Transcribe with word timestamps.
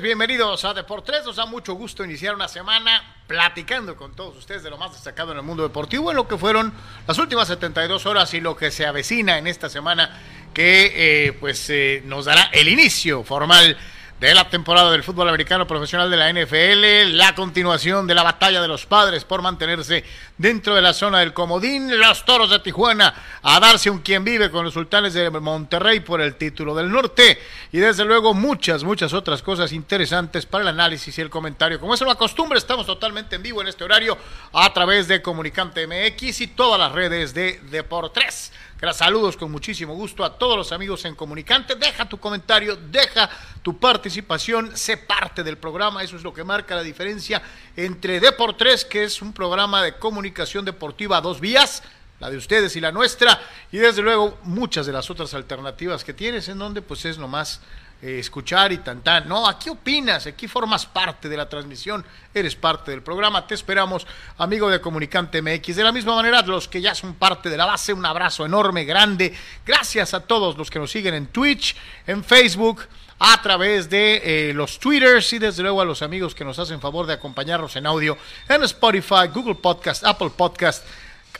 bienvenidos 0.00 0.64
a 0.64 0.74
Deportes. 0.74 1.24
Nos 1.24 1.36
da 1.36 1.46
mucho 1.46 1.74
gusto 1.74 2.04
iniciar 2.04 2.34
una 2.34 2.46
semana 2.46 3.16
platicando 3.26 3.96
con 3.96 4.14
todos 4.14 4.36
ustedes 4.36 4.62
de 4.62 4.70
lo 4.70 4.76
más 4.76 4.92
destacado 4.92 5.32
en 5.32 5.38
el 5.38 5.42
mundo 5.42 5.62
deportivo, 5.62 6.10
en 6.10 6.16
lo 6.16 6.28
que 6.28 6.38
fueron 6.38 6.72
las 7.06 7.18
últimas 7.18 7.48
72 7.48 8.06
horas 8.06 8.32
y 8.34 8.40
lo 8.40 8.56
que 8.56 8.70
se 8.70 8.86
avecina 8.86 9.38
en 9.38 9.46
esta 9.46 9.68
semana 9.68 10.20
que 10.54 10.92
eh, 11.26 11.32
pues 11.32 11.68
eh, 11.70 12.02
nos 12.04 12.26
dará 12.26 12.50
el 12.52 12.68
inicio 12.68 13.24
formal 13.24 13.76
de 14.20 14.34
la 14.34 14.50
temporada 14.50 14.90
del 14.90 15.04
fútbol 15.04 15.28
americano 15.28 15.66
profesional 15.66 16.10
de 16.10 16.16
la 16.16 16.32
NFL, 16.32 17.16
la 17.16 17.36
continuación 17.36 18.06
de 18.06 18.16
la 18.16 18.24
batalla 18.24 18.60
de 18.60 18.66
los 18.66 18.84
padres 18.84 19.24
por 19.24 19.42
mantenerse 19.42 20.04
dentro 20.36 20.74
de 20.74 20.82
la 20.82 20.92
zona 20.92 21.20
del 21.20 21.32
comodín, 21.32 21.96
los 21.98 22.24
toros 22.24 22.50
de 22.50 22.58
Tijuana 22.58 23.14
a 23.42 23.60
darse 23.60 23.90
un 23.90 24.00
quien 24.00 24.24
vive 24.24 24.50
con 24.50 24.64
los 24.64 24.74
sultanes 24.74 25.14
de 25.14 25.30
Monterrey 25.30 26.00
por 26.00 26.20
el 26.20 26.34
título 26.34 26.74
del 26.74 26.90
norte 26.90 27.40
y 27.70 27.78
desde 27.78 28.04
luego 28.04 28.34
muchas, 28.34 28.82
muchas 28.82 29.12
otras 29.12 29.40
cosas 29.40 29.72
interesantes 29.72 30.46
para 30.46 30.62
el 30.62 30.68
análisis 30.68 31.16
y 31.16 31.20
el 31.20 31.30
comentario. 31.30 31.78
Como 31.78 31.94
es 31.94 32.00
una 32.00 32.16
costumbre, 32.16 32.58
estamos 32.58 32.86
totalmente 32.86 33.36
en 33.36 33.42
vivo 33.42 33.62
en 33.62 33.68
este 33.68 33.84
horario 33.84 34.18
a 34.52 34.72
través 34.72 35.06
de 35.06 35.22
Comunicante 35.22 35.86
MX 35.86 36.40
y 36.40 36.46
todas 36.48 36.80
las 36.80 36.90
redes 36.90 37.34
de 37.34 37.60
Deportes. 37.70 38.52
Saludos 38.92 39.36
con 39.36 39.50
muchísimo 39.50 39.94
gusto 39.94 40.24
a 40.24 40.38
todos 40.38 40.56
los 40.56 40.70
amigos 40.70 41.04
en 41.04 41.16
Comunicante. 41.16 41.74
Deja 41.74 42.08
tu 42.08 42.18
comentario, 42.18 42.76
deja 42.76 43.28
tu 43.60 43.76
participación, 43.76 44.76
sé 44.76 44.96
parte 44.96 45.42
del 45.42 45.58
programa. 45.58 46.04
Eso 46.04 46.16
es 46.16 46.22
lo 46.22 46.32
que 46.32 46.44
marca 46.44 46.76
la 46.76 46.84
diferencia 46.84 47.42
entre 47.76 48.20
Deportes, 48.20 48.84
que 48.84 49.02
es 49.02 49.20
un 49.20 49.32
programa 49.32 49.82
de 49.82 49.98
comunicación 49.98 50.64
deportiva 50.64 51.16
a 51.16 51.20
dos 51.20 51.40
vías, 51.40 51.82
la 52.20 52.30
de 52.30 52.36
ustedes 52.36 52.76
y 52.76 52.80
la 52.80 52.92
nuestra, 52.92 53.40
y 53.72 53.78
desde 53.78 54.00
luego 54.00 54.38
muchas 54.44 54.86
de 54.86 54.92
las 54.92 55.10
otras 55.10 55.34
alternativas 55.34 56.04
que 56.04 56.14
tienes, 56.14 56.48
en 56.48 56.58
donde 56.58 56.80
pues 56.80 57.04
es 57.04 57.18
lo 57.18 57.26
más 57.26 57.60
eh, 58.00 58.20
escuchar 58.20 58.70
y 58.72 58.78
tan 58.78 59.02
tan. 59.02 59.28
No, 59.28 59.48
aquí 59.48 59.70
opinas, 59.70 60.26
aquí 60.26 60.46
formas 60.46 60.86
parte 60.86 61.28
de 61.28 61.36
la 61.36 61.48
transmisión, 61.48 62.04
eres 62.32 62.54
parte 62.54 62.92
del 62.92 63.02
programa. 63.02 63.46
Te 63.46 63.54
esperamos, 63.54 64.06
amigo 64.36 64.70
de 64.70 64.80
Comunicante 64.80 65.42
MX. 65.42 65.76
De 65.76 65.82
la 65.82 65.90
misma 65.90 66.14
manera, 66.14 66.42
los 66.42 66.68
que 66.68 66.80
ya 66.80 66.94
son 66.94 67.14
parte 67.14 67.50
de 67.50 67.56
la 67.56 67.66
base, 67.66 67.92
un 67.92 68.06
abrazo 68.06 68.46
enorme, 68.46 68.84
grande. 68.84 69.34
Gracias 69.66 70.14
a 70.14 70.20
todos 70.20 70.56
los 70.56 70.70
que 70.70 70.78
nos 70.78 70.92
siguen 70.92 71.14
en 71.14 71.26
Twitch, 71.26 71.74
en 72.06 72.22
Facebook 72.22 72.82
a 73.18 73.42
través 73.42 73.90
de 73.90 74.50
eh, 74.50 74.54
los 74.54 74.78
Twitters 74.78 75.32
y 75.32 75.40
desde 75.40 75.62
luego 75.62 75.80
a 75.80 75.84
los 75.84 76.02
amigos 76.02 76.34
que 76.34 76.44
nos 76.44 76.58
hacen 76.58 76.80
favor 76.80 77.06
de 77.06 77.14
acompañarnos 77.14 77.74
en 77.74 77.86
audio 77.86 78.16
en 78.48 78.62
Spotify, 78.62 79.26
Google 79.34 79.56
Podcast, 79.56 80.04
Apple 80.04 80.30
Podcast, 80.36 80.86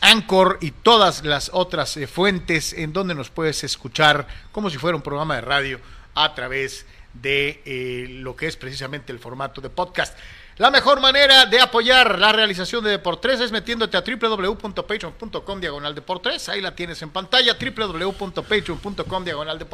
Anchor 0.01 0.59
y 0.61 0.73
todas 0.73 1.25
las 1.25 1.51
otras 1.53 1.97
eh, 1.97 2.09
fuentes 2.09 2.73
en 2.73 2.93
donde 2.93 3.15
nos 3.15 3.31
puedes 3.31 3.63
escuchar 3.63 4.27
como 4.51 4.71
si 4.71 4.79
fuera 4.79 4.97
un 4.97 5.03
programa 5.03 5.37
de 5.37 5.41
radio 5.43 5.81
a 6.25 6.35
través 6.35 6.87
de 7.15 7.63
eh, 7.65 8.07
lo 8.09 8.37
que 8.37 8.47
es 8.47 8.57
precisamente 8.57 9.13
el 9.13 9.19
formato 9.19 9.61
de 9.61 9.71
podcast. 9.71 10.17
La 10.59 10.73
mejor 10.73 11.01
manera 11.01 11.47
de 11.47 11.61
apoyar 11.61 12.19
la 12.19 12.33
realización 12.33 12.83
de 12.83 12.91
Deportes 12.91 13.39
es 13.39 13.53
metiéndote 13.53 13.97
a 13.97 14.03
www.patreon.com 14.03 15.61
diagonal 15.61 15.95
Deportes. 15.95 16.49
Ahí 16.49 16.61
la 16.61 16.75
tienes 16.75 17.01
en 17.03 17.11
pantalla, 17.11 17.57
www.patreon.com 17.57 19.25
diagonal. 19.25 19.67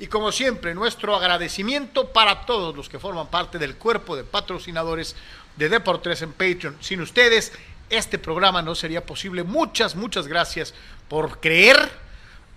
Y 0.00 0.08
como 0.08 0.32
siempre, 0.32 0.74
nuestro 0.74 1.14
agradecimiento 1.14 2.08
para 2.08 2.44
todos 2.44 2.74
los 2.74 2.88
que 2.88 2.98
forman 2.98 3.28
parte 3.28 3.58
del 3.58 3.76
cuerpo 3.76 4.16
de 4.16 4.24
patrocinadores 4.24 5.14
de 5.54 5.68
Deportes 5.68 6.22
en 6.22 6.32
Patreon. 6.32 6.76
Sin 6.80 7.00
ustedes, 7.02 7.52
este 7.88 8.18
programa 8.18 8.62
no 8.62 8.74
sería 8.74 9.06
posible. 9.06 9.44
Muchas, 9.44 9.94
muchas 9.94 10.26
gracias 10.26 10.74
por 11.08 11.38
creer, 11.38 11.88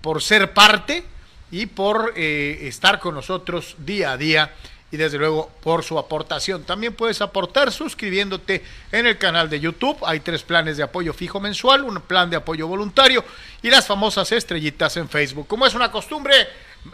por 0.02 0.24
ser 0.24 0.56
parte 0.56 1.06
y 1.54 1.68
por 1.68 2.14
eh, 2.16 2.62
estar 2.64 3.00
con 3.00 3.14
nosotros 3.14 3.76
día 3.78 4.14
a 4.14 4.18
día 4.18 4.52
y 4.90 4.98
desde 4.98 5.20
luego 5.20 5.52
por 5.62 5.84
su 5.84 6.00
aportación. 6.00 6.64
También 6.64 6.96
puedes 6.96 7.22
aportar 7.22 7.72
suscribiéndote 7.72 8.64
en 8.92 9.06
el 9.06 9.20
canal 9.20 9.52
de 9.52 9.60
YouTube. 9.60 9.98
Hay 10.04 10.22
tres 10.22 10.42
planes 10.42 10.78
de 10.78 10.84
apoyo 10.84 11.14
fijo 11.14 11.40
mensual, 11.40 11.84
un 11.84 12.02
plan 12.02 12.32
de 12.32 12.38
apoyo 12.38 12.68
voluntario 12.68 13.24
y 13.62 13.70
las 13.70 13.86
famosas 13.86 14.32
estrellitas 14.32 14.98
en 14.98 15.08
Facebook. 15.08 15.46
Como 15.46 15.68
es 15.68 15.76
una 15.76 15.92
costumbre, 15.92 16.34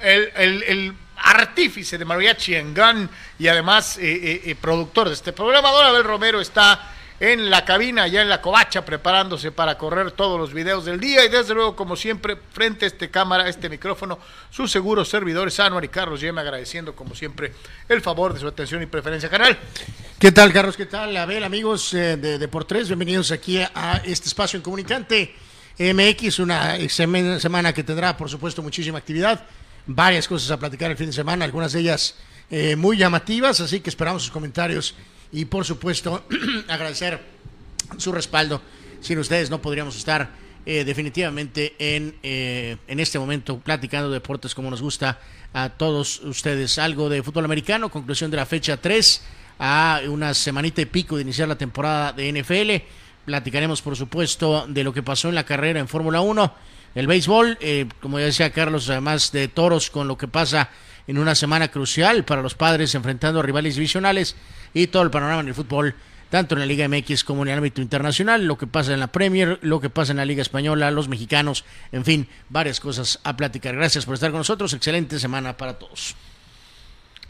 el, 0.01 0.93
artífice 1.15 1.97
de 1.97 2.03
Mariachi 2.03 2.55
en 2.55 2.73
Gun 2.73 3.09
y 3.37 3.47
además 3.47 3.97
eh, 3.97 4.41
eh, 4.43 4.55
productor 4.59 5.07
de 5.07 5.13
este 5.13 5.31
programa, 5.31 5.71
Don 5.71 5.85
Abel 5.85 6.03
Romero, 6.03 6.41
está 6.41 6.95
en 7.19 7.49
la 7.49 7.65
cabina, 7.65 8.07
ya 8.07 8.21
en 8.21 8.29
la 8.29 8.41
covacha, 8.41 8.85
preparándose 8.85 9.51
para 9.51 9.77
correr 9.77 10.11
todos 10.11 10.39
los 10.39 10.53
videos 10.53 10.85
del 10.85 10.99
día. 10.99 11.25
Y 11.25 11.29
desde 11.29 11.53
luego, 11.53 11.75
como 11.75 11.95
siempre, 11.95 12.37
frente 12.53 12.85
a 12.85 12.87
este 12.87 13.09
cámara, 13.09 13.49
este 13.49 13.69
micrófono, 13.69 14.19
sus 14.49 14.71
seguros 14.71 15.09
servidores, 15.09 15.59
Anuar 15.59 15.83
y 15.83 15.89
Carlos 15.89 16.21
Yeme, 16.21 16.39
agradeciendo 16.41 16.95
como 16.95 17.15
siempre 17.15 17.53
el 17.89 18.01
favor 18.01 18.33
de 18.33 18.39
su 18.39 18.47
atención 18.47 18.81
y 18.81 18.85
preferencia, 18.85 19.29
canal. 19.29 19.57
¿Qué 20.17 20.31
tal, 20.31 20.53
Carlos? 20.53 20.77
¿Qué 20.77 20.85
tal? 20.85 21.15
A 21.17 21.25
ver, 21.25 21.43
amigos 21.43 21.93
eh, 21.93 22.15
de, 22.15 22.37
Deportes, 22.37 22.87
bienvenidos 22.87 23.31
aquí 23.31 23.59
a, 23.59 24.01
este 24.05 24.27
espacio 24.27 24.57
en 24.57 24.63
Comunicante 24.63 25.35
MX, 25.77 26.39
una 26.39 26.77
semana 26.89 27.73
que 27.73 27.83
tendrá, 27.83 28.15
por 28.15 28.29
supuesto, 28.29 28.61
muchísima 28.61 28.97
actividad, 28.97 29.45
varias 29.85 30.27
cosas 30.27 30.51
a 30.51 30.59
platicar 30.59 30.91
el 30.91 30.97
fin 30.97 31.07
de 31.07 31.13
semana, 31.13 31.45
algunas 31.45 31.71
de 31.71 31.79
ellas 31.79 32.15
eh, 32.49 32.75
muy 32.75 32.97
llamativas, 32.97 33.59
así 33.61 33.79
que 33.79 33.89
esperamos 33.89 34.23
sus 34.23 34.31
comentarios 34.31 34.95
y 35.31 35.45
por 35.45 35.65
supuesto 35.65 36.25
agradecer 36.67 37.19
su 37.97 38.11
respaldo. 38.11 38.61
Sin 39.01 39.19
ustedes 39.19 39.49
no 39.49 39.61
podríamos 39.61 39.95
estar 39.95 40.29
eh, 40.65 40.83
definitivamente 40.83 41.75
en, 41.79 42.15
eh, 42.21 42.77
en 42.87 42.99
este 42.99 43.17
momento 43.17 43.59
platicando 43.59 44.09
de 44.09 44.15
deportes 44.15 44.53
como 44.53 44.69
nos 44.69 44.81
gusta 44.81 45.19
a 45.53 45.69
todos 45.69 46.19
ustedes. 46.21 46.77
Algo 46.77 47.09
de 47.09 47.23
fútbol 47.23 47.45
americano, 47.45 47.89
conclusión 47.89 48.29
de 48.29 48.37
la 48.37 48.45
fecha 48.45 48.77
3 48.77 49.21
a 49.59 50.01
una 50.07 50.33
semanita 50.33 50.81
y 50.81 50.85
pico 50.85 51.15
de 51.15 51.23
iniciar 51.23 51.47
la 51.47 51.57
temporada 51.57 52.13
de 52.13 52.31
NFL. 52.31 52.85
Platicaremos 53.25 53.81
por 53.81 53.95
supuesto 53.95 54.65
de 54.67 54.83
lo 54.83 54.93
que 54.93 55.03
pasó 55.03 55.29
en 55.29 55.35
la 55.35 55.45
carrera 55.45 55.79
en 55.79 55.87
Fórmula 55.87 56.21
1. 56.21 56.53
El 56.95 57.07
béisbol, 57.07 57.57
eh, 57.61 57.87
como 58.01 58.19
ya 58.19 58.25
decía 58.25 58.51
Carlos, 58.51 58.89
además 58.89 59.31
de 59.31 59.47
toros 59.47 59.89
con 59.89 60.07
lo 60.07 60.17
que 60.17 60.27
pasa 60.27 60.69
en 61.09 61.17
una 61.17 61.33
semana 61.33 61.69
crucial 61.69 62.23
para 62.23 62.43
los 62.43 62.53
padres 62.53 62.93
enfrentando 62.93 63.39
a 63.39 63.43
rivales 63.43 63.73
divisionales 63.73 64.35
y 64.75 64.85
todo 64.85 65.01
el 65.01 65.09
panorama 65.09 65.41
en 65.41 65.47
el 65.47 65.55
fútbol, 65.55 65.95
tanto 66.29 66.53
en 66.53 66.59
la 66.59 66.67
Liga 66.67 66.87
MX 66.87 67.23
como 67.23 67.41
en 67.41 67.47
el 67.47 67.57
ámbito 67.57 67.81
internacional, 67.81 68.45
lo 68.45 68.59
que 68.59 68.67
pasa 68.67 68.93
en 68.93 68.99
la 68.99 69.07
Premier, 69.07 69.57
lo 69.63 69.81
que 69.81 69.89
pasa 69.89 70.11
en 70.11 70.17
la 70.17 70.25
Liga 70.25 70.43
Española, 70.43 70.91
los 70.91 71.09
mexicanos, 71.09 71.65
en 71.91 72.05
fin, 72.05 72.27
varias 72.49 72.79
cosas 72.79 73.19
a 73.23 73.35
platicar. 73.35 73.75
Gracias 73.75 74.05
por 74.05 74.13
estar 74.13 74.29
con 74.29 74.41
nosotros, 74.41 74.71
excelente 74.73 75.17
semana 75.17 75.57
para 75.57 75.79
todos. 75.79 76.15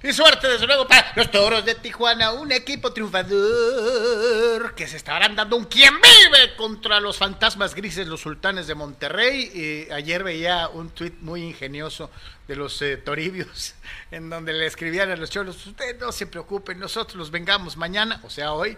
Y 0.01 0.13
suerte, 0.13 0.47
desde 0.47 0.65
luego, 0.65 0.87
para 0.87 1.11
los 1.13 1.29
toros 1.29 1.65
de 1.65 1.75
Tijuana, 1.75 2.31
un 2.31 2.53
equipo 2.53 2.93
triunfador 2.93 4.73
que 4.73 4.87
se 4.87 4.95
estarán 4.95 5.35
dando 5.35 5.57
un 5.57 5.65
quien 5.65 5.93
vive 5.95 6.55
contra 6.55 7.01
los 7.01 7.17
fantasmas 7.17 7.75
grises, 7.75 8.07
los 8.07 8.21
sultanes 8.21 8.65
de 8.67 8.75
Monterrey. 8.75 9.51
Y 9.53 9.91
ayer 9.91 10.23
veía 10.23 10.69
un 10.69 10.91
tuit 10.91 11.19
muy 11.19 11.43
ingenioso 11.43 12.09
de 12.47 12.55
los 12.55 12.81
eh, 12.81 12.95
toribios, 12.95 13.75
en 14.11 14.29
donde 14.29 14.53
le 14.53 14.67
escribían 14.67 15.11
a 15.11 15.17
los 15.17 15.29
cholos: 15.29 15.67
Ustedes 15.67 15.99
no 15.99 16.13
se 16.13 16.27
preocupen, 16.27 16.79
nosotros 16.79 17.17
los 17.17 17.29
vengamos 17.29 17.75
mañana, 17.75 18.21
o 18.23 18.29
sea, 18.29 18.53
hoy. 18.53 18.77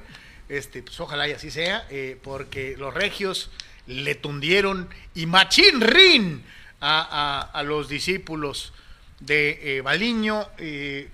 Este, 0.50 0.82
pues 0.82 1.00
ojalá 1.00 1.30
y 1.30 1.34
así 1.34 1.52
sea, 1.52 1.86
eh, 1.92 2.20
porque 2.22 2.76
los 2.78 2.94
regios 2.94 3.52
le 3.86 4.16
tundieron 4.16 4.90
y 5.14 5.26
machín 5.28 5.80
rin 5.80 6.44
a, 6.82 7.52
a 7.54 7.64
los 7.64 7.88
discípulos 7.88 8.74
de 9.22 9.78
eh, 9.78 9.82
Baliño, 9.82 10.48
eh, 10.58 11.10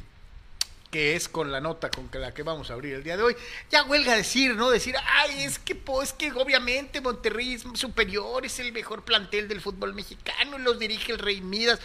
que 0.89 1.15
es 1.15 1.27
con 1.27 1.51
la 1.51 1.59
nota 1.59 1.89
con 1.91 2.09
la 2.13 2.33
que 2.33 2.43
vamos 2.43 2.69
a 2.69 2.73
abrir 2.73 2.95
el 2.95 3.03
día 3.03 3.17
de 3.17 3.23
hoy. 3.23 3.35
Ya 3.69 3.83
huelga 3.83 4.15
decir, 4.15 4.55
¿no? 4.55 4.69
Decir, 4.69 4.95
ay, 5.05 5.43
es 5.43 5.59
que, 5.59 5.75
pues, 5.75 6.13
que 6.13 6.31
obviamente 6.31 7.01
Monterrey 7.01 7.53
es 7.53 7.65
superior, 7.73 8.45
es 8.45 8.59
el 8.59 8.71
mejor 8.71 9.03
plantel 9.03 9.47
del 9.47 9.61
fútbol 9.61 9.93
mexicano, 9.93 10.57
los 10.57 10.79
dirige 10.79 11.11
el 11.11 11.19
Rey 11.19 11.41
Midas. 11.41 11.79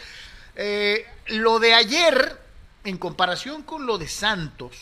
Eh, 0.54 1.04
lo 1.26 1.58
de 1.58 1.74
ayer, 1.74 2.38
en 2.84 2.96
comparación 2.96 3.62
con 3.62 3.86
lo 3.86 3.98
de 3.98 4.06
Santos, 4.06 4.76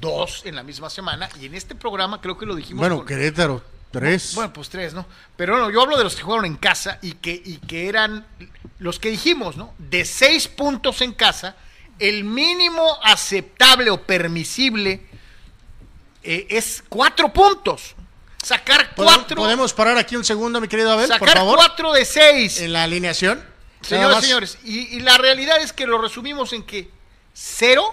dos 0.00 0.42
en 0.44 0.56
la 0.56 0.62
misma 0.62 0.90
semana, 0.90 1.28
y 1.40 1.46
en 1.46 1.54
este 1.54 1.74
programa 1.74 2.20
creo 2.20 2.36
que 2.36 2.44
lo 2.44 2.54
dijimos. 2.54 2.80
Bueno, 2.80 3.04
Querétaro, 3.06 3.62
tres. 3.92 4.34
Bueno, 4.34 4.52
pues 4.52 4.68
tres, 4.68 4.94
¿no? 4.94 5.06
Pero 5.36 5.58
no, 5.58 5.70
yo 5.70 5.82
hablo 5.82 5.96
de 5.96 6.04
los 6.04 6.16
que 6.16 6.22
jugaron 6.22 6.46
en 6.46 6.56
casa 6.56 6.98
y 7.02 7.12
que, 7.12 7.40
y 7.44 7.58
que 7.58 7.88
eran 7.88 8.26
los 8.78 8.98
que 8.98 9.10
dijimos, 9.10 9.56
¿no? 9.56 9.74
De 9.78 10.04
seis 10.04 10.48
puntos 10.48 11.00
en 11.02 11.12
casa, 11.12 11.54
el 11.98 12.24
mínimo 12.24 12.98
aceptable 13.04 13.90
o 13.90 14.02
permisible 14.02 15.06
eh, 16.22 16.46
es 16.50 16.82
cuatro 16.88 17.32
puntos. 17.32 17.94
Sacar 18.42 18.92
cuatro. 18.96 19.36
¿Podemos 19.36 19.72
parar 19.72 19.96
aquí 19.98 20.16
un 20.16 20.24
segundo, 20.24 20.60
mi 20.60 20.66
querido 20.66 20.90
Abel? 20.90 21.06
Sacar 21.06 21.20
por 21.20 21.36
favor? 21.36 21.56
cuatro 21.56 21.92
de 21.92 22.04
seis. 22.04 22.60
En 22.60 22.72
la 22.72 22.82
alineación. 22.82 23.44
Señores, 23.82 24.20
señores, 24.20 24.58
y, 24.64 24.96
y, 24.96 25.00
la 25.00 25.18
realidad 25.18 25.60
es 25.60 25.72
que 25.72 25.86
lo 25.86 25.98
resumimos 26.00 26.52
en 26.52 26.62
que 26.62 26.88
cero 27.32 27.84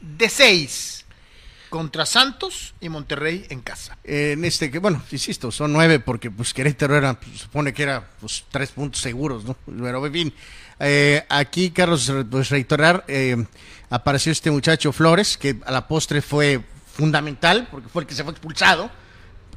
de 0.00 0.28
seis. 0.28 0.97
Contra 1.68 2.06
Santos 2.06 2.74
y 2.80 2.88
Monterrey 2.88 3.46
en 3.50 3.60
casa. 3.60 3.96
en 4.04 4.44
este, 4.44 4.70
que 4.70 4.78
bueno, 4.78 5.02
insisto, 5.10 5.50
son 5.50 5.72
nueve 5.72 6.00
porque 6.00 6.30
pues 6.30 6.54
Querétaro 6.54 6.96
era, 6.96 7.18
pues, 7.18 7.40
supone 7.40 7.72
que 7.72 7.82
era 7.82 8.08
pues 8.20 8.44
tres 8.50 8.70
puntos 8.70 9.00
seguros, 9.00 9.44
¿no? 9.44 9.56
Pero 9.66 10.06
en 10.06 10.12
fin, 10.12 10.34
eh, 10.80 11.24
aquí 11.28 11.70
Carlos, 11.70 12.12
pues 12.30 12.50
reiterar, 12.50 13.04
eh, 13.08 13.44
apareció 13.90 14.32
este 14.32 14.50
muchacho 14.50 14.92
Flores, 14.92 15.36
que 15.36 15.56
a 15.64 15.72
la 15.72 15.86
postre 15.86 16.22
fue 16.22 16.60
fundamental 16.92 17.68
porque 17.70 17.88
fue 17.88 18.02
el 18.02 18.08
que 18.08 18.14
se 18.14 18.24
fue 18.24 18.32
expulsado 18.32 18.90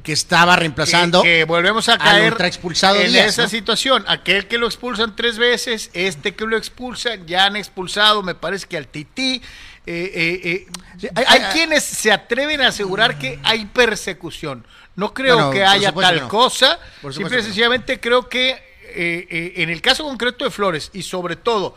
que 0.02 0.12
estaba 0.12 0.56
reemplazando. 0.56 1.22
Que, 1.22 1.44
volvemos 1.44 1.88
a 1.88 1.98
caer 1.98 2.34
expulsado 2.42 2.96
en 2.96 3.14
esa 3.14 3.48
situación. 3.48 4.04
Aquel 4.08 4.48
que 4.48 4.58
lo 4.58 4.66
expulsan 4.66 5.16
tres 5.16 5.38
veces, 5.38 5.90
este 5.94 6.34
que 6.34 6.44
lo 6.44 6.56
expulsan, 6.56 7.26
ya 7.26 7.46
han 7.46 7.56
expulsado, 7.56 8.22
me 8.22 8.34
parece 8.34 8.66
que 8.66 8.76
al 8.76 8.88
Tití. 8.88 9.42
Eh, 9.84 10.12
eh, 10.44 10.66
eh, 11.02 11.10
hay, 11.26 11.40
quienes 11.52 11.82
se 11.82 12.12
atreven 12.12 12.60
a 12.60 12.68
asegurar 12.68 13.18
que 13.18 13.40
hay 13.42 13.66
persecución. 13.66 14.64
No 14.94 15.12
creo 15.12 15.50
que 15.50 15.64
haya 15.64 15.92
tal 15.92 16.28
cosa. 16.28 16.78
Simple 17.10 17.40
y 17.40 17.42
sencillamente 17.42 17.98
creo 17.98 18.28
que 18.28 18.72
en 18.94 19.70
el 19.70 19.80
caso 19.80 20.04
concreto 20.04 20.44
de 20.44 20.50
Flores 20.50 20.90
y 20.92 21.02
sobre 21.02 21.36
todo 21.36 21.74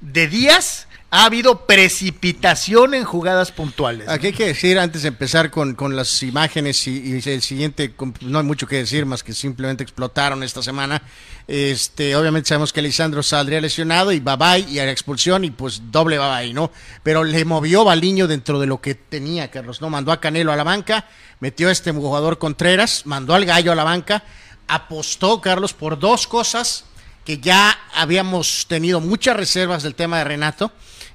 de 0.00 0.28
Díaz, 0.28 0.88
ha 1.14 1.26
habido 1.26 1.64
precipitación 1.64 2.92
en 2.92 3.04
jugadas 3.04 3.52
puntuales. 3.52 4.08
Aquí 4.08 4.26
hay 4.26 4.32
que 4.32 4.46
decir, 4.46 4.80
antes 4.80 5.02
de 5.02 5.08
empezar 5.08 5.48
con, 5.48 5.76
las 5.94 6.24
imágenes 6.24 6.88
y, 6.88 7.22
el 7.24 7.40
siguiente, 7.40 7.94
no 8.22 8.40
hay 8.40 8.44
mucho 8.44 8.66
que 8.66 8.78
decir 8.78 9.06
más 9.06 9.22
que 9.22 9.32
simplemente 9.32 9.84
explotaron 9.84 10.42
esta 10.42 10.60
semana. 10.60 11.00
Este, 11.46 12.16
obviamente 12.16 12.48
sabemos 12.48 12.72
que 12.72 12.82
Lisandro 12.82 13.22
saldría 13.22 13.60
lesionado 13.60 14.10
y 14.10 14.18
bye 14.18 14.66
y 14.68 14.80
a 14.80 14.86
la 14.86 14.90
expulsión 14.90 15.44
y 15.44 15.52
pues 15.52 15.82
doble 15.92 16.18
bye, 16.18 16.52
¿no? 16.52 16.72
Pero 17.04 17.22
le 17.22 17.44
movió 17.44 17.84
Baliño 17.84 18.26
dentro 18.26 18.58
de 18.58 18.66
lo 18.66 18.80
que 18.80 18.96
tenía, 18.96 19.52
Carlos, 19.52 19.80
¿no? 19.80 19.90
Mandó 19.90 20.10
a 20.10 20.18
Canelo 20.18 20.50
a 20.50 20.56
la 20.56 20.64
banca, 20.64 21.06
metió 21.38 21.68
a 21.68 21.72
este 21.72 21.92
jugador 21.92 22.38
Contreras, 22.38 23.02
mandó 23.06 23.36
al 23.36 23.44
gallo 23.44 23.70
a 23.70 23.76
la 23.76 23.84
banca, 23.84 24.24
apostó, 24.66 25.40
Carlos, 25.40 25.74
por 25.74 25.96
dos 25.96 26.26
cosas 26.26 26.86
que 27.24 27.38
ya 27.38 27.78
habíamos 27.94 28.66
tenido 28.66 29.00
muchas 29.00 29.36
reservas 29.36 29.84
del 29.84 29.94
tema 29.94 30.18
de 30.18 30.24
Renato 30.24 30.72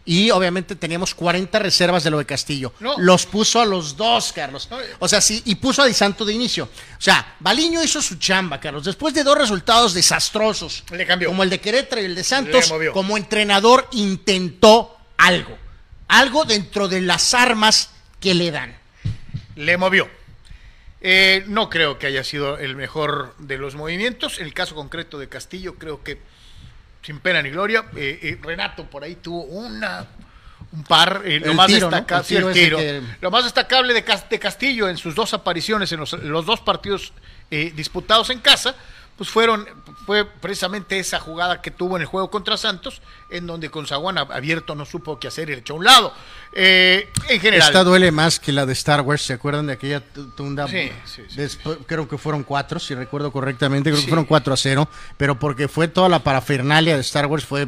y 0.09 0.31
obviamente 0.31 0.75
teníamos 0.75 1.13
40 1.13 1.59
reservas 1.59 2.03
de 2.03 2.09
lo 2.09 2.17
de 2.17 2.25
Castillo. 2.25 2.73
Los 2.97 3.27
puso 3.27 3.61
a 3.61 3.65
los 3.65 3.95
dos, 3.95 4.33
Carlos. 4.33 4.67
O 4.97 5.07
sea, 5.07 5.21
sí, 5.21 5.43
y 5.45 5.53
puso 5.53 5.83
a 5.83 5.85
Di 5.85 5.93
Santo 5.93 6.25
de 6.25 6.33
inicio. 6.33 6.63
O 6.63 7.01
sea, 7.01 7.35
Baliño 7.39 7.83
hizo 7.83 8.01
su 8.01 8.15
chamba, 8.15 8.59
Carlos. 8.59 8.83
Después 8.83 9.13
de 9.13 9.23
dos 9.23 9.37
resultados 9.37 9.93
desastrosos, 9.93 10.83
Le 10.89 11.05
cambió. 11.05 11.29
como 11.29 11.43
el 11.43 11.51
de 11.51 11.61
Querétaro 11.61 12.01
y 12.01 12.05
el 12.05 12.15
de 12.15 12.23
Santos, 12.23 12.73
como 12.91 13.17
entrenador 13.17 13.87
intentó 13.91 14.97
algo. 15.15 15.55
Algo 16.07 16.43
dentro 16.43 16.87
de 16.87 17.01
las 17.01 17.35
armas 17.35 17.91
que 18.19 18.33
le 18.33 18.49
dan. 18.49 18.75
Le 19.57 19.77
movió. 19.77 20.09
Eh, 21.01 21.43
no 21.45 21.69
creo 21.69 21.99
que 21.99 22.07
haya 22.07 22.23
sido 22.23 22.57
el 22.57 22.75
mejor 22.75 23.35
de 23.37 23.59
los 23.59 23.75
movimientos. 23.75 24.39
En 24.39 24.47
el 24.47 24.55
caso 24.55 24.73
concreto 24.73 25.19
de 25.19 25.29
Castillo, 25.29 25.75
creo 25.75 26.03
que 26.03 26.19
sin 27.01 27.19
pena 27.19 27.41
ni 27.41 27.49
gloria. 27.49 27.85
Eh, 27.95 28.19
eh, 28.21 28.39
Renato 28.41 28.85
por 28.85 29.03
ahí 29.03 29.15
tuvo 29.15 29.43
una 29.43 30.05
un 30.71 30.83
par, 30.83 31.23
eh, 31.25 31.39
lo, 31.39 31.55
más 31.55 31.71
destacable, 31.71 33.01
lo 33.21 33.31
más 33.31 33.43
destacable 33.43 33.91
de, 33.91 34.03
Castillo 34.03 34.87
en 34.87 34.97
sus 34.97 35.15
dos 35.15 35.33
apariciones 35.33 35.91
en 35.91 35.99
los, 35.99 36.11
dos 36.45 36.59
partidos 36.59 37.11
disputados 37.49 38.29
en 38.29 38.37
casa, 38.37 38.75
pues 39.19 39.29
fueron, 39.29 39.67
fue 40.05 40.23
precisamente 40.23 40.97
esa 40.97 41.19
jugada 41.19 41.61
que 41.61 41.71
tuvo 41.71 41.97
en 41.97 42.03
el 42.03 42.07
juego 42.07 42.31
contra 42.31 42.55
Santos, 42.55 43.01
en 43.29 43.45
donde 43.47 43.69
con 43.69 43.85
Zaguán 43.85 44.17
abierto 44.17 44.75
no 44.75 44.85
supo 44.85 45.19
qué 45.19 45.27
hacer 45.27 45.49
y 45.49 45.55
le 45.55 45.59
echó 45.59 45.73
a 45.73 45.75
un 45.75 45.83
lado. 45.83 46.13
en 46.53 47.05
general. 47.41 47.67
Esta 47.67 47.83
duele 47.83 48.11
más 48.13 48.39
que 48.39 48.53
la 48.53 48.65
de 48.65 48.71
Star 48.71 49.01
Wars, 49.01 49.21
¿se 49.23 49.33
acuerdan 49.33 49.67
de 49.67 49.73
aquella 49.73 50.01
tunda? 50.37 50.69
Sí, 50.69 50.89
sí, 51.05 51.23
creo 51.85 52.07
que 52.07 52.17
fueron 52.17 52.43
cuatro, 52.43 52.79
si 52.79 52.95
recuerdo 52.95 53.29
correctamente, 53.29 53.89
creo 53.89 54.01
que 54.01 54.07
fueron 54.07 54.23
cuatro 54.23 54.53
a 54.53 54.57
cero, 54.57 54.87
pero 55.17 55.37
porque 55.37 55.67
fue 55.67 55.89
toda 55.89 56.07
la 56.07 56.23
parafernalia 56.23 56.95
de 56.95 57.01
Star 57.01 57.25
Wars, 57.25 57.43
fue 57.43 57.67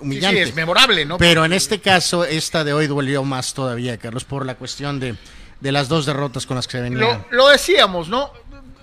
humillante. 0.00 0.42
Sí, 0.42 0.48
es 0.48 0.54
memorable, 0.54 1.04
¿no? 1.04 1.18
Pero 1.18 1.44
en 1.44 1.52
este 1.52 1.78
caso, 1.82 2.24
esta 2.24 2.64
de 2.64 2.72
hoy 2.72 2.86
dolió 2.86 3.22
más 3.22 3.52
todavía, 3.52 3.98
Carlos, 3.98 4.24
por 4.24 4.46
la 4.46 4.54
cuestión 4.54 4.98
de, 4.98 5.14
de 5.60 5.72
las 5.72 5.90
dos 5.90 6.06
derrotas 6.06 6.46
con 6.46 6.56
las 6.56 6.66
que 6.66 6.78
se 6.78 6.82
venían. 6.84 7.02
Lo, 7.02 7.26
lo 7.32 7.48
decíamos, 7.48 8.08
¿no? 8.08 8.32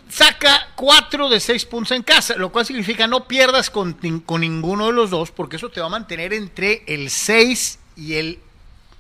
Saca 0.09 0.69
cuatro 0.75 1.29
de 1.29 1.39
seis 1.39 1.65
puntos 1.65 1.91
en 1.91 2.03
casa, 2.03 2.35
lo 2.35 2.51
cual 2.51 2.65
significa 2.65 3.07
no 3.07 3.27
pierdas 3.27 3.69
con, 3.69 3.93
con, 4.25 4.41
ninguno 4.41 4.87
de 4.87 4.93
los 4.93 5.09
dos, 5.09 5.31
porque 5.31 5.57
eso 5.57 5.69
te 5.69 5.79
va 5.79 5.87
a 5.87 5.89
mantener 5.89 6.33
entre 6.33 6.83
el 6.87 7.09
6 7.09 7.79
y 7.95 8.15
el 8.15 8.39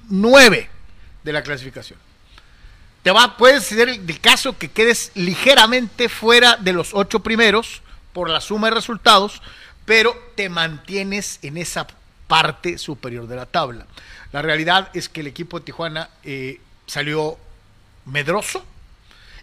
9 0.09 0.69
de 1.23 1.33
la 1.33 1.43
clasificación. 1.43 1.99
Te 3.03 3.11
va, 3.11 3.37
puede 3.37 3.61
ser 3.61 3.89
el 3.89 4.19
caso 4.19 4.57
que 4.57 4.69
quedes 4.69 5.11
ligeramente 5.15 6.09
fuera 6.09 6.57
de 6.57 6.73
los 6.73 6.93
ocho 6.93 7.21
primeros 7.21 7.81
por 8.11 8.29
la 8.29 8.41
suma 8.41 8.67
de 8.67 8.75
resultados, 8.75 9.41
pero 9.85 10.13
te 10.35 10.49
mantienes 10.49 11.39
en 11.41 11.57
esa 11.57 11.87
parte 12.27 12.77
superior 12.77 13.27
de 13.27 13.35
la 13.35 13.45
tabla. 13.45 13.85
La 14.33 14.41
realidad 14.41 14.89
es 14.93 15.07
que 15.07 15.21
el 15.21 15.27
equipo 15.27 15.59
de 15.59 15.65
Tijuana 15.65 16.09
eh, 16.23 16.59
salió 16.85 17.37
medroso, 18.05 18.65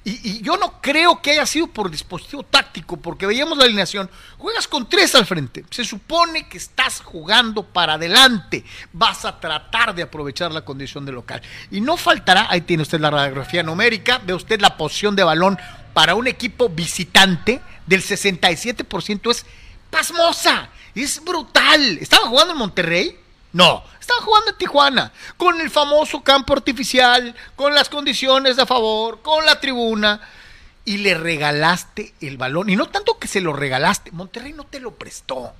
y, 0.04 0.42
yo 0.42 0.58
no 0.58 0.82
creo 0.82 1.22
que 1.22 1.30
haya 1.30 1.46
sido 1.46 1.66
por 1.66 1.90
dispositivo 1.90 2.42
táctico, 2.42 2.98
porque 2.98 3.26
veíamos 3.26 3.56
la 3.56 3.64
alineación. 3.64 4.10
Juegas 4.36 4.68
con 4.68 4.86
tres 4.88 5.14
al 5.14 5.24
frente. 5.24 5.64
Se 5.70 5.84
supone 5.84 6.46
que 6.46 6.58
estás 6.58 7.00
jugando 7.00 7.64
para 7.64 7.94
adelante. 7.94 8.64
Vas 8.92 9.24
a 9.24 9.40
tratar 9.40 9.94
de 9.94 10.02
aprovechar 10.02 10.52
la 10.52 10.62
condición 10.62 11.06
de 11.06 11.12
local. 11.12 11.40
Y 11.70 11.80
no 11.80 11.96
faltará, 11.96 12.46
ahí 12.50 12.60
tiene 12.60 12.82
usted 12.82 13.00
la 13.00 13.10
radiografía 13.10 13.62
numérica, 13.62 14.20
ve 14.24 14.34
usted 14.34 14.60
la 14.60 14.76
posición 14.76 15.16
de 15.16 15.24
balón 15.24 15.58
para 15.94 16.14
un 16.14 16.26
equipo 16.26 16.68
visitante 16.68 17.62
del 17.86 18.02
67% 18.02 19.30
es 19.30 19.46
pasmosa. 19.90 20.68
Es 20.94 21.24
brutal. 21.24 21.98
Estaba 21.98 22.28
jugando 22.28 22.52
en 22.52 22.58
Monterrey 22.58 23.23
no, 23.54 23.84
estaban 24.00 24.24
jugando 24.24 24.50
en 24.50 24.58
Tijuana, 24.58 25.12
con 25.36 25.60
el 25.60 25.70
famoso 25.70 26.22
campo 26.22 26.52
artificial, 26.52 27.34
con 27.54 27.72
las 27.72 27.88
condiciones 27.88 28.58
a 28.58 28.66
favor, 28.66 29.22
con 29.22 29.46
la 29.46 29.60
tribuna, 29.60 30.20
y 30.84 30.98
le 30.98 31.14
regalaste 31.14 32.14
el 32.20 32.36
balón. 32.36 32.68
Y 32.68 32.74
no 32.74 32.88
tanto 32.88 33.16
que 33.16 33.28
se 33.28 33.40
lo 33.40 33.52
regalaste, 33.52 34.10
Monterrey 34.10 34.52
no 34.52 34.64
te 34.64 34.80
lo 34.80 34.96
prestó. 34.96 35.52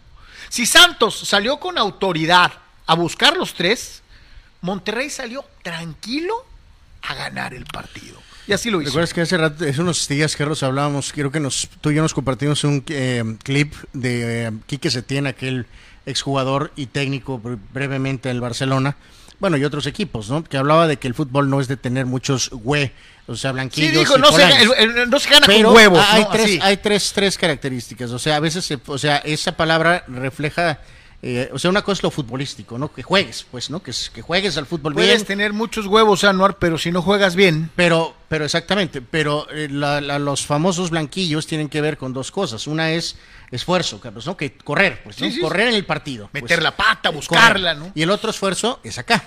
Si 0.49 0.67
Santos 0.67 1.21
salió 1.21 1.61
con 1.61 1.79
autoridad 1.79 2.53
a 2.87 2.95
buscar 2.95 3.37
los 3.37 3.55
tres, 3.55 4.03
Monterrey 4.61 5.09
salió 5.09 5.45
tranquilo 5.63 6.35
a 7.03 7.15
ganar 7.15 7.55
el 7.55 7.65
partido. 7.65 8.21
Y 8.49 8.53
así 8.53 8.71
lo 8.71 8.83
hizo. 8.83 8.91
¿Recuerdas 8.91 9.15
que 9.15 9.21
hace 9.21 9.37
rato, 9.37 9.65
hace 9.65 9.81
unos 9.81 10.09
días, 10.09 10.35
Carlos, 10.35 10.65
hablábamos, 10.65 11.13
quiero 11.13 11.31
que 11.31 11.41
tú 11.81 11.91
y 11.91 11.95
yo 11.95 12.03
nos 12.03 12.13
compartimos 12.13 12.65
un 12.65 12.85
eh, 12.89 13.23
clip 13.45 13.73
de 13.93 14.49
eh, 14.49 14.53
Quique 14.67 14.91
Setién, 14.91 15.29
aquel 15.29 15.67
exjugador 16.07 16.73
y 16.77 16.87
técnico 16.87 17.41
brevemente 17.73 18.31
en 18.31 18.37
el 18.37 18.41
Barcelona, 18.41 18.97
bueno, 19.41 19.57
y 19.57 19.65
otros 19.65 19.87
equipos, 19.87 20.31
¿no? 20.31 20.45
Que 20.45 20.57
hablaba 20.57 20.87
de 20.87 20.97
que 20.97 21.09
el 21.09 21.15
fútbol 21.15 21.51
no 21.51 21.61
es 21.61 21.69
de 21.69 21.77
tener 21.77 22.07
muchos 22.07 22.51
güey, 22.51 22.93
o 23.27 23.37
sea, 23.37 23.53
blanquillos. 23.53 23.91
Sí, 23.91 23.99
dijo, 23.99 24.17
no, 24.17 24.31
se, 24.33 25.07
no 25.07 25.19
se, 25.19 25.31
gana 25.31 25.47
con 25.47 25.67
huevos. 25.67 26.05
Hay, 26.11 26.27
tres, 26.31 26.59
hay 26.63 26.77
tres, 26.77 27.13
tres 27.15 27.37
características, 27.37 28.11
o 28.11 28.19
sea, 28.19 28.37
a 28.37 28.41
veces, 28.41 28.73
o 28.87 28.99
sea, 28.99 29.19
esa 29.19 29.57
palabra 29.57 30.05
refleja 30.09 30.79
eh, 31.27 31.49
o 31.55 31.59
sea, 31.59 31.71
una 31.71 31.81
cosa 31.81 32.01
es 32.01 32.03
lo 32.03 32.11
futbolístico, 32.11 32.77
¿no? 32.77 32.93
Que 32.93 33.03
juegues, 33.03 33.47
pues, 33.51 33.71
¿no? 33.71 33.83
Que, 33.83 33.93
que 34.13 34.21
juegues 34.21 34.59
al 34.59 34.67
fútbol 34.67 34.93
bien. 34.93 35.07
Puedes 35.07 35.25
tener 35.25 35.55
muchos 35.55 35.87
huevos, 35.87 36.23
Anuar, 36.23 36.59
pero 36.59 36.77
si 36.77 36.93
no 36.93 37.01
juegas 37.01 37.35
bien. 37.35 37.71
Pero, 37.77 38.15
pero 38.29 38.45
exactamente, 38.45 39.01
pero 39.01 39.47
eh, 39.51 39.69
los 39.71 40.45
famosos 40.45 40.91
blanquillos 40.91 41.47
tienen 41.47 41.71
que 41.71 41.81
ver 41.81 41.97
con 41.97 42.13
dos 42.13 42.31
cosas. 42.31 42.67
Una 42.67 42.93
es 42.93 43.17
esfuerzo, 43.57 44.01
Carlos, 44.01 44.27
¿no? 44.27 44.37
Que 44.37 44.55
correr, 44.55 45.03
pues, 45.03 45.21
¿no? 45.21 45.29
correr 45.41 45.69
en 45.69 45.75
el 45.75 45.85
partido. 45.85 46.29
Pues. 46.31 46.43
Meter 46.43 46.63
la 46.63 46.77
pata, 46.77 47.11
buscarla, 47.11 47.75
¿no? 47.75 47.93
Y 47.95 48.03
el 48.03 48.11
otro 48.11 48.31
esfuerzo 48.31 48.81
es 48.83 48.99
acá. 48.99 49.23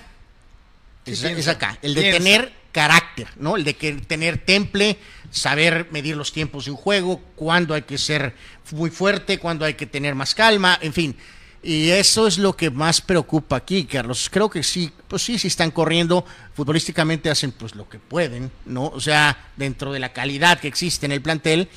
Es, 1.04 1.48
acá. 1.48 1.78
El 1.80 1.94
de 1.94 2.12
tener 2.12 2.52
carácter, 2.70 3.28
¿no? 3.36 3.56
El 3.56 3.64
de 3.64 3.74
que 3.74 3.92
tener 3.92 4.38
temple, 4.38 4.98
saber 5.30 5.88
medir 5.90 6.16
los 6.16 6.32
tiempos 6.32 6.66
de 6.66 6.72
un 6.72 6.76
juego, 6.76 7.22
cuándo 7.34 7.74
hay 7.74 7.82
que 7.82 7.96
ser 7.96 8.34
muy 8.72 8.90
fuerte, 8.90 9.38
cuándo 9.38 9.64
hay 9.64 9.74
que 9.74 9.86
tener 9.86 10.14
más 10.14 10.34
calma, 10.34 10.78
en 10.82 10.92
fin 10.92 11.16
y 11.62 11.90
eso 11.90 12.26
es 12.26 12.38
lo 12.38 12.56
que 12.56 12.70
más 12.70 13.00
preocupa 13.00 13.56
aquí, 13.56 13.84
Carlos. 13.84 14.28
Creo 14.30 14.48
que 14.48 14.62
sí, 14.62 14.92
pues 15.08 15.22
sí, 15.22 15.38
sí 15.38 15.48
están 15.48 15.70
corriendo, 15.70 16.24
futbolísticamente 16.54 17.30
hacen 17.30 17.52
pues 17.52 17.74
lo 17.74 17.88
que 17.88 17.98
pueden, 17.98 18.50
¿no? 18.64 18.86
O 18.86 19.00
sea, 19.00 19.50
dentro 19.56 19.92
de 19.92 19.98
la 19.98 20.12
calidad 20.12 20.60
que 20.60 20.68
existe 20.68 21.06
en 21.06 21.12
el 21.12 21.20
plantel, 21.20 21.68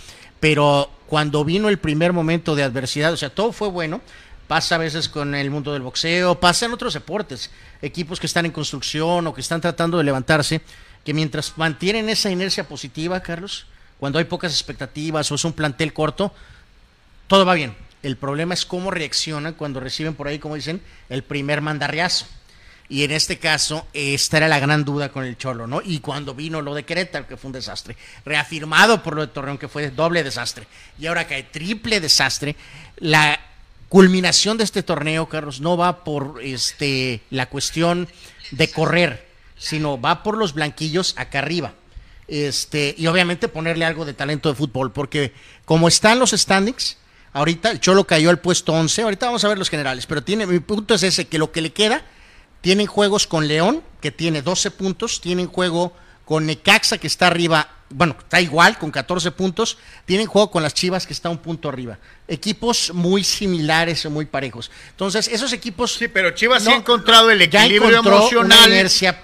pero 0.42 0.92
cuando 1.08 1.46
vino 1.46 1.70
el 1.70 1.80
primer 1.80 2.12
momento 2.12 2.54
de 2.54 2.64
adversidad, 2.64 3.14
o 3.14 3.18
sea, 3.18 3.30
todo 3.30 3.54
fue 3.54 3.70
bueno, 3.70 4.02
pasa 4.50 4.76
a 4.76 4.80
veces 4.80 5.08
con 5.08 5.34
el 5.34 5.50
mundo 5.50 5.72
del 5.72 5.82
boxeo, 5.82 6.38
pasa 6.38 6.66
en 6.66 6.74
otros 6.74 6.94
deportes, 6.94 7.50
equipos 7.82 8.20
que 8.20 8.28
están 8.28 8.46
en 8.46 8.52
construcción 8.52 9.26
o 9.26 9.34
que 9.34 9.40
están 9.40 9.62
tratando 9.62 9.98
de 9.98 10.04
levantarse, 10.04 10.62
que 11.06 11.14
mientras 11.14 11.58
mantienen 11.58 12.10
esa 12.10 12.30
inercia 12.30 12.68
positiva, 12.68 13.22
Carlos, 13.22 13.66
cuando 13.98 14.20
hay 14.20 14.26
pocas 14.26 14.52
expectativas 14.52 15.32
o 15.32 15.36
es 15.36 15.46
un 15.46 15.54
plantel 15.54 15.94
corto, 15.94 16.34
todo 17.28 17.46
va 17.46 17.54
bien 17.54 17.74
el 18.04 18.18
problema 18.18 18.54
es 18.54 18.66
cómo 18.66 18.92
reaccionan 18.92 19.54
cuando 19.54 19.80
reciben 19.80 20.16
por 20.16 20.28
ahí, 20.28 20.40
como 20.40 20.56
dicen, 20.56 20.82
el 21.10 21.24
primer 21.24 21.62
mandarriazo. 21.62 22.26
Y 22.92 23.06
en 23.06 23.12
este 23.12 23.40
caso, 23.40 23.88
esta 23.94 24.36
era 24.36 24.50
la 24.50 24.60
gran 24.60 24.84
duda 24.84 25.14
con 25.14 25.24
el 25.24 25.38
Cholo, 25.38 25.66
¿no? 25.66 25.82
Y 25.82 26.00
cuando 26.00 26.36
vino 26.36 26.62
lo 26.62 26.76
de 26.76 26.84
Querétaro, 26.84 27.26
que 27.26 27.38
fue 27.38 27.48
un 27.48 27.54
desastre, 27.54 27.96
reafirmado 28.26 29.02
por 29.02 29.16
lo 29.16 29.22
de 29.22 29.32
Torreón, 29.32 29.58
que 29.58 29.70
fue 29.70 29.90
doble 29.92 30.26
desastre, 30.26 30.68
y 31.00 31.06
ahora 31.06 31.26
hay 31.30 31.44
triple 31.44 32.02
desastre, 32.02 32.58
la 32.98 33.40
culminación 33.88 34.58
de 34.58 34.66
este 34.66 34.84
torneo, 34.84 35.30
Carlos, 35.30 35.62
no 35.62 35.78
va 35.78 36.04
por 36.04 36.42
este, 36.44 37.22
la 37.30 37.46
cuestión 37.46 38.10
de 38.52 38.70
correr, 38.70 39.26
sino 39.58 40.00
va 40.02 40.22
por 40.22 40.36
los 40.36 40.54
blanquillos 40.54 41.14
acá 41.16 41.40
arriba. 41.40 41.74
Este, 42.28 42.94
y 42.98 43.08
obviamente 43.08 43.48
ponerle 43.48 43.86
algo 43.86 44.04
de 44.04 44.14
talento 44.14 44.50
de 44.50 44.56
fútbol, 44.56 44.92
porque 44.92 45.32
como 45.64 45.88
están 45.88 46.20
los 46.20 46.32
standings, 46.32 46.98
ahorita 47.32 47.72
el 47.72 47.80
Cholo 47.80 48.04
cayó 48.04 48.30
al 48.30 48.40
puesto 48.40 48.74
11, 48.74 49.04
ahorita 49.04 49.28
vamos 49.28 49.46
a 49.46 49.48
ver 49.48 49.58
los 49.58 49.70
generales, 49.70 50.06
pero 50.08 50.26
tiene, 50.26 50.46
mi 50.46 50.60
punto 50.60 50.96
es 50.96 51.04
ese, 51.04 51.28
que 51.28 51.38
lo 51.38 51.54
que 51.54 51.62
le 51.62 51.72
queda, 51.72 52.04
tienen 52.62 52.88
juegos 52.88 53.28
con 53.28 53.48
León, 53.48 53.84
que 54.00 54.12
tiene 54.12 54.42
12 54.42 54.72
puntos, 54.72 55.22
tienen 55.22 55.48
juego 55.48 55.94
con 56.26 56.46
Necaxa, 56.46 56.98
que 56.98 57.08
está 57.08 57.28
arriba 57.28 57.68
bueno, 57.94 58.16
está 58.18 58.40
igual 58.42 58.78
con 58.78 58.92
14 58.92 59.32
puntos. 59.32 59.78
Tienen 60.06 60.28
juego 60.28 60.52
con 60.52 60.64
las 60.64 60.74
Chivas 60.74 61.06
que 61.06 61.14
está 61.14 61.30
un 61.30 61.38
punto 61.38 61.70
arriba. 61.70 61.98
Equipos 62.28 62.92
muy 62.94 63.24
similares 63.24 64.06
o 64.06 64.10
muy 64.10 64.26
parejos. 64.26 64.72
Entonces, 64.92 65.28
esos 65.28 65.52
equipos. 65.54 65.94
Sí, 65.94 66.08
pero 66.08 66.32
Chivas 66.32 66.64
sí 66.64 66.70
ha 66.70 66.76
encontrado 66.76 67.30
el 67.30 67.42
equilibrio 67.42 68.00
emocional 68.00 68.72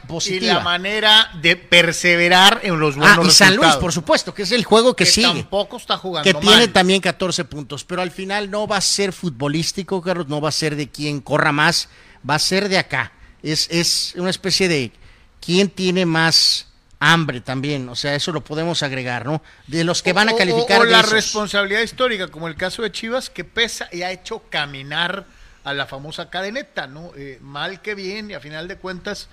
positiva. 0.08 0.46
y 0.46 0.48
la 0.48 0.60
manera 0.60 1.32
de 1.42 1.56
perseverar 1.56 2.62
en 2.64 2.80
los 2.80 2.96
buenos 2.96 3.26
ah, 3.26 3.28
y 3.28 3.32
San 3.32 3.56
Luis, 3.56 3.76
por 3.76 3.94
supuesto, 3.94 4.34
que 4.34 4.44
es 4.44 4.52
el 4.52 4.66
juego 4.66 4.96
que, 4.96 5.06
sigue. 5.06 5.28
Tampoco 5.28 5.78
está 5.78 5.98
jugando. 5.98 6.30
Que 6.30 6.38
tiene 6.38 6.68
también 6.68 7.02
14 7.02 7.46
puntos, 7.46 7.84
pero 7.84 8.02
al 8.02 8.12
final 8.12 8.52
no 8.52 8.68
va 8.68 8.78
a 8.78 8.82
ser 8.82 9.14
futbolístico, 9.14 10.02
Carlos, 10.02 10.28
no 10.28 10.42
va 10.42 10.50
a 10.50 10.54
ser 10.54 10.76
de 10.76 10.90
quien 10.90 11.22
corra 11.22 11.52
más, 11.52 11.90
va 12.30 12.36
a 12.36 12.40
ser 12.40 12.68
de 12.68 12.78
acá. 12.78 13.14
Es, 13.52 13.68
es 13.70 14.14
una 14.16 14.30
especie 14.30 14.68
de 14.68 14.92
quién 15.40 15.70
tiene 15.70 16.06
más 16.06 16.68
hambre 17.00 17.42
también, 17.42 17.88
o 17.90 17.96
sea, 17.96 18.16
eso 18.16 18.32
lo 18.32 18.44
podemos 18.44 18.82
agregar, 18.82 19.26
¿no? 19.26 19.44
De 19.68 19.84
los 19.84 20.02
que 20.02 20.14
van 20.14 20.30
a 20.30 20.36
calificar. 20.36 20.82
O, 20.82 20.86
la 20.86 21.04
responsabilidad 21.04 21.82
histórica, 21.82 22.28
como 22.28 22.48
el 22.48 22.56
caso 22.56 22.82
de 22.82 22.92
Chivas, 22.92 23.30
que 23.30 23.44
pesa 23.44 23.88
y 23.92 24.02
ha 24.02 24.12
hecho 24.12 24.42
caminar 24.50 25.26
a 25.64 25.74
la 25.74 25.86
famosa 25.86 26.30
cadeneta, 26.30 26.88
¿no? 26.88 27.12
Eh, 27.16 27.40
mal 27.42 27.82
que 27.82 27.94
bien, 27.94 28.32
y 28.32 28.34
a 28.34 28.40
final 28.40 28.68
de 28.68 28.78
cuentas, 28.78 29.28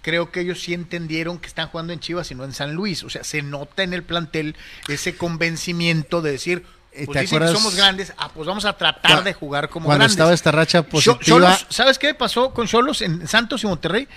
creo 0.00 0.30
que 0.30 0.40
ellos 0.40 0.62
sí 0.62 0.74
entendieron 0.74 1.38
que 1.38 1.48
están 1.48 1.68
jugando 1.68 1.92
en 1.92 2.00
Chivas 2.00 2.30
y 2.30 2.34
no 2.34 2.44
en 2.44 2.52
San 2.52 2.74
Luis. 2.74 3.02
O 3.04 3.10
sea, 3.10 3.24
se 3.24 3.42
nota 3.42 3.82
en 3.82 3.92
el 3.92 4.02
plantel 4.02 4.56
ese 4.88 5.16
convencimiento 5.16 6.22
de 6.22 6.32
decir, 6.32 6.64
pues 7.06 7.20
dicen 7.20 7.38
que 7.40 7.48
somos 7.48 7.74
grandes, 7.74 8.12
ah, 8.18 8.30
pues 8.32 8.46
vamos 8.46 8.64
a 8.64 8.76
tratar 8.76 9.24
de 9.24 9.32
jugar 9.32 9.68
como 9.68 9.86
cuando 9.86 10.00
grandes. 10.00 10.12
estaba 10.12 10.34
esta 10.34 10.52
racha 10.52 10.82
positiva. 10.82 11.58
¿Sabes 11.68 11.98
qué 11.98 12.14
pasó 12.14 12.52
con 12.52 12.66
Cholos 12.66 13.02
en 13.02 13.26
Santos 13.26 13.64
y 13.64 13.66
Monterrey? 13.66 14.08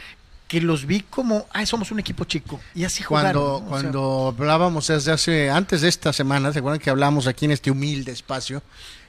que 0.48 0.62
los 0.62 0.86
vi 0.86 1.02
como, 1.02 1.48
ay, 1.52 1.66
somos 1.66 1.92
un 1.92 2.00
equipo 2.00 2.24
chico. 2.26 2.60
Y 2.76 2.84
así 2.84 3.02
jugaron. 3.02 3.34
Cuando, 3.34 3.66
cuando 3.68 4.36
hablábamos 4.38 4.88
desde 4.88 5.12
hace, 5.12 5.50
antes 5.50 5.82
de 5.82 5.90
esta 5.90 6.14
semana, 6.14 6.54
¿se 6.54 6.60
acuerdan 6.60 6.80
que 6.80 6.90
hablábamos 6.90 7.28
aquí 7.28 7.46
en 7.46 7.52
este 7.52 7.72
humilde 7.72 8.12
espacio, 8.12 8.62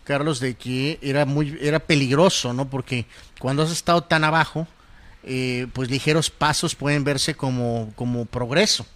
Carlos, 0.04 0.40
de 0.40 0.54
que 0.54 0.99
era 1.02 1.26
muy, 1.26 1.58
era 1.61 1.78
peligroso, 1.78 2.52
¿no? 2.52 2.68
Porque 2.70 3.06
cuando 3.38 3.62
has 3.62 3.70
estado 3.70 4.02
tan 4.02 4.25
abajo, 4.25 4.66
eh, 5.25 5.66
pues 5.73 5.90
ligeros 5.90 6.30
pasos 6.30 6.75
pueden 6.75 7.04
verse 7.04 7.35
como, 7.35 7.92
como 7.96 8.25
progreso. 8.25 8.87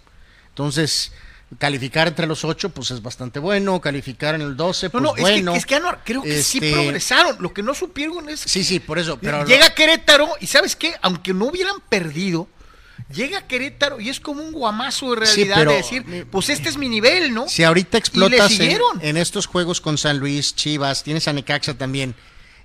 Entonces, 0.49 1.11
calificar 1.57 2.07
entre 2.07 2.27
los 2.27 2.43
ocho, 2.43 2.69
pues 2.69 2.91
es 2.91 3.01
bastante 3.01 3.39
bueno. 3.39 3.79
Calificar 3.81 4.35
en 4.35 4.41
el 4.41 4.55
12, 4.55 4.89
pues 4.89 5.03
no, 5.03 5.13
bueno. 5.15 5.55
Es 5.55 5.65
que, 5.65 5.75
es 5.75 5.81
que 5.81 5.87
creo 6.03 6.21
que 6.21 6.43
sí 6.43 6.59
este, 6.59 6.71
progresaron. 6.71 7.37
Lo 7.39 7.53
que 7.53 7.63
no 7.63 7.73
supieron 7.73 8.29
es. 8.29 8.39
Sí, 8.41 8.63
sí, 8.63 8.79
por 8.79 8.99
eso. 8.99 9.17
Pero 9.19 9.45
llega 9.45 9.73
Querétaro 9.73 10.29
y 10.39 10.47
¿sabes 10.47 10.75
qué? 10.75 10.93
Aunque 11.01 11.33
no 11.33 11.45
hubieran 11.45 11.75
perdido, 11.89 12.47
llega 13.13 13.47
Querétaro 13.47 13.99
y 13.99 14.09
es 14.09 14.19
como 14.19 14.41
un 14.41 14.51
guamazo 14.51 15.11
de 15.11 15.25
realidad 15.25 15.65
de 15.65 15.73
decir, 15.73 16.27
pues 16.31 16.49
este 16.49 16.69
es 16.69 16.77
mi 16.77 16.89
nivel, 16.89 17.33
¿no? 17.33 17.47
Si 17.47 17.63
ahorita 17.63 17.97
explotas 17.97 18.59
en, 18.59 18.79
en, 19.01 19.17
estos 19.17 19.45
juegos 19.45 19.81
con 19.81 19.97
San 19.97 20.19
Luis, 20.19 20.55
Chivas, 20.55 21.03
tienes 21.03 21.27
a 21.27 21.33
Necaxa 21.33 21.73
también 21.77 22.15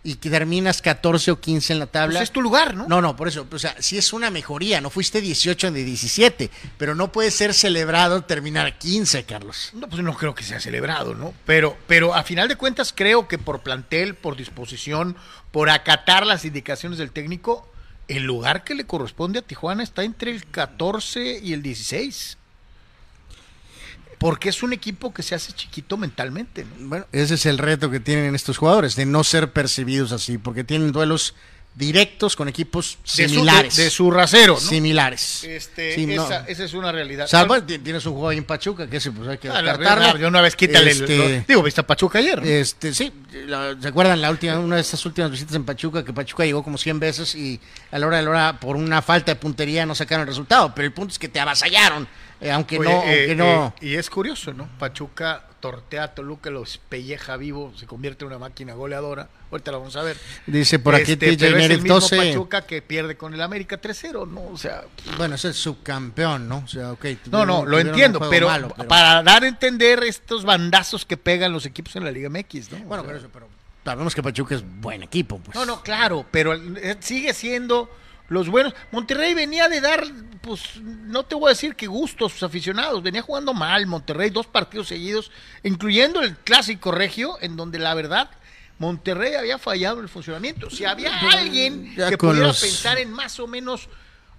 y 0.07 0.15
que 0.15 0.31
terminas 0.31 0.83
14 0.83 1.33
o 1.33 1.41
15 1.41 1.73
en 1.73 1.79
la 1.81 1.87
tabla. 1.87 2.21
Pues 2.21 2.29
es 2.29 2.33
tu 2.33 2.41
lugar, 2.41 2.77
¿no? 2.77 2.87
No, 2.87 3.03
no, 3.03 3.17
por 3.17 3.27
eso. 3.27 3.45
O 3.51 3.59
sea, 3.59 3.75
sí 3.81 3.99
es 3.99 4.13
una 4.13 4.31
mejoría. 4.31 4.81
No 4.81 4.89
fuiste 4.89 5.21
18 5.21 5.73
de 5.73 5.83
17, 5.83 6.51
pero 6.79 6.95
no 6.95 7.11
puede 7.11 7.33
ser 7.33 7.53
celebrado 7.53 8.23
terminar 8.23 8.79
15, 8.79 9.25
Carlos. 9.25 9.71
No, 9.73 9.89
pues 9.89 10.03
no 10.03 10.17
creo 10.17 10.33
que 10.33 10.45
sea 10.45 10.61
celebrado, 10.61 11.17
¿no? 11.17 11.35
Pero, 11.45 11.77
pero 11.89 12.15
a 12.15 12.23
final 12.23 12.47
de 12.47 12.55
cuentas 12.55 12.93
creo 12.95 13.27
que 13.27 13.37
por 13.37 13.63
plantel, 13.65 14.15
por 14.15 14.37
disposición, 14.37 15.17
por 15.51 15.71
acatar 15.71 16.25
las 16.25 16.45
indicaciones 16.45 16.99
del 16.99 17.11
técnico, 17.11 17.69
el 18.07 18.23
lugar 18.23 18.63
que 18.63 18.77
le 18.77 18.87
corresponde 18.87 19.41
a 19.41 19.43
Tijuana 19.43 19.83
está 19.83 20.05
entre 20.05 20.31
el 20.31 20.47
14 20.47 21.41
y 21.43 21.53
el 21.53 21.63
16 21.63 22.39
porque 24.27 24.49
es 24.49 24.65
un 24.65 24.73
equipo 24.73 25.15
que 25.15 25.23
se 25.23 25.37
hace 25.37 25.53
chiquito 25.53 25.97
mentalmente. 25.97 26.67
Bueno, 26.81 27.07
ese 27.13 27.35
es 27.35 27.47
el 27.47 27.59
reto 27.59 27.93
que 27.93 28.01
tienen 28.01 28.35
estos 28.35 28.59
jugadores, 28.59 28.97
de 28.97 29.07
no 29.07 29.23
ser 29.23 29.53
percibidos 29.53 30.11
así, 30.11 30.37
porque 30.37 30.65
tienen 30.65 30.91
duelos 30.91 31.37
directos 31.77 32.35
con 32.35 32.49
equipos 32.49 32.99
similares. 33.05 33.77
De 33.77 33.89
su, 33.89 34.11
rasero, 34.11 34.55
¿no? 34.55 34.61
Similares. 34.61 35.45
Este, 35.45 36.13
esa, 36.13 36.45
es 36.49 36.75
una 36.75 36.91
realidad. 36.91 37.29
Salvo, 37.29 37.63
tienes 37.63 38.05
un 38.07 38.15
juego 38.15 38.31
ahí 38.31 38.39
en 38.39 38.45
Pachuca, 38.45 38.91
que 38.91 38.97
ese, 38.97 39.13
pues 39.13 39.29
hay 39.29 39.39
que 39.39 39.49
ah, 39.49 39.63
De 39.63 40.27
una 40.27 40.41
vez 40.41 40.57
quítale 40.57 40.91
este, 40.91 41.45
Digo, 41.47 41.63
viste 41.63 41.83
a 41.83 41.87
Pachuca 41.87 42.19
ayer. 42.19 42.45
Este, 42.45 42.93
sí, 42.93 43.13
¿se 43.81 43.87
acuerdan 43.87 44.21
la 44.21 44.33
última, 44.33 44.59
una 44.59 44.75
de 44.75 44.81
estas 44.81 45.07
últimas 45.07 45.31
visitas 45.31 45.55
en 45.55 45.65
Pachuca, 45.65 46.05
que 46.05 46.13
Pachuca 46.13 46.45
llegó 46.45 46.65
como 46.65 46.79
100 46.79 46.99
veces 46.99 47.37
y 47.37 47.61
a 47.93 47.99
la 48.01 48.09
hora 48.09 48.17
de 48.17 48.25
la 48.25 48.31
hora, 48.31 48.59
por 48.59 48.75
una 48.75 49.03
falta 49.03 49.31
de 49.31 49.37
puntería, 49.37 49.87
no 49.87 49.95
sacaron 49.95 50.23
el 50.23 50.27
resultado? 50.27 50.75
Pero 50.75 50.87
el 50.87 50.93
punto 50.93 51.13
es 51.13 51.19
que 51.21 51.29
te 51.29 51.39
avasallaron 51.39 52.09
eh, 52.41 52.51
aunque, 52.51 52.79
no, 52.79 53.03
eh, 53.05 53.35
no. 53.35 53.75
Eh, 53.81 53.87
y 53.87 53.95
es 53.95 54.11
curioso, 54.11 54.53
¿no? 54.53 54.69
Pachuca 54.79 55.45
tortea 55.61 56.05
a 56.05 56.15
Toluca, 56.15 56.51
los 56.51 56.79
pelleja 56.79 57.37
vivo, 57.37 57.73
se 57.77 57.87
convierte 57.87 58.25
en 58.25 58.29
una 58.29 58.39
máquina 58.39 58.75
goleadora. 58.75 59.29
Ahorita 59.51 59.73
lo 59.73 59.79
vamos 59.79 59.97
a 59.97 60.03
ver. 60.03 60.17
Dice 60.47 60.79
por 60.79 60.95
aquí 60.95 61.13
este, 61.13 61.37
pero 61.37 61.57
es 61.57 61.71
el 61.71 61.83
mismo 61.83 62.01
Pachuca 62.01 62.67
que 62.67 62.83
pierde 62.83 63.17
con 63.17 63.33
el 63.33 63.41
América 63.41 63.81
3-0, 63.81 64.29
¿no? 64.29 64.45
O 64.53 64.59
sea. 64.59 64.85
Bueno, 65.17 65.37
es 65.37 65.45
el 65.45 65.55
subcampeón, 65.55 66.49
¿no? 66.49 66.59
O 66.59 66.69
sea, 66.69 66.93
okay, 66.93 67.19
No, 67.31 67.47
no, 67.47 67.65
lo 67.65 67.79
entiendo, 67.79 68.21
pero, 68.29 68.49
para 68.89 69.23
dar 69.23 69.45
a 69.45 69.49
entender 69.49 70.03
estos 70.05 70.45
bandazos 70.45 71.05
que 71.07 71.17
pegan 71.17 71.53
los 71.53 71.65
equipos 71.65 71.97
en 71.97 72.05
la 72.05 72.11
Liga 72.11 72.29
MX, 72.29 72.73
¿no? 72.73 72.79
Bueno, 72.85 73.05
pero 73.05 73.19
eso, 73.19 73.29
pero 73.33 73.49
sabemos 73.85 74.15
que 74.15 74.23
Pachuca 74.23 74.57
es 74.57 74.65
buen 74.81 75.03
equipo, 75.03 75.39
pues. 75.39 75.55
No, 75.55 75.65
no, 75.65 75.83
claro, 75.83 76.27
pero 76.31 76.53
sigue 77.01 77.33
siendo 77.33 77.89
los 78.29 78.49
buenos. 78.49 78.75
Monterrey 78.93 79.35
venía 79.35 79.69
de 79.69 79.81
dar, 79.81 80.05
pues 80.41 80.81
no 80.83 81.25
te 81.25 81.35
voy 81.35 81.47
a 81.47 81.55
decir 81.55 81.75
que 81.75 81.87
gusto 81.87 82.27
a 82.27 82.31
sus 82.31 82.43
aficionados, 82.43 83.03
venía 83.03 83.23
jugando 83.23 83.55
mal 83.55 83.87
Monterrey, 83.87 84.31
dos 84.31 84.47
partidos 84.47 84.89
seguidos, 84.89 85.31
incluyendo 85.63 86.23
el 86.23 86.37
clásico 86.37 86.93
regio, 86.93 87.39
en 87.41 87.57
donde 87.57 87.79
la 87.79 87.95
verdad 87.95 88.31
Monterrey 88.79 89.35
había 89.35 89.59
fallado 89.59 90.01
el 90.01 90.09
funcionamiento. 90.09 90.71
Si 90.71 90.85
había 90.85 91.19
alguien 91.31 91.95
que 91.95 92.19
pudiera 92.19 92.53
pensar 92.53 92.99
en 92.99 93.13
más 93.13 93.41
o 93.41 93.47
menos, 93.47 93.89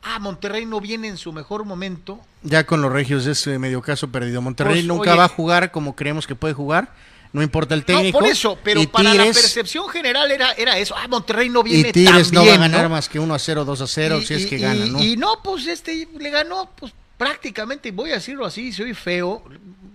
ah, 0.03 0.19
Monterrey 0.19 0.65
no 0.65 0.79
viene 0.79 1.07
en 1.07 1.17
su 1.17 1.33
mejor 1.33 1.65
momento. 1.65 2.19
Ya 2.43 2.65
con 2.65 2.81
los 2.81 2.91
regios 2.91 3.25
es 3.25 3.47
medio 3.59 3.81
caso 3.81 4.09
perdido. 4.09 4.41
Monterrey 4.41 4.75
pues, 4.75 4.85
nunca 4.85 5.15
va 5.15 5.25
a 5.25 5.29
jugar 5.29 5.71
como 5.71 5.95
creemos 5.95 6.27
que 6.27 6.35
puede 6.35 6.53
jugar 6.53 6.93
no 7.37 7.43
importa 7.43 7.75
el 7.75 7.85
técnico. 7.85 8.17
No, 8.17 8.25
por 8.25 8.31
eso, 8.31 8.57
pero 8.63 8.83
para 8.89 9.13
la 9.13 9.25
percepción 9.25 9.87
general 9.89 10.31
era, 10.31 10.51
era 10.53 10.77
eso. 10.77 10.95
Ah, 10.97 11.07
Monterrey 11.07 11.49
no 11.49 11.63
viene 11.63 11.89
y 11.89 11.91
Tigres 11.91 12.33
no 12.33 12.45
va 12.45 12.55
a 12.55 12.57
ganar 12.57 12.89
más 12.89 13.07
que 13.07 13.19
1 13.19 13.33
a 13.33 13.39
0, 13.39 13.63
2 13.63 13.81
a 13.81 13.87
0, 13.87 14.21
si 14.21 14.33
es 14.33 14.45
que 14.47 14.57
gana, 14.57 14.85
¿no? 14.87 15.01
Y 15.01 15.15
no, 15.15 15.41
pues 15.43 15.67
este 15.67 16.07
le 16.17 16.29
ganó, 16.29 16.69
pues 16.75 16.93
prácticamente, 17.17 17.91
voy 17.91 18.11
a 18.11 18.15
decirlo 18.15 18.45
así, 18.45 18.71
soy 18.71 18.93
feo, 18.93 19.43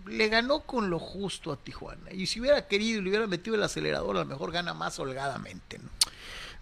le 0.07 0.29
ganó 0.29 0.61
con 0.61 0.89
lo 0.89 0.99
justo 0.99 1.53
a 1.53 1.57
Tijuana. 1.57 2.13
Y 2.13 2.27
si 2.27 2.41
hubiera 2.41 2.67
querido 2.67 3.01
y 3.01 3.03
le 3.03 3.11
hubiera 3.11 3.27
metido 3.27 3.57
el 3.57 3.63
acelerador, 3.63 4.17
a 4.17 4.21
lo 4.21 4.27
mejor 4.27 4.53
gana 4.53 4.73
más 4.73 4.99
holgadamente, 4.99 5.79
¿no? 5.79 5.91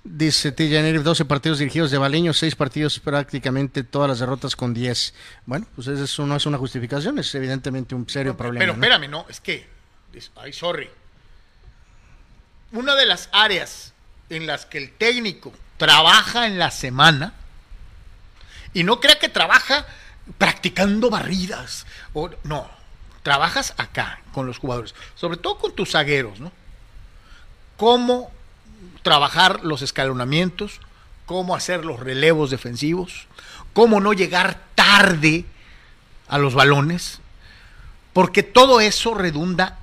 Dice 0.02 0.50
Tijaneri, 0.50 0.96
12 0.96 1.26
partidos 1.26 1.58
dirigidos 1.58 1.90
de 1.90 1.99
Baleño, 1.99 2.32
6 2.32 2.56
partidos 2.56 2.99
prácticamente 3.00 3.84
todas 3.84 4.08
las 4.08 4.18
derrotas 4.20 4.56
con 4.56 4.72
10. 4.72 5.12
Bueno, 5.44 5.66
pues 5.75 5.88
eso 5.88 6.26
no 6.26 6.37
es 6.37 6.46
una 6.46 6.56
justificación, 6.56 7.18
es 7.18 7.34
evidentemente 7.34 7.94
un 7.94 8.08
serio 8.08 8.34
problema. 8.34 8.60
Pero 8.60 8.72
espérame, 8.72 9.10
no, 9.10 9.26
es 9.28 9.40
que 9.40 9.79
ay, 10.36 10.52
sorry. 10.52 10.90
Una 12.72 12.94
de 12.94 13.06
las 13.06 13.28
áreas 13.32 13.92
en 14.28 14.46
las 14.46 14.66
que 14.66 14.78
el 14.78 14.92
técnico 14.92 15.52
trabaja 15.76 16.46
en 16.46 16.58
la 16.58 16.70
semana, 16.70 17.34
y 18.72 18.84
no 18.84 19.00
crea 19.00 19.18
que 19.18 19.28
trabaja 19.28 19.86
practicando 20.38 21.10
barridas, 21.10 21.86
o, 22.12 22.30
no, 22.44 22.70
trabajas 23.22 23.74
acá 23.76 24.20
con 24.32 24.46
los 24.46 24.58
jugadores, 24.58 24.94
sobre 25.16 25.36
todo 25.36 25.58
con 25.58 25.74
tus 25.74 25.90
zagueros, 25.90 26.38
¿no? 26.38 26.52
Cómo 27.76 28.30
trabajar 29.02 29.64
los 29.64 29.82
escalonamientos, 29.82 30.80
cómo 31.26 31.56
hacer 31.56 31.84
los 31.84 31.98
relevos 32.00 32.50
defensivos, 32.50 33.26
cómo 33.72 34.00
no 34.00 34.12
llegar 34.12 34.60
tarde 34.74 35.44
a 36.28 36.38
los 36.38 36.54
balones, 36.54 37.20
porque 38.12 38.42
todo 38.42 38.80
eso 38.80 39.14
redunda 39.14 39.79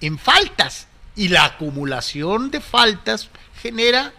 en 0.00 0.18
faltas 0.18 0.86
y 1.16 1.28
la 1.28 1.44
acumulación 1.44 2.50
de 2.50 2.60
faltas 2.60 3.28
genera 3.60 4.12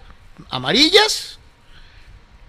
amarillas 0.50 1.40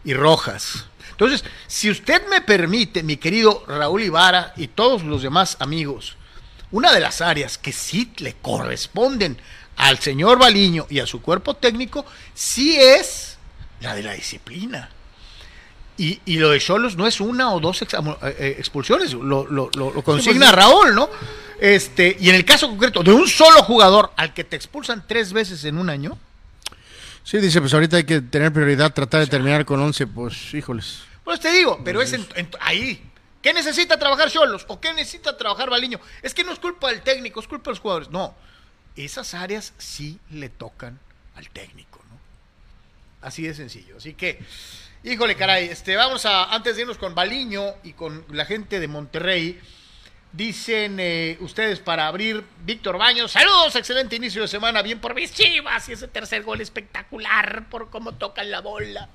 y 0.05 0.15
Rojas. 0.15 0.87
Entonces, 1.11 1.45
si 1.67 1.91
usted 1.91 2.27
me 2.29 2.41
permite, 2.41 3.03
mi 3.03 3.17
querido 3.17 3.65
Raúl 3.67 4.03
Ibarra 4.03 4.55
y 4.57 4.69
todos 4.69 5.03
los 5.03 5.23
demás 5.23 5.57
amigos, 5.61 6.17
una 6.71 6.93
de 6.93 7.01
las 7.01 7.21
áreas 7.21 7.59
que 7.59 7.73
sí 7.73 8.13
le 8.19 8.35
corresponden 8.35 9.39
al 9.77 9.99
señor 9.99 10.39
Baliño 10.39 10.87
y 10.89 11.01
a 11.01 11.07
su 11.07 11.21
cuerpo 11.21 11.55
técnico, 11.55 12.07
sí 12.35 12.77
es 12.79 13.37
la 13.81 13.95
de 13.95 14.03
la 14.03 14.13
disciplina. 14.15 14.91
Y, 16.01 16.19
y 16.25 16.39
lo 16.39 16.49
de 16.49 16.59
Cholos 16.59 16.97
no 16.97 17.07
es 17.07 17.21
una 17.21 17.53
o 17.53 17.61
dos 17.61 17.83
eh, 17.83 17.87
eh, 18.23 18.57
expulsiones, 18.59 19.13
lo, 19.13 19.47
lo, 19.47 19.69
lo, 19.75 19.93
lo 19.93 20.03
consigna 20.03 20.47
pues, 20.47 20.53
Raúl, 20.53 20.95
¿no? 20.95 21.11
Este, 21.61 22.17
y 22.19 22.31
en 22.31 22.37
el 22.37 22.47
caso 22.47 22.71
concreto 22.71 23.03
de 23.03 23.13
un 23.13 23.29
solo 23.29 23.63
jugador 23.65 24.11
al 24.17 24.33
que 24.33 24.43
te 24.43 24.57
expulsan 24.57 25.05
tres 25.07 25.35
veces 25.35 25.63
en 25.67 25.77
un 25.77 25.91
año. 25.91 26.17
Sí, 27.23 27.37
dice, 27.37 27.61
pues 27.61 27.75
ahorita 27.75 27.99
hay 27.99 28.05
que 28.05 28.23
tener 28.23 28.51
prioridad, 28.51 28.95
tratar 28.95 29.21
de 29.21 29.27
terminar 29.27 29.67
con 29.67 29.79
11, 29.79 30.07
pues 30.07 30.55
híjoles. 30.55 31.03
Pues 31.23 31.39
te 31.39 31.53
digo, 31.53 31.79
pero 31.85 32.01
es 32.01 32.15
en, 32.15 32.27
en, 32.35 32.49
ahí. 32.61 33.07
¿Qué 33.43 33.53
necesita 33.53 33.99
trabajar 33.99 34.31
Cholos? 34.31 34.65
¿O 34.69 34.81
qué 34.81 34.95
necesita 34.95 35.37
trabajar 35.37 35.69
Baliño? 35.69 36.01
Es 36.23 36.33
que 36.33 36.45
no 36.45 36.53
es 36.53 36.59
culpa 36.59 36.89
del 36.89 37.03
técnico, 37.03 37.41
es 37.41 37.47
culpa 37.47 37.65
de 37.65 37.73
los 37.73 37.81
jugadores. 37.81 38.09
No, 38.09 38.35
esas 38.97 39.35
áreas 39.35 39.75
sí 39.77 40.19
le 40.31 40.49
tocan 40.49 40.99
al 41.37 41.51
técnico, 41.51 42.01
¿no? 42.09 42.19
Así 43.21 43.43
de 43.43 43.53
sencillo. 43.53 43.99
Así 43.99 44.15
que, 44.15 44.43
híjole, 45.03 45.35
caray, 45.37 45.69
este, 45.69 45.97
vamos 45.97 46.27
a, 46.27 46.45
antes 46.53 46.77
de 46.77 46.83
irnos 46.83 46.99
con 46.99 47.15
Baliño 47.15 47.75
y 47.83 47.93
con 47.93 48.25
la 48.31 48.45
gente 48.45 48.81
de 48.81 48.89
Monterrey, 48.89 49.61
dicen 50.33 50.99
eh, 51.01 51.37
ustedes 51.41 51.81
para 51.81 52.07
abrir, 52.07 52.45
Víctor 52.65 52.99
Baños, 52.99 53.33
saludos, 53.33 53.75
excelente 53.77 54.17
inicio 54.17 54.43
de 54.43 54.49
semana, 54.49 54.83
bien 54.83 55.01
por 55.01 55.15
mis 55.15 55.33
chivas 55.33 55.89
y 55.89 55.93
ese 55.93 56.09
tercer 56.09 56.43
gol 56.43 56.61
espectacular 56.61 57.69
por 57.69 57.91
cómo 57.91 58.13
tocan 58.13 58.51
la 58.51 58.61
bola, 58.61 59.09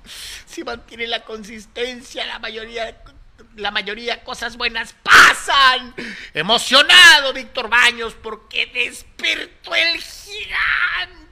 si 0.44 0.64
mantiene 0.64 1.06
la 1.06 1.24
consistencia, 1.24 2.26
la 2.26 2.38
mayoría 2.38 3.02
la 3.56 3.70
mayoría 3.70 4.22
cosas 4.22 4.56
buenas 4.56 4.94
pasan. 5.02 5.94
Emocionado 6.34 7.32
Víctor 7.32 7.68
Baños 7.68 8.14
porque 8.22 8.66
despertó 8.66 9.74
el 9.74 10.00
gigante. 10.00 11.25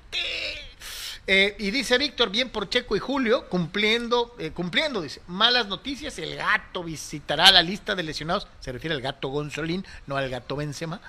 Eh, 1.26 1.56
y 1.58 1.70
dice 1.70 1.96
Víctor, 1.96 2.30
bien 2.30 2.50
por 2.50 2.68
Checo 2.68 2.96
y 2.96 2.98
Julio, 2.98 3.48
cumpliendo, 3.48 4.34
eh, 4.38 4.50
cumpliendo, 4.50 5.00
dice, 5.00 5.22
malas 5.26 5.66
noticias, 5.68 6.18
el 6.18 6.36
gato 6.36 6.84
visitará 6.84 7.50
la 7.50 7.62
lista 7.62 7.94
de 7.94 8.02
lesionados, 8.02 8.46
se 8.60 8.72
refiere 8.72 8.94
al 8.94 9.00
gato 9.00 9.28
Gonzolín, 9.28 9.86
no 10.06 10.16
al 10.16 10.28
gato 10.28 10.56
Benzema. 10.56 11.00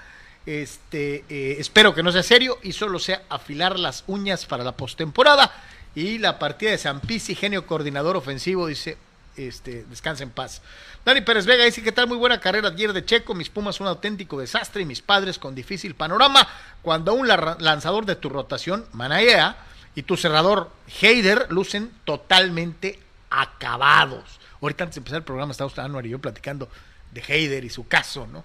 Este, 0.46 1.26
eh, 1.28 1.58
espero 1.60 1.94
que 1.94 2.04
no 2.04 2.12
sea 2.12 2.24
serio 2.24 2.60
y 2.62 2.72
solo 2.72 3.00
sea 3.00 3.24
afilar 3.30 3.78
las 3.78 4.04
uñas 4.08 4.46
para 4.46 4.64
la 4.64 4.78
postemporada. 4.78 5.52
Y 5.96 6.18
la 6.18 6.40
partida 6.40 6.72
de 6.72 6.78
San 6.78 7.02
Pisi, 7.02 7.36
genio 7.36 7.66
coordinador 7.66 8.16
ofensivo, 8.16 8.68
dice, 8.68 8.98
este, 9.36 9.84
descansa 9.90 10.24
en 10.24 10.30
paz. 10.30 10.62
Dani 11.04 11.22
Pérez 11.22 11.46
Vega 11.46 11.66
dice 11.66 11.84
que 11.84 11.92
tal 11.92 12.08
muy 12.08 12.18
buena 12.18 12.40
carrera 12.40 12.70
ayer 12.70 12.94
de 12.94 13.04
Checo, 13.04 13.34
mis 13.34 13.50
Pumas 13.50 13.80
un 13.80 13.88
auténtico 13.88 14.40
desastre 14.40 14.82
y 14.82 14.86
mis 14.86 15.02
padres 15.02 15.40
con 15.40 15.56
difícil 15.56 15.96
panorama. 15.96 16.48
Cuando 16.82 17.14
un 17.14 17.28
lanzador 17.28 18.06
de 18.06 18.16
tu 18.16 18.30
rotación, 18.30 18.86
Manaea, 18.94 19.58
y 19.96 20.04
tu 20.04 20.18
cerrador, 20.18 20.70
Heider, 21.02 21.48
lucen 21.50 21.92
totalmente 22.04 23.00
acabados. 23.30 24.40
Ahorita 24.62 24.84
antes 24.84 24.96
de 24.96 25.00
empezar 25.00 25.18
el 25.18 25.24
programa 25.24 25.52
estaba 25.52 25.68
usted 25.68 25.84
Anuar 25.84 26.06
y 26.06 26.10
yo 26.10 26.20
platicando 26.20 26.70
de 27.12 27.24
Heider 27.28 27.64
y 27.64 27.70
su 27.70 27.88
caso, 27.88 28.28
¿no? 28.28 28.44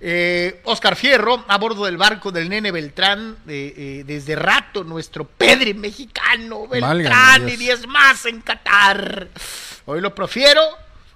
Eh, 0.00 0.60
Oscar 0.64 0.96
Fierro, 0.96 1.44
a 1.48 1.56
bordo 1.56 1.84
del 1.84 1.96
barco 1.96 2.30
del 2.30 2.48
nene 2.48 2.70
Beltrán, 2.70 3.36
eh, 3.48 3.74
eh, 3.76 4.04
desde 4.06 4.36
rato, 4.36 4.84
nuestro 4.84 5.24
Pedri 5.24 5.72
mexicano, 5.72 6.66
Beltrán 6.68 7.48
y 7.48 7.56
diez 7.56 7.86
más 7.86 8.26
en 8.26 8.40
Qatar. 8.40 9.28
Hoy 9.86 10.00
lo 10.00 10.14
profiero 10.14 10.60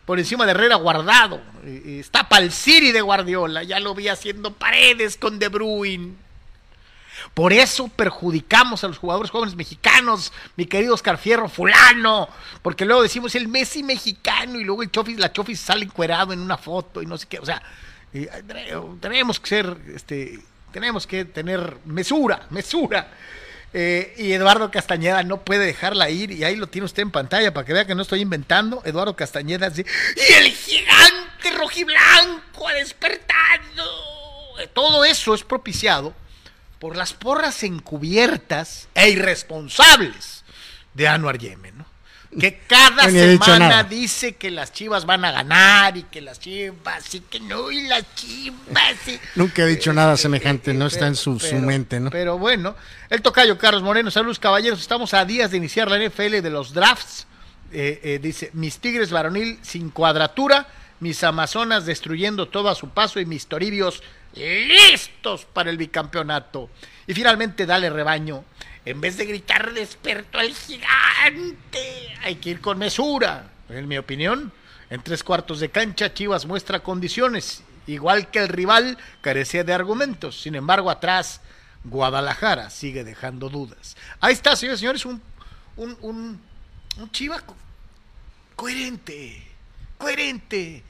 por 0.05 0.19
encima 0.19 0.47
de 0.47 0.53
Herrera 0.53 0.77
guardado. 0.77 1.41
está 1.65 2.29
para 2.29 2.45
el 2.45 2.53
City 2.53 2.93
de 2.93 3.03
Guardiola, 3.03 3.63
ya 3.63 3.79
lo 3.79 3.95
vi 3.95 4.09
haciendo 4.09 4.55
paredes 4.55 5.17
con 5.17 5.39
De 5.39 5.49
Bruyne. 5.49 6.15
Por 7.35 7.53
eso 7.53 7.89
perjudicamos 7.89 8.85
a 8.85 8.89
los 8.89 8.99
jugadores 8.99 9.31
jóvenes 9.31 9.55
mexicanos, 9.55 10.33
mi 10.57 10.67
querido 10.67 10.95
Oscar 10.95 11.19
Fierro, 11.19 11.49
fulano, 11.49 12.29
porque 12.63 12.85
luego 12.85 13.03
decimos 13.03 13.35
el 13.35 13.49
Messi 13.49 13.83
mexicano 13.83 14.59
y 14.59 14.65
luego 14.65 14.83
el 14.83 14.91
Chofis, 14.91 15.19
la 15.19 15.33
Chofis 15.33 15.61
sale 15.61 15.85
encuerado 15.85 16.33
en 16.33 16.41
una 16.41 16.57
foto 16.57 17.03
y 17.03 17.07
no 17.07 17.19
sé 17.19 17.27
qué, 17.29 17.39
o 17.39 17.47
sea, 17.47 17.63
eh, 18.13 18.29
tenemos 19.01 19.41
que 19.41 19.49
ser, 19.49 19.77
este, 19.95 20.41
tenemos 20.73 21.07
que 21.07 21.25
tener 21.25 21.77
mesura, 21.85 22.47
mesura. 22.51 23.09
Eh, 23.75 24.15
y 24.17 24.33
Eduardo 24.33 24.71
Castañeda 24.71 25.23
no 25.25 25.43
puede 25.43 25.67
dejarla 25.67 26.09
ir, 26.09 26.31
y 26.31 26.43
ahí 26.45 26.57
lo 26.57 26.69
tiene 26.69 26.87
usted 26.87 27.03
en 27.03 27.11
pantalla 27.11 27.53
para 27.53 27.67
que 27.67 27.75
vea 27.75 27.87
que 27.87 27.95
no 27.95 28.03
estoy 28.03 28.21
inventando. 28.21 28.83
Eduardo 28.85 29.15
Castañeda 29.15 29.69
dice, 29.69 29.85
y 30.17 30.33
el 30.33 30.51
gigante 30.53 31.51
rojiblanco 31.57 32.67
ha 32.67 32.73
despertado. 32.73 33.29
Todo 34.73 35.05
eso 35.05 35.35
es 35.35 35.45
propiciado 35.45 36.15
por 36.79 36.97
las 36.97 37.13
porras 37.13 37.63
encubiertas 37.63 38.89
e 38.95 39.11
irresponsables 39.11 40.45
de 40.95 41.09
Anuar 41.09 41.39
Yemen, 41.39 41.79
¿no? 41.79 41.87
Que 42.39 42.61
cada 42.67 43.07
no 43.09 43.11
semana 43.11 43.85
dice 43.85 44.37
que 44.37 44.51
las 44.51 44.73
chivas 44.73 45.07
van 45.07 45.25
a 45.25 45.31
ganar 45.31 45.97
y 45.97 46.03
que 46.05 46.21
las 46.21 46.39
chivas 46.39 47.15
y 47.15 47.21
que 47.21 47.41
no, 47.41 47.71
y 47.71 47.89
las 47.89 48.05
chivas. 48.15 49.09
Y... 49.09 49.19
Nunca 49.35 49.63
he 49.63 49.67
dicho 49.67 49.93
nada 49.93 50.17
semejante, 50.17 50.75
no 50.75 50.87
está 50.87 51.07
en 51.07 51.17
su, 51.17 51.39
pero, 51.39 51.51
su, 51.51 51.65
mente, 51.65 52.01
¿no? 52.01 52.11
Pero 52.11 52.39
bueno, 52.39 52.77
el 53.09 53.23
tocayo 53.23 53.57
Carlos 53.57 53.83
Moreno, 53.83 54.11
saludos 54.11 54.39
caballeros, 54.39 54.81
estamos 54.81 55.15
a 55.15 55.25
días 55.25 55.51
de 55.51 55.57
iniciar 55.57 55.91
la 55.91 55.99
NFL 55.99 56.41
de 56.43 56.51
los 56.51 56.75
drafts. 56.75 57.27
Eh, 57.71 58.01
eh, 58.03 58.19
dice, 58.23 58.51
mis 58.55 58.79
Tigres 58.79 59.11
varonil 59.11 59.59
sin 59.63 59.91
cuadratura, 59.91 60.67
mis 61.01 61.23
Amazonas 61.25 61.87
destruyendo 61.87 62.49
todo 62.49 62.69
a 62.69 62.75
su 62.75 62.91
paso 62.91 63.21
y 63.21 63.27
mis 63.27 63.47
Toribios 63.47 64.03
listos 64.35 65.45
para 65.45 65.71
el 65.71 65.77
bicampeonato. 65.77 66.71
Y 67.07 67.15
finalmente, 67.15 67.67
dale 67.67 67.91
rebaño. 67.91 68.45
En 68.85 69.01
vez 69.01 69.17
de 69.17 69.27
gritar 69.27 69.73
despertó 69.73 70.41
el 70.41 70.55
gigante, 70.55 72.17
hay 72.23 72.37
que 72.37 72.51
ir 72.51 72.61
con 72.61 72.79
mesura. 72.79 73.51
En 73.69 73.87
mi 73.87 73.99
opinión, 73.99 74.53
en 74.89 75.03
tres 75.03 75.23
cuartos 75.23 75.61
de 75.61 75.71
cancha, 75.71 76.15
Chivas 76.15 76.47
muestra 76.47 76.81
condiciones. 76.81 77.63
Igual 77.87 78.31
que 78.31 78.39
el 78.39 78.49
rival, 78.49 78.99
carecía 79.21 79.65
de 79.65 79.75
argumentos. 79.75 80.41
Sin 80.41 80.55
embargo, 80.55 80.91
atrás, 80.91 81.41
Guadalajara 81.85 82.71
sigue 82.71 83.05
dejando 83.05 83.49
dudas. 83.49 83.97
Ahí 84.21 84.35
está, 84.35 84.57
señores 84.57 84.81
y 84.81 84.83
señores, 84.83 85.07
un, 85.07 85.23
un, 85.77 85.97
un, 86.01 86.41
un 86.99 87.11
Chiva 87.11 87.41
co 87.41 87.57
coherente, 88.57 89.47
coherente. 89.97 90.83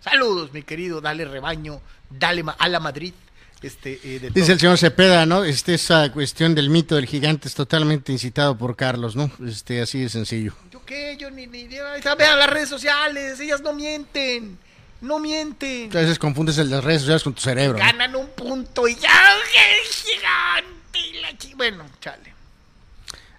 Saludos, 0.00 0.52
mi 0.52 0.62
querido, 0.62 1.00
dale 1.00 1.24
rebaño, 1.24 1.80
dale 2.18 2.44
a 2.58 2.68
la 2.68 2.80
Madrid. 2.80 3.14
Este, 3.62 4.00
eh, 4.02 4.30
Dice 4.34 4.52
el 4.52 4.60
señor 4.60 4.76
Cepeda, 4.76 5.24
¿no? 5.24 5.44
Este, 5.44 5.74
esa 5.74 6.10
cuestión 6.10 6.54
del 6.54 6.68
mito 6.68 6.96
del 6.96 7.06
gigante 7.06 7.46
es 7.46 7.54
totalmente 7.54 8.10
incitado 8.10 8.58
por 8.58 8.74
Carlos, 8.74 9.14
¿no? 9.14 9.30
Este, 9.46 9.80
así 9.80 10.00
de 10.00 10.08
sencillo. 10.08 10.52
¿Yo 10.70 10.84
qué? 10.84 11.16
Yo 11.16 11.30
ni, 11.30 11.46
ni 11.46 11.68
Vean 11.68 12.38
las 12.38 12.50
redes 12.50 12.68
sociales, 12.68 13.38
ellas 13.38 13.60
no 13.60 13.72
mienten. 13.72 14.58
No 15.00 15.18
mienten. 15.20 15.96
A 15.96 16.00
veces 16.00 16.18
confundes 16.18 16.58
el 16.58 16.70
de 16.70 16.76
las 16.76 16.84
redes 16.84 17.02
sociales 17.02 17.22
con 17.22 17.34
tu 17.34 17.40
cerebro. 17.40 17.78
Ganan 17.78 18.12
¿no? 18.12 18.20
un 18.20 18.28
punto 18.28 18.88
y 18.88 18.96
ya 18.96 19.10
el 19.40 19.88
gigante. 19.88 20.98
Y 20.98 21.20
la 21.20 21.36
ch... 21.36 21.56
Bueno, 21.56 21.84
chale. 22.00 22.32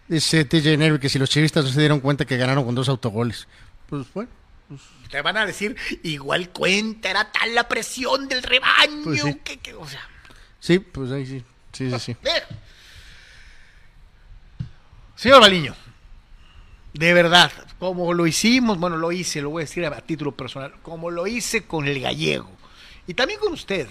Dice 0.07 0.45
TJ 0.45 0.77
Nervi 0.77 0.99
que 0.99 1.09
si 1.09 1.19
los 1.19 1.29
chivistas 1.29 1.65
no 1.65 1.71
se 1.71 1.79
dieron 1.79 1.99
cuenta 1.99 2.25
que 2.25 2.37
ganaron 2.37 2.65
con 2.65 2.75
dos 2.75 2.87
autogoles. 2.89 3.47
Pues 3.89 4.05
bueno. 4.13 4.29
Pues... 4.77 5.09
Te 5.09 5.21
van 5.21 5.37
a 5.37 5.45
decir, 5.45 5.75
igual 6.03 6.49
cuenta, 6.49 7.09
era 7.09 7.31
tal 7.31 7.53
la 7.53 7.67
presión 7.67 8.27
del 8.27 8.43
rebaño. 8.43 9.03
Pues 9.03 9.21
sí. 9.21 9.35
que, 9.43 9.57
que, 9.57 9.73
o 9.73 9.87
sea. 9.87 10.01
Sí, 10.59 10.79
pues 10.79 11.11
ahí 11.11 11.25
sí. 11.25 11.43
Sí, 11.71 11.89
sí, 11.91 11.99
sí. 11.99 12.15
Señor 15.15 15.41
Baliño, 15.41 15.75
de 16.93 17.13
verdad, 17.13 17.51
como 17.79 18.13
lo 18.13 18.27
hicimos, 18.27 18.77
bueno, 18.77 18.97
lo 18.97 19.11
hice, 19.11 19.41
lo 19.41 19.49
voy 19.51 19.61
a 19.61 19.65
decir 19.65 19.85
a 19.85 20.01
título 20.01 20.33
personal, 20.33 20.73
como 20.81 21.11
lo 21.11 21.27
hice 21.27 21.65
con 21.65 21.87
el 21.87 21.99
gallego 22.01 22.49
y 23.07 23.13
también 23.13 23.39
con 23.39 23.53
usted, 23.53 23.87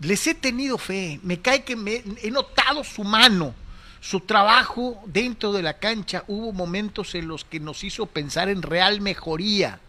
les 0.00 0.26
he 0.26 0.34
tenido 0.34 0.78
fe, 0.78 1.20
me 1.22 1.40
cae 1.40 1.64
que 1.64 1.76
me, 1.76 2.02
he 2.22 2.30
notado 2.30 2.84
su 2.84 3.04
mano, 3.04 3.54
su 4.04 4.20
trabajo 4.20 5.02
dentro 5.06 5.54
de 5.54 5.62
la 5.62 5.78
cancha, 5.78 6.24
hubo 6.28 6.52
momentos 6.52 7.14
en 7.14 7.26
los 7.26 7.46
que 7.46 7.58
nos 7.58 7.82
hizo 7.84 8.04
pensar 8.04 8.50
en 8.50 8.60
real 8.60 9.00
mejoría. 9.00 9.80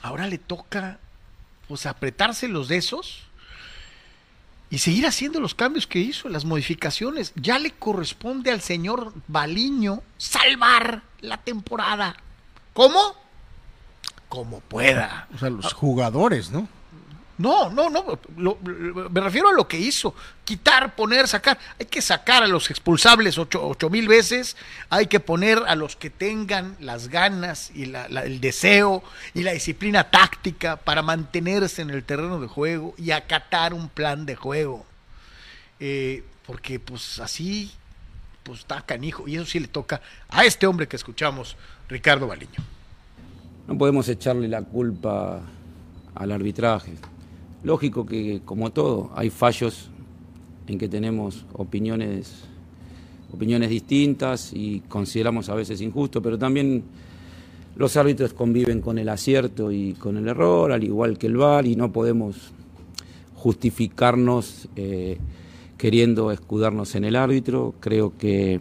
Ahora 0.00 0.26
le 0.26 0.38
toca 0.38 0.98
pues 1.68 1.84
apretarse 1.84 2.48
los 2.48 2.70
esos 2.70 3.24
y 4.70 4.78
seguir 4.78 5.06
haciendo 5.06 5.38
los 5.38 5.54
cambios 5.54 5.86
que 5.86 5.98
hizo, 5.98 6.30
las 6.30 6.46
modificaciones. 6.46 7.34
Ya 7.36 7.58
le 7.58 7.72
corresponde 7.72 8.50
al 8.50 8.62
señor 8.62 9.12
Baliño 9.28 10.02
salvar 10.16 11.02
la 11.20 11.36
temporada. 11.36 12.16
¿Cómo? 12.72 13.16
Como 14.30 14.60
pueda. 14.60 15.28
O 15.34 15.38
sea, 15.38 15.50
los 15.50 15.74
jugadores, 15.74 16.50
¿no? 16.50 16.68
No, 17.36 17.68
no, 17.68 17.90
no, 17.90 18.18
me 19.10 19.20
refiero 19.20 19.48
a 19.48 19.52
lo 19.52 19.66
que 19.66 19.76
hizo, 19.76 20.14
quitar, 20.44 20.94
poner, 20.94 21.26
sacar. 21.26 21.58
Hay 21.80 21.86
que 21.86 22.00
sacar 22.00 22.44
a 22.44 22.46
los 22.46 22.70
expulsables 22.70 23.38
ocho, 23.38 23.90
mil 23.90 24.06
veces, 24.06 24.56
hay 24.88 25.08
que 25.08 25.18
poner 25.18 25.58
a 25.66 25.74
los 25.74 25.96
que 25.96 26.10
tengan 26.10 26.76
las 26.78 27.08
ganas 27.08 27.72
y 27.74 27.92
el 27.92 28.40
deseo 28.40 29.02
y 29.34 29.42
la 29.42 29.52
disciplina 29.52 30.10
táctica 30.10 30.76
para 30.76 31.02
mantenerse 31.02 31.82
en 31.82 31.90
el 31.90 32.04
terreno 32.04 32.38
de 32.38 32.46
juego 32.46 32.94
y 32.98 33.10
acatar 33.10 33.74
un 33.74 33.88
plan 33.88 34.26
de 34.26 34.36
juego. 34.36 34.86
Eh, 35.80 36.22
porque 36.46 36.78
pues 36.78 37.18
así, 37.18 37.72
pues 38.44 38.60
está 38.60 38.82
canijo, 38.82 39.26
y 39.26 39.34
eso 39.34 39.46
sí 39.46 39.58
le 39.58 39.66
toca 39.66 40.00
a 40.28 40.44
este 40.44 40.68
hombre 40.68 40.86
que 40.86 40.94
escuchamos, 40.94 41.56
Ricardo 41.88 42.28
Baliño. 42.28 42.62
No 43.66 43.76
podemos 43.76 44.08
echarle 44.08 44.46
la 44.46 44.62
culpa 44.62 45.40
al 46.14 46.30
arbitraje 46.30 46.94
Lógico 47.64 48.04
que, 48.04 48.42
como 48.44 48.72
todo, 48.72 49.10
hay 49.14 49.30
fallos 49.30 49.88
en 50.66 50.78
que 50.78 50.86
tenemos 50.86 51.46
opiniones, 51.54 52.44
opiniones 53.32 53.70
distintas 53.70 54.52
y 54.52 54.80
consideramos 54.86 55.48
a 55.48 55.54
veces 55.54 55.80
injusto, 55.80 56.20
pero 56.20 56.38
también 56.38 56.84
los 57.76 57.96
árbitros 57.96 58.34
conviven 58.34 58.82
con 58.82 58.98
el 58.98 59.08
acierto 59.08 59.72
y 59.72 59.94
con 59.94 60.18
el 60.18 60.28
error, 60.28 60.72
al 60.72 60.84
igual 60.84 61.16
que 61.16 61.26
el 61.26 61.38
VAR, 61.38 61.64
y 61.64 61.74
no 61.74 61.90
podemos 61.90 62.52
justificarnos 63.34 64.68
eh, 64.76 65.16
queriendo 65.78 66.32
escudarnos 66.32 66.94
en 66.94 67.04
el 67.04 67.16
árbitro. 67.16 67.74
Creo 67.80 68.12
que 68.18 68.60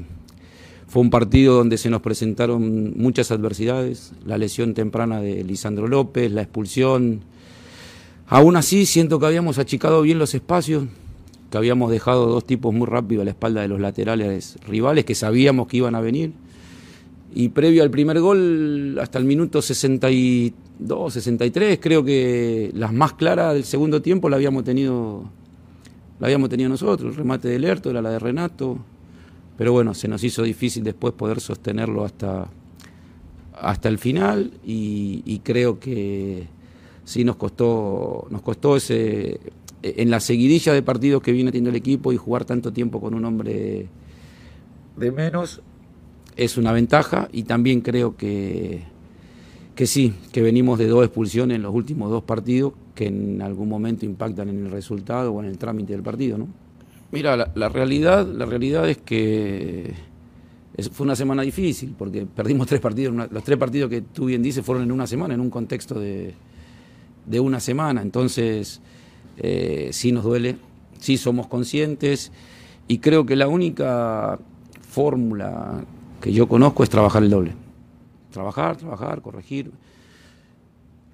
fue 0.87 1.01
un 1.01 1.09
partido 1.09 1.55
donde 1.55 1.77
se 1.77 1.89
nos 1.89 2.01
presentaron 2.01 2.93
muchas 2.97 3.31
adversidades, 3.31 4.13
la 4.25 4.37
lesión 4.37 4.73
temprana 4.73 5.19
de 5.19 5.43
Lisandro 5.43 5.87
López, 5.87 6.31
la 6.31 6.43
expulsión, 6.43 7.21
Aún 8.27 8.55
así, 8.55 8.85
siento 8.85 9.19
que 9.19 9.25
habíamos 9.25 9.59
achicado 9.59 10.01
bien 10.01 10.17
los 10.17 10.33
espacios, 10.33 10.85
que 11.51 11.57
habíamos 11.57 11.91
dejado 11.91 12.27
dos 12.27 12.45
tipos 12.45 12.73
muy 12.73 12.87
rápido 12.87 13.21
a 13.21 13.25
la 13.25 13.31
espalda 13.31 13.61
de 13.61 13.67
los 13.67 13.79
laterales 13.79 14.57
rivales, 14.65 15.05
que 15.05 15.13
sabíamos 15.13 15.67
que 15.67 15.77
iban 15.77 15.93
a 15.95 16.01
venir. 16.01 16.33
Y 17.35 17.49
previo 17.49 17.83
al 17.83 17.91
primer 17.91 18.19
gol, 18.21 18.97
hasta 19.01 19.19
el 19.19 19.25
minuto 19.25 19.61
62, 19.61 21.13
63, 21.13 21.79
creo 21.81 22.03
que 22.05 22.71
las 22.73 22.93
más 22.93 23.13
claras 23.13 23.53
del 23.55 23.65
segundo 23.65 24.01
tiempo 24.01 24.29
la 24.29 24.37
habíamos 24.37 24.63
tenido, 24.63 25.29
habíamos 26.21 26.49
tenido 26.49 26.69
nosotros. 26.69 27.11
El 27.11 27.17
remate 27.17 27.49
de 27.49 27.59
Lerto 27.59 27.89
era 27.89 28.01
la 28.01 28.11
de 28.11 28.19
Renato. 28.19 28.77
Pero 29.57 29.73
bueno, 29.73 29.93
se 29.93 30.07
nos 30.07 30.23
hizo 30.23 30.43
difícil 30.43 30.83
después 30.83 31.13
poder 31.13 31.39
sostenerlo 31.39 32.05
hasta, 32.05 32.47
hasta 33.59 33.89
el 33.89 33.99
final 33.99 34.51
y 34.63 35.39
creo 35.43 35.79
que 35.79 36.47
sí 37.05 37.23
nos 37.23 37.35
costó, 37.35 38.27
nos 38.29 38.41
costó 38.41 38.77
ese, 38.77 39.39
en 39.83 40.09
la 40.09 40.19
seguidilla 40.19 40.73
de 40.73 40.81
partidos 40.81 41.21
que 41.21 41.31
viene 41.31 41.51
teniendo 41.51 41.69
el 41.69 41.75
equipo 41.75 42.13
y 42.13 42.17
jugar 42.17 42.45
tanto 42.45 42.71
tiempo 42.71 43.01
con 43.01 43.13
un 43.13 43.25
hombre 43.25 43.87
de 44.95 45.11
menos 45.11 45.61
es 46.35 46.57
una 46.57 46.71
ventaja 46.71 47.27
y 47.31 47.43
también 47.43 47.81
creo 47.81 48.15
que, 48.15 48.83
que 49.75 49.85
sí, 49.85 50.13
que 50.31 50.41
venimos 50.41 50.79
de 50.79 50.87
dos 50.87 51.05
expulsiones 51.05 51.55
en 51.55 51.63
los 51.63 51.73
últimos 51.73 52.09
dos 52.09 52.23
partidos 52.23 52.73
que 52.95 53.07
en 53.07 53.41
algún 53.41 53.69
momento 53.69 54.05
impactan 54.05 54.49
en 54.49 54.65
el 54.65 54.71
resultado 54.71 55.33
o 55.33 55.41
en 55.41 55.49
el 55.49 55.57
trámite 55.57 55.93
del 55.93 56.03
partido, 56.03 56.37
¿no? 56.37 56.47
Mira, 57.11 57.51
la, 57.53 57.69
realidad, 57.69 58.25
la 58.25 58.45
realidad 58.45 58.89
es 58.89 58.97
que 58.97 59.93
fue 60.91 61.05
una 61.05 61.15
semana 61.15 61.43
difícil 61.43 61.93
porque 61.97 62.25
perdimos 62.25 62.67
tres 62.69 62.81
partidos, 62.81 63.29
los 63.31 63.43
tres 63.43 63.57
partidos 63.57 63.89
que 63.89 64.01
tú 64.01 64.25
bien 64.25 64.41
dices 64.41 64.65
fueron 64.65 64.83
en 64.83 64.91
una 64.91 65.05
semana, 65.05 65.33
en 65.33 65.41
un 65.41 65.49
contexto 65.49 65.99
de, 65.99 66.33
de 67.25 67.39
una 67.39 67.59
semana. 67.59 68.01
Entonces, 68.01 68.81
eh, 69.37 69.89
sí 69.91 70.11
nos 70.11 70.23
duele, 70.23 70.57
sí 70.99 71.17
somos 71.17 71.47
conscientes 71.47 72.31
y 72.87 72.99
creo 72.99 73.25
que 73.25 73.35
la 73.35 73.47
única 73.47 74.39
fórmula 74.81 75.83
que 76.21 76.31
yo 76.31 76.47
conozco 76.47 76.83
es 76.83 76.89
trabajar 76.89 77.23
el 77.23 77.29
doble. 77.29 77.53
Trabajar, 78.31 78.77
trabajar, 78.77 79.21
corregir, 79.21 79.71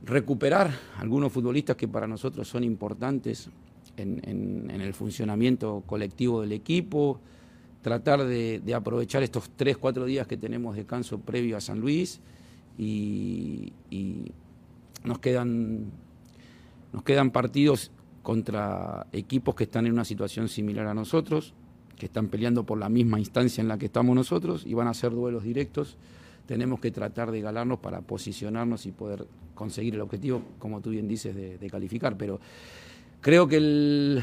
recuperar 0.06 0.72
algunos 0.98 1.32
futbolistas 1.32 1.76
que 1.76 1.88
para 1.88 2.08
nosotros 2.08 2.48
son 2.48 2.63
importantes 2.63 3.50
en, 3.98 4.69
el 4.69 4.93
funcionamiento 4.93 5.84
colectivo 5.86 6.41
del 6.41 6.54
equipo, 6.54 7.19
tratar 7.82 8.26
de, 8.26 8.62
aprovechar 8.74 9.24
estos 9.24 9.50
tres, 9.56 9.78
cuatro 9.78 10.06
días 10.06 10.26
que 10.28 10.38
tenemos 10.38 10.76
de 10.76 10.82
descanso 10.82 11.19
previo 11.19 11.58
a 11.58 11.62
San 11.62 11.80
Luis 11.80 12.22
y 12.78 13.74
nos 15.04 15.20
quedan, 15.20 15.92
nos 16.94 17.04
quedan 17.04 17.32
partidos 17.32 17.92
contra 18.24 19.08
equipos 19.12 19.56
que 19.56 19.64
están 19.64 19.86
en 19.88 19.94
una 19.94 20.06
situación 20.06 20.50
similar 20.50 20.88
a 20.88 20.94
nosotros, 20.94 21.54
que 21.98 22.06
están 22.06 22.28
peleando 22.28 22.66
por 22.66 22.78
la 22.78 22.90
misma 22.90 23.20
instancia 23.20 23.62
en 23.62 23.68
la 23.68 23.78
que 23.78 23.88
estamos 23.88 24.16
nosotros 24.16 24.66
y 24.66 24.74
van 24.74 24.88
a 24.88 24.94
ser 24.94 25.12
duelos 25.12 25.44
directos. 25.44 25.98
Tenemos 26.46 26.80
que 26.80 26.92
tratar 26.92 27.32
de 27.32 27.42
galarnos 27.42 27.80
para 27.80 28.02
posicionarnos 28.02 28.86
y 28.86 28.92
poder 28.92 29.28
conseguir 29.54 29.96
el 29.96 30.02
objetivo, 30.02 30.42
como 30.58 30.82
tú 30.82 30.92
bien 30.92 31.08
dices, 31.08 31.36
de, 31.36 31.70
calificar. 31.70 32.18
Pero 32.18 32.40
creo 33.22 33.48
que 33.48 34.22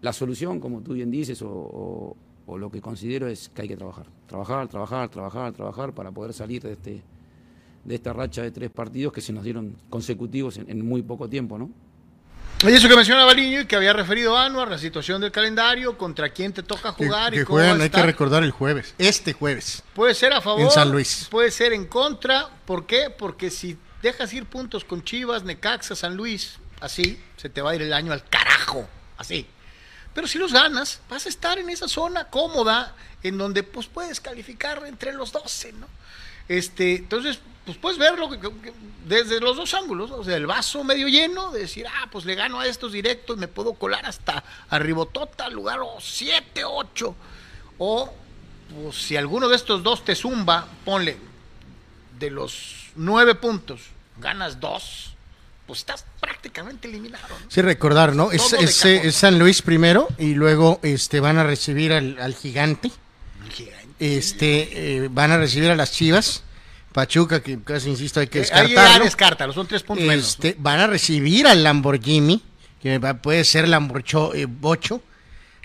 la 0.00 0.12
solución, 0.12 0.60
como 0.60 0.80
tú 0.82 0.92
bien 0.92 1.10
dices, 1.10 1.42
o 1.42 2.16
lo 2.46 2.70
que 2.70 2.80
considero 2.80 3.26
es 3.26 3.48
que 3.48 3.62
hay 3.62 3.68
que 3.68 3.76
trabajar. 3.76 4.06
Trabajar, 4.26 4.68
trabajar, 4.68 5.08
trabajar, 5.08 5.52
trabajar 5.52 5.92
para 5.92 6.12
poder 6.12 6.32
salir 6.32 6.62
de 6.62 6.72
este 6.72 7.02
de 7.88 7.94
esta 7.94 8.12
racha 8.12 8.42
de 8.42 8.50
tres 8.50 8.70
partidos 8.70 9.12
que 9.12 9.20
se 9.20 9.32
nos 9.32 9.42
dieron 9.42 9.74
consecutivos 9.88 10.58
en, 10.58 10.86
muy 10.86 11.02
poco 11.02 11.28
tiempo, 11.28 11.58
¿no? 11.58 11.70
Y 12.62 12.72
eso 12.72 12.88
que 12.88 12.96
menciona 12.96 13.24
Baliño 13.24 13.60
y 13.60 13.66
que 13.66 13.76
había 13.76 13.92
referido 13.92 14.36
a 14.36 14.44
Anuar, 14.44 14.68
la 14.68 14.78
situación 14.78 15.20
del 15.20 15.30
calendario, 15.30 15.96
contra 15.96 16.28
quién 16.30 16.52
te 16.52 16.62
toca 16.62 16.92
jugar 16.92 17.32
y 17.32 17.44
cómo 17.44 17.58
juegan, 17.58 17.80
hay 17.80 17.88
que 17.88 18.02
recordar 18.02 18.42
el 18.42 18.50
jueves, 18.50 18.94
este 18.98 19.32
jueves. 19.32 19.82
Puede 19.94 20.14
ser 20.14 20.32
a 20.32 20.40
favor, 20.40 20.62
en 20.62 20.70
San 20.70 20.90
Luis. 20.90 21.28
puede 21.30 21.50
ser 21.50 21.72
en 21.72 21.86
contra, 21.86 22.48
¿por 22.66 22.84
qué? 22.84 23.10
Porque 23.16 23.50
si 23.50 23.78
dejas 24.02 24.32
ir 24.32 24.44
puntos 24.46 24.84
con 24.84 25.02
Chivas, 25.02 25.44
Necaxa, 25.44 25.94
San 25.94 26.16
Luis, 26.16 26.58
así, 26.80 27.18
se 27.36 27.48
te 27.48 27.62
va 27.62 27.70
a 27.70 27.74
ir 27.76 27.82
el 27.82 27.92
año 27.92 28.12
al 28.12 28.24
carajo, 28.28 28.88
así. 29.16 29.46
Pero 30.12 30.26
si 30.26 30.38
los 30.38 30.52
ganas, 30.52 31.00
vas 31.08 31.26
a 31.26 31.28
estar 31.28 31.58
en 31.58 31.70
esa 31.70 31.86
zona 31.86 32.24
cómoda 32.24 32.94
en 33.22 33.38
donde 33.38 33.62
pues 33.62 33.86
puedes 33.86 34.20
calificar 34.20 34.82
entre 34.86 35.12
los 35.12 35.32
12, 35.32 35.72
¿no? 35.74 35.86
Este, 36.48 36.96
entonces, 36.96 37.40
pues 37.68 37.76
puedes 37.76 37.98
verlo 37.98 38.30
desde 39.06 39.40
los 39.40 39.58
dos 39.58 39.74
ángulos, 39.74 40.10
o 40.10 40.24
sea, 40.24 40.36
el 40.36 40.46
vaso 40.46 40.84
medio 40.84 41.06
lleno, 41.06 41.50
de 41.50 41.60
decir, 41.60 41.86
ah, 41.86 42.08
pues 42.10 42.24
le 42.24 42.34
gano 42.34 42.60
a 42.60 42.66
estos 42.66 42.92
directos, 42.92 43.36
me 43.36 43.46
puedo 43.46 43.74
colar 43.74 44.06
hasta 44.06 44.42
arribotota, 44.70 45.50
lugar 45.50 45.80
7, 46.00 46.64
8. 46.64 47.14
O, 47.76 48.10
pues 48.72 48.96
si 48.96 49.18
alguno 49.18 49.50
de 49.50 49.56
estos 49.56 49.82
dos 49.82 50.02
te 50.02 50.14
zumba, 50.14 50.66
ponle, 50.86 51.18
de 52.18 52.30
los 52.30 52.86
nueve 52.96 53.34
puntos, 53.34 53.82
ganas 54.18 54.60
dos, 54.60 55.12
pues 55.66 55.80
estás 55.80 56.06
prácticamente 56.20 56.88
eliminado. 56.88 57.36
Sí, 57.48 57.60
recordar, 57.60 58.16
¿no? 58.16 58.30
Es, 58.32 59.14
San 59.14 59.38
Luis 59.38 59.60
primero 59.60 60.08
y 60.16 60.32
luego 60.32 60.80
este 60.82 61.20
van 61.20 61.36
a 61.36 61.44
recibir 61.44 61.92
al, 61.92 62.34
gigante. 62.34 62.90
Este, 63.98 65.02
eh, 65.04 65.08
van 65.10 65.32
a 65.32 65.36
recibir 65.36 65.70
a 65.70 65.76
las 65.76 65.92
Chivas 65.92 66.44
Pachuca, 66.98 67.40
que 67.40 67.62
casi 67.62 67.90
insisto, 67.90 68.18
hay 68.18 68.26
que 68.26 68.40
descartarlo. 68.40 69.04
Ahí 69.04 69.52
son 69.54 69.68
tres 69.68 69.84
puntos 69.84 70.04
este, 70.12 70.56
Van 70.58 70.80
a 70.80 70.88
recibir 70.88 71.46
al 71.46 71.62
Lamborghini, 71.62 72.42
que 72.82 72.98
puede 73.22 73.44
ser 73.44 73.68
Lamborghini 73.68 74.30
eh, 74.34 74.46
Bocho, 74.46 75.00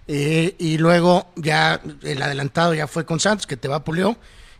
eh, 0.07 0.53
y 0.59 0.77
luego 0.77 1.31
ya 1.35 1.81
el 2.03 2.21
adelantado 2.21 2.75
ya 2.75 2.85
fue 2.85 3.03
con 3.03 3.19
Santos, 3.19 3.47
que 3.47 3.57
te 3.57 3.67
vapuleó, 3.67 4.15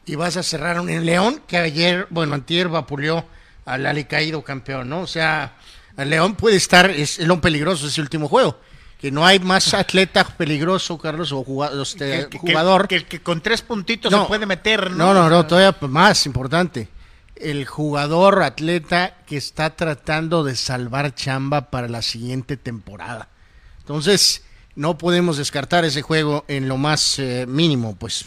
y 0.08 0.16
vas 0.16 0.36
a 0.36 0.42
cerrar 0.42 0.80
un 0.80 0.90
en 0.90 1.06
León, 1.06 1.44
que 1.46 1.58
ayer, 1.58 2.08
bueno, 2.10 2.34
antier 2.34 2.70
vapuleó 2.70 3.24
al 3.66 3.86
Ali 3.86 4.06
Caído 4.06 4.44
campeón, 4.44 4.90
¿no? 4.90 5.02
O 5.02 5.08
sea, 5.08 5.58
el 5.96 6.10
León 6.10 6.34
puede 6.34 6.56
estar, 6.56 6.90
es 6.90 7.20
el 7.20 7.40
peligroso 7.40 7.86
ese 7.86 8.02
último 8.02 8.28
juego 8.28 8.58
que 9.04 9.12
no 9.12 9.26
hay 9.26 9.38
más 9.40 9.74
atleta 9.74 10.24
peligroso, 10.24 10.98
Carlos, 10.98 11.34
o 11.34 11.44
jugador, 11.44 11.82
este, 11.82 12.30
jugador. 12.38 12.88
Que, 12.88 13.04
que, 13.04 13.22
con 13.22 13.42
tres 13.42 13.62
puntitos 13.62 14.14
se 14.14 14.28
puede 14.30 14.46
meter, 14.46 14.92
¿no? 14.92 15.14
No, 15.14 15.24
no, 15.24 15.30
no, 15.30 15.46
todavía 15.46 15.76
más 15.90 16.26
importante. 16.26 16.88
El 17.36 17.66
jugador 17.66 18.42
atleta 18.42 19.18
que 19.28 19.36
está 19.36 19.76
tratando 19.76 20.46
de 20.46 20.56
salvar 20.56 21.14
chamba 21.16 21.70
para 21.70 21.90
la 21.90 22.02
siguiente 22.02 22.56
temporada. 22.56 23.28
Entonces, 23.80 24.46
no 24.74 24.98
podemos 24.98 25.36
descartar 25.36 25.84
ese 25.84 26.02
juego 26.02 26.46
en 26.48 26.70
lo 26.70 26.78
más 26.78 27.20
eh, 27.20 27.44
mínimo, 27.46 27.98
pues. 27.98 28.24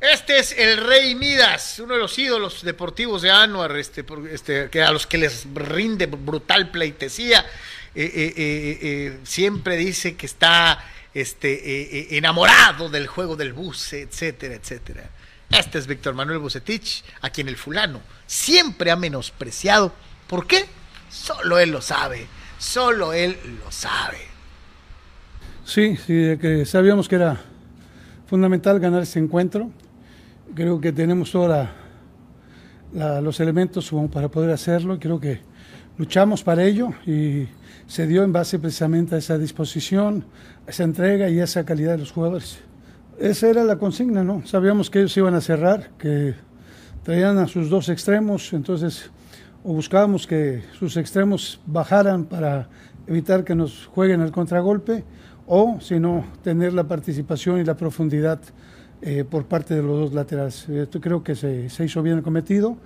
Este 0.00 0.38
es 0.38 0.52
el 0.52 0.76
Rey 0.76 1.16
Midas, 1.16 1.80
uno 1.80 1.94
de 1.94 2.00
los 2.00 2.16
ídolos 2.20 2.62
deportivos 2.62 3.22
de 3.22 3.32
Anuar, 3.32 3.76
este, 3.78 4.04
este, 4.30 4.70
que 4.70 4.80
a 4.80 4.92
los 4.92 5.08
que 5.08 5.18
les 5.18 5.44
rinde 5.52 6.06
brutal 6.06 6.70
pleitesía. 6.70 7.44
Eh, 7.94 8.10
eh, 8.14 8.78
eh, 8.80 9.18
siempre 9.22 9.76
dice 9.76 10.16
que 10.16 10.24
está 10.24 10.78
este, 11.12 12.16
enamorado 12.16 12.88
del 12.88 13.06
juego 13.06 13.36
del 13.36 13.52
buce, 13.52 14.02
etcétera, 14.02 14.54
etcétera. 14.54 15.10
Este 15.50 15.78
es 15.78 15.86
Víctor 15.86 16.14
Manuel 16.14 16.38
Bucetich, 16.38 17.04
a 17.20 17.28
quien 17.28 17.48
el 17.48 17.56
fulano 17.56 18.00
siempre 18.26 18.90
ha 18.90 18.96
menospreciado. 18.96 19.92
¿Por 20.26 20.46
qué? 20.46 20.64
Solo 21.10 21.58
él 21.58 21.70
lo 21.70 21.82
sabe, 21.82 22.26
solo 22.58 23.12
él 23.12 23.36
lo 23.62 23.70
sabe. 23.70 24.18
Sí, 25.66 25.96
sí, 25.96 26.38
que 26.40 26.64
sabíamos 26.64 27.08
que 27.08 27.16
era 27.16 27.38
fundamental 28.26 28.80
ganar 28.80 29.02
este 29.02 29.18
encuentro. 29.18 29.70
Creo 30.54 30.80
que 30.80 30.92
tenemos 30.92 31.30
todos 31.30 31.68
los 32.94 33.40
elementos 33.40 33.92
para 34.10 34.28
poder 34.28 34.50
hacerlo. 34.50 34.98
Creo 34.98 35.20
que 35.20 35.40
luchamos 35.98 36.42
para 36.42 36.64
ello 36.64 36.94
y 37.06 37.46
se 37.86 38.06
dio 38.06 38.22
en 38.22 38.32
base 38.32 38.58
precisamente 38.58 39.14
a 39.14 39.18
esa 39.18 39.38
disposición, 39.38 40.24
esa 40.66 40.84
entrega 40.84 41.28
y 41.28 41.40
esa 41.40 41.64
calidad 41.64 41.92
de 41.92 41.98
los 41.98 42.12
jugadores. 42.12 42.60
Esa 43.18 43.48
era 43.48 43.64
la 43.64 43.76
consigna, 43.76 44.24
¿no? 44.24 44.46
Sabíamos 44.46 44.90
que 44.90 45.00
ellos 45.00 45.16
iban 45.16 45.34
a 45.34 45.40
cerrar, 45.40 45.90
que 45.98 46.34
traían 47.02 47.38
a 47.38 47.46
sus 47.46 47.68
dos 47.68 47.88
extremos, 47.88 48.52
entonces 48.52 49.10
o 49.64 49.72
buscábamos 49.74 50.26
que 50.26 50.62
sus 50.78 50.96
extremos 50.96 51.60
bajaran 51.66 52.24
para 52.24 52.68
evitar 53.06 53.44
que 53.44 53.54
nos 53.54 53.86
jueguen 53.86 54.20
el 54.20 54.32
contragolpe 54.32 55.04
o 55.46 55.78
si 55.80 56.00
no 56.00 56.24
tener 56.42 56.72
la 56.72 56.88
participación 56.88 57.60
y 57.60 57.64
la 57.64 57.76
profundidad 57.76 58.40
eh, 59.02 59.24
por 59.28 59.46
parte 59.46 59.74
de 59.74 59.82
los 59.82 59.98
dos 59.98 60.14
laterales. 60.14 60.68
Esto 60.68 61.00
creo 61.00 61.22
que 61.22 61.34
se, 61.34 61.68
se, 61.70 61.84
hizo 61.84 62.02
bien 62.02 62.22
cometido 62.22 62.76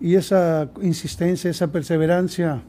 y 0.00 0.14
esa 0.14 0.68
insistencia, 0.82 1.50
esa 1.50 1.68
perseverancia 1.68 2.62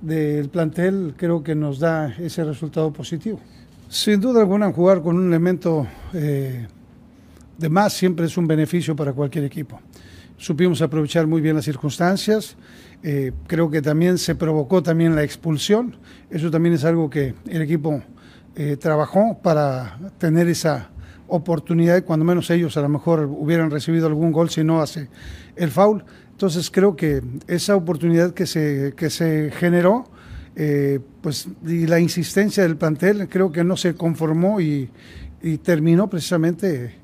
del 0.00 0.48
plantel 0.48 1.14
creo 1.16 1.42
que 1.42 1.54
nos 1.54 1.78
da 1.78 2.14
ese 2.18 2.44
resultado 2.44 2.92
positivo. 2.92 3.40
Sin 3.88 4.20
duda 4.20 4.40
alguna, 4.40 4.72
jugar 4.72 5.02
con 5.02 5.16
un 5.16 5.28
elemento 5.28 5.86
eh, 6.12 6.66
de 7.56 7.68
más 7.68 7.92
siempre 7.92 8.26
es 8.26 8.36
un 8.36 8.46
beneficio 8.46 8.96
para 8.96 9.12
cualquier 9.12 9.44
equipo. 9.44 9.80
Supimos 10.36 10.82
aprovechar 10.82 11.26
muy 11.26 11.40
bien 11.40 11.56
las 11.56 11.64
circunstancias. 11.64 12.56
Eh, 13.02 13.32
creo 13.46 13.70
que 13.70 13.80
también 13.80 14.18
se 14.18 14.34
provocó 14.34 14.82
también 14.82 15.14
la 15.14 15.22
expulsión. 15.22 15.96
Eso 16.28 16.50
también 16.50 16.74
es 16.74 16.84
algo 16.84 17.08
que 17.08 17.34
el 17.46 17.62
equipo 17.62 18.02
eh, 18.54 18.76
trabajó 18.76 19.38
para 19.42 19.98
tener 20.18 20.48
esa 20.48 20.90
oportunidad, 21.28 22.04
cuando 22.04 22.24
menos 22.24 22.50
ellos 22.50 22.76
a 22.76 22.82
lo 22.82 22.88
mejor 22.88 23.24
hubieran 23.24 23.70
recibido 23.70 24.06
algún 24.06 24.32
gol 24.32 24.50
si 24.50 24.62
no 24.62 24.80
hace 24.80 25.08
el 25.56 25.70
foul. 25.70 26.04
Entonces 26.36 26.70
creo 26.70 26.96
que 26.96 27.22
esa 27.46 27.76
oportunidad 27.76 28.34
que 28.34 28.44
se, 28.44 28.92
que 28.94 29.08
se 29.08 29.50
generó 29.58 30.06
eh, 30.54 31.00
pues 31.22 31.48
y 31.66 31.86
la 31.86 31.98
insistencia 31.98 32.62
del 32.62 32.76
plantel 32.76 33.26
creo 33.30 33.50
que 33.50 33.64
no 33.64 33.74
se 33.74 33.94
conformó 33.94 34.60
y, 34.60 34.90
terminó 35.62 36.10
precisamente 36.10 36.98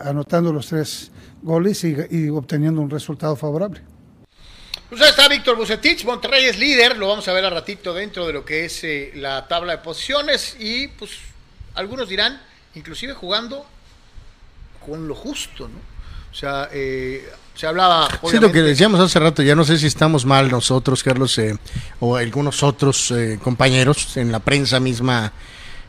anotando 0.00 0.52
los 0.52 0.66
tres 0.66 1.10
goles 1.40 1.84
y, 1.84 2.28
obteniendo 2.28 2.82
un 2.82 2.90
resultado 2.90 3.34
favorable. 3.34 3.80
Pues 4.90 5.00
ahí 5.00 5.08
está 5.08 5.26
Víctor 5.26 5.56
Bucetich, 5.56 6.04
Monterrey 6.04 6.44
es 6.44 6.58
líder, 6.58 6.98
lo 6.98 7.08
vamos 7.08 7.26
a 7.28 7.32
ver 7.32 7.46
a 7.46 7.50
ratito 7.50 7.94
dentro 7.94 8.26
de 8.26 8.34
lo 8.34 8.44
que 8.44 8.66
es 8.66 8.84
eh, 8.84 9.12
la 9.14 9.48
tabla 9.48 9.76
de 9.76 9.78
posiciones 9.78 10.54
y 10.60 10.88
pues 10.88 11.12
algunos 11.74 12.10
dirán, 12.10 12.42
inclusive 12.74 13.14
jugando 13.14 13.64
con 14.84 15.08
lo 15.08 15.14
justo, 15.14 15.66
¿no? 15.66 15.78
O 16.30 16.34
sea, 16.34 16.68
eh, 16.70 17.26
se 17.56 17.66
hablaba. 17.66 18.08
Sí, 18.30 18.38
lo 18.38 18.52
que 18.52 18.62
decíamos 18.62 19.00
hace 19.00 19.18
rato, 19.18 19.42
ya 19.42 19.54
no 19.54 19.64
sé 19.64 19.78
si 19.78 19.86
estamos 19.86 20.26
mal 20.26 20.50
nosotros, 20.50 21.02
Carlos, 21.02 21.38
eh, 21.38 21.56
o 22.00 22.16
algunos 22.16 22.62
otros 22.62 23.10
eh, 23.10 23.38
compañeros 23.42 24.16
en 24.18 24.30
la 24.30 24.40
prensa 24.40 24.78
misma 24.78 25.32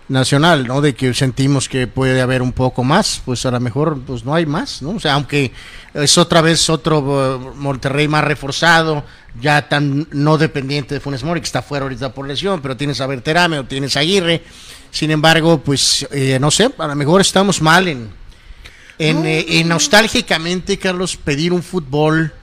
nacional, 0.08 0.66
¿no? 0.66 0.80
De 0.80 0.96
que 0.96 1.14
sentimos 1.14 1.68
que 1.68 1.86
puede 1.86 2.22
haber 2.22 2.42
un 2.42 2.54
poco 2.54 2.86
más, 2.86 3.22
pues 3.26 3.46
a 3.46 3.52
lo 3.52 3.60
mejor 3.60 4.00
pues 4.08 4.24
no 4.24 4.34
hay 4.34 4.46
más, 4.46 4.82
¿no? 4.82 4.92
O 4.92 5.00
sea, 5.02 5.16
aunque 5.16 5.52
es 5.94 6.18
otra 6.18 6.40
vez 6.40 6.70
otro 6.70 7.00
uh, 7.00 7.56
Monterrey 7.56 8.08
más 8.08 8.24
reforzado, 8.24 9.04
ya 9.42 9.68
tan 9.68 10.08
no 10.12 10.38
dependiente 10.38 10.96
de 10.96 11.02
Funes 11.02 11.24
Mori, 11.24 11.42
que 11.42 11.46
está 11.48 11.62
fuera 11.62 11.84
ahorita 11.84 12.14
por 12.14 12.26
lesión, 12.26 12.62
pero 12.62 12.78
tienes 12.78 13.02
a 13.02 13.08
Berterame 13.08 13.60
o 13.60 13.66
tienes 13.66 13.98
a 13.98 14.00
Aguirre, 14.00 14.44
sin 14.92 15.12
embargo, 15.12 15.58
pues 15.60 16.08
eh, 16.12 16.38
no 16.40 16.50
sé, 16.50 16.72
a 16.78 16.88
lo 16.88 16.96
mejor 16.96 17.20
estamos 17.20 17.62
mal 17.62 17.90
en 17.90 18.10
en, 19.00 19.68
nostálgicamente, 19.68 20.78
Carlos, 20.78 21.18
pedir 21.18 21.54
un 21.54 21.64
fútbol, 21.64 22.34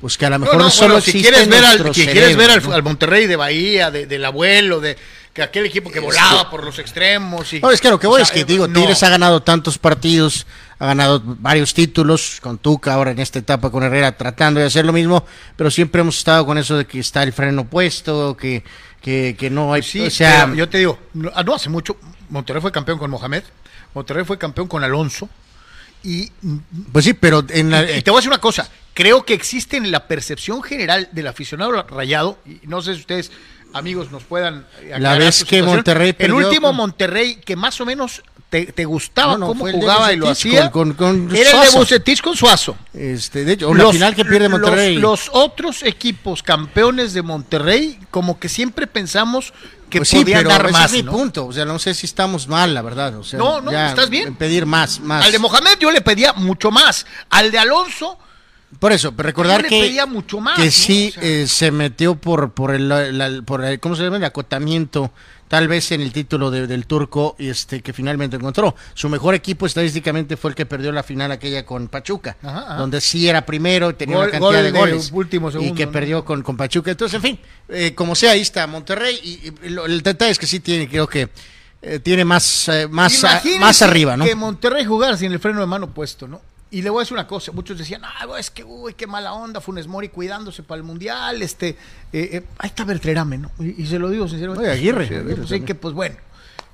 pues 0.00 0.16
que 0.16 0.26
a 0.26 0.30
lo 0.30 0.38
mejor 0.38 0.58
no, 0.58 0.70
solo 0.70 1.00
si 1.00 1.20
quieres 1.20 1.48
ver 1.48 1.64
al, 1.64 1.94
si 1.94 2.06
quieres 2.06 2.36
ver 2.36 2.50
al, 2.50 2.82
Monterrey 2.82 3.26
de 3.26 3.36
Bahía, 3.36 3.90
del 3.90 4.24
abuelo, 4.24 4.80
de 4.80 4.96
que 5.32 5.42
aquel 5.42 5.66
equipo 5.66 5.90
que 5.90 6.00
volaba 6.00 6.50
por 6.50 6.64
los 6.64 6.78
extremos. 6.78 7.52
Y, 7.52 7.60
no, 7.60 7.70
es 7.70 7.80
que 7.80 7.88
lo 7.88 8.00
que 8.00 8.06
voy 8.06 8.20
es 8.22 8.30
que, 8.30 8.44
digo, 8.44 8.68
Tigres 8.68 9.02
ha 9.02 9.10
ganado 9.10 9.42
tantos 9.42 9.78
partidos, 9.78 10.46
ha 10.78 10.86
ganado 10.86 11.22
varios 11.24 11.72
títulos, 11.72 12.38
con 12.40 12.58
Tuca 12.58 12.94
ahora 12.94 13.12
en 13.12 13.20
esta 13.20 13.38
etapa 13.38 13.70
con 13.70 13.82
Herrera 13.82 14.16
tratando 14.16 14.60
de 14.60 14.66
hacer 14.66 14.84
lo 14.84 14.92
mismo, 14.92 15.24
pero 15.56 15.70
siempre 15.70 16.00
hemos 16.00 16.18
estado 16.18 16.44
con 16.44 16.58
eso 16.58 16.76
de 16.76 16.86
que 16.86 16.98
está 16.98 17.22
el 17.22 17.32
freno 17.32 17.64
puesto, 17.64 18.36
que, 18.36 18.64
que, 19.00 19.36
que 19.38 19.50
no 19.50 19.72
hay... 19.72 19.82
Sí, 19.82 20.06
o 20.06 20.10
sea, 20.10 20.52
yo 20.54 20.68
te 20.68 20.78
digo, 20.78 20.98
no 21.14 21.54
hace 21.54 21.68
mucho, 21.68 21.96
Monterrey 22.28 22.60
fue 22.60 22.72
campeón 22.72 22.98
con 22.98 23.10
Mohamed, 23.10 23.44
Monterrey 23.94 24.24
fue 24.24 24.38
campeón 24.38 24.66
con 24.66 24.82
Alonso, 24.82 25.28
y, 26.02 26.30
pues 26.92 27.04
sí, 27.04 27.14
pero 27.14 27.44
en 27.48 27.72
y, 27.72 28.02
te 28.02 28.10
voy 28.10 28.18
a 28.18 28.20
decir 28.20 28.30
una 28.30 28.40
cosa, 28.40 28.68
creo 28.94 29.24
que 29.24 29.34
existe 29.34 29.76
en 29.76 29.90
la 29.90 30.06
percepción 30.06 30.62
general 30.62 31.08
del 31.12 31.26
aficionado 31.26 31.82
rayado, 31.82 32.38
y 32.46 32.66
no 32.66 32.82
sé 32.82 32.94
si 32.94 33.00
ustedes, 33.00 33.30
amigos, 33.72 34.10
nos 34.10 34.24
puedan 34.24 34.66
La 34.98 35.16
vez 35.16 35.44
que 35.44 35.62
Monterrey 35.62 36.14
El 36.18 36.32
último 36.32 36.72
Monterrey 36.72 37.36
que 37.36 37.56
más 37.56 37.80
o 37.80 37.86
menos 37.86 38.22
te, 38.50 38.84
gustaba 38.84 39.38
cómo 39.38 39.70
jugaba 39.70 40.12
y 40.12 40.16
lo 40.16 40.28
hacía 40.28 40.72
con, 40.72 40.94
con, 40.94 41.34
era 41.34 41.50
el 41.64 41.70
de 41.70 41.78
Bucetich 41.78 42.20
con 42.20 42.36
Suazo. 42.36 42.76
Este, 42.92 43.44
de 43.44 43.52
hecho, 43.52 43.72
la 43.72 43.90
final 43.92 44.14
que 44.16 44.24
pierde 44.24 44.48
Monterrey. 44.48 44.96
los 44.96 45.30
otros 45.32 45.84
equipos 45.84 46.42
campeones 46.42 47.14
de 47.14 47.22
Monterrey, 47.22 48.00
como 48.10 48.40
que 48.40 48.48
siempre 48.48 48.88
pensamos 48.88 49.52
que 49.88 49.98
pues 49.98 50.08
sí, 50.08 50.24
pero 50.24 50.48
dar 50.48 50.70
más. 50.72 50.86
Es 50.86 50.92
mi 50.92 51.08
punto. 51.08 51.46
O 51.46 51.52
sea, 51.52 51.64
no 51.64 51.78
sé 51.78 51.94
si 51.94 52.06
estamos 52.06 52.48
mal, 52.48 52.74
la 52.74 52.82
verdad. 52.82 53.16
O 53.16 53.24
sea, 53.24 53.38
no, 53.38 53.60
no, 53.60 53.70
estás 53.70 54.10
bien. 54.10 54.34
Pedir 54.34 54.66
más, 54.66 54.98
más. 55.00 55.24
Al 55.24 55.32
de 55.32 55.38
Mohamed 55.38 55.78
yo 55.78 55.90
le 55.90 56.00
pedía 56.00 56.32
mucho 56.32 56.70
más. 56.70 57.06
Al 57.30 57.50
de 57.50 57.58
Alonso. 57.58 58.18
Por 58.78 58.92
eso, 58.92 59.12
pero 59.12 59.26
recordar 59.26 59.62
que, 59.62 59.80
pedía 59.80 60.06
mucho 60.06 60.40
más, 60.40 60.56
que 60.56 60.70
sí 60.70 61.12
eh, 61.20 61.46
se 61.48 61.70
metió 61.70 62.14
por, 62.14 62.52
por, 62.52 62.72
el, 62.72 63.42
por 63.44 63.64
el, 63.64 63.80
¿cómo 63.80 63.96
se 63.96 64.04
llama? 64.04 64.18
El 64.18 64.24
acotamiento 64.24 65.12
tal 65.50 65.66
vez 65.66 65.90
en 65.90 66.00
el 66.00 66.12
título 66.12 66.52
del 66.52 66.86
turco 66.86 67.34
este 67.36 67.82
que 67.82 67.92
finalmente 67.92 68.36
encontró. 68.36 68.76
Su 68.94 69.08
mejor 69.08 69.34
equipo 69.34 69.66
estadísticamente 69.66 70.36
fue 70.36 70.50
el 70.50 70.54
que 70.54 70.64
perdió 70.64 70.92
la 70.92 71.02
final 71.02 71.32
aquella 71.32 71.66
con 71.66 71.88
Pachuca, 71.88 72.36
donde 72.78 73.00
sí 73.00 73.28
era 73.28 73.44
primero, 73.44 73.92
tenía 73.96 74.16
una 74.16 74.30
cantidad 74.30 74.62
de 74.62 74.70
goles 74.70 75.12
y 75.60 75.72
que 75.72 75.88
perdió 75.88 76.24
con, 76.24 76.42
con 76.42 76.56
Pachuca. 76.56 76.92
Entonces, 76.92 77.16
en 77.16 77.22
fin, 77.22 77.40
eh, 77.68 77.96
como 77.96 78.14
sea, 78.14 78.30
ahí 78.30 78.42
está 78.42 78.64
Monterrey 78.68 79.18
y, 79.24 79.52
el 79.66 80.02
detalle 80.02 80.30
es 80.30 80.38
que 80.38 80.46
sí 80.46 80.60
tiene, 80.60 80.88
creo 80.88 81.08
que 81.08 81.28
eh, 81.82 81.98
tiene 81.98 82.24
más, 82.24 82.68
eh, 82.68 82.86
más, 82.88 83.20
más 83.58 83.82
arriba, 83.82 84.16
¿no? 84.16 84.24
Que 84.24 84.36
Monterrey 84.36 84.84
jugar 84.84 85.18
sin 85.18 85.32
el 85.32 85.40
freno 85.40 85.58
de 85.58 85.66
mano 85.66 85.90
puesto, 85.92 86.28
¿no? 86.28 86.40
Y 86.72 86.82
le 86.82 86.90
voy 86.90 87.00
a 87.00 87.02
decir 87.02 87.14
una 87.14 87.26
cosa, 87.26 87.50
muchos 87.50 87.76
decían, 87.78 88.02
ah, 88.04 88.26
es 88.38 88.50
que, 88.50 88.62
uy, 88.62 88.94
qué 88.94 89.08
mala 89.08 89.32
onda, 89.32 89.60
Funes 89.60 89.88
Mori 89.88 90.08
cuidándose 90.08 90.62
para 90.62 90.76
el 90.76 90.84
Mundial, 90.84 91.42
este, 91.42 91.70
eh, 91.70 91.76
eh 92.12 92.42
ahí 92.58 92.68
está 92.68 92.84
Bertrerame, 92.84 93.38
¿no? 93.38 93.50
Y, 93.58 93.86
se 93.86 93.98
lo 93.98 94.08
digo 94.08 94.28
sinceramente. 94.28 94.68
Oye, 94.68 94.78
Aguirre. 94.78 95.36
Pues, 95.36 95.62
que, 95.62 95.74
pues 95.74 95.94
bueno, 95.94 96.14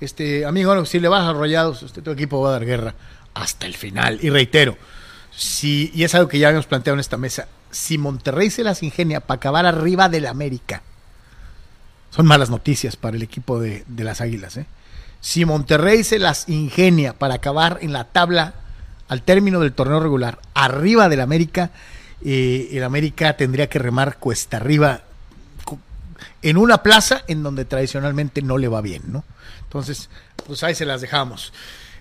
este, 0.00 0.44
amigo, 0.44 0.84
si 0.84 1.00
le 1.00 1.08
vas 1.08 1.22
a 1.22 1.32
Rayados, 1.32 1.82
este, 1.82 2.02
tu 2.02 2.10
equipo 2.10 2.42
va 2.42 2.50
a 2.50 2.52
dar 2.52 2.66
guerra 2.66 2.94
hasta 3.32 3.64
el 3.64 3.74
final. 3.74 4.18
Y 4.20 4.28
reitero, 4.28 4.76
si, 5.34 5.90
y 5.94 6.04
es 6.04 6.14
algo 6.14 6.28
que 6.28 6.38
ya 6.38 6.48
habíamos 6.48 6.66
planteado 6.66 6.94
en 6.94 7.00
esta 7.00 7.16
mesa, 7.16 7.48
si 7.70 7.96
Monterrey 7.96 8.50
se 8.50 8.64
las 8.64 8.82
ingenia 8.82 9.20
para 9.20 9.36
acabar 9.36 9.64
arriba 9.64 10.10
del 10.10 10.26
América, 10.26 10.82
son 12.10 12.26
malas 12.26 12.50
noticias 12.50 12.96
para 12.96 13.16
el 13.16 13.22
equipo 13.22 13.58
de, 13.60 13.84
de 13.86 14.04
las 14.04 14.20
Águilas, 14.20 14.58
¿eh? 14.58 14.66
Si 15.20 15.46
Monterrey 15.46 16.04
se 16.04 16.18
las 16.18 16.48
ingenia 16.50 17.14
para 17.14 17.34
acabar 17.34 17.78
en 17.80 17.94
la 17.94 18.04
tabla 18.04 18.54
al 19.08 19.22
término 19.22 19.60
del 19.60 19.72
torneo 19.72 20.00
regular, 20.00 20.38
arriba 20.54 21.08
del 21.08 21.20
América, 21.20 21.70
eh, 22.24 22.68
el 22.72 22.82
América 22.82 23.36
tendría 23.36 23.68
que 23.68 23.78
remar 23.78 24.18
cuesta 24.18 24.56
arriba 24.56 25.02
en 26.42 26.56
una 26.56 26.82
plaza 26.82 27.24
en 27.26 27.42
donde 27.42 27.64
tradicionalmente 27.64 28.42
no 28.42 28.58
le 28.58 28.68
va 28.68 28.80
bien, 28.80 29.02
¿no? 29.08 29.24
Entonces, 29.64 30.08
pues 30.46 30.62
ahí 30.62 30.74
se 30.74 30.84
las 30.84 31.00
dejamos. 31.00 31.52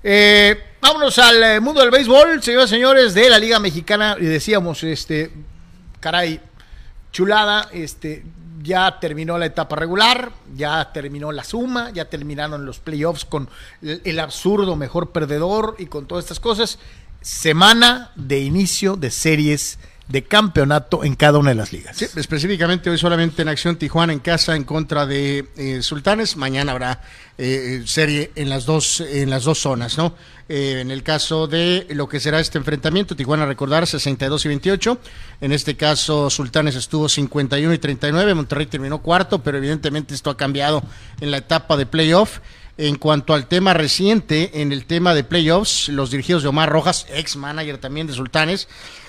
Eh, 0.04 0.56
vámonos 0.82 1.18
al 1.18 1.44
eh, 1.44 1.60
mundo 1.60 1.82
del 1.82 1.90
béisbol, 1.90 2.42
señoras 2.44 2.70
y 2.70 2.76
señores, 2.76 3.14
de 3.14 3.30
la 3.30 3.40
Liga 3.40 3.60
Mexicana. 3.60 4.16
Decíamos, 4.16 4.84
este, 4.84 5.32
caray, 6.00 6.40
chulada, 7.12 7.70
este, 7.74 8.24
ya 8.66 9.00
terminó 9.00 9.38
la 9.38 9.46
etapa 9.46 9.76
regular, 9.76 10.32
ya 10.56 10.92
terminó 10.92 11.32
la 11.32 11.44
suma, 11.44 11.92
ya 11.92 12.10
terminaron 12.10 12.66
los 12.66 12.80
playoffs 12.80 13.24
con 13.24 13.48
el, 13.82 14.20
absurdo 14.20 14.76
mejor 14.76 15.12
perdedor 15.12 15.76
y 15.78 15.86
con 15.86 16.08
todas 16.08 16.26
estas 16.26 16.40
cosas. 16.40 16.80
Semana 17.22 18.12
de 18.16 18.40
inicio 18.40 18.96
de 18.96 19.12
series 19.12 19.80
de 20.08 20.24
campeonato 20.24 21.04
en 21.04 21.16
cada 21.16 21.40
una 21.40 21.50
de 21.50 21.56
las 21.56 21.74
ligas. 21.74 22.02
Específicamente 22.02 22.90
hoy 22.90 22.98
solamente 22.98 23.42
en 23.42 23.48
acción 23.48 23.76
Tijuana 23.76 24.14
en 24.14 24.20
casa 24.20 24.56
en 24.56 24.64
contra 24.64 25.06
de 25.06 25.48
eh, 25.58 25.82
Sultanes. 25.82 26.38
Mañana 26.38 26.74
habrá 26.74 27.02
eh, 27.38 27.82
serie 27.86 28.32
en 28.36 28.50
las 28.50 28.66
dos 28.66 29.02
en 29.02 29.30
las 29.30 29.44
dos 29.44 29.60
zonas, 29.60 29.98
¿no? 29.98 30.14
Eh, 30.48 30.80
en 30.80 30.92
el 30.92 31.02
caso 31.02 31.48
de 31.48 31.88
lo 31.90 32.08
que 32.08 32.20
será 32.20 32.40
este 32.40 32.60
enfrentamiento, 32.60 33.16
Tijuana 33.16 33.48
recordar 33.48 33.88
62 33.88 34.46
y 34.46 34.48
28. 34.48 35.00
En 35.42 35.52
este 35.52 35.76
caso 35.76 36.30
Sultanes 36.30 36.76
estuvo 36.76 37.10
51 37.10 37.74
y 37.74 37.78
39. 37.80 38.36
Monterrey 38.36 38.68
terminó 38.68 39.00
cuarto, 39.02 39.42
pero 39.42 39.58
evidentemente 39.58 40.14
esto 40.14 40.30
ha 40.30 40.38
cambiado 40.38 40.84
en 41.20 41.32
la 41.32 41.38
etapa 41.38 41.78
de 41.78 41.88
playoff. 41.88 42.40
En 42.78 42.98
cuanto 42.98 43.34
al 43.34 43.48
tema 43.48 43.74
reciente, 43.74 44.62
en 44.62 44.74
el 44.74 44.86
tema 44.86 45.14
de 45.14 45.24
playoffs, 45.24 45.88
los 45.88 46.12
dirigidos 46.12 46.44
de 46.44 46.50
Omar 46.50 46.70
Rojas, 46.70 47.08
ex 47.10 47.38
manager 47.38 47.78
también 47.78 48.06
de 48.06 48.12
Sultanes, 48.12 48.68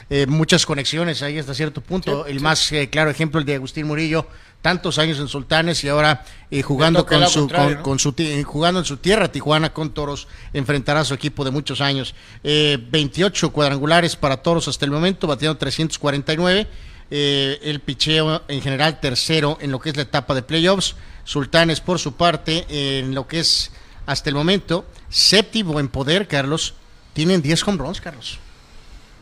eh, 0.08 0.26
muchas 0.26 0.64
conexiones 0.66 1.22
ahí 1.22 1.38
hasta 1.38 1.52
cierto 1.52 1.80
punto. 1.80 2.26
el 2.26 2.40
más 2.40 2.70
eh, 2.70 2.88
claro 2.88 3.10
ejemplo, 3.10 3.40
el 3.40 3.46
de 3.46 3.56
Agustín 3.56 3.88
Murillo, 3.88 4.26
tantos 4.62 4.98
años 4.98 5.18
en 5.18 5.26
Sultanes 5.26 5.82
y 5.82 5.88
ahora 5.88 6.24
eh, 6.48 6.62
jugando 6.62 7.04
con 7.04 7.26
su, 7.26 7.48
con, 7.82 7.98
su 7.98 8.14
jugando 8.44 8.80
en 8.80 8.86
su 8.86 8.98
tierra, 8.98 9.32
Tijuana, 9.32 9.72
con 9.72 9.90
Toros, 9.90 10.28
enfrentará 10.52 11.00
a 11.00 11.04
su 11.04 11.14
equipo 11.14 11.44
de 11.44 11.50
muchos 11.50 11.80
años. 11.80 12.14
28 12.42 13.50
cuadrangulares 13.50 14.14
para 14.14 14.36
Toros 14.36 14.68
hasta 14.68 14.84
el 14.84 14.92
momento, 14.92 15.26
batiendo 15.26 15.56
349. 15.56 16.68
el 17.10 17.80
picheo 17.80 18.42
en 18.46 18.62
general 18.62 19.00
tercero 19.00 19.58
en 19.60 19.72
lo 19.72 19.80
que 19.80 19.90
es 19.90 19.96
la 19.96 20.02
etapa 20.02 20.34
de 20.34 20.42
playoffs. 20.42 20.94
Sultanes, 21.24 21.80
por 21.80 21.98
su 21.98 22.14
parte, 22.14 22.64
en 22.68 23.12
lo 23.12 23.26
que 23.26 23.40
es 23.40 23.72
hasta 24.06 24.30
el 24.30 24.36
momento 24.36 24.86
séptimo 25.08 25.80
en 25.80 25.88
poder, 25.88 26.28
Carlos, 26.28 26.74
tienen 27.12 27.42
10 27.42 27.66
home 27.66 27.78
runs, 27.78 28.00
Carlos. 28.00 28.38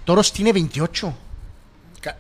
Toros 0.05 0.33
tiene 0.33 0.53
28. 0.53 1.15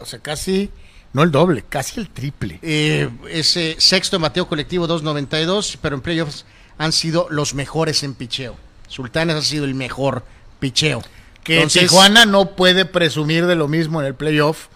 O 0.00 0.06
sea, 0.06 0.18
casi, 0.20 0.70
no 1.12 1.22
el 1.22 1.30
doble, 1.30 1.64
casi 1.68 2.00
el 2.00 2.08
triple. 2.08 2.58
Eh, 2.62 3.10
ese 3.30 3.76
sexto 3.78 4.16
en 4.16 4.22
bateo 4.22 4.48
colectivo 4.48 4.88
2.92, 4.88 5.78
pero 5.80 5.96
en 5.96 6.02
playoffs 6.02 6.46
han 6.78 6.92
sido 6.92 7.26
los 7.30 7.54
mejores 7.54 8.02
en 8.02 8.14
picheo. 8.14 8.56
Sultanes 8.88 9.36
ha 9.36 9.42
sido 9.42 9.64
el 9.64 9.74
mejor 9.74 10.24
picheo. 10.58 11.02
Que 11.42 11.66
Tijuana 11.66 12.24
no 12.24 12.56
puede 12.56 12.86
presumir 12.86 13.46
de 13.46 13.54
lo 13.54 13.68
mismo 13.68 14.00
en 14.00 14.06
el 14.06 14.14
playoff 14.14 14.68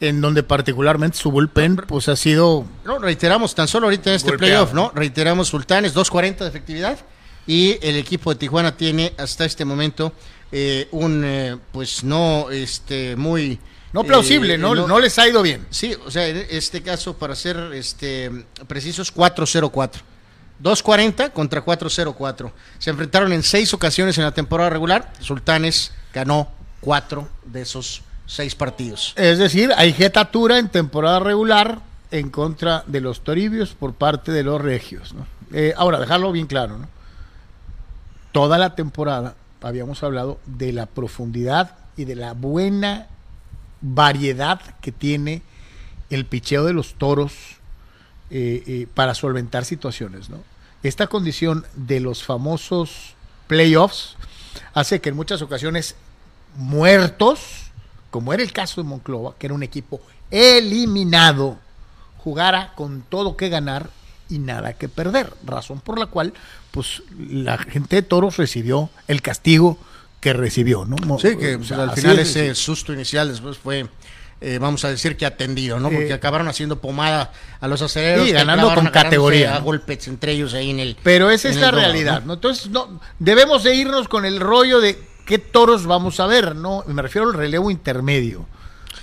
en 0.00 0.20
donde 0.20 0.42
particularmente 0.42 1.18
su 1.18 1.30
bullpen 1.30 1.76
pues 1.76 2.08
ha 2.08 2.16
sido... 2.16 2.66
No, 2.84 2.98
reiteramos, 2.98 3.54
tan 3.54 3.68
solo 3.68 3.86
ahorita 3.86 4.10
en 4.10 4.16
este 4.16 4.32
playoff, 4.36 4.72
¿no? 4.72 4.90
Reiteramos 4.94 5.48
Sultanes, 5.48 5.94
2.40 5.94 6.38
de 6.38 6.48
efectividad 6.48 6.98
y 7.46 7.78
el 7.82 7.96
equipo 7.96 8.30
de 8.32 8.36
Tijuana 8.36 8.76
tiene 8.76 9.12
hasta 9.18 9.44
este 9.44 9.64
momento 9.64 10.12
eh, 10.56 10.86
un, 10.92 11.24
eh, 11.24 11.56
pues 11.72 12.04
no, 12.04 12.48
este, 12.50 13.16
muy... 13.16 13.58
No 13.92 14.04
plausible, 14.04 14.54
eh, 14.54 14.58
no, 14.58 14.74
no, 14.74 15.00
les 15.00 15.18
ha 15.18 15.26
ido 15.26 15.42
bien. 15.42 15.66
Sí, 15.70 15.96
o 16.06 16.12
sea, 16.12 16.28
en 16.28 16.46
este 16.48 16.80
caso, 16.80 17.16
para 17.16 17.34
ser 17.34 17.56
este, 17.74 18.30
precisos, 18.68 19.12
4-0-4. 19.12 19.90
2.40 20.62 21.32
contra 21.32 21.64
4-0-4. 21.64 22.52
Se 22.78 22.90
enfrentaron 22.90 23.32
en 23.32 23.42
seis 23.42 23.74
ocasiones 23.74 24.16
en 24.18 24.24
la 24.24 24.30
temporada 24.30 24.70
regular. 24.70 25.12
Sultanes 25.18 25.90
ganó 26.12 26.48
cuatro 26.80 27.28
de 27.44 27.62
esos 27.62 28.02
seis 28.26 28.54
partidos. 28.54 29.12
Es 29.16 29.38
decir, 29.38 29.72
hay 29.76 29.92
jetatura 29.92 30.60
en 30.60 30.68
temporada 30.68 31.18
regular 31.18 31.80
en 32.12 32.30
contra 32.30 32.84
de 32.86 33.00
los 33.00 33.24
toribios 33.24 33.74
por 33.74 33.94
parte 33.94 34.30
de 34.30 34.44
los 34.44 34.60
regios. 34.60 35.14
Eh, 35.52 35.74
ahora, 35.76 35.98
dejarlo 35.98 36.30
bien 36.30 36.46
claro, 36.46 36.78
¿no? 36.78 36.88
toda 38.30 38.58
la 38.58 38.74
temporada 38.74 39.36
habíamos 39.64 40.02
hablado 40.02 40.38
de 40.46 40.72
la 40.72 40.86
profundidad 40.86 41.76
y 41.96 42.04
de 42.04 42.16
la 42.16 42.32
buena 42.32 43.08
variedad 43.80 44.60
que 44.80 44.92
tiene 44.92 45.42
el 46.10 46.26
picheo 46.26 46.64
de 46.64 46.72
los 46.72 46.94
toros 46.94 47.32
eh, 48.30 48.62
eh, 48.66 48.86
para 48.94 49.14
solventar 49.14 49.64
situaciones. 49.64 50.30
¿no? 50.30 50.38
Esta 50.82 51.06
condición 51.06 51.64
de 51.74 52.00
los 52.00 52.22
famosos 52.22 53.14
playoffs 53.46 54.16
hace 54.72 55.00
que 55.00 55.10
en 55.10 55.16
muchas 55.16 55.42
ocasiones 55.42 55.96
muertos 56.56 57.64
como 58.14 58.32
era 58.32 58.44
el 58.44 58.52
caso 58.52 58.80
de 58.80 58.88
Monclova, 58.88 59.34
que 59.36 59.48
era 59.48 59.56
un 59.56 59.64
equipo 59.64 60.00
eliminado, 60.30 61.58
jugara 62.18 62.72
con 62.76 63.02
todo 63.02 63.36
que 63.36 63.48
ganar 63.48 63.90
y 64.28 64.38
nada 64.38 64.72
que 64.74 64.88
perder, 64.88 65.32
razón 65.44 65.80
por 65.80 65.98
la 65.98 66.06
cual 66.06 66.32
pues 66.70 67.02
la 67.18 67.58
gente 67.58 67.96
de 67.96 68.02
Toros 68.02 68.36
recibió 68.36 68.90
el 69.08 69.22
castigo 69.22 69.78
que 70.20 70.32
recibió, 70.32 70.84
¿no? 70.84 70.96
Sí, 71.18 71.36
que 71.36 71.58
al 71.74 71.92
final 71.92 72.18
ese 72.18 72.54
susto 72.54 72.92
inicial 72.92 73.28
después 73.28 73.58
fue 73.58 73.86
eh, 74.40 74.58
vamos 74.58 74.84
a 74.84 74.90
decir 74.90 75.16
que 75.16 75.24
atendido, 75.24 75.80
¿no? 75.80 75.88
Porque 75.88 76.08
eh, 76.08 76.12
acabaron 76.12 76.48
haciendo 76.48 76.78
pomada 76.78 77.32
a 77.60 77.68
los 77.68 77.80
aceleros 77.80 78.28
y 78.28 78.32
ganando 78.32 78.74
con 78.74 78.88
categoría. 78.88 79.56
A 79.56 79.60
golpes 79.60 80.06
entre 80.08 80.32
ellos 80.32 80.52
ahí 80.52 80.70
en 80.70 80.80
el. 80.80 80.96
Pero 81.02 81.30
esa 81.30 81.48
es 81.48 81.56
la 81.56 81.70
realidad, 81.70 82.24
¿no? 82.24 82.34
Entonces, 82.34 82.68
no, 82.68 83.00
debemos 83.18 83.62
de 83.62 83.74
irnos 83.74 84.06
con 84.06 84.26
el 84.26 84.40
rollo 84.40 84.80
de 84.80 84.98
qué 85.24 85.38
toros 85.38 85.86
vamos 85.86 86.20
a 86.20 86.26
ver, 86.26 86.56
¿no? 86.56 86.84
Me 86.86 87.00
refiero 87.00 87.28
al 87.28 87.34
relevo 87.34 87.70
intermedio. 87.70 88.46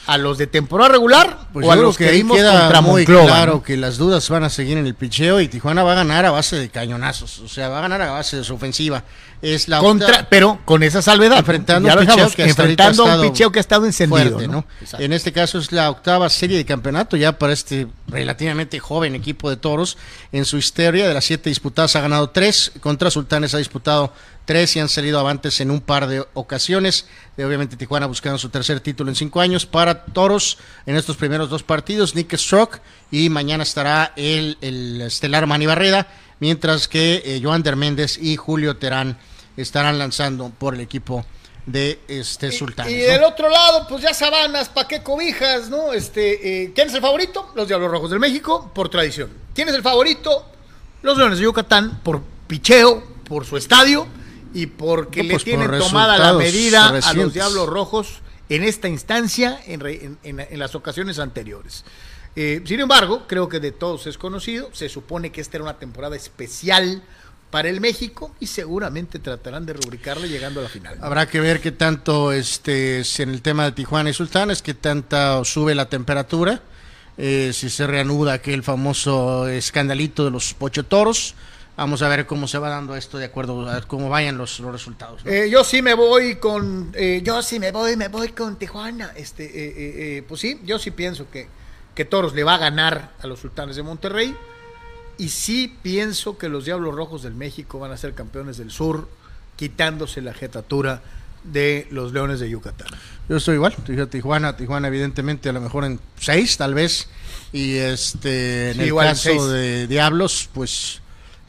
¿A 0.07 0.17
los 0.17 0.37
de 0.37 0.47
temporada 0.47 0.89
regular 0.89 1.47
pues 1.53 1.65
o 1.65 1.71
a 1.71 1.75
los 1.75 1.97
que, 1.97 2.05
que 2.05 2.11
vimos 2.11 2.37
contra 2.37 2.81
muy 2.81 3.05
claro 3.05 3.61
que 3.61 3.77
las 3.77 3.97
dudas 3.97 4.27
van 4.29 4.43
a 4.43 4.49
seguir 4.49 4.77
en 4.77 4.87
el 4.87 4.95
picheo 4.95 5.39
y 5.39 5.47
Tijuana 5.47 5.83
va 5.83 5.91
a 5.91 5.95
ganar 5.95 6.25
a 6.25 6.31
base 6.31 6.57
de 6.57 6.69
cañonazos, 6.69 7.39
o 7.39 7.47
sea, 7.47 7.69
va 7.69 7.79
a 7.79 7.81
ganar 7.81 8.01
a 8.01 8.11
base 8.11 8.37
de 8.37 8.43
su 8.43 8.55
ofensiva. 8.55 9.03
Es 9.41 9.67
la 9.67 9.79
contra, 9.79 10.27
pero 10.29 10.59
con 10.65 10.83
esa 10.83 11.01
salvedad, 11.01 11.39
enfrentando 11.39 11.89
un 11.89 12.05
picheo 12.05 12.29
que 12.29 12.43
enfrentando 12.43 13.05
un 13.05 13.21
picheo 13.21 13.51
que 13.51 13.59
ha 13.59 13.61
estado 13.61 13.85
encendido, 13.85 14.39
¿no? 14.47 14.65
En 14.99 15.13
este 15.13 15.31
caso 15.31 15.57
es 15.57 15.71
la 15.71 15.89
octava 15.89 16.29
serie 16.29 16.57
de 16.57 16.65
campeonato 16.65 17.17
ya 17.17 17.37
para 17.37 17.53
este 17.53 17.87
relativamente 18.07 18.79
joven 18.79 19.15
equipo 19.15 19.49
de 19.49 19.57
Toros. 19.57 19.97
En 20.31 20.45
su 20.45 20.57
historia 20.57 21.07
de 21.07 21.13
las 21.13 21.25
siete 21.25 21.49
disputadas 21.49 21.95
ha 21.95 22.01
ganado 22.01 22.29
tres, 22.29 22.71
contra 22.81 23.09
Sultanes 23.09 23.55
ha 23.55 23.57
disputado 23.57 24.13
tres 24.45 24.75
y 24.75 24.80
han 24.80 24.89
salido 24.89 25.19
avantes 25.19 25.62
en 25.62 25.71
un 25.71 25.82
par 25.82 26.08
de 26.08 26.25
ocasiones. 26.34 27.06
De, 27.38 27.45
obviamente 27.45 27.77
Tijuana 27.77 28.06
buscando 28.06 28.38
su 28.38 28.49
tercer 28.49 28.80
título 28.80 29.10
en 29.10 29.15
cinco 29.15 29.41
años. 29.41 29.65
Para 29.65 30.06
Toros 30.06 30.58
en 30.86 30.95
estos 30.95 31.17
primeros 31.17 31.49
dos 31.49 31.63
partidos, 31.63 32.15
Nick 32.15 32.36
Stroke 32.36 32.82
y 33.12 33.30
mañana 33.30 33.63
estará 33.63 34.13
el, 34.15 34.58
el 34.62 35.01
estelar 35.01 35.47
Manny 35.47 35.65
Barreda, 35.65 36.08
mientras 36.39 36.88
que 36.88 37.21
eh, 37.25 37.39
Joan 37.43 37.63
Méndez 37.77 38.17
y 38.17 38.36
Julio 38.36 38.77
Terán 38.77 39.17
estarán 39.58 39.99
lanzando 39.99 40.49
por 40.49 40.73
el 40.73 40.82
equipo 40.82 41.25
de 41.65 41.99
este 42.08 42.51
Sultanes. 42.51 42.91
Y, 42.91 42.97
del 42.97 43.23
otro 43.23 43.47
lado, 43.49 43.86
pues 43.88 44.01
ya 44.01 44.13
sabanas, 44.13 44.69
pa' 44.69 44.88
qué 44.88 45.04
cobijas, 45.04 45.69
¿no? 45.69 45.93
Este, 45.93 46.63
eh, 46.63 46.71
¿quién 46.73 46.88
es 46.88 46.95
el 46.95 47.01
favorito? 47.01 47.51
Los 47.56 47.67
Diablos 47.67 47.91
Rojos 47.91 48.10
del 48.10 48.19
México, 48.19 48.71
por 48.73 48.89
tradición. 48.89 49.30
¿Quién 49.54 49.69
es 49.69 49.75
el 49.75 49.84
favorito? 49.84 50.45
Los 51.04 51.17
Leones 51.17 51.38
de 51.38 51.43
Yucatán, 51.43 51.99
por 52.04 52.21
picheo, 52.47 53.04
por 53.27 53.45
su 53.45 53.58
estadio 53.58 54.08
y 54.53 54.67
porque 54.67 55.23
le 55.23 55.33
pues, 55.33 55.43
tienen 55.43 55.71
tomada 55.77 56.17
la 56.17 56.33
medida 56.33 56.89
a 56.89 57.13
los 57.13 57.33
Diablos 57.33 57.67
Rojos 57.67 58.21
en 58.49 58.63
esta 58.63 58.89
instancia, 58.89 59.61
en, 59.65 60.17
en, 60.23 60.59
las 60.59 60.75
ocasiones 60.75 61.19
anteriores. 61.19 61.85
Eh, 62.35 62.61
sin 62.65 62.79
embargo, 62.79 63.25
creo 63.27 63.47
que 63.47 63.59
de 63.59 63.71
todos 63.71 64.07
es 64.07 64.17
conocido, 64.17 64.69
se 64.73 64.89
supone 64.89 65.31
que 65.31 65.41
esta 65.41 65.57
era 65.57 65.63
una 65.63 65.77
temporada 65.77 66.15
especial 66.15 67.01
para 67.49 67.69
el 67.69 67.81
México 67.81 68.33
y 68.39 68.47
seguramente 68.47 69.19
tratarán 69.19 69.65
de 69.65 69.73
rubricarle 69.73 70.27
llegando 70.27 70.61
a 70.61 70.63
la 70.63 70.69
final. 70.69 70.97
Habrá 71.01 71.27
que 71.27 71.39
ver 71.39 71.61
qué 71.61 71.71
tanto 71.71 72.31
este 72.31 73.03
en 73.19 73.29
el 73.29 73.41
tema 73.41 73.65
de 73.65 73.73
Tijuana 73.73 74.09
y 74.09 74.13
Sultanes, 74.13 74.61
qué 74.61 74.73
tanto 74.73 75.45
sube 75.45 75.75
la 75.75 75.87
temperatura, 75.89 76.61
eh, 77.17 77.51
si 77.53 77.69
se 77.69 77.85
reanuda 77.87 78.33
aquel 78.33 78.63
famoso 78.63 79.47
escandalito 79.47 80.25
de 80.25 80.31
los 80.31 80.53
pochotoros. 80.53 81.35
Vamos 81.81 82.03
a 82.03 82.07
ver 82.07 82.27
cómo 82.27 82.47
se 82.47 82.59
va 82.59 82.69
dando 82.69 82.95
esto 82.95 83.17
de 83.17 83.25
acuerdo 83.25 83.67
a 83.67 83.81
cómo 83.81 84.07
vayan 84.07 84.37
los, 84.37 84.59
los 84.59 84.71
resultados. 84.71 85.23
Eh, 85.25 85.49
yo 85.51 85.63
sí 85.63 85.81
me 85.81 85.95
voy 85.95 86.35
con, 86.35 86.91
eh, 86.93 87.23
yo 87.23 87.41
sí 87.41 87.59
me 87.59 87.71
voy, 87.71 87.97
me 87.97 88.07
voy 88.07 88.29
con 88.34 88.55
Tijuana. 88.55 89.13
Este, 89.15 90.23
pues 90.27 90.41
sí, 90.41 90.61
yo 90.63 90.77
sí 90.77 90.91
pienso 90.91 91.32
que, 91.32 91.47
que 91.95 92.05
Toros 92.05 92.36
le 92.36 92.43
va 92.43 92.53
a 92.53 92.57
ganar 92.59 93.13
a 93.19 93.25
los 93.25 93.39
Sultanes 93.39 93.77
de 93.77 93.82
Monterrey 93.82 94.36
y 95.17 95.29
sí 95.29 95.75
pienso 95.82 96.38
que 96.38 96.49
los 96.49 96.65
Diablos 96.65 96.93
Rojos 96.93 97.23
del 97.23 97.34
México 97.34 97.79
van 97.79 97.91
a 97.91 97.97
ser 97.97 98.13
campeones 98.13 98.57
del 98.57 98.69
sur, 98.69 99.09
quitándose 99.55 100.21
la 100.21 100.36
jetatura 100.36 101.01
de 101.43 101.88
los 101.89 102.13
Leones 102.13 102.39
de 102.39 102.47
Yucatán. 102.47 102.89
Yo 103.27 103.38
estoy 103.38 103.55
igual, 103.55 103.75
Tijuana, 104.07 104.55
Tijuana 104.55 104.88
evidentemente 104.88 105.49
a 105.49 105.53
lo 105.53 105.61
mejor 105.61 105.86
en 105.86 105.99
seis 106.19 106.57
tal 106.57 106.75
vez, 106.75 107.07
y 107.51 107.77
este 107.77 108.69
en 108.69 108.82
el 108.82 108.93
caso 108.93 109.47
de 109.47 109.88
Diablos, 109.88 110.47
pues 110.53 111.01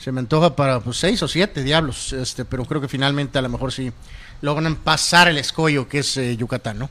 se 0.02 0.10
me 0.10 0.18
antoja 0.18 0.56
para 0.56 0.80
pues, 0.80 0.96
seis 0.96 1.22
o 1.22 1.28
siete 1.28 1.62
Diablos, 1.62 2.12
este, 2.12 2.44
pero 2.44 2.64
creo 2.64 2.80
que 2.80 2.88
finalmente 2.88 3.38
a 3.38 3.42
lo 3.42 3.48
mejor 3.48 3.72
sí 3.72 3.92
logran 4.40 4.74
pasar 4.74 5.28
el 5.28 5.38
escollo 5.38 5.88
que 5.88 6.00
es 6.00 6.16
eh, 6.16 6.36
Yucatán, 6.36 6.80
¿no? 6.80 6.90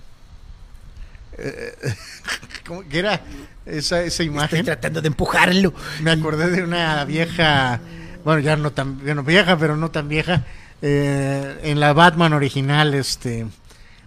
Eh, 1.38 1.76
¿Cómo 2.66 2.88
que 2.88 2.99
era? 2.99 3.22
esa, 3.66 4.01
esa 4.01 4.24
imagen. 4.24 4.59
Estoy 4.59 4.64
tratando 4.64 5.01
de 5.01 5.09
empujarlo. 5.09 5.74
Me 6.01 6.12
acordé 6.12 6.51
de 6.51 6.64
una 6.64 7.03
vieja, 7.03 7.82
bueno, 8.24 8.39
ya 8.39 8.55
no 8.55 8.72
tan 8.72 9.03
bueno, 9.03 9.24
vieja, 9.24 9.57
pero 9.57 9.76
no 9.76 9.91
tan 9.91 10.07
vieja. 10.07 10.45
Eh, 10.82 11.59
en 11.64 11.82
la 11.82 11.91
Batman 11.91 12.32
original, 12.32 12.93
este, 12.93 13.45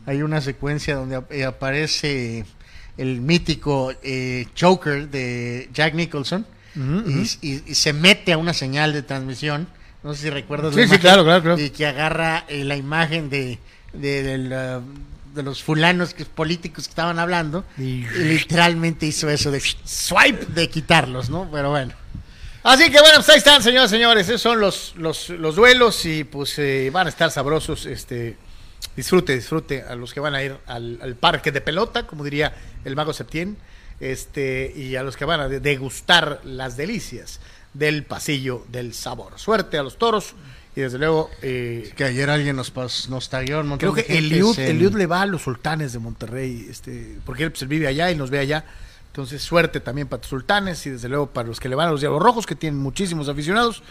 hay 0.07 0.23
una 0.23 0.41
secuencia 0.41 0.97
donde 0.97 1.45
aparece 1.45 2.47
el 2.97 3.21
mítico 3.21 3.93
choker 4.55 5.11
de 5.11 5.69
Jack 5.75 5.93
Nicholson 5.93 6.47
y, 6.77 7.49
y- 7.49 7.63
y 7.67 7.75
se 7.75 7.93
mete 7.93 8.33
a 8.33 8.39
una 8.39 8.53
señal 8.53 8.93
de 8.93 9.03
transmisión. 9.03 9.67
No 10.03 10.15
sé 10.15 10.23
si 10.23 10.31
recuerdas 10.31 10.75
la 10.75 10.87
Sí, 10.87 10.99
claro, 10.99 11.25
claro, 11.25 11.43
claro. 11.43 11.61
Y 11.61 11.71
que 11.71 11.87
agarra 11.87 12.45
eh, 12.49 12.65
la 12.65 12.77
imagen 12.77 13.31
de, 13.31 13.59
uh, 13.95 13.99
de 15.35 15.43
los 15.43 15.63
fulanos 15.63 16.15
que, 16.15 16.25
políticos 16.25 16.85
que 16.85 16.91
estaban 16.91 17.19
hablando 17.19 17.65
y, 17.79 18.05
literalmente 18.09 19.07
hizo 19.07 19.29
eso 19.31 19.51
de 19.51 19.61
swipe 19.61 20.47
de 20.47 20.69
quitarlos, 20.69 21.31
¿no? 21.31 21.49
Pero 21.51 21.71
bueno. 21.71 21.93
Así 22.63 22.85
que 22.91 22.99
bueno, 23.01 23.17
pues 23.17 23.29
ahí 23.29 23.39
están, 23.39 23.63
señoras 23.63 23.91
y 23.91 23.95
señores. 23.97 24.29
Esos 24.29 24.41
son 24.43 24.61
los, 24.61 24.95
los, 24.97 25.29
los 25.31 25.57
duelos 25.57 26.05
y 26.07 26.25
pues 26.25 26.59
eh, 26.59 26.91
van 26.93 27.07
a 27.07 27.11
estar 27.11 27.31
sabrosos. 27.31 27.85
Este, 27.87 28.37
disfrute, 28.97 29.35
disfrute 29.35 29.83
a 29.83 29.95
los 29.95 30.15
que 30.15 30.21
van 30.21 30.35
a 30.35 30.43
ir 30.43 30.57
al, 30.67 30.99
al 31.03 31.15
parque 31.15 31.51
de 31.53 31.61
pelota, 31.61 32.07
como 32.07 32.25
diría 32.25 32.55
el 32.85 32.95
mago 32.97 33.13
Septién, 33.13 33.57
este, 34.01 34.73
y 34.77 34.97
a 34.97 35.03
los 35.03 35.17
que 35.17 35.25
van 35.25 35.41
a 35.41 35.49
de- 35.49 35.61
degustar 35.61 36.41
las 36.45 36.77
delicias 36.77 37.41
del 37.73 38.05
pasillo 38.05 38.65
del 38.71 38.95
sabor. 38.95 39.33
Suerte 39.39 39.79
a 39.79 39.83
los 39.83 39.99
toros 39.99 40.35
y 40.77 40.81
desde 40.81 40.99
luego 40.99 41.31
eh, 41.43 41.93
Que 41.97 42.05
ayer 42.05 42.29
alguien 42.31 42.57
nos, 42.57 42.71
pas, 42.71 43.09
nos 43.09 43.29
tagueó 43.29 43.61
un 43.61 43.69
montón 43.69 43.93
creo 43.93 44.05
que 44.07 44.13
de 44.13 44.19
Eliud, 44.19 44.59
en- 44.59 44.77
Eliud 44.77 44.95
le 44.97 45.07
va 45.07 45.23
a 45.23 45.27
los 45.27 45.43
sultanes 45.43 45.93
de 45.93 45.99
Monterrey, 46.01 46.67
este, 46.71 47.17
porque 47.25 47.45
él, 47.45 47.51
pues, 47.53 47.63
él 47.63 47.69
vive 47.69 47.87
allá 47.87 48.11
y 48.11 48.17
nos 48.17 48.31
ve 48.31 48.39
allá. 48.41 48.65
Entonces, 49.09 49.43
suerte 49.43 49.79
también 49.79 50.09
para 50.09 50.21
los 50.21 50.29
sultanes 50.29 50.85
y 50.87 50.91
desde 50.91 51.09
luego 51.09 51.29
para 51.31 51.47
los 51.47 51.61
que 51.61 51.69
le 51.69 51.77
van 51.77 51.89
a 51.89 51.93
los 51.93 52.01
Diablos 52.01 52.21
Rojos, 52.21 52.47
que 52.47 52.57
tienen 52.57 52.81
muchísimos 52.81 53.29
aficionados. 53.29 53.83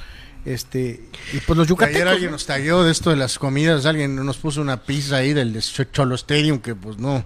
Este, 0.45 1.01
y 1.31 1.37
pues 1.37 1.57
los 1.57 1.67
yucatecos. 1.69 1.95
ayer 1.95 2.07
alguien 2.09 2.31
¿no? 2.31 2.35
nos 2.35 2.45
tagueó 2.45 2.83
de 2.83 2.91
esto 2.91 3.09
de 3.11 3.15
las 3.15 3.39
comidas, 3.39 3.85
alguien 3.85 4.13
nos 4.17 4.35
puso 4.35 4.59
una 4.59 4.83
pizza 4.83 5.15
ahí 5.17 5.31
del 5.31 5.53
de 5.53 5.61
Cholo 5.61 6.15
Stadium 6.15 6.59
que 6.59 6.75
pues 6.75 6.97
no, 6.97 7.23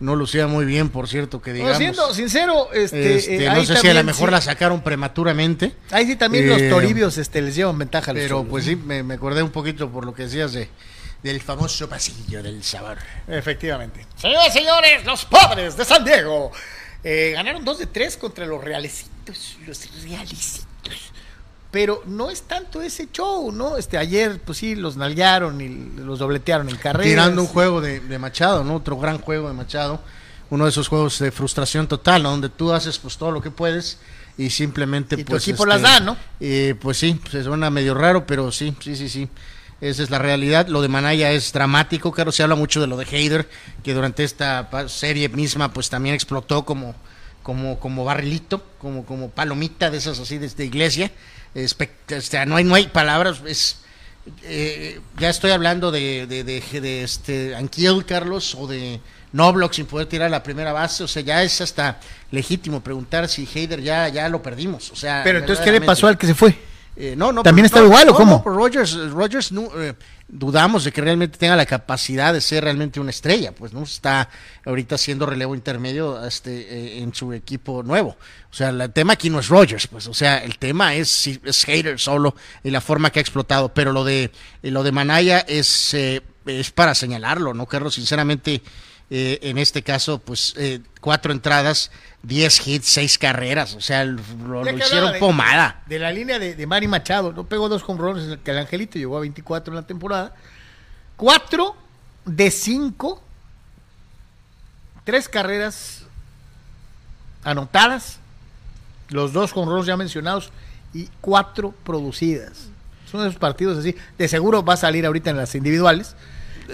no 0.00 0.14
lucía 0.16 0.46
muy 0.46 0.64
bien, 0.64 0.88
por 0.90 1.08
cierto, 1.08 1.40
que 1.40 1.50
No, 1.50 1.56
digamos. 1.56 1.78
siendo 1.78 2.14
sincero, 2.14 2.72
este, 2.72 3.16
Este, 3.16 3.44
eh, 3.44 3.46
no 3.48 3.52
ahí 3.52 3.66
sé 3.66 3.76
si 3.76 3.88
a 3.88 3.94
lo 3.94 4.04
mejor 4.04 4.28
sí- 4.28 4.32
la 4.32 4.40
sacaron 4.40 4.82
prematuramente. 4.82 5.72
Ahí 5.90 6.06
sí 6.06 6.16
también 6.16 6.48
los 6.48 6.60
Eh, 6.60 6.68
toribios 6.70 7.16
este, 7.18 7.40
les 7.42 7.54
llevan 7.54 7.78
ventaja 7.78 8.10
a 8.10 8.14
los 8.14 8.22
Pero 8.22 8.44
pues 8.44 8.64
¿no? 8.66 8.70
sí, 8.70 8.76
me, 8.76 9.02
me 9.02 9.14
acordé 9.14 9.42
un 9.42 9.50
poquito 9.50 9.90
por 9.90 10.04
lo 10.04 10.14
que 10.14 10.24
decías 10.24 10.52
de 10.52 10.68
del 11.22 11.40
famoso 11.40 11.88
pasillo 11.88 12.40
del 12.42 12.62
sabor. 12.62 12.98
Efectivamente. 13.26 14.06
Señoras 14.16 14.48
y 14.54 14.58
señores, 14.58 15.04
los 15.04 15.24
padres 15.24 15.76
de 15.76 15.84
San 15.84 16.04
Diego 16.04 16.52
eh, 17.02 17.32
ganaron 17.34 17.64
2 17.64 17.78
de 17.78 17.86
3 17.86 18.16
contra 18.16 18.46
los 18.46 18.62
realecitos. 18.62 19.56
Los 19.66 19.88
realecitos. 20.04 20.66
Pero 21.76 22.02
no 22.06 22.30
es 22.30 22.40
tanto 22.44 22.80
ese 22.80 23.10
show, 23.12 23.52
¿no? 23.52 23.76
Este, 23.76 23.98
ayer, 23.98 24.40
pues 24.42 24.56
sí, 24.56 24.74
los 24.74 24.96
nalguearon 24.96 25.60
y 25.60 26.00
los 26.00 26.20
dobletearon 26.20 26.70
en 26.70 26.76
carreras. 26.76 27.06
Tirando 27.06 27.42
un 27.42 27.48
juego 27.48 27.82
de, 27.82 28.00
de 28.00 28.18
Machado, 28.18 28.64
¿no? 28.64 28.76
Otro 28.76 28.96
gran 28.96 29.18
juego 29.18 29.48
de 29.48 29.52
Machado. 29.52 30.00
Uno 30.48 30.64
de 30.64 30.70
esos 30.70 30.88
juegos 30.88 31.18
de 31.18 31.30
frustración 31.30 31.86
total, 31.86 32.22
¿no? 32.22 32.30
Donde 32.30 32.48
tú 32.48 32.72
haces 32.72 32.96
pues 32.96 33.18
todo 33.18 33.30
lo 33.30 33.42
que 33.42 33.50
puedes 33.50 33.98
y 34.38 34.48
simplemente 34.48 35.16
Y 35.16 35.24
tu 35.24 35.32
pues 35.32 35.46
equipo 35.46 35.66
las 35.66 35.82
da, 35.82 36.00
¿no? 36.00 36.16
eh, 36.40 36.74
pues 36.80 36.96
sí, 36.96 37.20
se 37.30 37.44
suena 37.44 37.68
medio 37.68 37.92
raro, 37.92 38.26
pero 38.26 38.50
sí, 38.52 38.74
sí, 38.80 38.96
sí, 38.96 39.10
sí. 39.10 39.28
Esa 39.82 40.02
es 40.02 40.08
la 40.08 40.18
realidad. 40.18 40.68
Lo 40.68 40.80
de 40.80 40.88
Manaya 40.88 41.30
es 41.32 41.52
dramático, 41.52 42.10
claro, 42.10 42.32
se 42.32 42.42
habla 42.42 42.54
mucho 42.54 42.80
de 42.80 42.86
lo 42.86 42.96
de 42.96 43.04
Heider, 43.04 43.50
que 43.84 43.92
durante 43.92 44.24
esta 44.24 44.66
serie 44.88 45.28
misma 45.28 45.74
pues 45.74 45.90
también 45.90 46.14
explotó 46.14 46.64
como 46.64 46.94
como 47.42 47.78
como 47.78 48.06
barrilito, 48.06 48.64
como 48.78 49.04
como 49.04 49.28
palomita 49.28 49.90
de 49.90 49.98
esas 49.98 50.18
así 50.18 50.38
de, 50.38 50.48
de 50.48 50.64
iglesia. 50.64 51.12
O 51.56 52.20
sea, 52.20 52.46
no 52.46 52.56
hay 52.56 52.64
no 52.64 52.74
hay 52.74 52.88
palabras, 52.88 53.40
es 53.46 53.78
eh, 54.42 55.00
ya 55.18 55.30
estoy 55.30 55.52
hablando 55.52 55.90
de, 55.90 56.26
de, 56.26 56.44
de, 56.44 56.80
de 56.80 57.02
este 57.02 57.54
Anquiel, 57.54 58.04
Carlos, 58.04 58.54
o 58.56 58.66
de 58.66 59.00
Noblock 59.32 59.72
sin 59.72 59.86
poder 59.86 60.08
tirar 60.08 60.30
la 60.30 60.42
primera 60.42 60.72
base. 60.72 61.04
O 61.04 61.08
sea, 61.08 61.22
ya 61.22 61.42
es 61.42 61.60
hasta 61.60 62.00
legítimo 62.30 62.80
preguntar 62.80 63.28
si 63.28 63.46
Heider 63.46 63.80
ya, 63.80 64.08
ya 64.08 64.28
lo 64.28 64.42
perdimos. 64.42 64.90
O 64.90 64.96
sea, 64.96 65.22
Pero 65.24 65.38
entonces, 65.38 65.64
¿qué 65.64 65.72
le 65.72 65.80
pasó 65.80 66.08
al 66.08 66.18
que 66.18 66.26
se 66.26 66.34
fue? 66.34 66.58
Eh, 66.98 67.14
no, 67.16 67.30
no, 67.30 67.42
¿También 67.42 67.68
pero- 67.70 67.84
estaba 67.84 67.84
no, 67.84 67.88
igual 67.88 68.08
o 68.08 68.14
cómo? 68.14 68.30
no, 68.36 68.42
pero 68.42 68.56
Rogers, 68.56 69.10
Rogers 69.10 69.52
no, 69.52 69.68
eh, 69.80 69.94
dudamos 70.28 70.84
de 70.84 70.92
que 70.92 71.00
realmente 71.02 71.36
tenga 71.36 71.54
la 71.54 71.66
capacidad 71.66 72.32
de 72.32 72.40
ser 72.40 72.64
realmente 72.64 72.98
una 72.98 73.10
estrella, 73.10 73.52
pues 73.52 73.72
no 73.74 73.82
está 73.82 74.30
ahorita 74.64 74.94
haciendo 74.94 75.26
relevo 75.26 75.54
intermedio 75.54 76.24
este, 76.26 76.50
eh, 76.60 77.02
en 77.02 77.14
su 77.14 77.32
equipo 77.34 77.82
nuevo. 77.82 78.16
O 78.50 78.54
sea, 78.54 78.70
el 78.70 78.90
tema 78.92 79.12
aquí 79.12 79.28
no 79.28 79.38
es 79.40 79.48
Rogers, 79.48 79.86
pues, 79.88 80.06
o 80.06 80.14
sea, 80.14 80.38
el 80.38 80.56
tema 80.58 80.94
es 80.94 81.10
si 81.10 81.38
es 81.44 81.64
Hater 81.64 81.98
solo 82.00 82.34
y 82.64 82.70
la 82.70 82.80
forma 82.80 83.10
que 83.10 83.18
ha 83.18 83.22
explotado, 83.22 83.74
pero 83.74 83.92
lo 83.92 84.02
de 84.02 84.30
eh, 84.62 84.70
lo 84.70 84.82
de 84.82 84.92
Manaya 84.92 85.40
es 85.40 85.92
eh, 85.92 86.22
es 86.46 86.70
para 86.70 86.94
señalarlo, 86.94 87.52
no, 87.52 87.66
Carlos, 87.66 87.94
sinceramente. 87.94 88.62
Eh, 89.10 89.38
en 89.42 89.58
este 89.58 89.82
caso, 89.82 90.18
pues 90.18 90.54
eh, 90.56 90.80
cuatro 91.00 91.32
entradas, 91.32 91.90
diez 92.22 92.66
hits, 92.66 92.86
seis 92.88 93.18
carreras, 93.18 93.74
o 93.74 93.80
sea, 93.80 94.04
lo, 94.04 94.20
lo 94.64 94.70
hicieron 94.76 95.12
de- 95.12 95.18
pomada. 95.18 95.82
De 95.86 95.98
la 95.98 96.10
línea 96.10 96.38
de, 96.38 96.54
de 96.54 96.66
Manny 96.66 96.88
Machado, 96.88 97.32
no 97.32 97.44
pegó 97.44 97.68
dos 97.68 97.82
home 97.86 98.00
runs, 98.00 98.38
que 98.44 98.50
el 98.50 98.58
Angelito 98.58 98.98
llegó 98.98 99.16
a 99.16 99.20
24 99.20 99.72
en 99.72 99.76
la 99.76 99.86
temporada. 99.86 100.34
Cuatro 101.16 101.76
de 102.24 102.50
cinco, 102.50 103.22
tres 105.04 105.28
carreras 105.28 106.02
anotadas, 107.44 108.18
los 109.10 109.32
dos 109.32 109.52
home 109.54 109.70
runs 109.70 109.86
ya 109.86 109.96
mencionados 109.96 110.50
y 110.92 111.08
cuatro 111.20 111.72
producidas. 111.84 112.68
Son 113.10 113.20
esos 113.20 113.36
partidos 113.38 113.78
así. 113.78 113.94
De 114.18 114.26
seguro 114.26 114.64
va 114.64 114.74
a 114.74 114.76
salir 114.76 115.06
ahorita 115.06 115.30
en 115.30 115.36
las 115.36 115.54
individuales. 115.54 116.16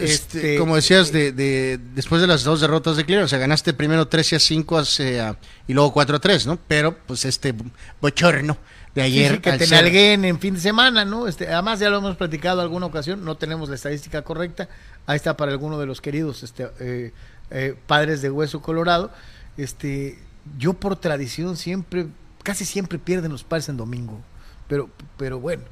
Este, 0.00 0.56
como 0.58 0.76
decías, 0.76 1.12
de, 1.12 1.32
de- 1.32 1.78
después 1.94 2.20
de 2.20 2.26
las 2.26 2.44
dos 2.44 2.60
derrotas 2.60 2.96
de 2.96 3.04
Cleveland, 3.04 3.26
o 3.26 3.28
sea, 3.28 3.38
ganaste 3.38 3.72
primero 3.72 4.08
13 4.08 4.36
a 4.36 4.40
5 4.40 4.78
hace, 4.78 5.20
ah, 5.20 5.36
y 5.66 5.74
luego 5.74 5.92
4 5.92 6.16
a 6.16 6.20
3, 6.20 6.46
¿no? 6.46 6.58
Pero, 6.68 6.96
pues, 7.06 7.24
este 7.24 7.54
bochorno 8.00 8.56
de 8.94 9.02
ayer. 9.02 9.32
sí, 9.36 9.38
que 9.40 9.52
te 9.52 9.66
ser- 9.66 9.82
nalguen 9.82 10.24
en 10.24 10.38
fin 10.38 10.54
de 10.54 10.60
semana, 10.60 11.04
¿no? 11.04 11.26
Este, 11.28 11.48
además 11.48 11.78
ya 11.80 11.90
lo 11.90 11.98
hemos 11.98 12.16
platicado 12.16 12.60
alguna 12.60 12.86
ocasión, 12.86 13.24
no 13.24 13.36
tenemos 13.36 13.68
la 13.68 13.74
estadística 13.76 14.22
correcta. 14.22 14.68
Ahí 15.06 15.16
está 15.16 15.36
para 15.36 15.50
alguno 15.52 15.78
de 15.78 15.86
los 15.86 16.00
queridos 16.00 16.42
este, 16.42 16.68
eh, 16.80 17.12
eh, 17.50 17.74
padres 17.86 18.22
de 18.22 18.30
hueso 18.30 18.60
colorado. 18.62 19.10
Este, 19.56 20.18
yo 20.58 20.74
por 20.74 20.96
tradición 20.96 21.56
siempre, 21.56 22.06
casi 22.42 22.64
siempre 22.64 22.98
pierden 22.98 23.32
los 23.32 23.44
padres 23.44 23.68
en 23.68 23.76
domingo, 23.76 24.20
pero, 24.68 24.88
pero 25.16 25.38
bueno. 25.40 25.62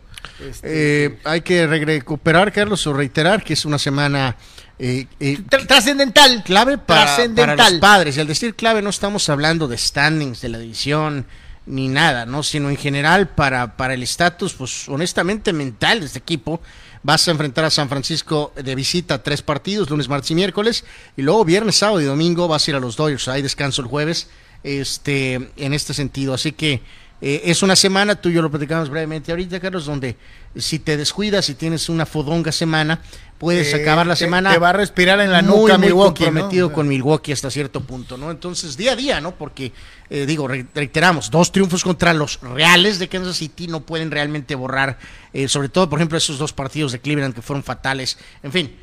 este, 0.41 1.05
Eh, 1.07 1.19
hay 1.25 1.41
que 1.43 1.67
re- 1.67 1.85
recuperar, 1.85 2.53
Carlos, 2.53 2.87
o 2.87 2.93
reiterar 2.93 3.43
que 3.45 3.55
es 3.55 3.65
una 3.65 3.79
semana 3.79 4.37
eh, 4.79 5.07
eh, 5.19 5.39
tr- 5.49 5.67
trascendental, 5.67 6.43
clave 6.45 6.79
para, 6.79 6.87
para 6.87 7.05
trascendental. 7.07 7.73
los 7.73 7.81
padres. 7.81 8.17
Y 8.17 8.21
al 8.21 8.27
decir 8.27 8.55
clave 8.55 8.83
no 8.83 8.91
estamos 8.91 9.29
hablando 9.29 9.69
de 9.69 9.77
standings 9.79 10.41
de 10.41 10.49
la 10.49 10.59
división 10.59 11.27
ni 11.67 11.89
nada, 11.89 12.27
¿no? 12.27 12.43
Sino 12.43 12.71
en 12.71 12.77
general 12.77 13.29
para, 13.29 13.77
para 13.77 13.95
el 13.95 14.03
estatus, 14.03 14.55
pues 14.55 14.89
honestamente 14.89 15.53
mental 15.53 16.01
de 16.01 16.07
este 16.07 16.19
equipo. 16.19 16.61
Vas 17.03 17.27
a 17.29 17.31
enfrentar 17.31 17.65
a 17.65 17.71
San 17.71 17.89
Francisco 17.89 18.53
de 18.63 18.75
visita 18.75 19.23
tres 19.23 19.41
partidos, 19.41 19.89
lunes, 19.89 20.09
martes 20.09 20.31
y 20.33 20.35
miércoles, 20.35 20.85
y 21.17 21.23
luego 21.23 21.45
viernes, 21.47 21.77
sábado 21.77 22.01
y 22.01 22.05
domingo 22.05 22.47
vas 22.49 22.67
a 22.67 22.71
ir 22.73 22.75
a 22.77 22.81
los 22.81 22.97
Dodgers. 22.97 23.29
Hay 23.29 23.41
descanso 23.43 23.81
el 23.83 23.89
jueves, 23.89 24.29
este, 24.65 25.51
en 25.57 25.73
este 25.75 25.95
sentido. 25.95 26.35
Así 26.35 26.53
que 26.53 26.83
eh, 27.23 27.43
es 27.45 27.63
una 27.63 27.77
semana, 27.77 28.15
tú 28.17 28.29
y 28.29 28.33
yo 28.35 28.43
lo 28.43 28.51
platicamos 28.51 28.89
brevemente 28.89 29.31
ahorita, 29.33 29.61
Carlos, 29.61 29.87
donde 29.87 30.17
si 30.57 30.79
te 30.79 30.97
descuidas 30.97 31.49
y 31.51 31.55
tienes 31.55 31.89
una 31.89 32.07
fodonga 32.07 32.51
semana, 32.53 33.01
puedes 33.39 33.73
Eh, 33.73 33.83
acabar 33.83 34.07
la 34.07 34.15
te- 34.15 34.21
semana 34.25 34.53
te 34.53 34.59
va 34.59 34.71
a 34.71 34.73
respirar 34.73 35.21
en 35.21 35.31
la 35.33 35.43
muy, 35.43 35.61
nuca 35.63 35.79
muy 35.79 35.87
Milwaukee, 35.89 36.25
comprometido 36.25 36.73
con 36.73 36.89
Milwaukee 36.89 37.33
hasta 37.33 37.51
cierto 37.51 37.83
punto, 37.83 38.17
¿no? 38.17 38.31
Entonces, 38.31 38.77
día 38.77 38.93
a 38.93 38.97
día, 38.97 39.21
¿no? 39.21 39.35
Porque, 39.35 39.73
eh, 40.11 40.27
digo, 40.27 40.49
re- 40.49 40.67
reiteramos, 40.75 41.31
dos 41.31 41.53
triunfos 41.53 41.83
contra 41.85 42.13
los 42.15 42.41
reales 42.41 42.99
de 42.99 43.09
Kansas 43.09 43.37
City 43.37 43.67
no 43.69 43.81
pueden 43.83 44.11
realmente 44.11 44.55
borrar, 44.55 44.99
sobre 45.47 45.69
todo, 45.69 45.89
por 45.89 45.99
ejemplo, 45.99 46.19
esos 46.19 46.39
dos 46.39 46.53
partidos 46.53 46.93
de 46.93 47.01
Cleveland 47.01 47.35
que 47.35 47.43
fueron 47.43 47.63
fatales. 47.63 48.19
En 48.43 48.51
fin, 48.53 48.75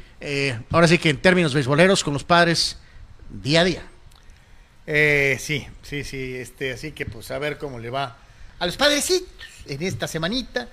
ahora 0.72 0.88
sí 0.88 0.98
que 0.98 1.10
en 1.10 1.18
términos 1.18 1.54
beisboleros, 1.54 2.04
con 2.04 2.14
los 2.14 2.24
padres, 2.24 2.78
día 3.30 3.62
a 3.62 3.64
día. 3.64 3.84
Eh, 4.90 5.38
sí, 5.40 5.68
sí, 5.82 6.04
sí, 6.06 6.36
este, 6.36 6.72
así 6.72 6.94
que 6.94 7.06
pues 7.06 7.30
a 7.32 7.38
ver 7.40 7.58
cómo 7.58 7.78
le 7.78 7.90
va 7.90 8.18
a 8.60 8.66
los 8.66 8.78
padrecitos 8.78 9.30
en 9.68 9.84
esta 9.84 10.08
semanita, 10.08 10.68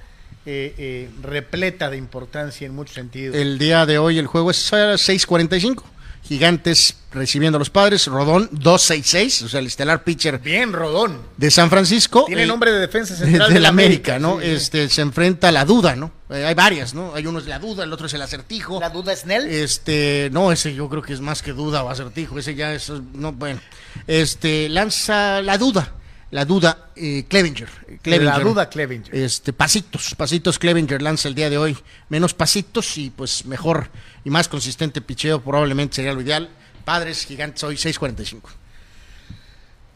eh, 0.47 0.75
eh, 0.77 1.11
repleta 1.23 1.91
de 1.91 1.97
importancia 1.97 2.67
en 2.67 2.75
muchos 2.75 2.95
sentidos. 2.95 3.37
El 3.37 3.59
día 3.59 3.87
de 3.87 3.99
hoy 3.99 4.19
el 4.19 4.27
juego 4.27 4.51
es 4.51 4.73
a 4.73 4.77
las 4.79 5.09
6:45. 5.09 5.85
Gigantes 6.27 6.97
recibiendo 7.13 7.57
a 7.57 7.59
los 7.59 7.69
padres, 7.69 8.07
Rodón 8.07 8.49
266, 8.51 9.43
o 9.43 9.49
sea, 9.49 9.61
el 9.61 9.67
estelar 9.67 10.05
pitcher 10.05 10.39
Bien, 10.39 10.73
Rodón. 10.73 11.21
de 11.37 11.51
San 11.51 11.69
Francisco. 11.69 12.25
Tiene 12.27 12.45
eh, 12.45 12.47
nombre 12.47 12.73
de 12.73 12.79
defensa 12.79 13.13
de, 13.13 13.27
central 13.27 13.49
de 13.49 13.55
de 13.55 13.61
la 13.61 13.69
América, 13.69 14.19
¿no? 14.19 14.41
sí, 14.41 14.47
sí. 14.47 14.53
Este 14.53 14.89
se 14.89 15.03
enfrenta 15.03 15.49
a 15.49 15.53
la 15.53 15.67
duda, 15.67 15.97
¿no? 15.97 16.11
Eh, 16.31 16.47
hay 16.47 16.55
varias, 16.55 16.95
¿no? 16.95 17.15
Hay 17.15 17.27
uno 17.27 17.41
es 17.41 17.47
la 17.47 17.59
duda, 17.59 17.85
el 17.85 17.93
otro 17.93 18.07
es 18.07 18.15
el 18.15 18.23
acertijo. 18.23 18.81
La 18.81 18.89
duda 18.89 19.13
es 19.13 19.27
Nel. 19.27 19.47
Este, 19.49 20.31
no, 20.33 20.51
ese 20.51 20.75
yo 20.75 20.89
creo 20.89 21.03
que 21.03 21.13
es 21.13 21.21
más 21.21 21.43
que 21.43 21.53
duda 21.53 21.85
o 21.85 21.91
acertijo, 21.91 22.39
ese 22.39 22.55
ya 22.55 22.73
es, 22.73 22.91
no, 23.13 23.33
bueno. 23.33 23.61
Este, 24.07 24.71
lanza 24.71 25.43
la 25.43 25.59
duda, 25.59 25.93
la 26.35 26.45
duda, 26.45 26.89
eh, 26.97 27.27
Clevinger. 27.29 27.69
Clevinger. 28.03 28.39
La 28.39 28.41
duda 28.41 28.69
Clevinger. 28.69 29.15
Este, 29.15 29.53
pasitos, 29.53 30.17
pasitos 30.17 30.59
Clevinger 30.59 31.01
lanza 31.01 31.29
el 31.29 31.37
día 31.37 31.49
de 31.49 31.59
hoy. 31.59 31.79
Menos 32.09 32.35
pasitos 32.35 32.99
y 32.99 33.11
pues 33.11 33.45
mejor 33.45 33.89
y 34.25 34.31
más 34.31 34.49
consistente 34.49 35.01
picheo 35.01 35.41
probablemente 35.41 35.95
sería 35.95 36.13
lo 36.13 36.21
ideal. 36.21 36.51
Padres 36.85 37.25
gigantes 37.25 37.63
hoy 37.63 37.77
6.45. 37.77 38.41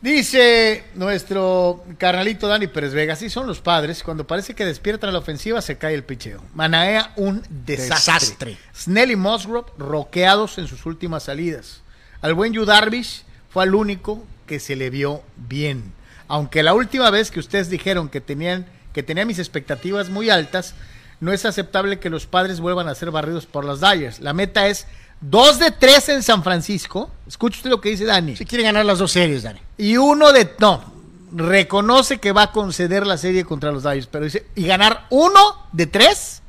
Dice 0.00 0.84
nuestro 0.94 1.84
carnalito 1.98 2.46
Dani 2.46 2.68
Pérez 2.68 2.92
Vega, 2.92 3.14
así 3.14 3.30
son 3.30 3.48
los 3.48 3.60
padres, 3.60 4.04
cuando 4.04 4.24
parece 4.24 4.54
que 4.54 4.64
despiertan 4.64 5.12
la 5.12 5.18
ofensiva 5.18 5.60
se 5.60 5.76
cae 5.76 5.94
el 5.94 6.04
picheo. 6.04 6.40
Manaea 6.54 7.14
un 7.16 7.42
desastre. 7.50 7.96
Desastre. 7.96 8.58
Snell 8.76 9.10
y 9.10 9.16
Musgrove 9.16 9.72
roqueados 9.76 10.58
en 10.58 10.68
sus 10.68 10.86
últimas 10.86 11.24
salidas. 11.24 11.80
Al 12.20 12.34
buen 12.34 12.52
Yu 12.52 12.64
Darvish 12.64 13.24
fue 13.50 13.64
el 13.64 13.74
único 13.74 14.24
que 14.46 14.60
se 14.60 14.76
le 14.76 14.88
vio 14.88 15.24
bien. 15.36 15.98
Aunque 16.28 16.62
la 16.62 16.74
última 16.74 17.10
vez 17.10 17.30
que 17.30 17.40
ustedes 17.40 17.70
dijeron 17.70 18.08
que 18.08 18.20
tenían 18.20 18.66
que 18.92 19.02
tenía 19.02 19.24
mis 19.24 19.38
expectativas 19.38 20.08
muy 20.08 20.30
altas, 20.30 20.74
no 21.20 21.32
es 21.32 21.44
aceptable 21.44 21.98
que 21.98 22.10
los 22.10 22.26
padres 22.26 22.60
vuelvan 22.60 22.88
a 22.88 22.94
ser 22.94 23.10
barridos 23.10 23.46
por 23.46 23.64
los 23.64 23.80
Dyers. 23.80 24.20
La 24.20 24.32
meta 24.32 24.66
es 24.66 24.86
dos 25.20 25.58
de 25.58 25.70
tres 25.70 26.08
en 26.08 26.22
San 26.22 26.42
Francisco. 26.42 27.10
Escucha 27.26 27.58
usted 27.58 27.70
lo 27.70 27.80
que 27.80 27.90
dice 27.90 28.04
Dani. 28.04 28.36
Si 28.36 28.44
quiere 28.44 28.64
ganar 28.64 28.84
las 28.84 28.98
dos 28.98 29.12
series, 29.12 29.42
Dani. 29.42 29.60
Y 29.76 29.96
uno 29.96 30.32
de. 30.32 30.54
No, 30.58 30.84
reconoce 31.32 32.18
que 32.18 32.32
va 32.32 32.42
a 32.42 32.52
conceder 32.52 33.06
la 33.06 33.18
serie 33.18 33.44
contra 33.44 33.72
los 33.72 33.82
Dyers, 33.82 34.06
pero 34.06 34.24
dice. 34.24 34.46
Y 34.54 34.66
ganar 34.66 35.06
uno 35.10 35.40
de 35.72 35.86
tres 35.86 36.42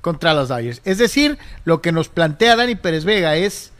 contra 0.00 0.34
los 0.34 0.48
Dyers. 0.48 0.80
Es 0.84 0.98
decir, 0.98 1.38
lo 1.64 1.82
que 1.82 1.92
nos 1.92 2.08
plantea 2.08 2.56
Dani 2.56 2.74
Pérez 2.74 3.04
Vega 3.04 3.36
es 3.36 3.72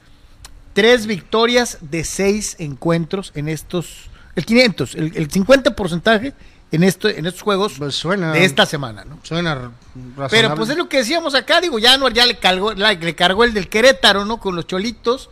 tres 0.73 1.07
victorias 1.07 1.79
de 1.81 2.05
seis 2.05 2.57
encuentros 2.59 3.33
en 3.35 3.49
estos. 3.49 4.11
El 4.35 4.47
500, 4.47 4.95
el, 4.95 5.17
el 5.17 5.31
50 5.31 5.75
porcentaje 5.77 6.33
en, 6.71 6.83
esto, 6.85 7.09
en 7.09 7.27
estos 7.27 7.43
juegos 7.43 7.75
Pues 7.79 7.95
suena- 7.95 8.33
de 8.33 8.45
esta 8.45 8.65
semana, 8.65 9.05
¿no? 9.05 9.19
Suena 9.23 9.55
razonable. 9.55 10.29
Pero 10.31 10.55
pues 10.55 10.71
es 10.71 10.77
lo 10.77 10.89
que 10.89 10.99
decíamos 10.99 11.35
acá, 11.35 11.61
digo, 11.61 11.79
ya 11.79 11.99
no, 11.99 12.09
ya 12.09 12.25
le 12.25 12.39
cargó, 12.39 12.73
le 12.73 13.15
cargó 13.15 13.45
el 13.45 13.53
del 13.53 13.69
Querétaro, 13.69 14.25
¿no? 14.25 14.39
Con 14.41 14.57
los 14.57 14.67
cholitos. 14.67 15.29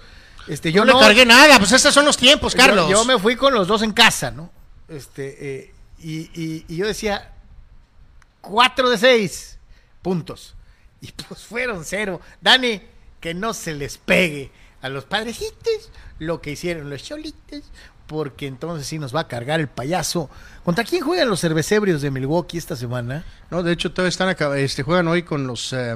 Este, 0.48 0.70
yo 0.72 0.84
no 0.84 0.94
le 0.94 1.01
cargué 1.01 1.24
nada, 1.24 1.59
pues 1.59 1.72
estos 1.72 1.94
son 1.94 2.05
los 2.05 2.16
tiempos, 2.16 2.55
Carlos. 2.55 2.90
Yo, 2.90 3.05
me 3.05 3.18
fui 3.18 3.36
con 3.36 3.55
los 3.55 3.66
dos 3.68 3.82
en 3.82 3.92
casa, 3.92 4.30
¿no? 4.30 4.51
Este, 4.88 5.36
eh, 5.61 5.74
y, 6.01 6.18
y- 6.38 6.64
y 6.68 6.76
yo 6.76 6.86
decía, 6.86 7.32
cuatro 8.40 8.90
de 8.90 8.98
seis 8.98 9.59
puntos. 10.03 10.55
Y 11.01 11.12
pues 11.12 11.42
fueron 11.42 11.84
cero. 11.84 12.20
Dani, 12.40 12.82
que 13.20 13.32
no 13.32 13.55
se 13.55 13.74
les 13.74 13.96
pegue 13.98 14.51
a 14.82 14.88
los 14.88 15.05
padrecitos 15.05 15.90
lo 16.18 16.40
que 16.42 16.51
hicieron 16.53 16.90
los 16.90 17.03
cholitos, 17.03 17.62
porque 18.11 18.48
entonces 18.48 18.88
sí 18.88 18.98
nos 18.98 19.14
va 19.14 19.20
a 19.20 19.28
cargar 19.28 19.61
el 19.61 19.68
payaso. 19.68 20.28
¿Contra 20.64 20.82
quién 20.82 21.04
juegan 21.04 21.28
los 21.28 21.40
cervecebrios 21.40 22.02
de 22.02 22.11
Milwaukee 22.11 22.58
esta 22.58 22.74
semana? 22.74 23.24
No, 23.52 23.62
de 23.62 23.70
hecho, 23.70 23.92
todavía 23.92 24.08
están 24.08 24.28
acá, 24.28 24.58
este, 24.58 24.82
juegan 24.82 25.06
hoy 25.06 25.22
con 25.22 25.46
los, 25.46 25.72
eh, 25.72 25.94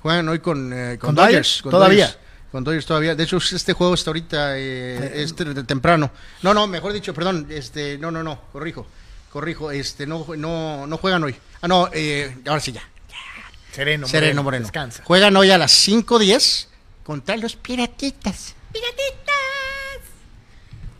juegan 0.00 0.26
hoy 0.30 0.38
con, 0.38 0.72
eh, 0.72 0.96
¿Con 0.98 1.14
Dodgers? 1.14 1.60
con 1.60 1.70
¿Todavía? 1.70 2.06
Dodgers, 2.06 2.18
con 2.50 2.64
Dodgers 2.64 2.86
todavía. 2.86 3.14
De 3.14 3.24
hecho, 3.24 3.36
este 3.36 3.74
juego 3.74 3.92
está 3.92 4.08
ahorita, 4.08 4.56
eh, 4.56 5.22
este 5.22 5.44
de 5.44 5.62
temprano. 5.64 6.10
No, 6.42 6.54
no, 6.54 6.66
mejor 6.66 6.94
dicho, 6.94 7.12
perdón, 7.12 7.46
este, 7.50 7.98
no, 7.98 8.10
no, 8.10 8.22
no, 8.22 8.40
corrijo, 8.52 8.86
corrijo, 9.30 9.70
este, 9.70 10.06
no, 10.06 10.24
no, 10.38 10.86
no 10.86 10.96
juegan 10.96 11.22
hoy. 11.24 11.36
Ah, 11.60 11.68
no, 11.68 11.90
eh, 11.92 12.38
ahora 12.46 12.60
sí 12.60 12.72
ya. 12.72 12.82
Sereno, 13.70 14.08
Sereno 14.08 14.42
Moreno. 14.42 14.64
Descansa. 14.64 15.02
Juegan 15.04 15.36
hoy 15.36 15.50
a 15.50 15.58
las 15.58 15.72
5:10 15.72 16.68
contra 17.04 17.36
los 17.36 17.54
Piratitas. 17.54 18.54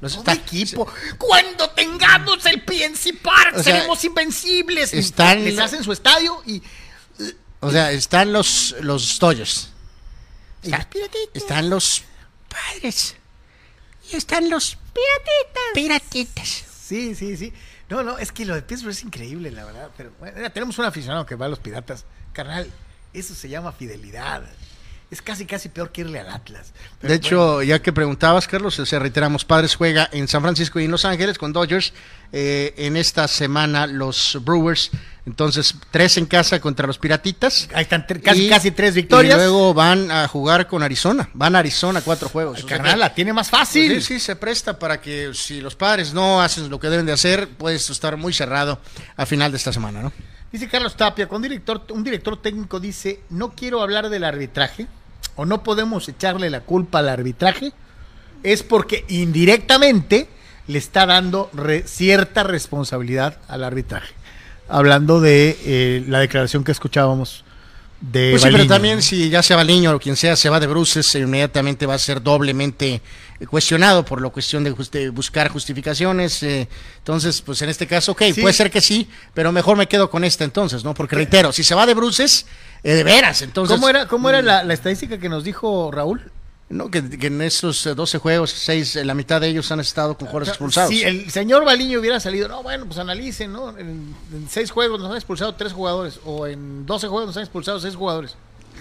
Los 0.01 0.23
Todo 0.23 0.33
equipo. 0.35 0.91
Cuando 1.19 1.69
tengamos 1.71 2.45
el 2.47 2.63
PNC 2.63 3.15
Park, 3.23 3.57
O 3.57 3.63
sea, 3.63 3.75
seremos 3.77 4.03
invencibles. 4.05 4.95
están- 4.95 5.45
Les 5.45 5.59
hacen 5.59 5.85
su 5.85 5.93
estadio 5.93 6.43
y. 6.47 6.63
O 7.61 7.71
sea, 7.71 7.93
están 7.93 8.33
los, 8.33 8.75
los 8.81 9.19
Dodgers. 9.19 9.69
y 10.63 10.71
los 10.71 10.85
piratitas. 10.87 11.29
Están 11.35 11.69
los 11.69 12.03
padres. 12.49 13.17
Y 14.11 14.17
están 14.17 14.49
los 14.49 14.77
piratitas. 14.77 15.63
Piratitas. 15.75 16.65
Sí, 16.87 17.15
sí, 17.15 17.37
sí. 17.37 17.53
No, 17.91 18.03
no, 18.03 18.17
es 18.19 18.33
que 18.33 18.45
lo 18.47 18.55
de 18.55 18.63
Pittsburgh 18.63 18.93
es 18.93 19.03
increíble, 19.03 19.51
la 19.51 19.65
verdad. 19.67 19.91
Pero 19.97 20.13
bueno, 20.19 20.51
tenemos 20.53 20.79
un 20.79 20.87
aficionado 20.87 21.27
que 21.27 21.35
va 21.35 21.47
a 21.47 21.49
los 21.51 21.59
piratas. 21.59 22.05
Carnal, 22.33 22.71
eso 23.13 23.35
se 23.35 23.49
llama 23.49 23.73
fidelidad. 23.73 24.45
Es 25.11 25.21
casi, 25.23 25.45
casi 25.45 25.69
peor 25.69 25.91
que 25.91 26.03
irle 26.03 26.21
al 26.21 26.29
Atlas. 26.29 26.73
Pero 27.01 27.11
De 27.11 27.17
hecho, 27.17 27.63
ya 27.63 27.83
que 27.83 27.93
preguntabas, 27.93 28.47
Carlos, 28.47 28.79
o 28.79 28.87
sea, 28.87 29.01
reiteramos, 29.01 29.45
Padres 29.45 29.75
juega 29.75 30.09
en 30.13 30.29
San 30.29 30.41
Francisco 30.41 30.79
y 30.79 30.85
en 30.85 30.91
Los 30.93 31.05
Ángeles 31.05 31.37
con 31.37 31.53
Dodgers. 31.53 31.93
Eh, 32.33 32.75
en 32.77 32.97
esta 32.97 33.27
semana 33.27 33.89
los 33.89 34.39
Brewers, 34.43 34.93
entonces 35.27 35.75
tres 35.91 36.17
en 36.17 36.27
casa 36.27 36.61
contra 36.61 36.87
los 36.87 36.97
Piratitas. 36.97 37.69
Ahí 37.75 37.83
están 37.83 38.07
casi, 38.23 38.47
Y- 38.47 38.49
casi 38.49 38.71
tres 38.71 38.95
victorias. 38.95 39.35
Y 39.35 39.37
luego 39.37 39.75
van 39.75 40.13
a 40.13 40.29
jugar 40.29 40.69
con 40.69 40.85
Arizona. 40.85 41.29
Van 41.35 41.57
a 41.57 41.59
Arizona 41.59 42.03
cuatro 42.03 42.29
juegos. 42.29 42.61
El 42.61 42.67
carnal 42.67 42.93
que- 42.93 42.99
la 43.01 43.13
tiene 43.13 43.33
más 43.33 43.51
pues 43.51 43.61
fácil. 43.63 44.01
sí, 44.01 44.15
sí, 44.15 44.21
se 44.21 44.37
presta 44.37 44.79
para 44.79 45.01
que 45.01 45.33
si 45.35 45.61
los 45.61 45.75
padres 45.75 46.15
no 46.15 46.41
hacen 46.41 46.71
lo 46.71 46.79
que 46.79 46.89
deben 46.89 47.05
de 47.05 47.13
hacer, 47.13 47.49
puedes 47.49 47.91
estar 47.91 48.17
muy 48.17 48.33
cerrado 48.33 48.79
a 49.17 49.27
final 49.27 49.51
de 49.51 49.57
esta 49.57 49.73
semana, 49.73 50.03
¿no? 50.03 50.13
Dice 50.53 50.69
Carlos 50.69 50.97
Tapia, 50.97 51.27
un 51.31 51.43
director, 51.43 51.85
un 51.91 52.05
director 52.05 52.41
técnico 52.41 52.79
dice, 52.79 53.21
no 53.31 53.51
quiero 53.57 53.83
hablar 53.83 54.09
del 54.09 54.23
arbitraje, 54.25 54.87
o 55.37 55.45
no 55.47 55.63
podemos 55.63 56.09
echarle 56.09 56.51
la 56.51 56.61
culpa 56.61 56.99
al 57.01 57.09
arbitraje, 57.09 57.73
es 58.43 58.63
porque 58.63 59.05
indirectamente 59.09 60.29
le 60.67 60.79
está 60.79 61.07
dando 61.07 61.51
re- 61.53 61.85
cierta 61.87 62.43
responsabilidad 62.43 63.39
al 63.49 63.65
arbitraje. 63.65 64.15
Hablando 64.69 65.21
de 65.21 65.59
eh, 65.65 66.05
la 66.09 66.21
declaración 66.21 66.63
que 66.63 66.73
escuchábamos 66.73 67.45
de 68.01 68.31
Pues 68.31 68.43
sí, 68.43 68.49
pero 68.53 68.67
también 68.67 69.03
si 69.03 69.29
ya 69.29 69.43
sea 69.43 69.57
Baliño 69.57 69.93
o 69.95 69.99
quien 69.99 70.17
sea, 70.17 70.37
se 70.37 70.49
va 70.49 70.59
de 70.61 70.67
bruces, 70.69 71.13
eh, 71.15 71.21
inmediatamente 71.21 71.85
va 71.87 71.95
a 71.95 71.99
ser 71.99 72.23
doblemente 72.23 73.03
eh, 73.41 73.47
cuestionado 73.47 74.05
por 74.05 74.23
la 74.23 74.31
cuestión 74.31 74.63
de 74.65 74.71
buscar 75.11 75.49
justificaciones. 75.51 76.43
eh, 76.45 76.69
entonces, 76.99 77.43
pues 77.43 77.61
en 77.63 77.69
este 77.69 77.87
caso, 77.87 78.13
ok, 78.13 78.23
Sí. 78.35 78.41
puede 78.41 78.55
ser 78.55 78.71
que 78.71 78.81
sí, 78.81 79.09
pero 79.35 79.53
mejor 79.53 79.77
me 79.77 79.87
quedo 79.89 80.09
con 80.09 80.25
esta 80.25 80.45
entonces, 80.45 80.85
¿no? 80.85 80.95
Porque 80.95 81.17
reitero, 81.17 81.53
si 81.53 81.63
se 81.65 81.75
va 81.75 81.85
de 81.85 81.95
bruces, 81.95 82.47
eh, 82.83 82.95
de 82.95 83.05
veras, 83.05 83.43
entonces... 83.43 83.77
¿Cómo 83.77 83.89
era, 83.89 84.07
cómo 84.07 84.29
era 84.29 84.43
la, 84.43 84.65
la 84.65 84.75
estadística 84.75 85.19
que 85.19 85.29
nos 85.29 85.45
dijo 85.45 85.91
Raúl? 85.91 86.31
No, 86.71 86.89
que, 86.89 87.09
que 87.11 87.27
en 87.27 87.43
esos 87.43 87.85
eh, 87.87 87.95
12 87.97 88.19
juegos, 88.19 88.51
seis, 88.51 88.95
eh, 88.95 89.05
la 89.05 89.15
mitad 89.15 89.41
de 89.41 89.49
ellos 89.49 89.73
han 89.73 89.81
estado 89.81 90.17
con 90.17 90.29
jugadores 90.29 90.51
expulsados. 90.51 90.91
Si 90.91 91.03
el 91.03 91.29
señor 91.31 91.65
Baliño 91.65 91.99
hubiera 91.99 92.21
salido, 92.21 92.49
no, 92.49 92.63
bueno, 92.63 92.87
pues 92.87 92.99
analicen, 92.99 93.53
¿no? 93.53 93.77
En, 93.77 94.15
en 94.33 94.49
seis 94.49 94.71
juegos 94.71 95.01
nos 95.01 95.11
han 95.11 95.17
expulsado 95.17 95.55
tres 95.57 95.73
jugadores, 95.73 96.21
o 96.25 96.47
en 96.47 96.87
12 96.87 97.09
juegos 97.09 97.27
nos 97.27 97.37
han 97.37 97.43
expulsado 97.43 97.81
seis 97.81 97.97
jugadores. 97.97 98.37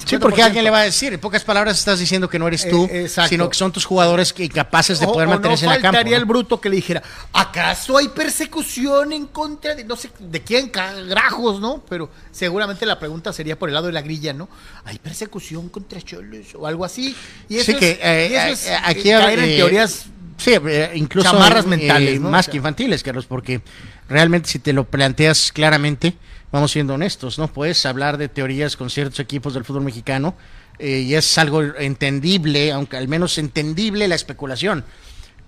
Sí, 0.06 0.18
porque 0.18 0.42
alguien 0.42 0.64
le 0.64 0.70
va 0.72 0.80
a 0.80 0.84
decir, 0.84 1.14
en 1.14 1.20
pocas 1.20 1.44
palabras 1.44 1.78
estás 1.78 2.00
diciendo 2.00 2.28
que 2.30 2.40
no 2.40 2.48
eres 2.48 2.68
tú, 2.68 2.88
Eh, 2.92 3.08
sino 3.28 3.48
que 3.50 3.56
son 3.56 3.72
tus 3.72 3.86
jugadores 3.86 4.34
que 4.34 4.44
incapaces 4.46 5.00
de 5.00 5.06
O- 5.06 5.14
poder 5.14 5.28
o 5.28 5.32
mantenerse 5.32 5.66
no 5.66 5.72
en 5.72 5.76
el 5.78 5.82
campo. 5.82 5.98
faltaría 5.98 6.18
¿no? 6.18 6.22
el 6.22 6.26
bruto 6.26 6.60
que 6.60 6.70
le 6.70 6.78
dijera, 6.78 7.04
¿acaso 7.34 7.98
hay 7.98 8.08
persecución 8.08 9.14
en 9.14 9.28
contra 9.28 9.76
de 9.76 9.84
no 9.84 9.96
sé 9.96 10.10
de 10.20 10.42
quién 10.42 10.70
carajos, 10.70 11.60
no? 11.60 11.84
Pero 11.88 12.10
seguramente 12.32 12.86
la 12.86 12.98
pregunta 12.98 13.32
sería 13.34 13.58
por 13.60 13.70
el 13.70 13.76
lado 13.76 13.88
de 13.88 13.94
la 13.94 14.02
grilla, 14.02 14.34
¿no? 14.34 14.50
¿Hay 14.86 14.98
persecución 15.00 15.70
contra 15.70 16.02
Cholos 16.02 16.48
o 16.56 16.66
algo 16.66 16.86
así? 16.86 17.16
Y 17.48 17.58
eso 17.58 17.66
Sí, 17.66 17.72
es, 17.74 17.78
que 17.78 18.00
eh, 18.02 18.30
y 18.32 18.36
eso 18.36 18.48
es, 18.54 18.66
eh, 18.68 18.74
eh, 18.74 18.78
aquí 18.84 19.04
caer 19.10 19.40
en 19.40 19.46
eh, 19.50 19.56
teorías 19.58 20.06
Sí, 20.38 20.52
eh, 20.54 20.92
incluso 20.96 21.30
chamarras 21.30 21.66
eh, 21.66 21.68
mentales, 21.68 22.22
¿no? 22.22 22.30
más 22.30 22.40
O 22.40 22.44
sea. 22.46 22.52
que 22.54 22.58
infantiles, 22.58 23.04
Carlos, 23.04 23.26
porque 23.26 23.62
realmente 24.08 24.50
si 24.50 24.60
te 24.60 24.72
lo 24.72 24.86
planteas 24.86 25.52
claramente, 25.52 26.16
vamos 26.52 26.72
siendo 26.72 26.94
honestos, 26.96 27.38
¿no? 27.38 27.48
Puedes 27.48 27.86
hablar 27.86 28.18
de 28.18 28.28
teorías 28.30 28.76
con 28.76 28.90
ciertos 28.90 29.20
equipos 29.20 29.54
del 29.54 29.64
fútbol 29.66 29.84
mexicano 29.84 30.36
eh, 30.80 31.00
y 31.00 31.16
es 31.16 31.38
algo 31.38 31.62
entendible, 31.62 32.72
aunque 32.72 32.98
al 32.98 33.08
menos 33.08 33.38
entendible 33.38 34.08
la 34.08 34.16
especulación, 34.16 34.84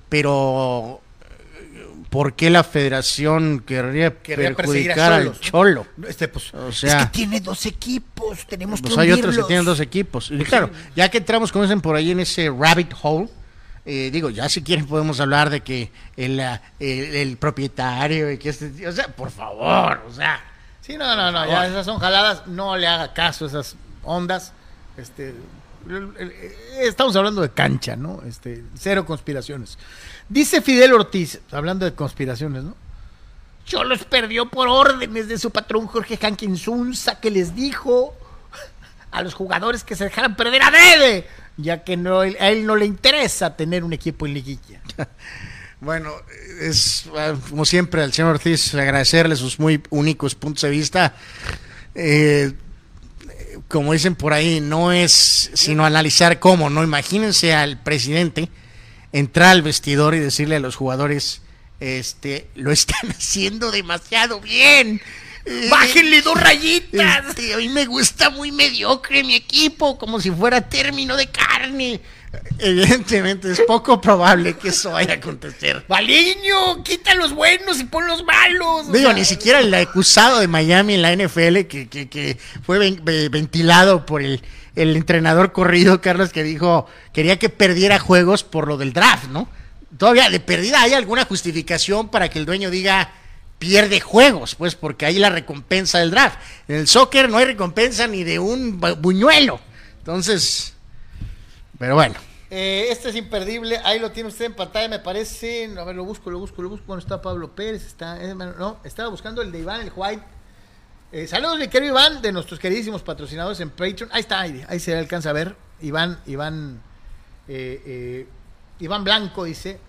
pero 0.09 1.01
eh, 1.21 1.85
¿por 2.09 2.33
qué 2.33 2.49
la 2.49 2.63
federación 2.63 3.61
querría, 3.65 4.17
Querría 4.21 4.53
perjudicar 4.53 5.13
al. 5.13 5.39
Cholo? 5.39 5.87
Este, 6.07 6.27
pues, 6.27 6.53
O 6.53 6.71
sea- 6.71 6.99
es 6.99 7.05
que 7.05 7.11
tiene 7.11 7.39
dos 7.39 7.65
equipos, 7.65 8.45
tenemos 8.47 8.81
Pues 8.81 8.93
que 8.93 8.99
hay 9.01 9.11
otros 9.11 9.37
que 9.37 9.43
tienen 9.43 9.65
dos 9.65 9.79
equipos. 9.79 10.29
Y 10.31 10.39
claro, 10.39 10.69
ya 10.95 11.09
que 11.09 11.19
entramos, 11.19 11.51
como 11.51 11.63
dicen 11.63 11.81
por 11.81 11.95
ahí, 11.95 12.11
en 12.11 12.19
ese 12.19 12.49
rabbit 12.49 12.93
hole, 13.01 13.29
eh, 13.85 14.09
digo, 14.11 14.29
ya 14.29 14.47
si 14.49 14.61
quieren 14.61 14.85
podemos 14.85 15.19
hablar 15.19 15.49
de 15.49 15.61
que 15.61 15.89
el, 16.15 16.39
ah, 16.41 16.61
el, 16.79 17.15
el 17.15 17.37
propietario 17.37 18.29
y 18.31 18.37
que 18.37 18.49
este, 18.49 18.87
o 18.87 18.91
sea, 18.91 19.07
por 19.07 19.31
favor, 19.31 20.03
o 20.07 20.13
sea, 20.13 20.39
Sí, 20.81 20.97
no, 20.97 21.15
no, 21.15 21.31
no, 21.31 21.45
ya 21.47 21.67
esas 21.67 21.85
son 21.85 21.99
jaladas, 21.99 22.47
no 22.47 22.75
le 22.75 22.87
haga 22.87 23.13
caso 23.13 23.45
a 23.45 23.47
esas 23.49 23.75
ondas. 24.03 24.51
Este, 24.97 25.33
el- 25.87 26.31
estamos 26.81 27.15
hablando 27.15 27.41
de 27.41 27.49
cancha, 27.51 27.95
¿no? 27.95 28.21
Este, 28.27 28.63
cero 28.75 29.05
conspiraciones. 29.05 29.77
Dice 30.27 30.61
Fidel 30.61 30.93
Ortiz, 30.93 31.39
hablando 31.51 31.85
de 31.85 31.93
conspiraciones, 31.93 32.63
¿no? 32.63 32.75
Cholos 33.65 34.03
perdió 34.05 34.49
por 34.49 34.67
órdenes 34.67 35.27
de 35.27 35.37
su 35.37 35.51
patrón 35.51 35.85
Jorge 35.87 36.17
Hankinsunza 36.21 37.19
que 37.19 37.29
les 37.29 37.55
dijo 37.55 38.15
a 39.11 39.21
los 39.21 39.33
jugadores 39.35 39.83
que 39.83 39.95
se 39.95 40.05
dejaran 40.05 40.35
perder 40.35 40.63
a 40.63 40.71
Dede, 40.71 41.27
ya 41.57 41.83
que 41.83 41.95
no, 41.95 42.21
a 42.21 42.27
él 42.27 42.65
no 42.65 42.75
le 42.75 42.85
interesa 42.85 43.55
tener 43.55 43.83
un 43.83 43.93
equipo 43.93 44.25
en 44.25 44.33
liguilla. 44.33 44.81
Bueno, 45.81 46.13
es 46.61 47.05
ah, 47.17 47.33
como 47.49 47.65
siempre 47.65 48.03
al 48.03 48.13
señor 48.13 48.35
Ortiz 48.35 48.73
agradecerle 48.75 49.35
sus 49.35 49.59
muy 49.59 49.81
únicos 49.89 50.35
puntos 50.35 50.61
de 50.61 50.69
vista. 50.69 51.15
Eh, 51.95 52.53
como 53.67 53.93
dicen 53.93 54.15
por 54.15 54.33
ahí, 54.33 54.61
no 54.61 54.91
es 54.91 55.51
sino 55.53 55.83
analizar 55.83 56.39
cómo, 56.39 56.69
¿no? 56.69 56.83
Imagínense 56.83 57.53
al 57.53 57.81
presidente 57.81 58.49
entrar 59.11 59.49
al 59.49 59.61
vestidor 59.63 60.13
y 60.13 60.19
decirle 60.19 60.57
a 60.57 60.59
los 60.59 60.75
jugadores, 60.75 61.41
este, 61.79 62.47
lo 62.55 62.71
están 62.71 63.09
haciendo 63.17 63.71
demasiado 63.71 64.39
bien. 64.39 65.01
Eh, 65.45 65.67
Bájenle 65.71 66.21
dos 66.21 66.39
rayitas. 66.39 67.25
Este, 67.29 67.55
a 67.55 67.57
mí 67.57 67.69
me 67.69 67.85
gusta 67.85 68.29
muy 68.29 68.51
mediocre 68.51 69.23
mi 69.23 69.33
equipo, 69.33 69.97
como 69.97 70.21
si 70.21 70.29
fuera 70.29 70.69
término 70.69 71.17
de 71.17 71.27
carne. 71.27 71.99
Evidentemente 72.59 73.51
es 73.51 73.59
poco 73.67 73.99
probable 73.99 74.55
que 74.57 74.69
eso 74.69 74.91
vaya 74.91 75.13
a 75.13 75.17
acontecer. 75.17 75.83
Valiño, 75.87 76.83
quita 76.83 77.13
los 77.15 77.33
buenos 77.33 77.79
y 77.79 77.83
pon 77.85 78.07
los 78.07 78.23
malos. 78.23 78.91
Digo, 78.91 79.05
sea, 79.09 79.13
ni 79.13 79.25
siquiera 79.25 79.59
el 79.59 79.73
acusado 79.73 80.39
de 80.39 80.47
Miami 80.47 80.93
en 80.95 81.01
la 81.01 81.11
NFL 81.11 81.65
que, 81.67 81.87
que- 81.89 82.07
que 82.09 82.37
fue 82.65 82.77
ven- 82.79 83.01
ve- 83.03 83.29
ventilado 83.29 84.05
por 84.05 84.21
el, 84.21 84.41
el 84.75 84.95
entrenador 84.95 85.51
corrido, 85.51 85.99
Carlos, 86.01 86.31
que 86.31 86.43
dijo 86.43 86.87
quería 87.13 87.37
que 87.37 87.49
perdiera 87.49 87.99
juegos 87.99 88.43
por 88.43 88.67
lo 88.67 88.77
del 88.77 88.93
draft, 88.93 89.27
¿no? 89.29 89.49
Todavía 89.97 90.29
de 90.29 90.39
perdida 90.39 90.81
hay 90.81 90.93
alguna 90.93 91.25
justificación 91.25 92.09
para 92.09 92.29
que 92.29 92.39
el 92.39 92.45
dueño 92.45 92.69
diga 92.69 93.11
pierde 93.59 93.99
juegos, 93.99 94.55
pues 94.55 94.75
porque 94.75 95.05
hay 95.05 95.19
la 95.19 95.29
recompensa 95.29 95.99
del 95.99 96.11
draft. 96.11 96.39
En 96.67 96.77
el 96.77 96.87
soccer 96.87 97.29
no 97.29 97.37
hay 97.37 97.45
recompensa 97.45 98.07
ni 98.07 98.23
de 98.23 98.39
un 98.39 98.79
bu- 98.79 98.95
buñuelo. 98.99 99.59
Entonces, 99.99 100.70
pero 101.81 101.95
bueno. 101.95 102.13
Eh, 102.51 102.89
este 102.91 103.09
es 103.09 103.15
imperdible, 103.15 103.79
ahí 103.83 103.97
lo 103.97 104.11
tiene 104.11 104.29
usted 104.29 104.45
en 104.45 104.53
pantalla, 104.53 104.87
me 104.87 104.99
parece. 104.99 105.67
A 105.79 105.83
ver, 105.83 105.95
lo 105.95 106.05
busco, 106.05 106.29
lo 106.29 106.37
busco, 106.37 106.61
lo 106.61 106.69
busco. 106.69 106.85
Bueno, 106.85 106.99
está 106.99 107.19
Pablo 107.23 107.55
Pérez, 107.55 107.83
está. 107.87 108.17
no, 108.35 108.77
estaba 108.83 109.09
buscando 109.09 109.41
el 109.41 109.51
de 109.51 109.59
Iván, 109.59 109.81
el 109.81 109.91
White. 109.95 110.21
Eh, 111.11 111.25
saludos, 111.25 111.57
mi 111.57 111.69
querido 111.69 111.93
Iván, 111.93 112.21
de 112.21 112.31
nuestros 112.31 112.59
queridísimos 112.59 113.01
patrocinadores 113.01 113.59
en 113.61 113.71
Patreon. 113.71 114.11
Ahí 114.13 114.19
está, 114.19 114.41
ahí, 114.41 114.63
ahí 114.69 114.79
se 114.79 114.95
alcanza 114.95 115.31
a 115.31 115.33
ver. 115.33 115.55
Iván, 115.81 116.19
Iván, 116.27 116.79
eh, 117.47 117.81
eh, 117.83 118.27
Iván 118.79 119.03
Blanco 119.03 119.45
dice: 119.45 119.79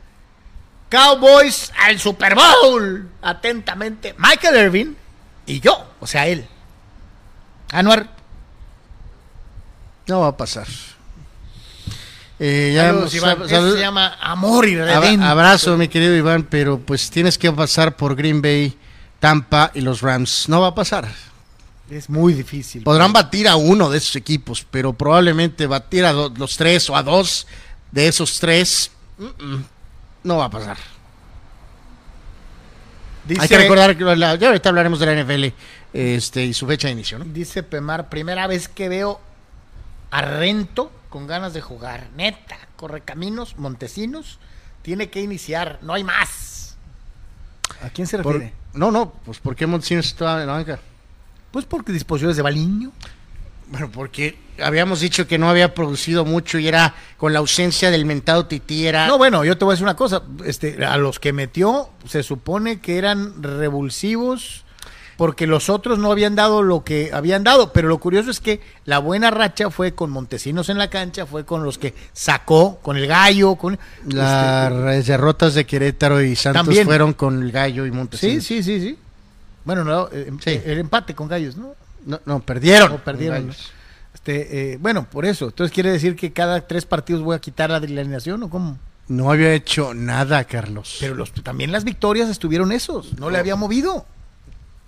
Cowboys 0.88 1.70
al 1.78 2.00
Super 2.00 2.34
Bowl. 2.34 3.06
Atentamente, 3.20 4.14
Michael 4.16 4.64
Irvin 4.64 4.96
y 5.44 5.60
yo, 5.60 5.84
o 6.00 6.06
sea, 6.06 6.26
él. 6.26 6.48
Anuar, 7.70 8.08
No 10.06 10.20
va 10.20 10.28
a 10.28 10.36
pasar. 10.38 10.66
Eh, 12.44 12.72
ya 12.74 12.86
saludos, 12.86 13.14
hemos- 13.14 13.14
Iván. 13.14 13.36
sal- 13.36 13.42
Este 13.44 13.54
salud- 13.54 13.74
se 13.74 13.80
llama 13.80 14.16
Amor 14.20 14.66
y 14.66 14.74
Redento. 14.76 15.24
abrazo, 15.24 15.76
mi 15.76 15.86
querido 15.86 16.16
Iván, 16.16 16.42
pero 16.50 16.78
pues 16.80 17.08
tienes 17.08 17.38
que 17.38 17.52
pasar 17.52 17.94
por 17.96 18.16
Green 18.16 18.42
Bay, 18.42 18.76
Tampa 19.20 19.70
y 19.74 19.80
los 19.80 20.00
Rams. 20.00 20.48
No 20.48 20.60
va 20.60 20.68
a 20.68 20.74
pasar. 20.74 21.08
Es 21.88 22.10
muy 22.10 22.32
difícil. 22.32 22.82
Podrán 22.82 23.12
batir 23.12 23.46
a 23.46 23.54
uno 23.54 23.90
de 23.90 23.98
esos 23.98 24.16
equipos, 24.16 24.66
pero 24.68 24.92
probablemente 24.92 25.66
batir 25.68 26.04
a 26.04 26.12
do- 26.12 26.32
los 26.36 26.56
tres 26.56 26.90
o 26.90 26.96
a 26.96 27.02
dos 27.04 27.46
de 27.92 28.08
esos 28.08 28.40
tres 28.40 28.90
no 30.24 30.38
va 30.38 30.46
a 30.46 30.50
pasar. 30.50 30.78
Dice, 33.24 33.40
Hay 33.42 33.48
que 33.48 33.58
recordar 33.58 33.96
que 33.96 34.04
la- 34.16 34.34
ya 34.34 34.48
ahorita 34.48 34.68
hablaremos 34.68 34.98
de 34.98 35.06
la 35.06 35.12
NFL 35.12 35.54
este, 35.92 36.44
y 36.44 36.54
su 36.54 36.66
fecha 36.66 36.88
de 36.88 36.92
inicio, 36.94 37.18
¿no? 37.18 37.24
Dice 37.26 37.62
Pemar, 37.62 38.08
primera 38.08 38.46
vez 38.48 38.66
que 38.66 38.88
veo 38.88 39.20
a 40.10 40.22
Rento 40.22 40.90
con 41.12 41.26
ganas 41.26 41.52
de 41.52 41.60
jugar. 41.60 42.08
Neta, 42.16 42.56
Correcaminos, 42.76 43.58
Montesinos, 43.58 44.38
tiene 44.80 45.10
que 45.10 45.20
iniciar, 45.20 45.78
no 45.82 45.92
hay 45.92 46.02
más. 46.02 46.76
¿A 47.84 47.90
quién 47.90 48.06
se 48.06 48.18
Por- 48.18 48.32
refiere? 48.34 48.54
no, 48.72 48.90
no, 48.90 49.12
pues 49.24 49.38
¿por 49.38 49.54
qué 49.54 49.66
Montesinos 49.66 50.06
estaba 50.06 50.40
en 50.40 50.46
la 50.46 50.54
banca? 50.54 50.80
Pues 51.50 51.66
porque 51.66 51.92
disposiciones 51.92 52.36
de 52.36 52.42
Baliño. 52.42 52.90
Bueno, 53.68 53.90
porque 53.92 54.38
habíamos 54.62 55.00
dicho 55.00 55.26
que 55.26 55.36
no 55.38 55.48
había 55.50 55.74
producido 55.74 56.24
mucho 56.24 56.58
y 56.58 56.66
era 56.68 56.94
con 57.18 57.32
la 57.34 57.38
ausencia 57.40 57.90
del 57.90 58.04
mentado 58.06 58.46
Tití, 58.46 58.86
era... 58.86 59.06
No, 59.06 59.18
bueno, 59.18 59.44
yo 59.44 59.56
te 59.58 59.64
voy 59.66 59.72
a 59.72 59.74
decir 59.74 59.84
una 59.84 59.96
cosa. 59.96 60.22
Este, 60.44 60.82
a 60.84 60.96
los 60.96 61.18
que 61.20 61.32
metió 61.34 61.90
se 62.06 62.22
supone 62.22 62.80
que 62.80 62.96
eran 62.98 63.42
revulsivos 63.42 64.64
porque 65.16 65.46
los 65.46 65.68
otros 65.70 65.98
no 65.98 66.10
habían 66.12 66.34
dado 66.34 66.62
lo 66.62 66.84
que 66.84 67.10
habían 67.12 67.44
dado. 67.44 67.72
Pero 67.72 67.88
lo 67.88 67.98
curioso 67.98 68.30
es 68.30 68.40
que 68.40 68.60
la 68.84 68.98
buena 68.98 69.30
racha 69.30 69.70
fue 69.70 69.92
con 69.94 70.10
Montesinos 70.10 70.68
en 70.68 70.78
la 70.78 70.88
cancha, 70.90 71.26
fue 71.26 71.44
con 71.44 71.64
los 71.64 71.78
que 71.78 71.94
sacó, 72.12 72.78
con 72.82 72.96
el 72.96 73.06
gallo, 73.06 73.56
con... 73.56 73.78
Las 74.06 75.06
derrotas 75.06 75.54
de 75.54 75.64
Querétaro 75.64 76.20
y 76.22 76.36
Santos 76.36 76.64
También. 76.64 76.84
fueron 76.86 77.12
con 77.12 77.42
el 77.42 77.52
Gallo 77.52 77.84
y 77.86 77.90
Sí, 77.90 77.96
Montesinos. 77.96 78.44
sí, 78.44 78.62
sí, 78.62 78.80
sí. 78.80 78.98
Bueno, 79.64 79.84
no, 79.84 80.08
eh, 80.12 80.30
Sí. 80.40 80.60
el 80.64 80.78
empate 80.78 81.14
con 81.14 81.28
Gallos, 81.28 81.56
¿no? 81.56 81.74
No, 82.04 82.20
no, 82.26 82.40
perdieron. 82.40 82.98
Perdieron. 82.98 83.52
Este, 84.14 84.72
eh, 84.72 84.76
bueno, 84.80 85.06
por 85.08 85.24
eso. 85.24 85.46
Entonces 85.46 85.72
quiere 85.72 85.90
decir 85.92 86.16
que 86.16 86.32
cada 86.32 86.60
tres 86.66 86.84
partidos 86.84 87.22
voy 87.22 87.36
a 87.36 87.38
quitar 87.38 87.70
la 87.70 87.76
alineación 87.76 88.42
o 88.42 88.50
cómo? 88.50 88.78
No 89.08 89.30
había 89.30 89.52
hecho 89.52 89.94
nada, 89.94 90.44
Carlos. 90.44 90.96
Pero 91.00 91.14
los, 91.14 91.32
también 91.32 91.70
las 91.72 91.84
victorias 91.84 92.28
estuvieron 92.28 92.72
esos. 92.72 93.18
No 93.18 93.30
le 93.30 93.38
había 93.38 93.56
movido. 93.56 94.06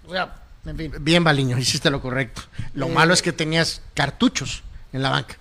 O 0.06 0.12
sea, 0.12 0.34
en 0.66 0.76
fin. 0.76 0.92
Bien, 1.00 1.22
Baliño, 1.24 1.58
hiciste 1.58 1.90
lo 1.90 2.00
correcto. 2.00 2.42
Lo 2.74 2.86
Eh. 2.86 2.90
malo 2.92 3.14
es 3.14 3.22
que 3.22 3.32
tenías 3.32 3.80
cartuchos 3.94 4.62
en 4.92 5.02
la 5.02 5.10
banca. 5.10 5.36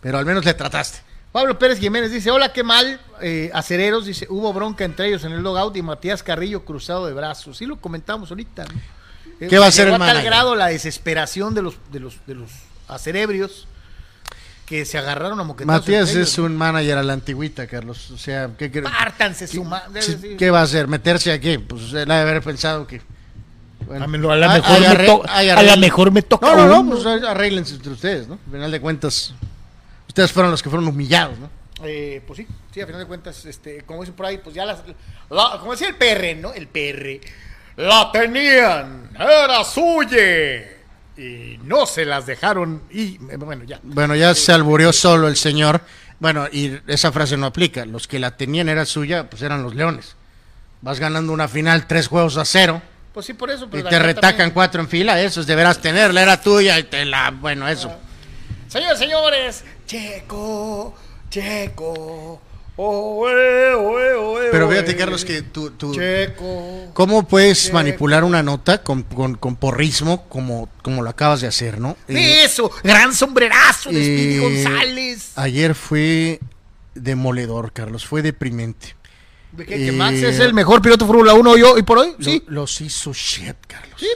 Pero 0.00 0.18
al 0.18 0.26
menos 0.26 0.44
le 0.44 0.54
trataste. 0.54 0.98
Pablo 1.32 1.58
Pérez 1.58 1.80
Jiménez 1.80 2.12
dice, 2.12 2.30
hola, 2.30 2.52
qué 2.52 2.62
mal, 2.62 3.00
eh, 3.20 3.50
acereros, 3.52 4.06
dice, 4.06 4.26
hubo 4.30 4.52
bronca 4.52 4.84
entre 4.84 5.08
ellos 5.08 5.24
en 5.24 5.32
el 5.32 5.42
logout 5.42 5.76
y 5.76 5.82
Matías 5.82 6.22
Carrillo 6.22 6.64
cruzado 6.64 7.06
de 7.06 7.12
brazos. 7.12 7.58
Sí 7.58 7.66
lo 7.66 7.76
comentamos 7.80 8.30
ahorita. 8.30 8.64
¿no? 8.64 8.80
Eh, 9.40 9.48
¿Qué 9.48 9.58
va 9.58 9.66
a 9.66 9.70
llegó 9.70 9.96
el 9.96 10.02
a 10.02 10.06
tal 10.06 10.22
grado 10.22 10.54
la 10.54 10.68
desesperación 10.68 11.52
de 11.54 11.62
los, 11.62 11.74
de 11.90 11.98
los, 11.98 12.24
de 12.26 12.36
los 12.36 12.50
acerebrios 12.86 13.66
que 14.64 14.84
se 14.84 14.96
agarraron 14.96 15.38
a 15.40 15.44
moquetazos. 15.44 15.82
Matías 15.82 16.10
ellos, 16.10 16.28
es 16.28 16.38
un 16.38 16.56
manager 16.56 16.98
a 16.98 17.02
la 17.02 17.12
antigüita, 17.14 17.66
Carlos. 17.66 18.10
O 18.12 18.16
sea, 18.18 18.50
¿qué, 18.56 18.70
qué, 18.70 18.82
Pártanse 18.82 19.46
su 19.46 19.64
madre. 19.64 20.02
sí, 20.02 20.36
¿qué 20.38 20.50
va 20.50 20.60
a 20.60 20.62
hacer? 20.62 20.86
¿Meterse 20.86 21.32
a 21.32 21.40
qué? 21.40 21.58
Pues 21.58 21.92
él 21.92 22.10
ha 22.10 22.14
de 22.16 22.20
haber 22.22 22.42
pensado 22.42 22.86
que... 22.86 23.02
bueno, 23.86 24.04
A 24.04 24.08
lo- 24.08 24.30
a 24.32 24.36
la 24.36 24.52
hay- 24.52 24.60
mejor 24.60 24.80
me 24.80 24.86
arre- 24.86 25.06
to- 25.06 25.22
hay 25.28 25.48
a 25.50 25.54
la 25.54 25.60
arreglo. 25.60 25.80
mejor 25.80 26.10
me 26.12 26.22
toca 26.22 26.46
No, 26.46 26.66
no, 26.66 26.82
no, 26.82 26.90
pues 26.90 27.06
arreglense 27.06 27.74
entre 27.74 27.92
ustedes, 27.92 28.28
¿no? 28.28 28.34
Al 28.46 28.52
final 28.52 28.70
de 28.70 28.80
cuentas, 28.80 29.34
ustedes 30.08 30.32
fueron 30.32 30.50
los 30.50 30.62
que 30.62 30.70
fueron 30.70 30.86
humillados, 30.88 31.38
¿no? 31.38 31.50
Eh, 31.84 32.22
pues 32.26 32.38
sí, 32.38 32.46
sí, 32.72 32.80
a 32.80 32.86
final 32.86 33.00
de 33.02 33.06
cuentas, 33.06 33.44
este, 33.44 33.82
como 33.82 34.00
dicen 34.00 34.14
por 34.14 34.26
ahí, 34.26 34.38
pues 34.38 34.54
ya 34.54 34.64
las, 34.64 34.78
la- 35.30 35.56
como 35.60 35.72
decía 35.72 35.88
el 35.88 35.96
PR, 35.96 36.34
¿no? 36.36 36.52
El 36.52 36.68
PR, 36.68 37.20
la 37.76 38.10
tenían, 38.12 39.10
era 39.18 39.64
suya 39.64 40.62
y 41.16 41.58
no 41.64 41.86
se 41.86 42.04
las 42.04 42.26
dejaron 42.26 42.82
y 42.90 43.16
eh, 43.30 43.36
bueno 43.36 43.64
ya. 43.64 43.80
Bueno, 43.82 44.14
ya 44.16 44.34
se 44.34 44.52
albureó 44.52 44.92
solo 44.92 45.28
el 45.28 45.36
señor. 45.36 45.80
Bueno, 46.20 46.46
y 46.50 46.78
esa 46.86 47.12
frase 47.12 47.36
no 47.36 47.46
aplica. 47.46 47.84
Los 47.84 48.06
que 48.08 48.18
la 48.18 48.36
tenían 48.36 48.68
era 48.68 48.86
suya, 48.86 49.28
pues 49.28 49.42
eran 49.42 49.62
los 49.62 49.74
leones. 49.74 50.16
Vas 50.80 51.00
ganando 51.00 51.32
una 51.32 51.48
final 51.48 51.86
tres 51.86 52.08
juegos 52.08 52.36
a 52.36 52.44
cero 52.44 52.80
Pues 53.14 53.26
sí 53.26 53.32
por 53.32 53.48
eso. 53.50 53.66
y 53.72 53.82
te 53.82 53.98
retacan 53.98 54.30
también- 54.32 54.50
cuatro 54.50 54.80
en 54.82 54.88
fila. 54.88 55.20
Eso 55.22 55.40
es 55.40 55.46
deberás 55.46 55.80
tenerla, 55.80 56.20
era 56.20 56.40
tuya 56.42 56.78
y 56.78 56.82
te 56.82 57.04
la. 57.04 57.30
Bueno, 57.30 57.66
eso. 57.68 57.90
Señores, 58.68 58.98
señores, 58.98 59.64
Checo, 59.86 60.94
Checo, 61.30 62.40
oe, 62.76 63.74
oe, 63.74 64.14
oe, 64.14 64.48
Pero 64.50 64.66
oe. 64.66 64.74
fíjate, 64.74 64.96
Carlos, 64.96 65.24
que 65.24 65.42
tú. 65.42 65.70
tú 65.70 65.94
Checo. 65.94 66.90
¿Cómo 66.92 67.26
puedes 67.28 67.72
manipular 67.72 68.24
una 68.24 68.42
nota 68.42 68.82
con, 68.82 69.04
con, 69.04 69.36
con 69.36 69.54
porrismo 69.54 70.28
como, 70.28 70.68
como 70.82 71.02
lo 71.02 71.10
acabas 71.10 71.40
de 71.40 71.46
hacer, 71.46 71.78
no? 71.80 71.96
Eh, 72.08 72.42
Eso, 72.44 72.68
gran 72.82 73.14
sombrerazo 73.14 73.90
de 73.90 74.02
Speedy 74.02 74.34
eh, 74.34 74.38
González. 74.40 75.32
Ayer 75.36 75.76
fue 75.76 76.40
demoledor, 76.94 77.72
Carlos. 77.72 78.04
Fue 78.06 78.22
deprimente. 78.22 78.96
¿De 79.56 79.64
qué, 79.66 79.76
que 79.76 79.88
eh, 79.88 79.92
Max 79.92 80.16
es 80.22 80.40
el 80.40 80.52
mejor 80.54 80.82
piloto 80.82 81.04
de 81.04 81.08
Fórmula 81.08 81.34
1 81.34 81.50
hoy, 81.50 81.62
hoy 81.62 81.82
por 81.82 81.98
hoy? 81.98 82.14
Lo- 82.18 82.24
Sí. 82.24 82.42
los 82.48 82.80
hizo 82.80 83.12
shit, 83.12 83.56
Carlos. 83.66 83.98
Sí. 84.00 84.08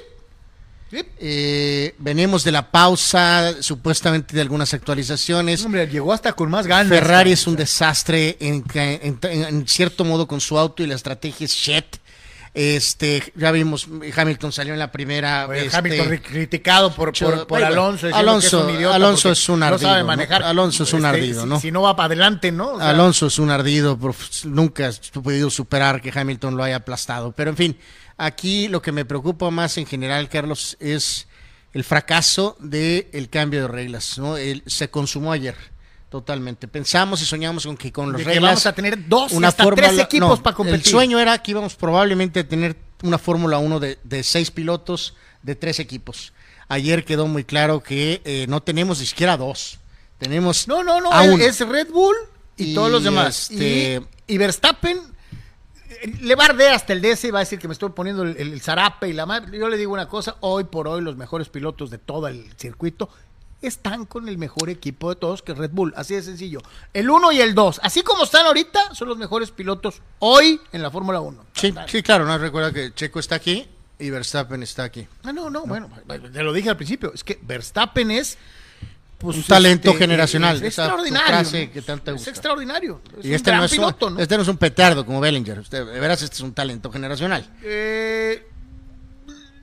Eh, 1.21 1.95
venimos 1.99 2.45
de 2.45 2.51
la 2.53 2.71
pausa, 2.71 3.55
supuestamente 3.63 4.35
de 4.35 4.41
algunas 4.41 4.73
actualizaciones. 4.73 5.63
Hombre, 5.65 5.87
llegó 5.87 6.15
hasta 6.15 6.33
con 6.33 6.49
más 6.51 6.67
ganas. 6.67 6.89
Ferrari 6.89 7.33
es 7.33 7.47
un 7.47 7.57
desastre 7.57 8.37
en, 8.41 8.63
que- 8.63 8.99
en- 9.03 9.19
en 9.23 9.69
cierto 9.69 10.05
modo 10.05 10.27
con 10.27 10.41
su 10.41 10.59
auto 10.59 10.83
y 10.83 10.87
la 10.87 10.95
estrategia 10.95 11.45
es 11.45 11.53
shit. 11.53 11.85
Este, 12.61 13.33
ya 13.37 13.53
vimos, 13.53 13.87
Hamilton 14.17 14.51
salió 14.51 14.73
en 14.73 14.81
la 14.81 14.91
primera. 14.91 15.47
Oye, 15.49 15.67
este, 15.67 15.77
Hamilton 15.77 16.09
ri- 16.09 16.23
criticado 16.23 16.93
por, 16.93 17.13
por, 17.17 17.37
por 17.39 17.47
Bueno, 17.47 17.67
Alonso. 17.69 18.09
Alonso- 18.13 18.41
que 18.41 18.47
es 18.47 18.53
un 18.65 18.71
idiota 18.75 18.97
Alonso 18.97 19.31
es 19.31 19.49
un 19.49 19.61
No 19.61 19.67
ardido, 19.67 19.89
sabe 19.89 20.01
¿no? 20.01 20.07
manejar. 20.09 20.43
Alonso 20.43 20.83
es 20.83 20.93
un 20.93 21.05
ardido, 21.05 21.43
si- 21.45 21.49
¿no? 21.49 21.61
Si 21.61 21.71
no 21.71 21.83
va 21.83 21.95
para 21.95 22.07
adelante, 22.07 22.51
¿no? 22.51 22.73
O 22.73 22.79
sea, 22.81 22.91
Alonso 22.91 23.29
es 23.29 23.39
un 23.39 23.51
ardido, 23.51 23.97
nunca 24.45 24.89
ha 24.91 25.21
podido 25.23 25.51
superar 25.51 26.03
que 26.03 26.11
Hamilton 26.13 26.57
lo 26.57 26.65
haya 26.65 26.77
aplastado. 26.77 27.31
Pero 27.31 27.51
en 27.51 27.57
fin, 27.57 27.79
aquí 28.17 28.67
lo 28.67 28.83
que 28.83 28.91
me 28.91 29.05
preocupa 29.05 29.49
más 29.53 29.79
en 29.79 29.87
general, 29.87 30.29
Carlos, 30.29 30.77
es 30.81 31.29
el 31.75 31.85
fracaso 31.85 32.57
del 32.59 33.29
cambio 33.31 33.63
de 33.63 33.69
reglas. 33.69 34.19
¿no? 34.19 34.37
El- 34.37 34.65
se 34.67 34.91
consumó 34.91 35.31
ayer, 35.31 35.55
totalmente. 36.11 36.69
Pensamos 36.69 37.21
y 37.23 37.25
soñamos 37.27 37.67
con 37.67 37.77
que 37.77 37.93
con 37.93 38.11
que 38.17 38.25
reglas... 38.25 38.43
vamos 38.43 38.67
a 38.67 38.73
tener 38.73 39.09
dos 39.09 39.33
una 39.33 39.49
hasta 39.49 39.65
tres 39.71 39.87
fórmula- 39.87 40.03
equipos 40.03 40.29
no, 40.39 40.43
para 40.43 40.57
competir. 40.57 40.81
El 40.81 40.85
sueño 40.87 41.19
era 41.19 41.43
que 41.43 41.51
íbamos 41.53 41.75
probablemente 41.77 42.41
a 42.41 42.49
tener 42.49 42.77
una 43.03 43.19
Fórmula 43.19 43.59
1 43.59 43.79
de, 43.81 43.99
de 44.05 44.23
seis 44.23 44.51
pilotos, 44.51 45.15
de 45.43 45.55
tres 45.55 45.79
equipos. 45.79 46.33
Ayer 46.69 47.05
quedó 47.05 47.27
muy 47.27 47.45
claro 47.45 47.83
que 47.83 48.21
eh, 48.25 48.47
no 48.49 48.63
tenemos 48.63 49.01
ni 49.01 49.07
siquiera 49.07 49.37
dos. 49.37 49.79
Tenemos 50.19 50.67
No, 50.67 50.83
no, 50.83 51.01
no. 51.01 51.13
a 51.13 51.25
es- 51.25 51.61
Red 51.61 51.89
Bull 51.91 52.17
y, 52.57 52.73
Y, 52.73 52.75
todos 52.75 52.91
los 52.91 53.05
demás. 53.05 53.51
este- 53.51 54.03
Y, 54.27 54.35
y 54.35 54.39
Verstappen 54.39 54.99
le 56.21 56.35
bardea 56.35 56.75
hasta 56.75 56.93
el 56.93 57.01
DS 57.01 57.25
y 57.25 57.31
va 57.31 57.39
a 57.39 57.43
decir 57.43 57.59
que 57.59 57.67
me 57.69 57.73
estoy 57.73 57.91
poniendo 57.91 58.23
el, 58.23 58.37
el 58.37 58.61
zarape 58.61 59.09
y 59.09 59.13
la 59.13 59.27
madre. 59.27 59.57
Yo 59.59 59.69
le 59.69 59.77
digo 59.77 59.93
una 59.93 60.09
cosa, 60.09 60.37
hoy 60.41 60.65
por 60.65 60.87
hoy 60.89 61.03
los 61.03 61.17
mejores 61.17 61.49
pilotos 61.49 61.91
de 61.91 61.99
todo 61.99 62.29
el 62.29 62.53
circuito 62.57 63.09
están 63.63 64.07
con 64.07 64.29
el 64.29 64.39
mejor 64.39 64.71
equipo 64.71 65.11
de 65.11 65.17
todos, 65.17 65.43
que 65.43 65.53
es 65.53 65.59
Red 65.59 65.71
Bull. 65.73 65.93
Así 65.97 66.15
de 66.15 66.23
sencillo. 66.23 66.61
El 66.95 67.11
1 67.11 67.33
y 67.33 67.41
el 67.41 67.55
2, 67.55 67.81
así 67.83 68.03
como 68.03 68.25
están 68.25 68.47
ahorita, 68.47 68.95
son 68.95 69.09
los 69.09 69.19
mejores 69.19 69.51
pilotos 69.51 70.01
hoy 70.21 70.61
en 70.73 70.83
la 70.83 70.91
Fórmula 70.91 71.21
1. 71.21 71.45
Sí, 71.55 71.75
sí, 71.87 72.03
claro, 72.03 72.25
no 72.25 72.39
recuerda 72.39 72.73
que 72.73 72.93
Checo 72.95 73.19
está 73.19 73.35
aquí 73.37 73.67
y 73.99 74.11
Verstappen 74.11 74.63
está 74.63 74.85
aquí. 74.85 75.07
Ah, 75.25 75.33
no, 75.33 75.51
no, 75.51 75.67
bueno, 75.67 75.91
te 76.07 76.43
lo 76.43 76.53
dije 76.53 76.71
al 76.71 76.77
principio, 76.77 77.13
es 77.13 77.25
que 77.25 77.39
Verstappen 77.43 78.11
es 78.11 78.39
pues, 79.19 79.37
un 79.37 79.43
talento 79.43 79.91
este, 79.91 79.99
generacional. 79.99 80.57
Es, 80.57 80.63
extraordinario. 80.63 81.73
Que 81.73 81.83
tanto 81.83 82.15
es 82.15 82.27
extraordinario. 82.29 83.01
Es 83.19 83.27
y 83.27 83.35
este, 83.35 83.53
no 83.53 83.65
es 83.65 83.73
piloto, 83.73 84.07
un, 84.07 84.15
¿no? 84.15 84.21
este 84.21 84.37
no 84.37 84.43
es 84.43 84.49
un 84.49 84.57
petardo 84.57 85.05
como 85.05 85.21
Bellinger. 85.21 85.59
Usted, 85.59 85.85
de 85.85 86.01
veras, 86.01 86.23
este 86.23 86.37
es 86.37 86.41
un 86.43 86.55
talento 86.55 86.93
generacional. 86.93 87.45
Eh, 87.63 88.47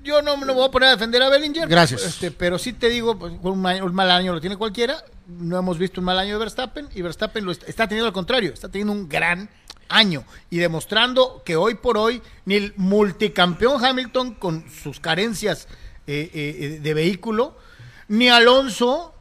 yo 0.05 0.21
no 0.21 0.37
me 0.37 0.45
lo 0.45 0.53
voy 0.53 0.67
a 0.67 0.71
poner 0.71 0.89
a 0.89 0.91
defender 0.91 1.21
a 1.21 1.29
Bellinger. 1.29 1.67
Gracias. 1.67 2.03
Este, 2.03 2.31
pero 2.31 2.57
sí 2.57 2.71
te 2.71 2.87
digo, 2.89 3.17
pues, 3.17 3.33
un, 3.41 3.65
un, 3.65 3.93
mal 3.93 4.11
año 4.11 4.33
lo 4.33 4.39
tiene 4.39 4.55
cualquiera. 4.55 5.03
No 5.27 5.57
hemos 5.57 5.77
visto 5.77 5.99
un 5.99 6.05
mal 6.05 6.19
año 6.19 6.33
de 6.33 6.39
Verstappen 6.39 6.87
y 6.95 7.01
Verstappen 7.01 7.43
lo 7.43 7.51
está, 7.51 7.65
está 7.65 7.87
teniendo 7.87 8.07
al 8.07 8.13
contrario, 8.13 8.53
está 8.53 8.69
teniendo 8.69 8.93
un 8.93 9.09
gran 9.09 9.49
año 9.89 10.23
y 10.49 10.57
demostrando 10.57 11.43
que 11.43 11.55
hoy 11.55 11.75
por 11.75 11.97
hoy 11.97 12.21
ni 12.45 12.55
el 12.55 12.73
multicampeón 12.77 13.83
Hamilton 13.83 14.35
con 14.35 14.65
sus 14.69 14.99
carencias 14.99 15.67
eh, 16.07 16.29
eh, 16.33 16.79
de 16.81 16.93
vehículo, 16.93 17.57
ni 18.07 18.29
Alonso, 18.29 19.15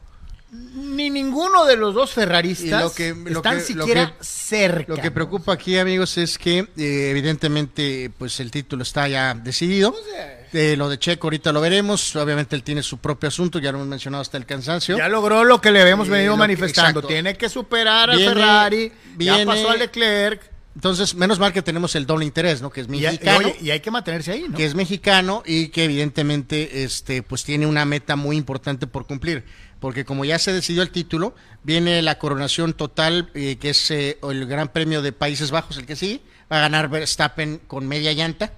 ni 0.51 1.09
ninguno 1.09 1.65
de 1.65 1.75
los 1.75 1.93
dos 1.93 2.11
ferraristas 2.11 2.83
lo 2.83 2.93
que, 2.93 3.13
lo 3.13 3.39
están 3.39 3.57
que, 3.57 3.63
siquiera 3.63 4.03
lo 4.03 4.17
que, 4.17 4.23
cerca. 4.23 4.95
Lo 4.95 5.01
que 5.01 5.11
preocupa 5.11 5.53
aquí, 5.53 5.77
amigos, 5.77 6.17
es 6.17 6.37
que 6.37 6.59
eh, 6.77 7.09
evidentemente 7.09 8.11
pues 8.17 8.39
el 8.39 8.51
título 8.51 8.83
está 8.83 9.07
ya 9.07 9.33
decidido. 9.33 9.91
Pues, 9.91 10.03
eh. 10.15 10.34
Eh, 10.55 10.75
lo 10.77 10.87
de 10.87 10.97
Checo 10.97 11.27
ahorita 11.27 11.51
lo 11.51 11.59
veremos. 11.59 12.15
Obviamente 12.15 12.55
él 12.55 12.63
tiene 12.63 12.81
su 12.81 12.97
propio 12.99 13.27
asunto, 13.27 13.59
ya 13.59 13.71
lo 13.71 13.77
hemos 13.79 13.89
mencionado 13.89 14.21
hasta 14.21 14.37
el 14.37 14.45
cansancio. 14.45 14.97
Ya 14.97 15.09
logró 15.09 15.43
lo 15.43 15.59
que 15.59 15.71
le 15.71 15.81
habíamos 15.81 16.07
venido 16.07 16.37
manifestando. 16.37 17.01
Que, 17.01 17.07
tiene 17.07 17.35
que 17.35 17.49
superar 17.49 18.09
a 18.09 18.15
Ferrari. 18.15 18.91
Viene, 19.15 19.39
ya 19.39 19.45
pasó 19.45 19.69
al 19.69 19.79
Leclerc. 19.79 20.55
Entonces, 20.75 21.15
menos 21.15 21.39
mal 21.39 21.53
que 21.53 21.61
tenemos 21.61 21.95
el 21.95 22.05
doble 22.05 22.25
interés, 22.25 22.61
¿no? 22.61 22.69
Que 22.69 22.81
es 22.81 22.89
mexicano. 22.89 23.49
Y 23.61 23.71
hay 23.71 23.79
que 23.79 23.91
mantenerse 23.91 24.33
ahí, 24.33 24.45
¿no? 24.49 24.57
Que 24.57 24.65
es 24.65 24.75
mexicano 24.75 25.41
y 25.45 25.69
que 25.69 25.85
evidentemente 25.85 26.83
este, 26.83 27.23
pues 27.23 27.45
tiene 27.45 27.65
una 27.65 27.85
meta 27.85 28.15
muy 28.15 28.35
importante 28.35 28.85
por 28.85 29.07
cumplir. 29.07 29.45
Porque 29.79 30.03
como 30.03 30.25
ya 30.25 30.37
se 30.39 30.51
decidió 30.51 30.81
el 30.83 30.89
título, 30.89 31.35
viene 31.63 32.01
la 32.01 32.17
coronación 32.17 32.73
total, 32.73 33.29
eh, 33.35 33.57
que 33.57 33.69
es 33.69 33.91
eh, 33.91 34.17
el 34.23 34.45
Gran 34.47 34.69
Premio 34.69 35.01
de 35.01 35.11
Países 35.13 35.51
Bajos, 35.51 35.77
el 35.77 35.85
que 35.85 35.95
sí, 35.95 36.21
va 36.51 36.57
a 36.57 36.61
ganar 36.61 36.89
Verstappen 36.89 37.59
con 37.67 37.87
media 37.87 38.11
llanta. 38.13 38.51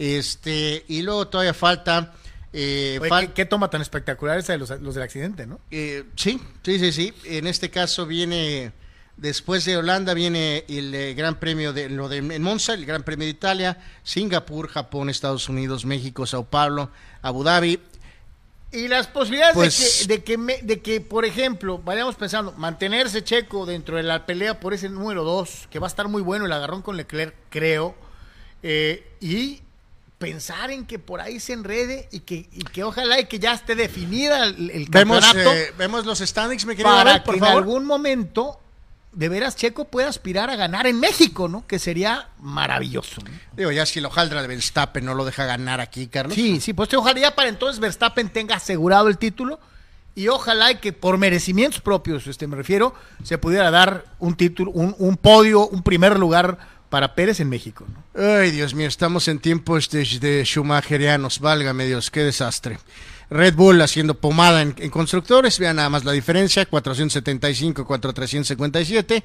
Este, 0.00 0.82
y 0.88 1.02
luego 1.02 1.28
todavía 1.28 1.52
falta. 1.52 2.14
Eh, 2.54 2.96
Oye, 3.02 3.08
fal 3.10 3.26
¿qué, 3.28 3.32
¿qué, 3.34 3.44
toma 3.44 3.68
tan 3.68 3.82
espectacular 3.82 4.38
esa 4.38 4.54
de 4.54 4.58
los, 4.58 4.70
los 4.80 4.94
del 4.94 5.04
accidente, 5.04 5.46
no? 5.46 5.60
Eh, 5.70 6.04
sí, 6.16 6.40
sí, 6.62 6.78
sí, 6.78 6.90
sí. 6.90 7.14
En 7.24 7.46
este 7.46 7.70
caso 7.70 8.06
viene. 8.06 8.72
Después 9.18 9.66
de 9.66 9.76
Holanda 9.76 10.14
viene 10.14 10.64
el 10.68 10.94
eh, 10.94 11.12
Gran 11.12 11.38
Premio 11.38 11.74
de 11.74 11.90
lo 11.90 12.08
de 12.08 12.16
en 12.16 12.42
Monza, 12.42 12.72
el 12.72 12.86
Gran 12.86 13.02
Premio 13.02 13.26
de 13.26 13.32
Italia, 13.32 13.76
Singapur, 14.02 14.68
Japón, 14.68 15.10
Estados 15.10 15.50
Unidos, 15.50 15.84
México, 15.84 16.24
Sao 16.24 16.44
Paulo, 16.44 16.90
Abu 17.20 17.44
Dhabi. 17.44 17.78
Y 18.72 18.88
las 18.88 19.06
posibilidades 19.08 19.54
pues, 19.54 20.08
de, 20.08 20.22
que, 20.22 20.22
de, 20.22 20.24
que 20.24 20.38
me, 20.38 20.62
de 20.62 20.80
que, 20.80 21.02
por 21.02 21.26
ejemplo, 21.26 21.76
vayamos 21.76 22.14
pensando, 22.14 22.52
mantenerse 22.52 23.22
Checo 23.22 23.66
dentro 23.66 23.98
de 23.98 24.04
la 24.04 24.24
pelea 24.24 24.60
por 24.60 24.72
ese 24.72 24.88
número 24.88 25.24
2, 25.24 25.68
que 25.70 25.78
va 25.78 25.88
a 25.88 25.90
estar 25.90 26.08
muy 26.08 26.22
bueno 26.22 26.46
el 26.46 26.52
agarrón 26.52 26.80
con 26.80 26.96
Leclerc, 26.96 27.34
creo, 27.50 27.94
eh, 28.62 29.06
y 29.20 29.60
pensar 30.20 30.70
en 30.70 30.84
que 30.84 30.98
por 30.98 31.22
ahí 31.22 31.40
se 31.40 31.54
enrede 31.54 32.06
y 32.12 32.20
que, 32.20 32.46
y 32.52 32.62
que 32.64 32.84
ojalá 32.84 33.18
y 33.20 33.24
que 33.24 33.38
ya 33.38 33.54
esté 33.54 33.74
definida 33.74 34.44
el, 34.44 34.70
el 34.70 34.84
vemos, 34.90 35.24
campeonato. 35.24 35.56
Eh, 35.56 35.72
vemos 35.78 36.04
los 36.04 36.18
standings, 36.18 36.66
me 36.66 36.76
querido 36.76 36.94
para 36.94 37.12
Abel, 37.12 37.22
por 37.22 37.34
que 37.34 37.40
favor. 37.40 37.54
en 37.54 37.58
algún 37.62 37.86
momento 37.86 38.60
de 39.12 39.30
veras 39.30 39.56
Checo 39.56 39.86
pueda 39.86 40.08
aspirar 40.10 40.50
a 40.50 40.56
ganar 40.56 40.86
en 40.86 41.00
México, 41.00 41.48
¿no? 41.48 41.66
Que 41.66 41.78
sería 41.78 42.28
maravilloso. 42.38 43.22
¿no? 43.24 43.30
Digo, 43.56 43.72
ya 43.72 43.86
si 43.86 43.98
el 43.98 44.04
hojaldra 44.04 44.42
de 44.42 44.48
Verstappen 44.48 45.06
no 45.06 45.14
lo 45.14 45.24
deja 45.24 45.46
ganar 45.46 45.80
aquí, 45.80 46.06
Carlos. 46.06 46.34
Sí, 46.34 46.60
sí, 46.60 46.74
pues 46.74 46.92
ojalá 46.92 47.18
ya 47.18 47.34
para 47.34 47.48
entonces 47.48 47.80
Verstappen 47.80 48.28
tenga 48.28 48.56
asegurado 48.56 49.08
el 49.08 49.16
título 49.16 49.58
y 50.14 50.28
ojalá 50.28 50.70
y 50.72 50.76
que 50.76 50.92
por 50.92 51.16
merecimientos 51.16 51.80
propios, 51.80 52.26
este 52.26 52.46
me 52.46 52.56
refiero, 52.56 52.94
se 53.24 53.38
pudiera 53.38 53.70
dar 53.70 54.04
un 54.18 54.36
título, 54.36 54.70
un, 54.72 54.94
un 54.98 55.16
podio, 55.16 55.66
un 55.66 55.82
primer 55.82 56.18
lugar 56.18 56.58
para 56.90 57.14
Pérez 57.14 57.40
en 57.40 57.48
México. 57.48 57.86
¿no? 57.88 58.22
Ay, 58.22 58.50
Dios 58.50 58.74
mío, 58.74 58.88
estamos 58.88 59.28
en 59.28 59.38
tiempos 59.38 59.88
de, 59.88 60.04
de 60.20 60.44
Schumacherianos, 60.44 61.38
válgame 61.38 61.86
Dios, 61.86 62.10
qué 62.10 62.20
desastre. 62.20 62.78
Red 63.30 63.54
Bull 63.54 63.80
haciendo 63.80 64.14
pomada 64.14 64.60
en, 64.60 64.74
en, 64.76 64.90
constructores, 64.90 65.58
vean 65.58 65.76
nada 65.76 65.88
más 65.88 66.04
la 66.04 66.12
diferencia, 66.12 66.66
475 66.66 67.86
contra 67.86 68.12
357, 68.12 69.22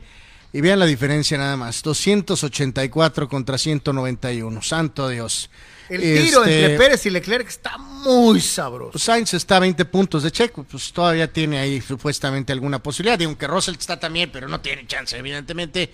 y 0.54 0.62
vean 0.62 0.80
la 0.80 0.86
diferencia 0.86 1.38
nada 1.40 1.58
más, 1.58 1.82
284 1.82 3.28
contra 3.28 3.58
191, 3.58 4.62
santo 4.62 5.10
Dios. 5.10 5.50
El 5.90 6.02
tiro 6.02 6.44
este, 6.44 6.66
entre 6.66 6.78
Pérez 6.78 7.06
y 7.08 7.10
Leclerc 7.10 7.48
está 7.48 7.78
muy 7.78 8.42
sabroso. 8.42 8.92
Pues 8.92 9.04
Sainz 9.04 9.34
está 9.34 9.58
a 9.58 9.60
20 9.62 9.86
puntos 9.86 10.22
de 10.22 10.32
Checo, 10.32 10.64
pues 10.64 10.94
todavía 10.94 11.32
tiene 11.32 11.58
ahí 11.58 11.82
supuestamente 11.82 12.54
alguna 12.54 12.78
posibilidad, 12.82 13.20
y 13.20 13.24
aunque 13.24 13.48
Russell 13.48 13.76
está 13.78 14.00
también, 14.00 14.30
pero 14.32 14.48
no 14.48 14.62
tiene 14.62 14.86
chance, 14.86 15.18
evidentemente. 15.18 15.92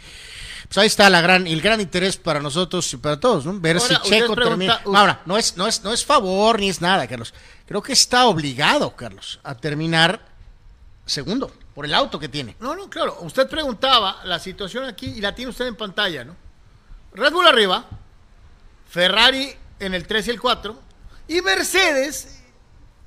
Pues 0.72 0.78
ahí 0.78 0.88
está 0.88 1.10
la 1.10 1.20
gran, 1.20 1.48
el 1.48 1.60
gran 1.60 1.82
interés 1.82 2.16
para 2.16 2.40
nosotros 2.40 2.94
y 2.94 2.96
para 2.96 3.20
todos, 3.20 3.46
¿no? 3.46 3.60
Ver 3.60 3.76
Ahora, 3.76 4.02
si 4.02 4.10
Checo 4.10 4.34
termina. 4.36 4.80
Ahora, 4.86 5.22
no 5.26 5.38
es, 5.38 5.58
no 5.58 5.68
es, 5.68 5.84
no 5.84 5.92
es 5.92 6.06
favor 6.06 6.62
ni 6.62 6.70
es 6.70 6.80
nada, 6.80 7.06
Carlos. 7.10 7.34
Creo 7.66 7.82
que 7.82 7.92
está 7.92 8.26
obligado, 8.28 8.96
Carlos, 8.96 9.42
a 9.44 9.54
terminar 9.54 10.26
segundo 11.06 11.52
por 11.76 11.84
el 11.84 11.94
auto 11.94 12.18
que 12.18 12.30
tiene. 12.30 12.56
No, 12.62 12.74
no, 12.74 12.90
claro. 12.90 13.18
Usted 13.20 13.50
preguntaba 13.50 14.22
la 14.24 14.40
situación 14.40 14.86
aquí 14.86 15.08
y 15.08 15.20
la 15.20 15.36
tiene 15.36 15.50
usted 15.50 15.68
en 15.68 15.76
pantalla, 15.76 16.24
¿no? 16.24 16.38
Red 17.16 17.34
Bull 17.34 17.48
arriba, 17.48 17.86
Ferrari 18.90 19.54
en 19.78 19.94
el 19.94 20.08
3 20.08 20.28
y 20.28 20.30
el 20.30 20.40
4 20.40 20.80
y 21.28 21.42
Mercedes 21.42 22.44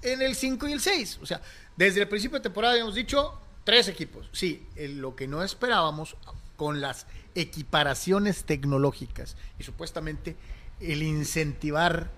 en 0.03 0.21
el 0.21 0.35
5 0.35 0.69
y 0.69 0.73
el 0.73 0.83
6. 0.83 1.21
O 1.23 1.25
sea, 1.25 1.41
desde 1.75 2.03
el 2.03 2.09
principio 2.09 2.41
de 2.41 2.43
temporada 2.43 2.75
habíamos 2.75 2.95
dicho 2.95 3.41
tres 3.65 3.89
equipos. 3.89 4.29
Sí, 4.33 4.67
lo 4.77 5.17
que 5.17 5.27
no 5.27 5.43
esperábamos 5.43 6.15
con 6.57 6.83
las 6.83 7.07
equiparaciones 7.35 8.45
tecnológicas 8.45 9.37
y 9.59 9.65
supuestamente 9.65 10.37
el 10.81 11.03
incentivar 11.03 12.11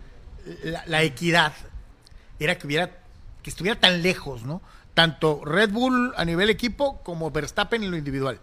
la, 0.87 1.03
equidad 1.03 1.53
era 2.39 2.59
que 2.59 2.67
hubiera 2.67 2.99
que 3.43 3.51
estuviera 3.51 3.79
tan 3.79 4.03
lejos, 4.03 4.43
¿no? 4.43 4.61
Tanto 4.95 5.45
Red 5.45 5.71
Bull 5.71 6.13
a 6.17 6.25
nivel 6.25 6.51
equipo 6.51 7.01
como 7.03 7.31
Verstappen 7.31 7.83
en 7.83 7.91
lo 7.91 7.97
individual. 7.97 8.41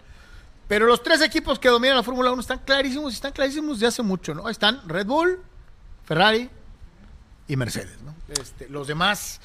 Pero 0.68 0.86
los 0.86 1.04
tres 1.04 1.22
equipos 1.22 1.60
que 1.60 1.70
dominan 1.70 1.98
la 1.98 2.04
Fórmula 2.04 2.32
1 2.32 2.42
están 2.42 2.60
clarísimos 2.60 3.14
están 3.14 3.34
clarísimos 3.34 3.80
de 3.80 3.88
hace 3.88 4.02
mucho, 4.02 4.34
¿no? 4.34 4.50
Están 4.50 4.88
Red 4.88 5.06
Bull, 5.06 5.40
Ferrari 6.06 6.50
y 7.48 7.56
Mercedes, 7.56 8.02
¿no? 8.02 8.16
Este, 8.30 8.70
los 8.70 8.88
demás, 8.88 9.42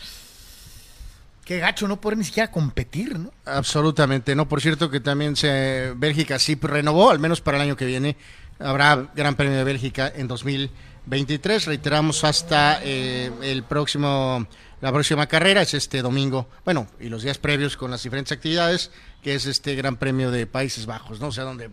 qué 1.48 1.60
gacho 1.60 1.88
no 1.88 1.98
poder 1.98 2.18
ni 2.18 2.24
siquiera 2.24 2.50
competir, 2.50 3.18
¿no? 3.18 3.32
Absolutamente, 3.46 4.36
no. 4.36 4.46
Por 4.46 4.60
cierto 4.60 4.90
que 4.90 5.00
también 5.00 5.34
se 5.34 5.94
Bélgica 5.96 6.38
sí 6.38 6.58
renovó, 6.60 7.08
al 7.08 7.20
menos 7.20 7.40
para 7.40 7.56
el 7.56 7.62
año 7.62 7.74
que 7.74 7.86
viene. 7.86 8.18
Habrá 8.58 9.08
Gran 9.14 9.34
Premio 9.34 9.56
de 9.56 9.64
Bélgica 9.64 10.12
en 10.14 10.28
2023. 10.28 11.64
Reiteramos 11.64 12.22
hasta 12.24 12.80
eh, 12.82 13.30
el 13.40 13.62
próximo, 13.62 14.46
la 14.82 14.92
próxima 14.92 15.26
carrera 15.26 15.62
es 15.62 15.72
este 15.72 16.02
domingo. 16.02 16.50
Bueno, 16.66 16.86
y 17.00 17.08
los 17.08 17.22
días 17.22 17.38
previos 17.38 17.78
con 17.78 17.90
las 17.90 18.02
diferentes 18.02 18.32
actividades, 18.32 18.90
que 19.22 19.34
es 19.34 19.46
este 19.46 19.74
Gran 19.74 19.96
Premio 19.96 20.30
de 20.30 20.46
Países 20.46 20.84
Bajos, 20.84 21.18
¿no? 21.18 21.28
O 21.28 21.32
sea, 21.32 21.44
donde 21.44 21.70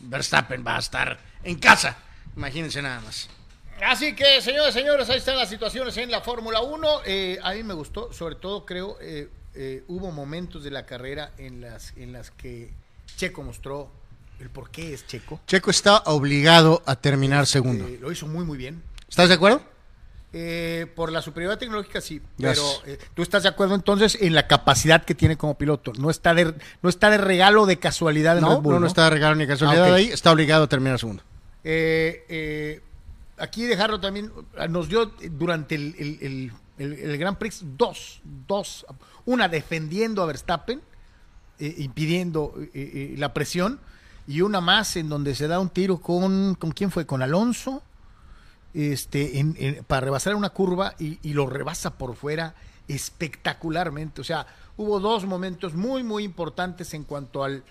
Verstappen 0.00 0.64
va 0.66 0.76
a 0.76 0.80
estar 0.80 1.20
en 1.44 1.58
casa. 1.58 1.98
Imagínense 2.36 2.80
nada 2.80 3.02
más. 3.02 3.28
Así 3.86 4.14
que, 4.14 4.40
señores, 4.42 4.74
señores, 4.74 5.08
ahí 5.10 5.18
están 5.18 5.36
las 5.36 5.48
situaciones 5.48 5.96
en 5.96 6.10
la 6.10 6.20
Fórmula 6.20 6.60
1. 6.60 6.88
Eh, 7.06 7.38
a 7.42 7.54
mí 7.54 7.62
me 7.62 7.74
gustó, 7.74 8.12
sobre 8.12 8.34
todo 8.34 8.64
creo, 8.66 8.98
eh, 9.00 9.28
eh, 9.54 9.84
hubo 9.88 10.12
momentos 10.12 10.62
de 10.64 10.70
la 10.70 10.86
carrera 10.86 11.32
en 11.38 11.60
las, 11.60 11.92
en 11.96 12.12
las 12.12 12.30
que 12.30 12.72
Checo 13.16 13.42
mostró 13.42 13.90
el 14.38 14.50
por 14.50 14.70
qué 14.70 14.92
es 14.94 15.06
Checo. 15.06 15.40
Checo 15.46 15.70
está 15.70 15.98
obligado 16.06 16.82
a 16.86 16.96
terminar 16.96 17.46
segundo. 17.46 17.86
Eh, 17.86 17.98
lo 18.00 18.12
hizo 18.12 18.26
muy, 18.26 18.44
muy 18.44 18.58
bien. 18.58 18.82
¿Estás 19.08 19.28
de 19.28 19.34
acuerdo? 19.34 19.62
Eh, 20.32 20.86
por 20.94 21.10
la 21.10 21.22
superioridad 21.22 21.58
tecnológica, 21.58 22.00
sí. 22.00 22.20
Yes. 22.36 22.80
Pero 22.84 22.98
tú 23.14 23.22
estás 23.22 23.42
de 23.42 23.48
acuerdo 23.48 23.74
entonces 23.74 24.16
en 24.20 24.34
la 24.34 24.46
capacidad 24.46 25.04
que 25.04 25.14
tiene 25.16 25.36
como 25.36 25.58
piloto. 25.58 25.92
No 25.98 26.10
está 26.10 26.34
de, 26.34 26.54
no 26.82 26.88
está 26.88 27.10
de 27.10 27.18
regalo 27.18 27.66
de 27.66 27.78
casualidad 27.80 28.36
en 28.38 28.42
No, 28.44 28.50
Red 28.54 28.58
Bull, 28.62 28.74
no, 28.74 28.80
no 28.80 28.86
está 28.86 29.04
de 29.04 29.10
regalo 29.10 29.34
ni 29.34 29.46
casualidad 29.48 29.86
Ah, 29.86 29.88
ok. 29.88 29.94
ahí. 29.94 30.04
Está 30.06 30.30
obligado 30.30 30.64
a 30.64 30.68
terminar 30.68 30.98
segundo. 31.00 31.24
Eh, 31.64 32.80
aquí 33.40 33.64
dejarlo 33.64 34.00
también, 34.00 34.30
nos 34.68 34.88
dio 34.88 35.06
durante 35.32 35.74
el, 35.74 35.94
el, 35.98 36.18
el, 36.20 36.52
el- 36.78 36.92
el 37.10 37.18
Grand 37.18 37.36
Prix 37.36 37.62
dos, 37.76 38.20
dos, 38.46 38.86
una 39.26 39.48
defendiendo 39.48 40.22
a 40.22 40.26
Verstappen, 40.26 40.80
eh, 41.58 41.74
impidiendo 41.78 42.54
eh, 42.58 42.70
eh, 42.74 43.14
la 43.18 43.34
presión, 43.34 43.78
y 44.26 44.40
una 44.42 44.60
más 44.60 44.96
en 44.96 45.08
donde 45.08 45.34
se 45.34 45.46
da 45.48 45.58
un 45.60 45.68
tiro 45.68 46.00
con, 46.00 46.54
¿con 46.54 46.70
quién 46.72 46.90
fue? 46.90 47.04
Con 47.04 47.20
Alonso, 47.22 47.82
este, 48.72 49.38
en, 49.40 49.84
para 49.86 50.00
rebasar 50.02 50.34
una 50.36 50.50
curva 50.50 50.94
y, 50.98 51.18
lo 51.32 51.46
rebasa 51.46 51.98
por 51.98 52.14
fuera 52.16 52.54
espectacularmente. 52.88 54.20
O 54.20 54.24
sea, 54.24 54.46
hubo 54.76 55.00
dos 55.00 55.26
momentos 55.26 55.74
muy, 55.74 56.02
muy 56.02 56.24
importantes 56.24 56.94
en 56.94 57.04
cuanto 57.04 57.44
al, 57.44 57.64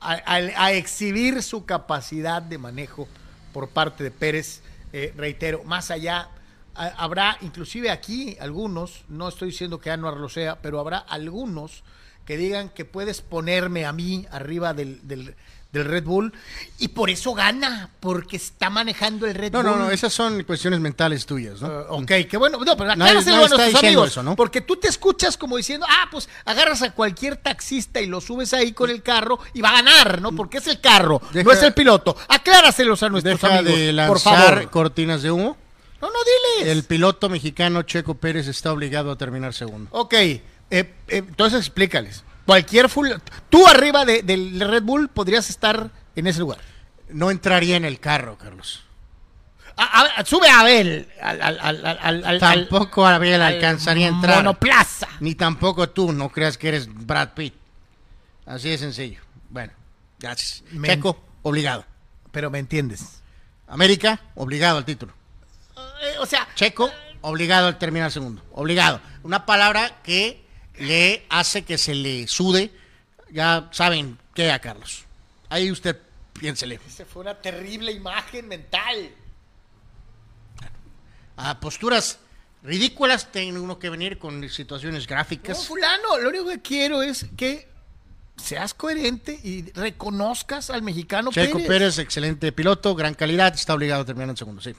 a 0.00 0.72
exhibir 0.72 1.42
su 1.42 1.64
capacidad 1.64 2.40
de 2.40 2.58
manejo 2.58 3.08
por 3.56 3.70
parte 3.70 4.04
de 4.04 4.10
Pérez. 4.10 4.60
Eh, 4.92 5.14
reitero, 5.16 5.64
más 5.64 5.90
allá, 5.90 6.28
habrá 6.74 7.38
inclusive 7.40 7.88
aquí 7.88 8.36
algunos, 8.38 9.06
no 9.08 9.28
estoy 9.28 9.48
diciendo 9.48 9.80
que 9.80 9.90
Anuar 9.90 10.18
lo 10.18 10.28
sea, 10.28 10.60
pero 10.60 10.78
habrá 10.78 10.98
algunos 10.98 11.82
que 12.26 12.36
digan 12.36 12.68
que 12.68 12.84
puedes 12.84 13.22
ponerme 13.22 13.86
a 13.86 13.94
mí 13.94 14.26
arriba 14.30 14.74
del, 14.74 15.08
del, 15.08 15.34
del 15.78 15.86
Red 15.86 16.04
Bull 16.04 16.32
y 16.78 16.88
por 16.88 17.10
eso 17.10 17.34
gana, 17.34 17.90
porque 18.00 18.36
está 18.36 18.70
manejando 18.70 19.26
el 19.26 19.34
Red 19.34 19.52
no, 19.52 19.62
Bull. 19.62 19.70
No, 19.70 19.76
no, 19.76 19.90
esas 19.90 20.12
son 20.12 20.42
cuestiones 20.44 20.80
mentales 20.80 21.26
tuyas, 21.26 21.60
¿no? 21.60 21.68
Uh, 21.68 22.02
ok, 22.02 22.12
qué 22.28 22.36
bueno. 22.36 22.58
No, 22.58 22.76
pero 22.76 22.92
acláraselo 22.92 23.36
a 23.36 23.48
nuestros 23.48 23.74
amigos, 23.74 24.08
eso, 24.08 24.22
¿no? 24.22 24.36
porque 24.36 24.60
tú 24.60 24.76
te 24.76 24.88
escuchas 24.88 25.36
como 25.36 25.56
diciendo, 25.56 25.86
ah, 25.88 26.08
pues 26.10 26.28
agarras 26.44 26.82
a 26.82 26.92
cualquier 26.92 27.36
taxista 27.36 28.00
y 28.00 28.06
lo 28.06 28.20
subes 28.20 28.52
ahí 28.52 28.72
con 28.72 28.90
el 28.90 29.02
carro 29.02 29.38
y 29.54 29.60
va 29.60 29.70
a 29.70 29.82
ganar, 29.82 30.20
¿no? 30.20 30.32
Porque 30.32 30.58
es 30.58 30.66
el 30.66 30.80
carro, 30.80 31.20
deja, 31.32 31.44
no 31.44 31.52
es 31.52 31.62
el 31.62 31.74
piloto. 31.74 32.16
Acláraselos 32.28 33.02
a 33.02 33.08
nuestros 33.08 33.40
deja 33.40 33.58
amigos, 33.58 33.78
de 33.78 33.92
lanzar 33.92 34.08
por 34.08 34.20
favor. 34.20 34.70
cortinas 34.70 35.22
de 35.22 35.30
humo. 35.30 35.56
No, 36.00 36.08
no, 36.08 36.18
diles. 36.58 36.76
El 36.76 36.84
piloto 36.84 37.28
mexicano 37.28 37.82
Checo 37.82 38.14
Pérez 38.14 38.48
está 38.48 38.72
obligado 38.72 39.10
a 39.10 39.16
terminar 39.16 39.54
segundo. 39.54 39.88
Ok, 39.92 40.12
eh, 40.14 40.40
eh, 40.70 40.92
entonces 41.08 41.60
explícales. 41.60 42.22
Cualquier 42.46 42.88
full, 42.88 43.10
tú 43.50 43.66
arriba 43.66 44.04
de, 44.04 44.22
del 44.22 44.60
Red 44.60 44.84
Bull 44.84 45.08
podrías 45.08 45.50
estar 45.50 45.90
en 46.14 46.26
ese 46.28 46.40
lugar. 46.40 46.58
No 47.10 47.30
entraría 47.30 47.76
en 47.76 47.84
el 47.84 47.98
carro, 48.00 48.38
Carlos. 48.38 48.84
A, 49.76 50.02
a, 50.02 50.24
sube 50.24 50.48
a 50.48 50.60
Abel. 50.60 51.08
Al, 51.20 51.42
al, 51.42 52.24
al, 52.24 52.40
tampoco 52.40 53.06
Abel 53.06 53.42
alcanzaría 53.42 54.06
a 54.06 54.10
entrar. 54.10 54.36
Monoplaza. 54.36 55.08
Ni 55.20 55.34
tampoco 55.34 55.90
tú, 55.90 56.12
no 56.12 56.30
creas 56.30 56.56
que 56.56 56.68
eres 56.68 56.88
Brad 56.88 57.34
Pitt. 57.34 57.54
Así 58.46 58.70
de 58.70 58.78
sencillo. 58.78 59.20
Bueno, 59.50 59.72
gracias. 60.18 60.62
Me 60.70 60.88
Checo, 60.88 61.20
obligado. 61.42 61.84
Pero 62.30 62.50
me 62.50 62.58
entiendes. 62.58 63.22
América, 63.66 64.20
obligado 64.34 64.78
al 64.78 64.84
título. 64.84 65.12
Eh, 65.76 66.14
o 66.20 66.26
sea. 66.26 66.46
Checo, 66.54 66.90
obligado 67.20 67.66
al 67.66 67.78
terminar 67.78 68.10
segundo. 68.12 68.42
Obligado. 68.52 69.00
Una 69.24 69.44
palabra 69.44 70.00
que 70.02 70.45
le 70.78 71.24
hace 71.28 71.64
que 71.64 71.78
se 71.78 71.94
le 71.94 72.26
sude. 72.28 72.70
Ya 73.30 73.68
saben 73.72 74.18
qué 74.34 74.50
a 74.52 74.60
Carlos. 74.60 75.04
Ahí 75.48 75.70
usted 75.70 75.98
piénsele. 76.38 76.80
Esa 76.86 77.04
fue 77.04 77.22
una 77.22 77.34
terrible 77.34 77.92
imagen 77.92 78.48
mental. 78.48 79.10
A 81.36 81.60
posturas 81.60 82.18
ridículas 82.62 83.30
tiene 83.30 83.58
uno 83.58 83.78
que 83.78 83.90
venir 83.90 84.18
con 84.18 84.48
situaciones 84.48 85.06
gráficas. 85.06 85.58
No, 85.58 85.64
fulano, 85.64 86.18
lo 86.18 86.28
único 86.28 86.46
que 86.46 86.62
quiero 86.62 87.02
es 87.02 87.26
que 87.36 87.68
seas 88.36 88.74
coherente 88.74 89.38
y 89.42 89.70
reconozcas 89.72 90.70
al 90.70 90.82
mexicano 90.82 91.30
Checo 91.30 91.58
Pérez. 91.58 91.68
Pérez, 91.68 91.98
excelente 91.98 92.52
piloto, 92.52 92.94
gran 92.94 93.14
calidad, 93.14 93.54
está 93.54 93.74
obligado 93.74 94.02
a 94.02 94.04
terminar 94.04 94.30
en 94.30 94.36
segundo, 94.36 94.60
sí. 94.62 94.74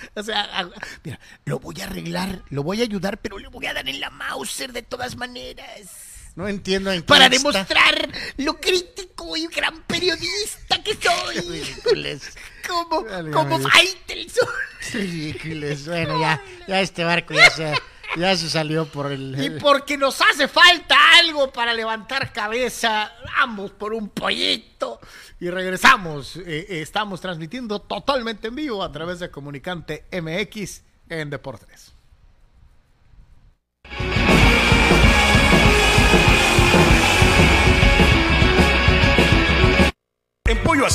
O 0.14 0.22
sea, 0.22 0.68
mira, 1.04 1.18
lo 1.44 1.58
voy 1.58 1.80
a 1.80 1.84
arreglar, 1.84 2.42
lo 2.50 2.62
voy 2.62 2.80
a 2.80 2.84
ayudar, 2.84 3.18
pero 3.20 3.38
le 3.38 3.48
voy 3.48 3.66
a 3.66 3.74
dar 3.74 3.88
en 3.88 4.00
la 4.00 4.10
Mauser 4.10 4.72
de 4.72 4.82
todas 4.82 5.16
maneras. 5.16 6.06
No 6.36 6.46
entiendo 6.48 6.92
en 6.92 7.00
qué 7.00 7.06
Para 7.06 7.26
está. 7.26 7.36
demostrar 7.36 8.08
lo 8.36 8.60
crítico 8.60 9.36
y 9.36 9.46
gran 9.48 9.82
periodista 9.82 10.82
que 10.82 10.94
soy. 10.94 11.64
Como, 12.68 13.02
Válgame 13.02 13.32
como. 13.32 13.58
Faitelson. 13.68 14.48
Ridículos. 14.92 15.84
Bueno, 15.86 16.20
ya, 16.20 16.40
ya 16.68 16.80
este 16.80 17.02
barco 17.04 17.34
ya 17.34 17.50
se, 17.50 17.74
ya 18.16 18.36
se 18.36 18.50
salió 18.50 18.86
por 18.86 19.10
el. 19.10 19.36
Y 19.42 19.50
porque 19.60 19.96
nos 19.96 20.20
hace 20.20 20.48
falta 20.48 20.96
algo 21.18 21.52
para 21.52 21.74
levantar 21.74 22.32
cabeza, 22.32 23.12
vamos 23.36 23.70
por 23.72 23.94
un 23.94 24.08
pollito. 24.08 25.00
Y 25.38 25.48
regresamos. 25.50 26.36
Eh, 26.36 26.66
eh, 26.68 26.80
estamos 26.82 27.20
transmitiendo 27.20 27.80
totalmente 27.80 28.48
en 28.48 28.54
vivo 28.54 28.82
a 28.82 28.92
través 28.92 29.20
de 29.20 29.30
Comunicante 29.30 30.04
MX 30.12 30.82
en 31.08 31.30
Deportes. 31.30 31.94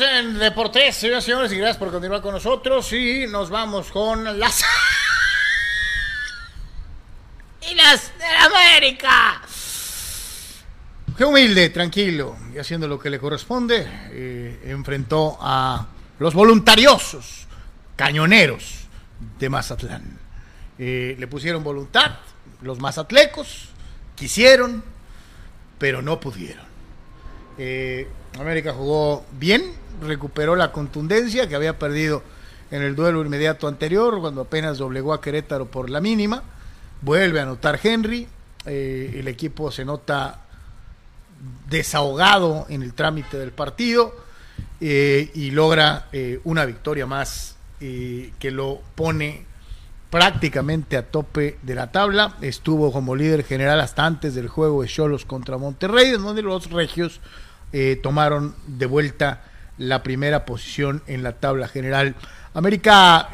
En 0.00 0.38
Deportes, 0.40 0.96
señoras 0.96 1.22
y 1.22 1.26
señores, 1.26 1.52
y 1.52 1.56
gracias 1.56 1.76
por 1.76 1.92
continuar 1.92 2.20
con 2.20 2.32
nosotros. 2.34 2.92
Y 2.92 3.26
nos 3.28 3.48
vamos 3.48 3.92
con 3.92 4.38
las. 4.40 4.64
¡Y 7.70 7.74
las 7.76 8.18
de 8.18 8.24
América! 8.24 9.40
Qué 11.16 11.24
humilde, 11.24 11.68
tranquilo, 11.68 12.36
y 12.52 12.58
haciendo 12.58 12.88
lo 12.88 12.98
que 12.98 13.08
le 13.08 13.20
corresponde, 13.20 13.86
eh, 14.10 14.62
enfrentó 14.64 15.38
a 15.40 15.86
los 16.18 16.34
voluntariosos 16.34 17.46
cañoneros 17.94 18.88
de 19.38 19.48
Mazatlán. 19.48 20.18
Eh, 20.76 21.14
le 21.16 21.26
pusieron 21.28 21.62
voluntad, 21.62 22.18
los 22.62 22.80
mazatlecos 22.80 23.68
quisieron, 24.16 24.82
pero 25.78 26.02
no 26.02 26.18
pudieron. 26.18 26.64
Eh, 27.58 28.08
América 28.40 28.72
jugó 28.72 29.24
bien, 29.30 29.83
recuperó 30.02 30.56
la 30.56 30.72
contundencia 30.72 31.48
que 31.48 31.54
había 31.54 31.78
perdido 31.78 32.22
en 32.70 32.82
el 32.82 32.96
duelo 32.96 33.24
inmediato 33.24 33.68
anterior, 33.68 34.20
cuando 34.20 34.42
apenas 34.42 34.78
doblegó 34.78 35.12
a 35.12 35.20
Querétaro 35.20 35.66
por 35.66 35.90
la 35.90 36.00
mínima. 36.00 36.42
Vuelve 37.02 37.40
a 37.40 37.42
anotar 37.42 37.78
Henry, 37.82 38.26
eh, 38.66 39.16
el 39.18 39.28
equipo 39.28 39.70
se 39.70 39.84
nota 39.84 40.40
desahogado 41.68 42.66
en 42.70 42.82
el 42.82 42.94
trámite 42.94 43.36
del 43.36 43.52
partido 43.52 44.14
eh, 44.80 45.30
y 45.34 45.50
logra 45.50 46.08
eh, 46.12 46.40
una 46.44 46.64
victoria 46.64 47.06
más 47.06 47.52
que 47.78 48.50
lo 48.50 48.80
pone 48.94 49.44
prácticamente 50.08 50.96
a 50.96 51.06
tope 51.06 51.58
de 51.60 51.74
la 51.74 51.92
tabla. 51.92 52.34
Estuvo 52.40 52.90
como 52.90 53.14
líder 53.14 53.44
general 53.44 53.78
hasta 53.78 54.06
antes 54.06 54.34
del 54.34 54.48
juego 54.48 54.80
de 54.80 54.88
Cholos 54.88 55.26
contra 55.26 55.58
Monterrey, 55.58 56.12
donde 56.12 56.40
los 56.40 56.70
regios 56.70 57.20
tomaron 58.02 58.54
de 58.66 58.86
vuelta 58.86 59.42
la 59.78 60.02
primera 60.02 60.44
posición 60.44 61.02
en 61.06 61.22
la 61.22 61.32
tabla 61.32 61.68
general. 61.68 62.14
América 62.54 63.30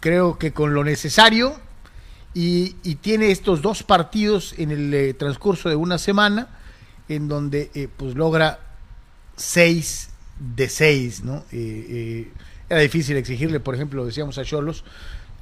creo 0.00 0.38
que 0.38 0.52
con 0.52 0.74
lo 0.74 0.84
necesario 0.84 1.60
y, 2.34 2.70
tiene 2.96 3.30
estos 3.30 3.62
dos 3.62 3.82
partidos 3.82 4.54
en 4.58 4.70
el 4.70 5.14
transcurso 5.16 5.68
de 5.68 5.76
una 5.76 5.98
semana 5.98 6.48
en 7.08 7.28
donde 7.28 7.88
pues 7.96 8.14
logra 8.14 8.58
seis 9.36 10.10
de 10.38 10.68
seis, 10.68 11.22
¿no? 11.22 11.44
Eh, 11.52 11.86
eh, 11.88 12.32
era 12.68 12.80
difícil 12.80 13.16
exigirle, 13.16 13.60
por 13.60 13.74
ejemplo, 13.74 14.04
decíamos 14.04 14.38
a 14.38 14.44
Cholos, 14.44 14.84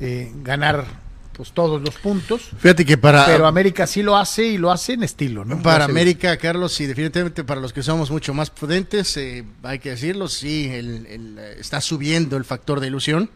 eh, 0.00 0.32
ganar 0.42 0.84
pues 1.32 1.52
todos 1.52 1.80
los 1.80 1.94
puntos. 1.96 2.50
Fíjate 2.58 2.84
que 2.84 2.98
para... 2.98 3.26
Pero 3.26 3.46
América 3.46 3.86
sí 3.86 4.02
lo 4.02 4.16
hace 4.16 4.46
y 4.46 4.58
lo 4.58 4.70
hace 4.70 4.94
en 4.94 5.02
estilo, 5.02 5.44
¿no? 5.44 5.62
Para 5.62 5.84
América, 5.84 6.36
Carlos, 6.36 6.80
y 6.80 6.86
definitivamente 6.86 7.44
para 7.44 7.60
los 7.60 7.72
que 7.72 7.82
somos 7.82 8.10
mucho 8.10 8.34
más 8.34 8.50
prudentes, 8.50 9.18
hay 9.62 9.78
que 9.78 9.90
decirlo, 9.90 10.28
sí, 10.28 10.70
está 11.58 11.80
subiendo 11.80 12.36
el 12.36 12.44
factor 12.44 12.80
de 12.80 12.88
ilusión 12.88 13.30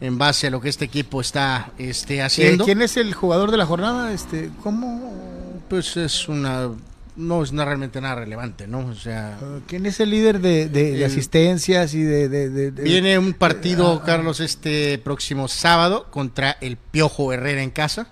en 0.00 0.18
base 0.18 0.46
a 0.46 0.50
lo 0.50 0.60
que 0.60 0.68
este 0.68 0.84
equipo 0.84 1.20
está 1.20 1.72
este, 1.78 2.22
haciendo. 2.22 2.64
¿Quién 2.64 2.82
es 2.82 2.96
el 2.96 3.14
jugador 3.14 3.50
de 3.50 3.56
la 3.56 3.66
jornada? 3.66 4.12
Este, 4.12 4.50
¿Cómo? 4.62 5.62
Pues 5.68 5.96
es 5.96 6.28
una 6.28 6.70
no 7.18 7.42
es 7.42 7.50
realmente 7.50 8.00
nada 8.00 8.14
relevante, 8.14 8.68
¿no? 8.68 8.86
O 8.86 8.94
sea... 8.94 9.38
Ah, 9.42 9.58
¿Quién 9.66 9.86
es 9.86 9.98
el 9.98 10.10
líder 10.10 10.40
de, 10.40 11.04
asistencias 11.04 11.92
y 11.92 12.02
de, 12.02 12.70
Viene 12.70 13.18
un 13.18 13.34
partido, 13.34 13.92
ah, 13.92 14.00
ah. 14.00 14.06
Carlos, 14.06 14.38
este 14.40 14.98
próximo 14.98 15.48
sábado 15.48 16.06
contra 16.10 16.56
el 16.60 16.76
Piojo 16.76 17.32
Herrera 17.32 17.62
en 17.62 17.70
casa. 17.70 18.06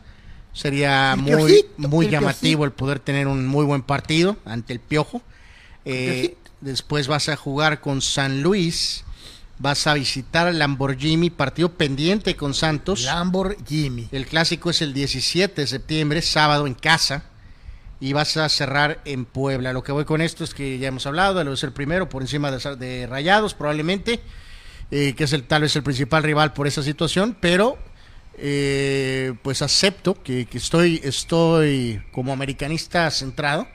Sería 0.53 1.15
muy, 1.17 1.67
muy 1.77 2.09
llamativo 2.09 2.65
el 2.65 2.73
poder 2.73 2.99
tener 2.99 3.29
un 3.29 3.47
muy 3.47 3.65
buen 3.65 3.83
partido 3.83 4.37
ante 4.45 4.73
el 4.73 4.81
Piojo. 4.81 5.23
Eh, 5.85 6.37
después 6.61 7.07
vas 7.07 7.29
a 7.29 7.37
jugar 7.37 7.81
con 7.81 8.03
San 8.03 8.43
Luis. 8.43 9.05
Vas 9.59 9.87
a 9.87 9.95
visitar 9.95 10.53
Lamborghini, 10.53 11.31
partido 11.31 11.73
pendiente 11.73 12.35
con 12.35 12.55
Santos. 12.55 13.05
Lamborghini. 13.05 14.09
El 14.11 14.27
clásico 14.27 14.71
es 14.71 14.83
el 14.83 14.93
17 14.93 15.61
de 15.61 15.67
septiembre, 15.67 16.23
sábado 16.23 16.67
en 16.67 16.75
casa 16.75 17.25
y 18.01 18.13
vas 18.13 18.37
a 18.37 18.49
cerrar 18.49 19.01
en 19.05 19.25
Puebla. 19.25 19.73
Lo 19.73 19.83
que 19.83 19.93
voy 19.93 20.05
con 20.05 20.21
esto 20.21 20.45
es 20.45 20.55
que 20.55 20.79
ya 20.79 20.89
hemos 20.89 21.07
hablado, 21.07 21.43
lo 21.45 21.53
de 21.53 21.57
ser 21.57 21.73
primero 21.73 22.09
por 22.09 22.23
encima 22.23 22.51
de, 22.51 23.07
Rayados 23.07 23.55
probablemente, 23.55 24.21
eh, 24.91 25.15
que 25.17 25.25
es 25.25 25.33
el, 25.33 25.45
tal 25.45 25.63
vez 25.63 25.75
el 25.77 25.83
principal 25.83 26.23
rival 26.23 26.53
por 26.53 26.67
esa 26.67 26.83
situación, 26.83 27.37
pero 27.41 27.79
eh, 28.39 29.35
pues 29.43 29.63
acepto 29.63 30.23
que, 30.23 30.47
estoy, 30.53 31.01
estoy 31.03 32.03
como 32.13 32.33
americanista 32.33 33.11
centrado, 33.11 33.67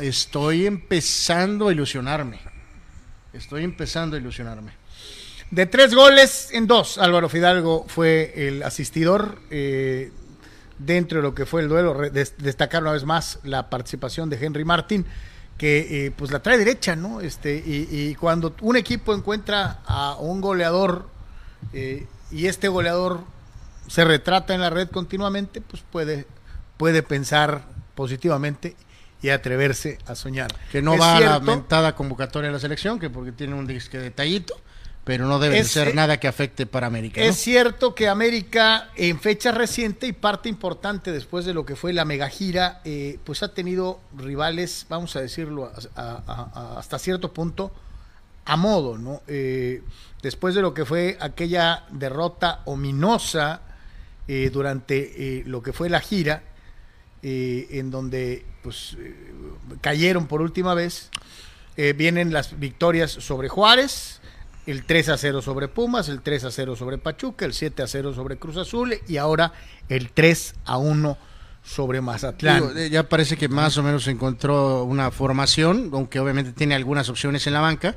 estoy 0.00 0.66
empezando 0.66 1.68
a 1.68 1.72
ilusionarme, 1.72 2.38
estoy 3.32 3.64
empezando 3.64 4.16
a 4.16 4.20
ilusionarme. 4.20 4.72
De 5.50 5.66
tres 5.66 5.94
goles 5.94 6.48
en 6.52 6.66
dos, 6.66 6.98
Álvaro 6.98 7.28
Fidalgo 7.28 7.84
fue 7.88 8.32
el 8.34 8.62
asistidor. 8.62 9.38
Eh, 9.50 10.10
dentro 10.78 11.18
de 11.18 11.22
lo 11.22 11.34
que 11.34 11.46
fue 11.46 11.62
el 11.62 11.68
duelo. 11.68 11.94
destacar 12.38 12.82
una 12.82 12.92
vez 12.92 13.04
más 13.04 13.38
la 13.44 13.70
participación 13.70 14.30
de 14.30 14.44
Henry 14.44 14.64
Martin, 14.64 15.04
que 15.58 16.06
eh, 16.06 16.10
pues 16.10 16.30
la 16.30 16.40
trae 16.40 16.58
derecha, 16.58 16.96
¿no? 16.96 17.20
Este, 17.20 17.62
y, 17.64 18.14
cuando 18.16 18.54
un 18.60 18.76
equipo 18.76 19.14
encuentra 19.14 19.80
a 19.86 20.16
un 20.16 20.40
goleador 20.40 21.08
eh, 21.72 22.06
y 22.30 22.46
este 22.46 22.68
goleador 22.68 23.20
se 23.86 24.04
retrata 24.04 24.54
en 24.54 24.60
la 24.60 24.70
red 24.70 24.88
continuamente, 24.88 25.60
pues 25.60 25.82
puede, 25.90 26.26
puede 26.76 27.02
pensar 27.02 27.62
positivamente 27.94 28.76
y 29.22 29.30
atreverse 29.30 29.98
a 30.06 30.14
soñar. 30.14 30.54
Que 30.72 30.82
no 30.82 30.98
va 30.98 31.16
a 31.16 31.20
la 31.20 31.40
mentada 31.40 31.94
convocatoria 31.94 32.48
de 32.48 32.54
la 32.54 32.60
selección, 32.60 32.98
que 32.98 33.08
porque 33.08 33.32
tiene 33.32 33.54
un 33.54 33.66
disque 33.66 33.98
detallito 33.98 34.54
pero 35.04 35.26
no 35.26 35.38
debe 35.38 35.62
ser 35.64 35.88
eh, 35.88 35.94
nada 35.94 36.18
que 36.18 36.26
afecte 36.26 36.66
para 36.66 36.86
América. 36.86 37.20
Es 37.20 37.36
cierto 37.36 37.94
que 37.94 38.08
América 38.08 38.90
en 38.96 39.20
fecha 39.20 39.52
reciente 39.52 40.06
y 40.06 40.12
parte 40.12 40.48
importante 40.48 41.12
después 41.12 41.44
de 41.44 41.52
lo 41.52 41.66
que 41.66 41.76
fue 41.76 41.92
la 41.92 42.06
mega 42.06 42.28
gira, 42.30 42.80
eh, 42.84 43.18
pues 43.24 43.42
ha 43.42 43.52
tenido 43.52 44.00
rivales, 44.16 44.86
vamos 44.88 45.14
a 45.16 45.20
decirlo 45.20 45.70
hasta 45.94 46.98
cierto 46.98 47.32
punto, 47.34 47.70
a 48.46 48.56
modo, 48.56 48.96
¿no? 48.96 49.20
Eh, 49.26 49.82
después 50.22 50.54
de 50.54 50.62
lo 50.62 50.72
que 50.72 50.86
fue 50.86 51.18
aquella 51.20 51.84
derrota 51.90 52.62
ominosa 52.64 53.60
durante 54.26 55.42
lo 55.44 55.62
que 55.62 55.74
fue 55.74 55.90
la 55.90 56.00
gira, 56.00 56.42
en 57.20 57.90
donde 57.90 58.46
pues 58.62 58.96
cayeron 59.82 60.26
por 60.26 60.40
última 60.40 60.72
vez, 60.72 61.10
vienen 61.76 62.32
las 62.32 62.58
victorias 62.58 63.10
sobre 63.10 63.50
Juárez, 63.50 64.22
el 64.66 64.84
3 64.84 65.10
a 65.10 65.18
0 65.18 65.42
sobre 65.42 65.68
Pumas, 65.68 66.08
el 66.08 66.22
3 66.22 66.44
a 66.44 66.50
0 66.50 66.76
sobre 66.76 66.98
Pachuca, 66.98 67.44
el 67.44 67.52
7 67.52 67.82
a 67.82 67.86
0 67.86 68.14
sobre 68.14 68.36
Cruz 68.36 68.56
Azul 68.56 68.94
y 69.06 69.16
ahora 69.16 69.52
el 69.88 70.10
3 70.10 70.54
a 70.64 70.78
1 70.78 71.18
sobre 71.62 72.00
Mazatlán. 72.00 72.72
Eh, 72.76 72.90
ya 72.90 73.08
parece 73.08 73.36
que 73.36 73.48
más 73.48 73.76
o 73.78 73.82
menos 73.82 74.06
encontró 74.06 74.84
una 74.84 75.10
formación, 75.10 75.90
aunque 75.92 76.20
obviamente 76.20 76.52
tiene 76.52 76.74
algunas 76.74 77.08
opciones 77.08 77.46
en 77.46 77.54
la 77.54 77.60
banca. 77.60 77.96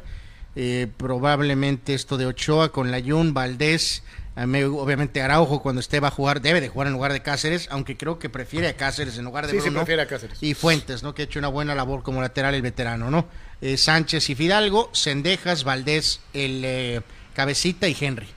Eh, 0.55 0.88
probablemente 0.97 1.93
esto 1.93 2.18
de 2.18 2.26
Ochoa 2.26 2.72
con 2.72 2.89
Layún, 2.89 3.34
Valdés, 3.34 4.03
obviamente 4.36 5.22
Araujo 5.22 5.61
cuando 5.61 5.82
esté 5.82 5.99
va 5.99 6.07
a 6.07 6.11
jugar, 6.11 6.41
debe 6.41 6.61
de 6.61 6.70
jugar 6.70 6.88
en 6.88 6.93
lugar 6.93 7.13
de 7.13 7.22
Cáceres, 7.22 7.68
aunque 7.72 7.95
creo 7.95 8.18
que 8.18 8.30
prefiere 8.30 8.68
a 8.68 8.76
Cáceres 8.76 9.18
en 9.18 9.26
lugar 9.26 9.45
de 9.45 9.53
sí, 9.53 9.61
Sí, 9.61 9.70
prefiere 9.70 10.01
a 10.01 10.07
Cáceres. 10.07 10.41
Y 10.41 10.53
Fuentes, 10.53 11.03
¿no? 11.03 11.13
Que 11.13 11.24
ha 11.24 11.26
hecho 11.26 11.38
una 11.39 11.47
buena 11.47 11.76
labor 11.76 12.01
como 12.01 12.22
lateral 12.22 12.55
el 12.55 12.61
veterano, 12.61 13.11
¿no? 13.11 13.28
Eh, 13.62 13.78
Sánchez 13.78 14.30
y 14.30 14.36
Fidalgo, 14.36 14.91
Cendejas, 14.93 15.64
Valdés, 15.64 16.20
el 16.34 16.62
eh, 16.64 17.01
Cabecita 17.34 17.88
y 17.88 17.97
Henry. 17.99 18.28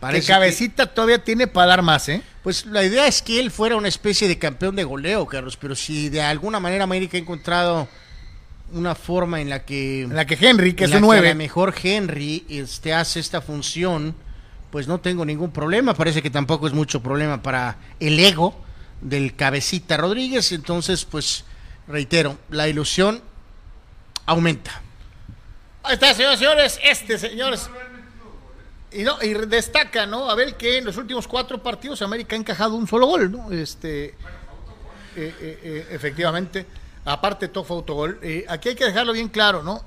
Parece 0.00 0.26
Cabecita 0.26 0.86
todavía 0.86 1.22
tiene 1.22 1.46
para 1.46 1.68
dar 1.68 1.82
más, 1.82 2.08
¿eh? 2.08 2.22
Pues 2.42 2.66
la 2.66 2.84
idea 2.84 3.06
es 3.06 3.22
que 3.22 3.40
él 3.40 3.50
fuera 3.50 3.76
una 3.76 3.88
especie 3.88 4.28
de 4.28 4.38
campeón 4.38 4.76
de 4.76 4.84
goleo, 4.84 5.26
Carlos, 5.26 5.56
pero 5.56 5.74
si 5.74 6.08
de 6.08 6.20
alguna 6.20 6.60
manera 6.60 6.84
América 6.84 7.16
ha 7.16 7.20
encontrado 7.20 7.88
una 8.72 8.94
forma 8.94 9.40
en 9.40 9.50
la 9.50 9.64
que... 9.64 10.06
la 10.10 10.26
que 10.26 10.36
Henry, 10.40 10.74
que 10.74 10.84
es 10.84 10.92
un 10.92 11.00
9. 11.00 11.34
mejor 11.34 11.74
Henry 11.80 12.44
este, 12.48 12.92
hace 12.92 13.20
esta 13.20 13.40
función, 13.40 14.14
pues 14.70 14.88
no 14.88 15.00
tengo 15.00 15.24
ningún 15.24 15.52
problema. 15.52 15.94
Parece 15.94 16.22
que 16.22 16.30
tampoco 16.30 16.66
es 16.66 16.72
mucho 16.72 17.02
problema 17.02 17.42
para 17.42 17.78
el 18.00 18.18
ego 18.18 18.54
del 19.00 19.34
cabecita 19.34 19.96
Rodríguez. 19.96 20.52
Entonces, 20.52 21.04
pues 21.04 21.44
reitero, 21.88 22.36
la 22.50 22.68
ilusión 22.68 23.22
aumenta. 24.26 24.82
Ahí 25.82 25.94
está, 25.94 26.12
señores, 26.12 26.38
señores. 26.38 26.80
Este, 26.82 27.18
señores. 27.18 27.70
Y, 28.92 29.02
no, 29.02 29.22
y 29.22 29.34
destaca, 29.34 30.06
¿no? 30.06 30.28
A 30.30 30.34
ver 30.34 30.56
que 30.56 30.78
en 30.78 30.84
los 30.84 30.96
últimos 30.96 31.28
cuatro 31.28 31.62
partidos 31.62 32.02
América 32.02 32.34
ha 32.34 32.38
encajado 32.38 32.74
un 32.74 32.86
solo 32.86 33.06
gol, 33.06 33.30
¿no? 33.30 33.52
Este, 33.52 34.06
eh, 34.06 34.14
eh, 35.16 35.34
eh, 35.62 35.86
efectivamente, 35.90 36.66
aparte 37.04 37.48
todo 37.48 37.64
fue 37.64 37.76
autogol. 37.76 38.20
aquí 38.48 38.70
hay 38.70 38.74
que 38.74 38.84
dejarlo 38.84 39.12
bien 39.12 39.28
claro, 39.28 39.62
¿no? 39.62 39.84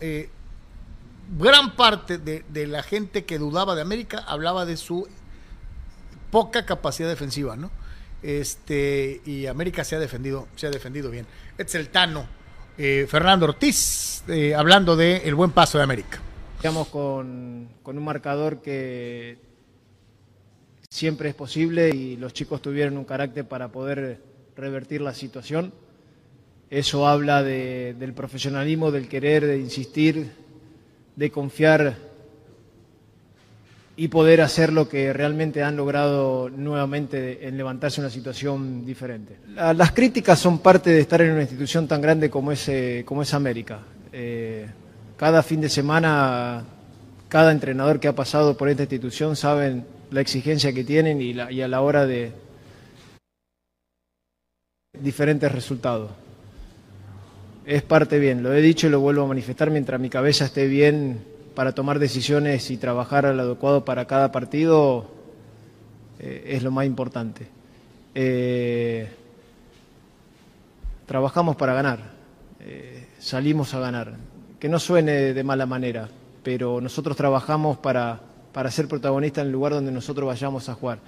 gran 1.38 1.76
parte 1.76 2.18
de, 2.18 2.44
de, 2.50 2.66
la 2.66 2.82
gente 2.82 3.24
que 3.24 3.38
dudaba 3.38 3.76
de 3.76 3.82
América 3.82 4.24
hablaba 4.28 4.66
de 4.66 4.78
su 4.78 5.08
poca 6.32 6.66
capacidad 6.66 7.08
defensiva, 7.08 7.56
¿no? 7.56 7.70
Este, 8.24 9.22
y 9.26 9.46
América 9.46 9.84
se 9.84 9.96
ha 9.96 10.00
defendido, 10.00 10.48
se 10.56 10.68
ha 10.68 10.72
defendido 10.72 11.12
bien. 11.12 11.28
Este 11.58 11.64
es 11.64 11.76
el 11.76 11.90
Tano 11.90 12.28
eh, 12.82 13.06
Fernando 13.10 13.46
Ortiz, 13.46 14.24
eh, 14.30 14.56
hablando 14.56 14.96
de 14.96 15.18
el 15.18 15.36
buen 15.36 15.52
paso 15.52 15.78
de 15.78 15.84
América. 15.84 16.22
Estamos 16.56 16.88
con, 16.88 17.68
un 17.84 18.04
marcador 18.06 18.62
que 18.62 19.38
siempre 20.90 21.28
es 21.28 21.36
posible 21.36 21.90
y 21.90 22.16
los 22.16 22.32
chicos 22.32 22.62
tuvieron 22.62 22.98
un 22.98 23.04
carácter 23.04 23.46
para 23.46 23.68
poder 23.68 24.22
revertir 24.56 25.02
la 25.02 25.14
situación. 25.14 25.74
Eso 26.70 27.06
habla 27.06 27.44
del 27.44 28.14
profesionalismo, 28.14 28.92
del 28.92 29.10
querer, 29.10 29.46
de 29.46 29.60
insistir, 29.60 30.32
de 31.18 31.32
confiar 31.32 31.98
y 34.00 34.08
poder 34.08 34.39
hacer 34.39 34.72
lo 34.72 34.88
que 34.88 35.12
realmente 35.12 35.62
han 35.62 35.76
logrado 35.76 36.50
nuevamente 36.50 37.45
en 37.45 37.58
levantarse 37.58 38.00
una 38.00 38.10
situación 38.10 38.86
diferente. 38.86 39.36
Las 39.56 39.91
críticas 39.91 40.39
son 40.39 40.60
parte 40.60 40.89
de 40.89 41.02
estar 41.02 41.22
en 41.22 41.32
una 41.32 41.41
institución 41.41 41.86
tan 41.86 42.00
grande 42.00 42.30
como 42.30 42.54
es, 42.54 42.70
eh, 42.70 43.04
como 43.06 43.24
es 43.24 43.34
América. 43.34 43.80
Eh, 44.14 44.68
cada 45.18 45.43
fin 45.43 45.60
de 45.60 45.68
semana, 45.68 46.64
cada 47.28 47.52
entrenador 47.52 48.00
que 48.00 48.08
ha 48.08 48.16
pasado 48.16 48.56
por 48.56 48.70
esta 48.70 48.84
institución 48.84 49.36
saben 49.36 49.84
la 50.12 50.22
exigencia 50.22 50.72
que 50.72 50.86
tienen 50.86 51.22
y, 51.22 51.32
y 51.32 51.62
a 51.62 51.68
la 51.68 51.82
hora 51.82 52.06
de 52.06 52.32
diferentes 54.97 55.52
resultados. 55.52 56.12
es 57.66 57.82
parte 57.82 58.18
bien. 58.18 58.43
Lo 58.43 58.54
he 58.54 58.62
dicho 58.62 58.88
y 58.88 58.91
lo 58.91 59.02
vuelvo 59.02 59.24
a 59.24 59.28
manifestar 59.28 59.70
mientras 59.72 60.00
mi 60.00 60.10
cabeza 60.10 60.45
esté 60.45 60.68
bien 60.68 61.20
para 61.60 61.74
tomar 61.74 61.99
decisiones 61.99 62.72
y 62.72 62.78
trabajar 62.78 63.26
al 63.26 63.38
adecuado 63.38 63.84
para 63.84 64.05
cada 64.05 64.32
partido, 64.32 65.07
eh, 66.18 66.51
es 66.51 66.64
lo 66.64 66.72
más 66.72 66.86
importante. 66.86 67.49
Eh, 68.16 69.10
trabajamos 71.05 71.57
para 71.57 71.74
ganar, 71.74 71.99
eh, 72.62 73.10
salimos 73.20 73.74
a 73.74 73.80
ganar. 73.82 74.16
Que 74.57 74.70
no 74.70 74.80
suene 74.80 75.34
de 75.34 75.43
mala 75.43 75.66
manera, 75.66 76.07
pero 76.43 76.80
nosotros 76.80 77.18
trabajamos 77.18 77.78
para, 77.78 78.22
para 78.53 78.72
ser 78.72 78.88
protagonistas 78.88 79.41
en 79.41 79.47
el 79.47 79.51
lugar 79.51 79.74
donde 79.74 79.91
nosotros 79.91 80.28
vayamos 80.28 80.70
a 80.70 80.76
jugar. 80.76 80.99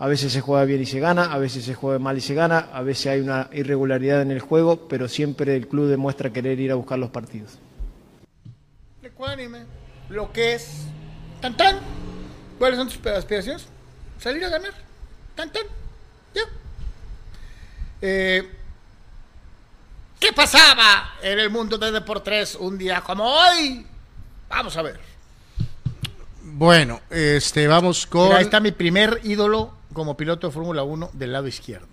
A 0.00 0.08
veces 0.08 0.32
se 0.32 0.40
juega 0.40 0.64
bien 0.64 0.82
y 0.82 0.86
se 0.86 0.98
gana, 0.98 1.32
a 1.32 1.38
veces 1.38 1.64
se 1.64 1.74
juega 1.74 2.00
mal 2.00 2.18
y 2.18 2.22
se 2.22 2.34
gana, 2.34 2.70
a 2.72 2.82
veces 2.82 3.06
hay 3.06 3.20
una 3.20 3.48
irregularidad 3.52 4.20
en 4.20 4.32
el 4.32 4.40
juego, 4.40 4.88
pero 4.88 5.06
siempre 5.06 5.54
el 5.54 5.68
club 5.68 5.86
demuestra 5.86 6.32
querer 6.32 6.58
ir 6.58 6.72
a 6.72 6.74
buscar 6.74 6.98
los 6.98 7.10
partidos. 7.10 7.56
Lo 10.12 10.32
que 10.32 10.54
es. 10.54 10.84
Tan 11.40 11.56
tan. 11.56 11.80
¿Cuáles 12.58 12.78
son 12.78 12.88
tus 12.88 13.04
aspiraciones? 13.06 13.66
Salir 14.20 14.44
a 14.44 14.48
ganar. 14.48 14.72
Tan 15.34 15.50
tan. 15.50 15.64
Ya. 16.34 16.42
Eh, 18.00 18.48
¿Qué 20.20 20.32
pasaba 20.32 21.14
en 21.20 21.40
el 21.40 21.50
mundo 21.50 21.78
de 21.78 21.90
Deportes 21.90 22.54
un 22.54 22.78
día 22.78 23.00
como 23.00 23.24
hoy? 23.24 23.84
Vamos 24.48 24.76
a 24.76 24.82
ver. 24.82 25.00
Bueno, 26.42 27.00
este, 27.10 27.66
vamos 27.66 28.06
con. 28.06 28.26
Mira, 28.26 28.36
ahí 28.38 28.44
está 28.44 28.60
mi 28.60 28.72
primer 28.72 29.20
ídolo 29.24 29.72
como 29.92 30.16
piloto 30.16 30.46
de 30.46 30.52
Fórmula 30.52 30.82
1 30.82 31.10
del 31.14 31.32
lado 31.32 31.48
izquierdo. 31.48 31.88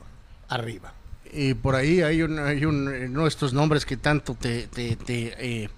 Arriba. 0.50 0.94
Y 1.32 1.54
por 1.54 1.76
ahí 1.76 2.02
hay, 2.02 2.22
un, 2.22 2.40
hay 2.40 2.66
un, 2.66 2.88
uno 2.88 3.24
de 3.24 3.30
estos 3.30 3.54
nombres 3.54 3.86
que 3.86 3.98
tanto 3.98 4.36
te, 4.36 4.68
te, 4.68 4.96
te, 4.96 5.64
eh, 5.64 5.70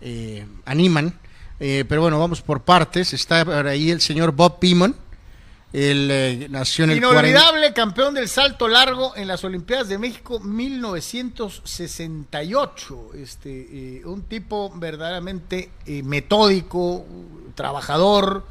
eh, 0.00 0.46
animan. 0.64 1.18
Eh, 1.64 1.84
pero 1.88 2.00
bueno, 2.00 2.18
vamos 2.18 2.42
por 2.42 2.62
partes. 2.62 3.12
Está 3.12 3.42
ahí 3.68 3.92
el 3.92 4.00
señor 4.00 4.32
Bob 4.32 4.58
Beamon. 4.60 4.96
Él 5.72 6.08
eh, 6.10 6.48
nació 6.50 6.82
en 6.84 6.90
el 6.90 7.00
40 7.00 7.28
Inolvidable 7.28 7.72
campeón 7.72 8.14
del 8.14 8.28
salto 8.28 8.66
largo 8.66 9.16
en 9.16 9.28
las 9.28 9.44
Olimpiadas 9.44 9.88
de 9.88 9.96
México 9.96 10.40
1968. 10.40 13.10
Este, 13.14 13.50
eh, 13.50 14.02
un 14.04 14.24
tipo 14.24 14.72
verdaderamente 14.74 15.70
eh, 15.86 16.02
metódico, 16.02 17.06
trabajador, 17.54 18.44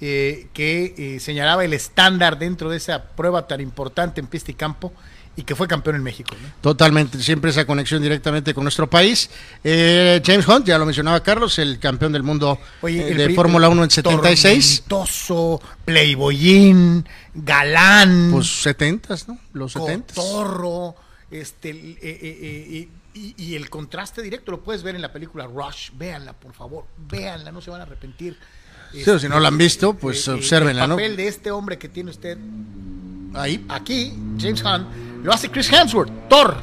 que 0.00 1.18
señalaba 1.18 1.64
el 1.64 1.72
estándar 1.72 2.38
dentro 2.38 2.68
de 2.68 2.76
esa 2.76 3.04
prueba 3.04 3.46
tan 3.46 3.62
importante 3.62 4.20
en 4.20 4.26
pista 4.26 4.50
y 4.50 4.54
campo 4.54 4.92
y 5.36 5.42
que 5.42 5.54
fue 5.54 5.66
campeón 5.66 5.96
en 5.96 6.02
México. 6.02 6.34
¿no? 6.40 6.48
Totalmente, 6.60 7.20
siempre 7.20 7.50
esa 7.50 7.66
conexión 7.66 8.02
directamente 8.02 8.54
con 8.54 8.64
nuestro 8.64 8.88
país. 8.88 9.30
Eh, 9.62 10.22
James 10.24 10.46
Hunt, 10.46 10.66
ya 10.66 10.78
lo 10.78 10.84
mencionaba 10.84 11.22
Carlos, 11.22 11.58
el 11.58 11.78
campeón 11.78 12.12
del 12.12 12.22
mundo 12.22 12.58
eh, 12.82 13.08
el 13.10 13.16
de 13.16 13.34
Fórmula 13.34 13.68
1 13.68 13.84
en 13.84 13.90
76. 13.90 14.84
Tormentoso, 14.86 15.60
playboyín, 15.84 17.06
galán, 17.34 18.30
Pues 18.32 18.62
70, 18.62 19.16
¿no? 19.28 19.38
Los 19.52 19.72
70. 19.72 20.14
cotorro, 20.14 20.94
este, 21.30 21.70
eh, 21.70 21.98
eh, 22.00 22.18
eh, 22.22 22.88
y, 23.14 23.34
y 23.36 23.54
el 23.54 23.70
contraste 23.70 24.22
directo 24.22 24.50
lo 24.50 24.62
puedes 24.62 24.82
ver 24.82 24.94
en 24.94 25.02
la 25.02 25.12
película 25.12 25.46
Rush. 25.46 25.90
Véanla, 25.96 26.32
por 26.32 26.52
favor, 26.52 26.86
véanla, 27.08 27.52
no 27.52 27.60
se 27.60 27.70
van 27.70 27.80
a 27.80 27.84
arrepentir. 27.84 28.36
Sí, 29.02 29.10
o 29.10 29.18
si 29.18 29.28
no 29.28 29.40
la 29.40 29.48
han 29.48 29.58
visto, 29.58 29.94
pues, 29.94 30.26
obsérvenla, 30.28 30.84
El 30.84 30.90
papel 30.90 31.16
de 31.16 31.28
este 31.28 31.50
hombre 31.50 31.78
que 31.78 31.88
tiene 31.88 32.10
usted 32.10 32.38
Ahí. 33.34 33.64
aquí, 33.68 34.12
James 34.38 34.62
Hunt, 34.62 34.86
lo 35.24 35.32
hace 35.32 35.50
Chris 35.50 35.72
Hemsworth, 35.72 36.28
Thor, 36.28 36.56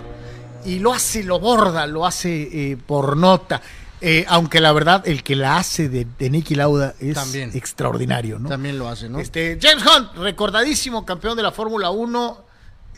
y 0.65 0.79
lo 0.79 0.93
hace, 0.93 1.23
lo 1.23 1.39
borda, 1.39 1.85
lo 1.87 2.05
hace 2.05 2.71
eh, 2.71 2.77
por 2.77 3.17
nota. 3.17 3.61
Eh, 3.99 4.25
aunque 4.29 4.59
la 4.61 4.71
verdad, 4.71 5.07
el 5.07 5.21
que 5.21 5.35
la 5.35 5.57
hace 5.57 5.87
de, 5.89 6.07
de 6.17 6.29
Nicky 6.29 6.55
Lauda 6.55 6.95
es 6.99 7.13
También. 7.15 7.51
extraordinario, 7.53 8.39
¿no? 8.39 8.49
También 8.49 8.79
lo 8.79 8.87
hace, 8.89 9.09
¿no? 9.09 9.19
Este, 9.19 9.59
James 9.61 9.83
Hunt, 9.85 10.15
recordadísimo 10.17 11.05
campeón 11.05 11.37
de 11.37 11.43
la 11.43 11.51
Fórmula 11.51 11.91
1, 11.91 12.45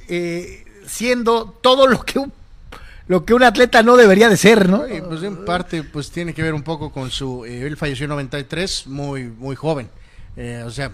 eh, 0.07 0.63
siendo 0.85 1.57
todo 1.61 1.87
lo 1.87 1.99
que 2.03 2.19
un, 2.19 2.31
lo 3.07 3.25
que 3.25 3.33
un 3.33 3.43
atleta 3.43 3.83
no 3.83 3.97
debería 3.97 4.29
de 4.29 4.37
ser, 4.37 4.69
¿no? 4.69 4.87
Y, 4.87 5.01
pues 5.01 5.21
en 5.23 5.43
parte 5.45 5.83
pues 5.83 6.09
tiene 6.11 6.33
que 6.33 6.41
ver 6.41 6.53
un 6.53 6.63
poco 6.63 6.91
con 6.91 7.11
su 7.11 7.43
eh, 7.45 7.65
él 7.67 7.75
falleció 7.77 8.05
en 8.05 8.09
93 8.11 8.87
muy 8.87 9.23
muy 9.25 9.55
joven 9.55 9.89
Eh, 10.37 10.63
o 10.65 10.71
sea 10.71 10.89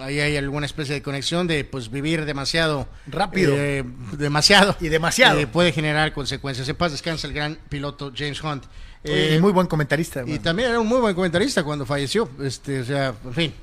ahí 0.00 0.18
hay 0.20 0.36
alguna 0.36 0.66
especie 0.66 0.94
de 0.94 1.00
conexión 1.02 1.46
de 1.46 1.64
pues 1.64 1.90
vivir 1.90 2.24
demasiado 2.26 2.86
Rápido. 3.06 3.54
eh, 3.56 3.82
demasiado 4.18 4.76
Y 4.80 4.88
demasiado. 4.88 5.38
eh, 5.38 5.46
puede 5.46 5.72
generar 5.72 6.12
consecuencias 6.12 6.68
en 6.68 6.76
paz 6.76 6.92
descansa 6.92 7.26
el 7.26 7.32
gran 7.32 7.56
piloto 7.68 8.12
James 8.14 8.42
Hunt 8.42 8.64
Eh, 9.04 9.36
Eh, 9.36 9.40
muy 9.40 9.52
buen 9.52 9.68
comentarista. 9.68 10.24
y 10.26 10.38
también 10.40 10.70
era 10.70 10.80
un 10.80 10.86
muy 10.88 11.00
buen 11.00 11.14
comentarista 11.14 11.62
cuando 11.62 11.86
falleció 11.86 12.28
este 12.42 12.80
o 12.80 12.84
sea 12.84 13.14
en 13.24 13.32
fin 13.34 13.54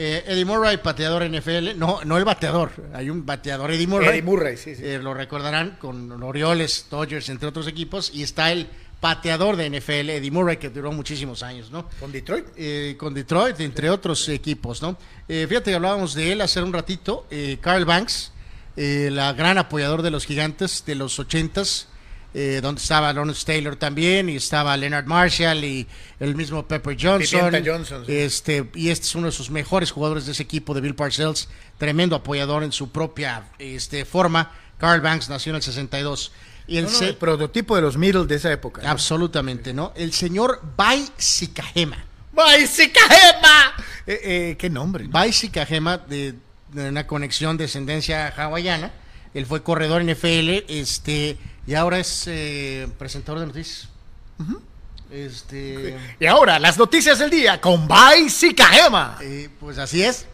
Eh, 0.00 0.22
Eddie 0.28 0.44
Murray, 0.44 0.76
pateador 0.76 1.28
NFL, 1.28 1.76
no, 1.76 1.98
no 2.04 2.18
el 2.18 2.24
bateador, 2.24 2.70
hay 2.94 3.10
un 3.10 3.26
bateador 3.26 3.72
Eddie 3.72 3.88
Murray. 3.88 4.10
Eddie 4.10 4.22
Murray, 4.22 4.56
sí, 4.56 4.76
sí. 4.76 4.82
Eh, 4.84 5.00
lo 5.02 5.12
recordarán 5.12 5.76
con 5.80 6.08
los 6.08 6.22
Orioles, 6.22 6.86
Dodgers, 6.88 7.28
entre 7.30 7.48
otros 7.48 7.66
equipos, 7.66 8.12
y 8.14 8.22
está 8.22 8.52
el 8.52 8.68
pateador 9.00 9.56
de 9.56 9.68
NFL, 9.68 10.10
Eddie 10.10 10.30
Murray, 10.30 10.58
que 10.58 10.70
duró 10.70 10.92
muchísimos 10.92 11.42
años, 11.42 11.72
¿no? 11.72 11.88
Con 11.98 12.12
Detroit. 12.12 12.46
Eh, 12.56 12.94
con 12.96 13.12
Detroit, 13.12 13.58
entre 13.58 13.90
otros 13.90 14.28
equipos, 14.28 14.80
¿no? 14.82 14.96
Eh, 15.26 15.46
fíjate 15.48 15.72
que 15.72 15.74
hablábamos 15.74 16.14
de 16.14 16.30
él 16.30 16.42
hace 16.42 16.62
un 16.62 16.72
ratito, 16.72 17.26
Carl 17.60 17.84
Banks, 17.84 18.30
la 18.76 19.32
gran 19.32 19.58
apoyador 19.58 20.02
de 20.02 20.12
los 20.12 20.26
gigantes 20.26 20.84
de 20.86 20.94
los 20.94 21.18
ochentas, 21.18 21.88
eh, 22.34 22.60
donde 22.62 22.80
estaba 22.80 23.12
Lawrence 23.12 23.44
Taylor 23.44 23.76
también, 23.76 24.28
y 24.28 24.36
estaba 24.36 24.76
Leonard 24.76 25.06
Marshall 25.06 25.64
y 25.64 25.86
el 26.20 26.34
mismo 26.34 26.66
Pepper 26.66 26.96
Johnson. 27.00 27.40
Pimienta 27.50 27.70
Johnson, 27.72 28.04
sí. 28.06 28.12
Este, 28.16 28.70
y 28.74 28.90
este 28.90 29.06
es 29.06 29.14
uno 29.14 29.26
de 29.26 29.32
sus 29.32 29.50
mejores 29.50 29.90
jugadores 29.90 30.26
de 30.26 30.32
ese 30.32 30.42
equipo 30.42 30.74
de 30.74 30.80
Bill 30.80 30.94
Parcells, 30.94 31.48
tremendo 31.78 32.16
apoyador 32.16 32.62
en 32.62 32.72
su 32.72 32.90
propia 32.90 33.44
este, 33.58 34.04
forma. 34.04 34.52
Carl 34.78 35.00
Banks 35.00 35.28
nació 35.28 35.50
en 35.50 35.56
el 35.56 35.62
62. 35.62 36.32
Y 36.66 36.76
el 36.76 36.84
No, 36.84 36.90
no, 36.90 36.96
se- 36.98 37.08
el 37.08 37.16
prototipo 37.16 37.74
de 37.76 37.82
los 37.82 37.96
middles 37.96 38.28
de 38.28 38.34
esa 38.36 38.52
época. 38.52 38.82
¿no? 38.82 38.88
Absolutamente, 38.90 39.72
¿no? 39.72 39.92
El 39.96 40.12
señor 40.12 40.60
Bai 40.76 41.08
Sikahema. 41.16 42.04
¡Baisicajema! 42.32 43.72
Eh, 44.06 44.20
eh, 44.22 44.56
¿Qué 44.58 44.70
nombre? 44.70 45.04
no? 45.04 45.10
Bai 45.10 45.32
Sikahema, 45.32 45.98
de, 45.98 46.34
de 46.72 46.88
una 46.88 47.06
conexión 47.06 47.56
de 47.56 47.64
descendencia 47.64 48.28
hawaiana. 48.28 48.92
Él 49.34 49.46
fue 49.46 49.62
corredor 49.62 50.00
en 50.02 50.10
FL, 50.10 50.64
este, 50.68 51.36
y 51.68 51.74
ahora 51.74 51.98
es 52.00 52.24
eh, 52.26 52.88
presentador 52.98 53.40
de 53.40 53.46
noticias. 53.46 53.88
Este, 55.10 55.96
Y 56.20 56.26
ahora, 56.26 56.58
las 56.58 56.76
noticias 56.76 57.18
del 57.18 57.30
día 57.30 57.60
con 57.60 57.86
Baisicajema. 57.88 59.18
eh, 59.22 59.48
pues 59.60 59.78
así 59.78 60.02
es. 60.02 60.26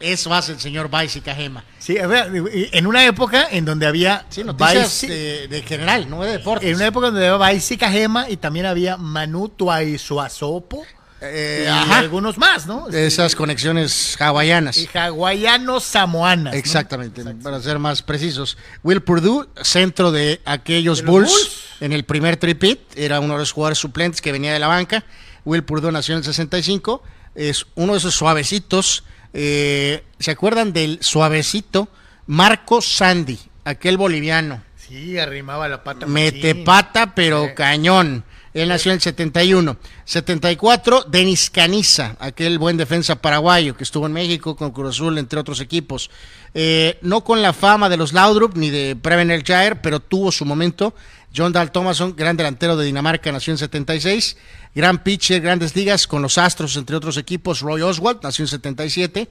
Eso 0.00 0.34
hace 0.34 0.52
el 0.52 0.60
señor 0.60 0.90
Bai 0.90 1.08
Sikahema. 1.08 1.64
Sí, 1.78 1.96
a 1.98 2.06
ver, 2.06 2.30
en 2.52 2.86
una 2.86 3.04
época 3.06 3.46
en 3.50 3.64
donde 3.64 3.86
había 3.86 4.26
Sí, 4.28 4.42
noticias 4.44 5.02
de, 5.02 5.46
de 5.48 5.62
general, 5.62 6.10
no 6.10 6.22
de 6.22 6.32
deportes. 6.32 6.68
en 6.68 6.74
una 6.76 6.86
época 6.86 7.06
donde 7.06 7.24
había 7.26 7.38
Baisicajema 7.38 8.28
y 8.28 8.36
también 8.36 8.66
había 8.66 8.96
Manu 8.96 9.48
Tuaisuasopo 9.48 10.84
Eh, 11.26 11.62
y 11.64 11.68
ajá. 11.68 11.98
algunos 11.98 12.38
más, 12.38 12.66
¿no? 12.66 12.88
De 12.88 13.06
esas 13.06 13.34
conexiones 13.34 14.16
hawaianas. 14.20 14.76
Y 14.78 14.88
hawaianos 14.92 15.84
samoanas. 15.84 16.52
¿no? 16.52 16.58
Exactamente, 16.58 17.22
para 17.42 17.60
ser 17.60 17.78
más 17.78 18.02
precisos. 18.02 18.56
Will 18.82 19.00
Purdue, 19.02 19.46
centro 19.62 20.12
de 20.12 20.40
aquellos 20.44 20.98
¿De 20.98 21.04
los 21.04 21.10
Bulls, 21.12 21.30
Bulls? 21.30 21.50
en 21.80 21.92
el 21.92 22.04
primer 22.04 22.36
tripit, 22.36 22.80
era 22.96 23.20
uno 23.20 23.34
de 23.34 23.40
los 23.40 23.52
jugadores 23.52 23.78
suplentes 23.78 24.20
que 24.20 24.32
venía 24.32 24.52
de 24.52 24.58
la 24.58 24.68
banca. 24.68 25.04
Will 25.44 25.62
Purdue 25.64 25.92
nació 25.92 26.14
en 26.14 26.18
el 26.18 26.24
65, 26.24 27.02
es 27.34 27.66
uno 27.74 27.92
de 27.92 27.98
esos 27.98 28.14
suavecitos. 28.14 29.04
eh, 29.32 30.04
¿Se 30.18 30.30
acuerdan 30.30 30.72
del 30.72 30.98
suavecito 31.02 31.88
Marco 32.26 32.80
Sandy, 32.80 33.38
aquel 33.64 33.96
boliviano? 33.96 34.62
Sí, 34.76 35.18
arrimaba 35.18 35.66
la 35.68 35.82
pata. 35.82 36.06
Mete 36.06 36.54
pata, 36.54 37.14
pero 37.14 37.46
Sí. 37.46 37.54
cañón. 37.56 38.24
Él 38.54 38.68
nació 38.68 38.92
en 38.92 38.96
el 38.96 39.00
71. 39.02 39.76
74, 40.04 41.02
Denis 41.08 41.50
Caniza, 41.50 42.16
aquel 42.20 42.58
buen 42.58 42.76
defensa 42.76 43.16
paraguayo 43.16 43.76
que 43.76 43.84
estuvo 43.84 44.06
en 44.06 44.12
México 44.12 44.56
con 44.56 44.70
Cruz 44.70 44.96
Azul, 44.96 45.18
entre 45.18 45.40
otros 45.40 45.60
equipos. 45.60 46.10
Eh, 46.54 46.98
no 47.02 47.24
con 47.24 47.42
la 47.42 47.52
fama 47.52 47.88
de 47.88 47.96
los 47.96 48.12
Laudrup 48.12 48.56
ni 48.56 48.70
de 48.70 48.96
Prevener 48.96 49.44
Jair, 49.44 49.80
pero 49.82 49.98
tuvo 49.98 50.30
su 50.30 50.44
momento. 50.44 50.94
John 51.36 51.52
Dahl 51.52 51.72
Thomason, 51.72 52.14
gran 52.16 52.36
delantero 52.36 52.76
de 52.76 52.86
Dinamarca, 52.86 53.32
nació 53.32 53.52
en 53.52 53.58
76. 53.58 54.36
Gran 54.74 55.02
pitcher, 55.02 55.42
grandes 55.42 55.74
ligas 55.74 56.06
con 56.06 56.22
los 56.22 56.38
Astros, 56.38 56.76
entre 56.76 56.94
otros 56.94 57.16
equipos. 57.16 57.60
Roy 57.60 57.82
Oswald, 57.82 58.20
nació 58.22 58.44
en 58.44 58.48
77 58.48 59.28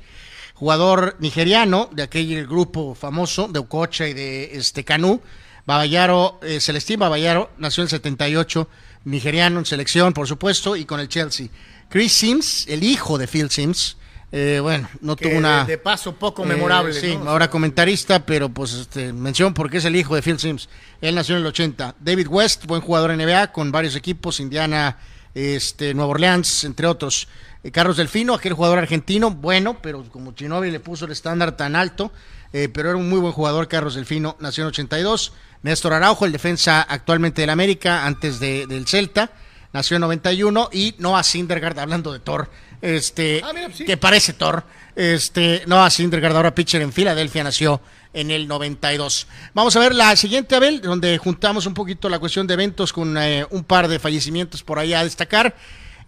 jugador 0.54 1.18
nigeriano 1.20 1.90
de 1.92 2.04
aquel 2.04 2.48
grupo 2.48 2.96
famoso 2.96 3.48
de 3.48 3.60
Ococha 3.60 4.08
y 4.08 4.14
de 4.14 4.56
este 4.58 4.84
Canú. 4.84 5.22
Babayaro, 5.66 6.40
eh, 6.44 6.60
Celestín 6.60 7.00
Babayaro, 7.00 7.50
nació 7.58 7.82
en 7.82 7.86
el 7.86 7.90
78, 7.90 8.68
nigeriano 9.06 9.60
en 9.60 9.66
selección, 9.66 10.14
por 10.14 10.28
supuesto, 10.28 10.76
y 10.76 10.86
con 10.86 11.00
el 11.00 11.08
Chelsea. 11.10 11.48
Chris 11.90 12.14
Sims, 12.14 12.66
el 12.68 12.84
hijo 12.84 13.18
de 13.18 13.28
Phil 13.28 13.50
Sims, 13.50 13.98
Eh, 14.36 14.60
bueno, 14.60 14.90
no 15.02 15.16
que 15.16 15.30
tuvo 15.30 15.38
una. 15.38 15.64
de, 15.64 15.78
paso 15.78 16.16
poco 16.16 16.44
eh, 16.44 16.48
memorable. 16.48 16.92
sí, 16.92 17.16
¿no? 17.16 17.30
ahora 17.30 17.52
comentarista, 17.52 18.26
pero 18.26 18.50
pues 18.50 18.74
este, 18.74 19.14
mención 19.14 19.54
porque 19.54 19.78
es 19.78 19.86
el 19.86 19.96
hijo 19.96 20.16
de 20.16 20.24
Phil 20.24 20.40
Sims. 20.40 20.70
Él 21.02 21.14
nació 21.14 21.36
en 21.36 21.42
el 21.42 21.48
80. 21.48 21.98
David 22.00 22.28
West, 22.30 22.66
buen 22.66 22.82
jugador 22.82 23.16
NBA 23.16 23.52
con 23.52 23.72
varios 23.72 23.96
equipos, 23.96 24.40
Indiana, 24.40 24.98
este, 25.36 25.94
Nueva 25.94 26.12
Orleans, 26.12 26.64
entre 26.64 26.88
otros. 26.88 27.28
Eh, 27.64 27.72
Carlos 27.72 27.98
Delfino, 27.98 28.34
aquel 28.34 28.54
jugador 28.54 28.80
argentino, 28.80 29.32
bueno, 29.32 29.82
pero 29.82 30.04
como 30.10 30.34
Chinobi 30.34 30.72
le 30.72 30.80
puso 30.80 31.06
el 31.06 31.12
estándar 31.12 31.56
tan 31.56 31.76
alto, 31.76 32.12
eh, 32.52 32.70
pero 32.70 32.90
era 32.90 32.98
un 32.98 33.10
muy 33.10 33.20
buen 33.20 33.34
jugador, 33.34 33.68
Carlos 33.68 33.96
Delfino, 33.96 34.36
nació 34.40 34.64
en 34.64 34.70
82. 34.70 35.34
Néstor 35.64 35.94
Araujo, 35.94 36.26
el 36.26 36.32
defensa 36.32 36.82
actualmente 36.82 37.42
del 37.42 37.50
América, 37.50 38.06
antes 38.06 38.40
de- 38.40 38.68
del 38.68 38.86
Celta, 38.88 39.32
nació 39.74 39.96
en 39.96 40.02
91. 40.02 40.70
Y 40.72 40.96
Noah 41.00 41.24
Syndergaard, 41.24 41.80
hablando 41.80 42.12
de 42.14 42.20
Thor, 42.20 42.50
este, 42.82 43.42
Ah, 43.44 43.52
mira, 43.54 43.70
sí. 43.74 43.86
que 43.86 43.98
parece 43.98 44.34
Thor, 44.34 44.64
este, 44.96 45.64
Noah 45.68 45.90
Syndergaard, 45.90 46.36
ahora 46.36 46.54
pitcher 46.54 46.82
en 46.82 46.92
Filadelfia, 46.94 47.44
nació 47.44 47.82
en 48.14 48.30
el 48.30 48.48
92. 48.48 49.26
Vamos 49.54 49.76
a 49.76 49.80
ver 49.80 49.96
la 49.96 50.16
siguiente, 50.16 50.56
Abel, 50.56 50.82
donde 50.82 51.18
juntamos 51.18 51.66
un 51.66 51.74
poquito 51.74 52.10
la 52.10 52.20
cuestión 52.20 52.46
de 52.46 52.54
eventos 52.54 52.94
con 52.94 53.18
eh, 53.18 53.46
un 53.50 53.64
par 53.64 53.88
de 53.88 53.98
fallecimientos 54.00 54.62
por 54.64 54.78
ahí 54.80 54.94
a 54.94 55.04
destacar. 55.04 55.56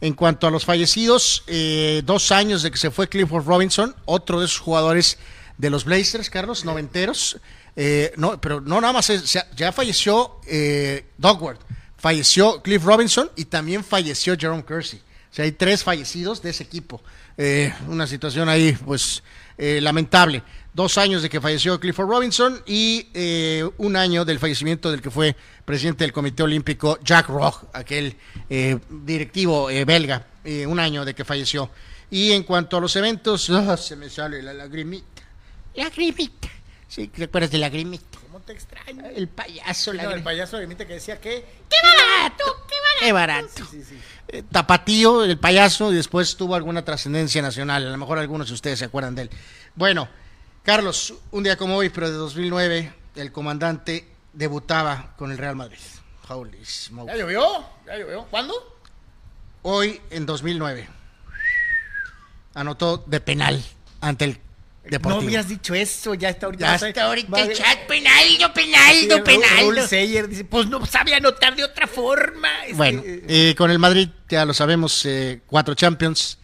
En 0.02 0.14
cuanto 0.14 0.45
a 0.45 0.52
los 0.52 0.65
fallecidos, 0.65 1.44
eh, 1.48 2.02
dos 2.06 2.32
años 2.34 2.61
de 2.61 2.69
que 2.69 2.77
se 2.77 2.91
fue 2.91 3.07
Clifford 3.07 3.45
Robinson, 3.48 3.95
otro 4.03 4.41
de 4.41 4.45
esos 4.45 4.60
jugadores 4.60 5.18
de 5.57 5.69
los 5.69 5.86
Blazers, 5.86 6.30
Carlos, 6.30 6.65
noventeros. 6.65 7.38
Eh, 7.76 8.14
no, 8.18 8.40
pero 8.40 8.62
no 8.62 8.80
nada 8.80 8.94
más, 8.94 9.12
ya, 9.56 9.72
falleció 9.72 10.40
eh, 10.48 11.06
Dogward, 11.18 11.58
falleció 11.98 12.62
Cliff 12.62 12.84
Robinson 12.84 13.30
y 13.36 13.46
también 13.46 13.84
falleció 13.84 14.38
Jerome 14.38 14.64
Kersey. 14.64 15.00
O 15.00 15.36
sea, 15.36 15.46
hay 15.46 15.52
tres 15.52 15.84
fallecidos 15.84 16.42
de 16.42 16.52
ese 16.52 16.64
equipo. 16.64 17.02
Eh, 17.38 17.74
una 17.88 18.08
situación 18.08 18.48
ahí, 18.48 18.72
pues, 18.86 19.22
eh, 19.58 19.80
lamentable. 19.82 20.44
Dos 20.74 20.98
años 20.98 21.22
de 21.22 21.30
que 21.30 21.40
falleció 21.40 21.80
Clifford 21.80 22.10
Robinson 22.10 22.62
y 22.66 23.08
eh, 23.14 23.70
un 23.78 23.96
año 23.96 24.26
del 24.26 24.40
fallecimiento 24.40 24.92
del 24.92 25.02
que 25.02 25.10
fue 25.10 25.34
presidente 25.64 26.04
del 26.04 26.12
Comité 26.12 26.44
Olímpico, 26.44 27.00
Jack 27.02 27.30
Roch, 27.30 27.64
aquel 27.72 28.18
eh, 28.50 28.78
directivo 28.90 29.70
eh, 29.70 29.86
belga. 29.86 30.28
un 30.68 30.80
año 30.80 31.06
de 31.06 31.16
que 31.16 31.24
falleció. 31.24 31.70
Y 32.12 32.34
en 32.34 32.44
cuanto 32.44 32.76
a 32.76 32.82
los 32.82 32.94
eventos, 32.98 33.50
se 33.80 33.96
me 33.96 34.10
sale 34.10 34.42
la 34.42 34.54
lagrimita. 34.54 35.24
Lagrimita. 35.76 36.50
Sí, 36.88 37.07
¿te 37.07 37.24
acuerdas 37.26 37.52
de 37.52 37.57
lagrimita? 37.57 38.20
¿Cómo 38.24 38.40
te 38.41 38.53
extraño? 38.53 39.06
El 39.07 39.28
payaso, 39.28 39.91
No, 39.91 39.99
el 39.99 40.06
lagrimita. 40.06 40.24
payaso 40.24 40.57
de 40.57 40.68
Mita 40.68 40.86
que 40.86 40.94
decía 40.94 41.20
que 41.20 41.45
¡Qué 41.70 41.76
barato! 41.84 42.44
¡Qué 42.99 43.12
barato! 43.12 43.64
Eh, 44.30 44.44
Tapatío, 44.49 45.24
el 45.24 45.38
payaso, 45.38 45.91
y 45.91 45.95
después 45.95 46.36
tuvo 46.38 46.56
alguna 46.56 46.86
trascendencia 46.86 47.41
nacional. 47.41 47.86
A 47.88 47.90
lo 47.90 47.98
mejor 47.98 48.18
algunos 48.20 48.48
de 48.48 48.53
ustedes 48.53 48.80
se 48.80 48.86
acuerdan 48.86 49.16
de 49.16 49.24
él. 49.24 49.30
Bueno, 49.76 50.07
Carlos, 50.64 51.14
un 51.32 51.44
día 51.44 51.57
como 51.57 51.76
hoy, 51.76 51.90
pero 51.90 52.07
de 52.10 52.16
2009, 52.16 52.94
el 53.16 53.32
comandante 53.32 54.07
debutaba 54.34 55.14
con 55.18 55.32
el 55.32 55.38
Real 55.38 55.56
Madrid. 55.56 55.80
Holy 56.30 56.64
smoke. 56.66 57.07
¿Ya 57.10 57.18
llovió? 57.18 57.66
¿Ya 57.86 57.98
llovió? 57.98 58.24
¿Cuándo? 58.26 58.53
Hoy, 59.64 60.02
en 60.10 60.26
2009, 60.26 60.88
anotó 62.53 63.03
de 63.06 63.20
penal 63.20 63.64
ante 64.02 64.26
el 64.26 64.40
Deportivo. 64.90 65.22
No 65.22 65.28
habías 65.28 65.48
dicho 65.49 65.74
eso, 65.74 66.14
ya 66.14 66.30
está 66.30 66.45
ahorita. 66.48 66.78
Ya 66.78 66.88
está 66.88 67.03
ahorita 67.06 67.41
el 67.41 67.53
chat, 67.53 67.80
penaldo, 67.88 68.53
penaldo, 68.53 69.24
penaldo. 69.24 69.88
Seyer 69.88 70.28
dice, 70.28 70.45
pues 70.45 70.68
no 70.68 70.86
sabe 70.86 71.16
anotar 71.16 71.56
de 71.56 71.64
otra 71.64 71.88
forma. 71.88 72.49
Este, 72.64 72.76
Bueno, 72.76 73.02
eh, 73.06 73.56
con 73.57 73.72
el 73.72 73.80
Madrid, 73.80 74.10
ya 74.30 74.45
lo 74.45 74.53
sabemos, 74.53 75.06
eh, 75.06 75.41
cuatro 75.48 75.74
Champions, 75.76 76.38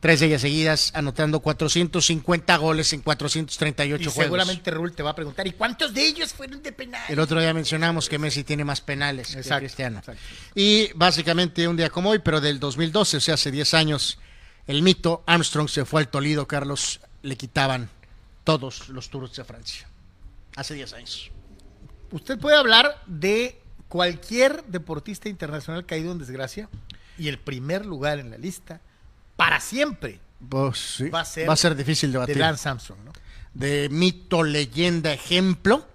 tres 0.00 0.20
de 0.20 0.26
ellas 0.26 0.40
seguidas, 0.40 0.90
anotando 0.94 1.40
450 1.40 2.56
goles 2.56 2.92
en 2.92 3.02
438 3.02 4.02
y 4.02 4.04
juegos. 4.06 4.24
seguramente 4.24 4.70
Raúl 4.70 4.92
te 4.92 5.02
va 5.02 5.10
a 5.10 5.14
preguntar, 5.14 5.46
¿y 5.46 5.52
cuántos 5.52 5.94
de 5.94 6.04
ellos 6.06 6.32
fueron 6.32 6.62
de 6.62 6.72
penal? 6.72 7.02
El 7.08 7.18
otro 7.20 7.40
día 7.40 7.54
mencionamos 7.54 8.08
que 8.08 8.18
Messi 8.18 8.42
tiene 8.42 8.64
más 8.64 8.80
penales 8.80 9.28
que 9.28 9.38
Exacto, 9.38 9.60
Cristiano. 9.60 9.98
exacto. 9.98 10.20
Y 10.54 10.90
básicamente 10.94 11.68
un 11.68 11.76
día 11.76 11.90
como 11.90 12.10
hoy, 12.10 12.18
pero 12.18 12.40
del 12.40 12.58
2012, 12.58 13.18
o 13.18 13.20
sea, 13.20 13.34
hace 13.34 13.50
10 13.50 13.74
años, 13.74 14.18
el 14.66 14.82
mito 14.82 15.22
Armstrong 15.26 15.68
se 15.68 15.84
fue 15.84 16.00
al 16.00 16.08
Toledo, 16.08 16.46
Carlos, 16.48 17.00
le 17.22 17.36
quitaban 17.36 17.88
todos 18.44 18.88
los 18.88 19.10
Tours 19.10 19.34
de 19.34 19.44
Francia. 19.44 19.86
Hace 20.56 20.74
10 20.74 20.92
años. 20.94 21.30
Usted 22.10 22.38
puede 22.38 22.56
hablar 22.56 23.02
de 23.06 23.60
cualquier 23.88 24.64
deportista 24.64 25.28
internacional 25.28 25.86
caído 25.86 26.12
en 26.12 26.18
desgracia 26.18 26.68
y 27.18 27.28
el 27.28 27.38
primer 27.38 27.86
lugar 27.86 28.18
en 28.18 28.30
la 28.30 28.38
lista 28.38 28.80
para 29.36 29.60
siempre 29.60 30.20
Pues, 30.48 30.78
sí, 30.78 31.08
va 31.08 31.20
a 31.20 31.56
ser, 31.56 31.76
difícil 31.76 32.10
de 32.10 32.14
debatir. 32.14 32.36
Lance 32.36 32.68
Armstrong, 32.68 33.00
¿no? 33.04 33.12
de 33.54 33.88
mito, 33.90 34.42
leyenda, 34.42 35.12
ejemplo 35.12 35.86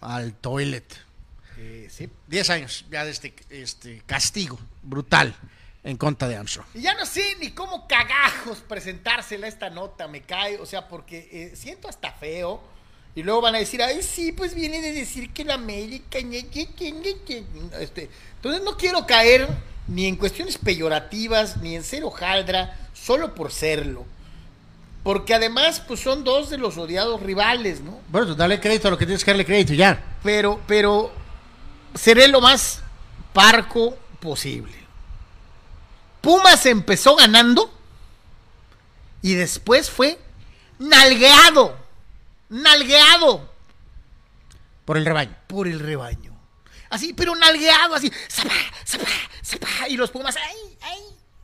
al 0.00 0.34
toilet. 0.34 0.84
Eh, 1.58 1.88
sí. 1.90 2.08
10 2.28 2.50
años 2.50 2.84
ya 2.90 3.04
de 3.04 3.10
este, 3.10 3.34
este 3.50 4.02
castigo 4.06 4.58
brutal 4.82 5.34
en 5.84 5.98
contra 5.98 6.26
de 6.26 6.36
Armstrong. 6.36 6.66
Y 6.74 6.80
ya 6.80 6.94
no 6.94 7.04
sé 7.04 7.36
ni 7.38 7.50
cómo 7.50 7.86
cagajos 7.86 8.58
presentársela 8.66 9.46
esta 9.46 9.68
nota, 9.70 10.08
me 10.08 10.22
cae, 10.22 10.58
o 10.58 10.66
sea, 10.66 10.88
porque 10.88 11.28
eh, 11.30 11.56
siento 11.56 11.88
hasta 11.88 12.10
feo. 12.10 12.60
Y 13.14 13.22
luego 13.22 13.42
van 13.42 13.54
a 13.54 13.58
decir, 13.58 13.80
ay, 13.80 14.02
sí, 14.02 14.32
pues 14.32 14.54
viene 14.54 14.80
de 14.80 14.92
decir 14.92 15.32
que 15.32 15.44
la 15.44 15.54
América. 15.54 16.18
ñe, 16.20 16.42
ñe, 16.42 16.68
ñe, 16.80 16.90
ñe, 16.90 17.16
ñe". 17.28 17.44
Este, 17.80 18.10
entonces 18.36 18.62
no 18.64 18.76
quiero 18.76 19.06
caer 19.06 19.46
ni 19.86 20.06
en 20.06 20.16
cuestiones 20.16 20.58
peyorativas, 20.58 21.58
ni 21.58 21.76
en 21.76 21.84
ser 21.84 22.02
hojaldra, 22.02 22.76
solo 22.92 23.34
por 23.34 23.52
serlo. 23.52 24.04
Porque 25.04 25.34
además, 25.34 25.80
pues 25.86 26.00
son 26.00 26.24
dos 26.24 26.48
de 26.48 26.56
los 26.56 26.78
odiados 26.78 27.22
rivales, 27.22 27.82
¿no? 27.82 28.00
Bueno, 28.08 28.28
pues, 28.28 28.38
dale 28.38 28.58
crédito 28.58 28.88
a 28.88 28.90
lo 28.90 28.98
que 28.98 29.04
tienes 29.04 29.22
que 29.22 29.30
darle 29.30 29.44
crédito 29.44 29.74
ya. 29.74 30.16
Pero, 30.22 30.60
pero 30.66 31.12
seré 31.94 32.26
lo 32.26 32.40
más 32.40 32.82
parco 33.34 33.96
posible. 34.18 34.83
Pumas 36.24 36.66
empezó 36.66 37.14
ganando 37.16 37.72
y 39.22 39.34
después 39.34 39.90
fue 39.90 40.18
nalgueado, 40.78 41.76
nalgueado 42.48 43.48
Por 44.84 44.96
el 44.96 45.04
rebaño. 45.04 45.36
por 45.46 45.68
el 45.68 45.78
rebaño. 45.80 46.32
Así, 46.90 47.12
pero 47.12 47.34
nalgueado, 47.34 47.94
así, 47.94 48.10
zapá, 48.30 48.54
zapá, 48.86 49.06
zapá, 49.44 49.88
y 49.88 49.96
los 49.96 50.10
Pumas, 50.10 50.36
ay, 50.36 50.76
ay, 50.82 51.00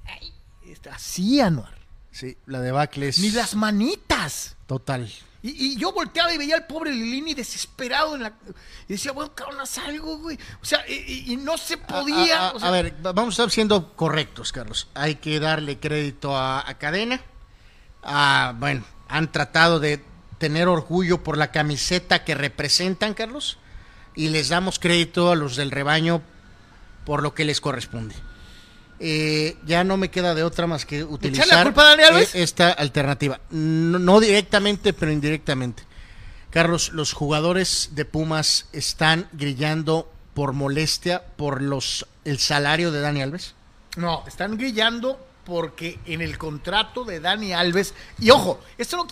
ay. 0.06 0.32
Este, 0.70 0.90
Así, 0.90 1.40
Anuar. 1.40 1.74
Sí, 2.12 2.36
la 2.46 2.60
debacle 2.60 3.08
es 3.08 3.18
Ni 3.18 3.30
las 3.30 3.54
manitas. 3.54 4.56
total. 4.66 5.10
Y, 5.42 5.72
y 5.72 5.76
yo 5.76 5.92
volteaba 5.92 6.32
y 6.34 6.38
veía 6.38 6.56
al 6.56 6.66
pobre 6.66 6.92
Lilini 6.92 7.32
desesperado 7.34 8.14
en 8.14 8.24
la... 8.24 8.34
Y 8.88 8.92
decía, 8.92 9.12
bueno, 9.12 9.34
cabrón, 9.34 9.60
haz 9.60 9.78
algo, 9.78 10.18
güey. 10.18 10.38
O 10.60 10.64
sea, 10.64 10.84
y, 10.88 11.36
no 11.38 11.56
se 11.56 11.78
podía... 11.78 12.38
A, 12.40 12.48
a- 12.48 12.52
o 12.52 12.58
sea, 12.60 12.68
a 12.68 12.70
ver, 12.72 12.94
va- 13.04 13.12
vamos 13.12 13.32
a 13.38 13.42
estar 13.42 13.50
siendo 13.50 13.94
correctos, 13.94 14.52
Carlos. 14.52 14.88
Hay 14.94 15.14
que 15.16 15.40
darle 15.40 15.78
crédito 15.80 16.36
a, 16.36 16.68
a 16.68 16.74
Cadena. 16.78 17.20
Bueno, 18.58 18.84
han 19.08 19.32
tratado 19.32 19.80
de 19.80 20.02
tener 20.38 20.68
orgullo 20.68 21.22
por 21.22 21.36
la 21.38 21.50
camiseta 21.52 22.24
que 22.24 22.34
representan, 22.34 23.14
Carlos. 23.14 23.58
Y 24.14 24.28
les 24.28 24.48
damos 24.48 24.78
crédito 24.78 25.30
a 25.30 25.36
los 25.36 25.56
del 25.56 25.70
rebaño 25.70 26.22
por 27.06 27.22
lo 27.22 27.34
que 27.34 27.44
les 27.44 27.60
corresponde. 27.60 28.14
Eh, 29.02 29.56
ya 29.64 29.82
no 29.82 29.96
me 29.96 30.10
queda 30.10 30.34
de 30.34 30.42
otra 30.42 30.66
más 30.66 30.84
que 30.84 31.02
utilizar 31.02 31.46
la 31.46 31.62
culpa 31.62 31.94
eh, 31.94 32.28
esta 32.34 32.70
alternativa. 32.70 33.40
No, 33.48 33.98
no 33.98 34.20
directamente, 34.20 34.92
pero 34.92 35.10
indirectamente. 35.10 35.84
Carlos, 36.50 36.90
los 36.92 37.14
jugadores 37.14 37.90
de 37.92 38.04
Pumas 38.04 38.66
están 38.72 39.26
grillando 39.32 40.12
por 40.34 40.52
molestia 40.52 41.22
por 41.36 41.62
los 41.62 42.06
el 42.26 42.38
salario 42.38 42.92
de 42.92 43.00
Dani 43.00 43.22
Alves. 43.22 43.54
No, 43.96 44.22
están 44.26 44.58
grillando 44.58 45.18
porque 45.46 45.98
en 46.04 46.20
el 46.20 46.36
contrato 46.36 47.04
de 47.04 47.20
Dani 47.20 47.54
Alves, 47.54 47.94
y 48.18 48.28
ojo, 48.28 48.60
esto 48.76 48.98
no, 48.98 49.06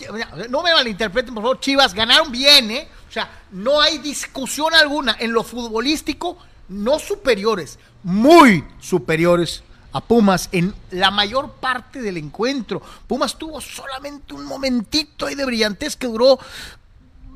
no 0.49 0.61
me 0.61 0.71
malinterpreten, 0.71 1.33
por 1.33 1.43
favor, 1.43 1.59
Chivas, 1.59 1.95
ganaron 1.95 2.31
bien, 2.31 2.69
¿eh? 2.69 2.87
O 3.09 3.11
sea, 3.11 3.41
no 3.51 3.81
hay 3.81 3.97
discusión 3.97 4.75
alguna 4.75 5.17
en 5.19 5.33
lo 5.33 5.43
futbolístico, 5.43 6.37
no 6.67 6.99
superiores, 6.99 7.79
muy 8.03 8.63
superiores 8.79 9.63
a 9.91 10.01
Pumas 10.01 10.49
en 10.51 10.73
la 10.91 11.09
mayor 11.11 11.53
parte 11.53 12.01
del 12.01 12.17
encuentro. 12.17 12.81
Pumas 13.07 13.37
tuvo 13.37 13.59
solamente 13.61 14.33
un 14.33 14.45
momentito 14.45 15.25
ahí 15.25 15.35
de 15.35 15.45
brillantez 15.45 15.95
que 15.95 16.07
duró 16.07 16.39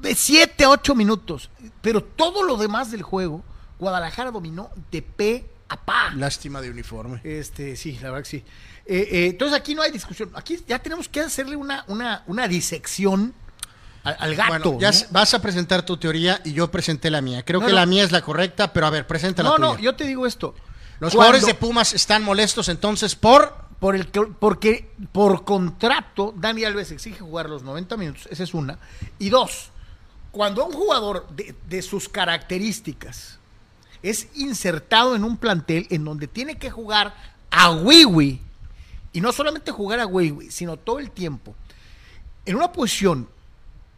de 0.01 0.15
7 0.15 0.63
a 0.65 0.69
8 0.69 0.95
minutos, 0.95 1.49
pero 1.81 2.03
todo 2.03 2.43
lo 2.43 2.57
demás 2.57 2.91
del 2.91 3.01
juego, 3.03 3.43
Guadalajara 3.80 4.31
dominó 4.31 4.69
de 4.91 5.01
pe 5.01 5.45
a 5.69 5.77
pa. 5.77 6.11
Lástima 6.15 6.61
de 6.61 6.69
uniforme. 6.69 7.21
Este, 7.23 7.75
sí, 7.75 7.93
la 8.01 8.09
verdad 8.11 8.23
que 8.23 8.30
sí. 8.30 8.43
Eh, 8.85 9.07
eh, 9.11 9.27
entonces 9.30 9.57
aquí 9.57 9.73
no 9.75 9.81
hay 9.81 9.91
discusión. 9.91 10.30
Aquí 10.35 10.59
ya 10.67 10.77
tenemos 10.80 11.07
que 11.07 11.21
hacerle 11.21 11.55
una, 11.55 11.85
una, 11.88 12.23
una 12.27 12.47
disección 12.49 13.34
al, 14.03 14.17
al 14.19 14.35
gato. 14.35 14.49
Bueno, 14.51 14.80
ya 14.80 14.89
¿no? 14.91 14.95
s- 14.97 15.07
vas 15.09 15.34
a 15.34 15.41
presentar 15.41 15.85
tu 15.85 15.95
teoría 15.97 16.41
y 16.43 16.51
yo 16.51 16.69
presenté 16.69 17.09
la 17.09 17.21
mía. 17.21 17.43
Creo 17.45 17.61
No, 17.61 17.65
que 17.67 17.71
no. 17.71 17.80
la 17.80 17.85
mía 17.85 18.03
es 18.03 18.11
la 18.11 18.21
correcta, 18.21 18.73
pero 18.73 18.85
a 18.85 18.89
ver, 18.89 19.07
presenta 19.07 19.41
la 19.41 19.49
No, 19.51 19.55
tuya. 19.55 19.67
no, 19.69 19.80
yo 19.80 19.95
te 19.95 20.03
digo 20.03 20.27
esto. 20.27 20.53
Los 20.99 21.14
Cuando- 21.14 21.18
jugadores 21.38 21.45
de 21.45 21.53
Pumas 21.56 21.94
están 21.94 22.24
molestos 22.24 22.70
entonces 22.70 23.15
por 23.15 23.64
por 23.80 23.98
el 23.98 24.07
que, 24.07 24.22
porque 24.22 24.90
por 25.11 25.44
contrato 25.44 26.34
Dani 26.38 26.64
Alves 26.64 26.91
exige 26.91 27.20
jugar 27.20 27.49
los 27.49 27.64
90 27.64 27.98
minutos, 27.98 28.30
esa 28.32 28.44
es 28.44 28.53
una. 28.53 28.80
Y 29.20 29.28
dos, 29.28 29.72
cuando 30.32 30.65
un 30.65 30.72
jugador 30.72 31.28
de, 31.36 31.53
de 31.68 31.82
sus 31.82 32.07
características 32.07 33.40
es 34.02 34.30
insertado 34.36 35.18
en 35.18 35.26
un 35.26 35.36
plantel 35.36 35.86
en 35.90 36.06
donde 36.06 36.28
tiene 36.30 36.57
que 36.57 36.72
jugar 36.72 37.14
a 37.52 37.72
Wiwi, 37.72 38.40
y 39.11 39.20
no 39.20 39.34
solamente 39.34 39.72
jugar 39.72 39.99
a 39.99 40.07
Wiwi, 40.07 40.49
sino 40.49 40.78
todo 40.78 40.99
el 40.99 41.11
tiempo, 41.11 41.53
en 42.45 42.56
una 42.56 42.72
posición 42.72 43.28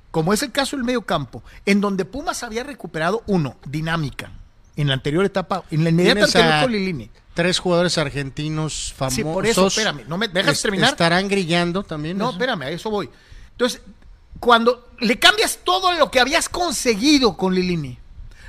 como 0.09 0.33
es 0.33 0.41
el 0.41 0.51
caso 0.51 0.77
del 0.77 0.85
medio 0.85 1.03
campo, 1.03 1.43
en 1.65 1.79
donde 1.79 2.05
Pumas 2.05 2.41
había 2.41 2.63
recuperado 2.63 3.21
uno, 3.27 3.57
dinámica, 3.67 4.31
en 4.75 4.87
la 4.87 4.93
anterior 4.93 5.25
etapa, 5.25 5.63
en 5.71 5.83
la 5.83 5.89
inmediata 5.89 6.25
anterior 6.25 6.61
con 6.63 6.71
Lilini. 6.71 7.09
Tres 7.33 7.59
jugadores 7.59 7.97
argentinos 7.97 8.93
famosos. 8.95 9.15
Sí, 9.15 9.23
por 9.23 9.45
eso, 9.45 9.67
espérame, 9.67 10.03
¿no 10.07 10.17
me 10.17 10.27
dejas 10.29 10.61
terminar? 10.61 10.91
Estarán 10.91 11.27
grillando 11.27 11.83
también. 11.83 12.17
No, 12.17 12.25
eso? 12.25 12.33
espérame, 12.33 12.61
a 12.63 12.69
eso 12.69 12.89
voy. 12.89 13.09
Entonces, 13.51 13.81
cuando 14.39 14.89
le 14.99 15.19
cambias 15.19 15.59
todo 15.63 15.91
lo 15.93 16.09
que 16.11 16.19
habías 16.19 16.47
conseguido 16.47 17.35
con 17.35 17.53
Lilini, 17.53 17.97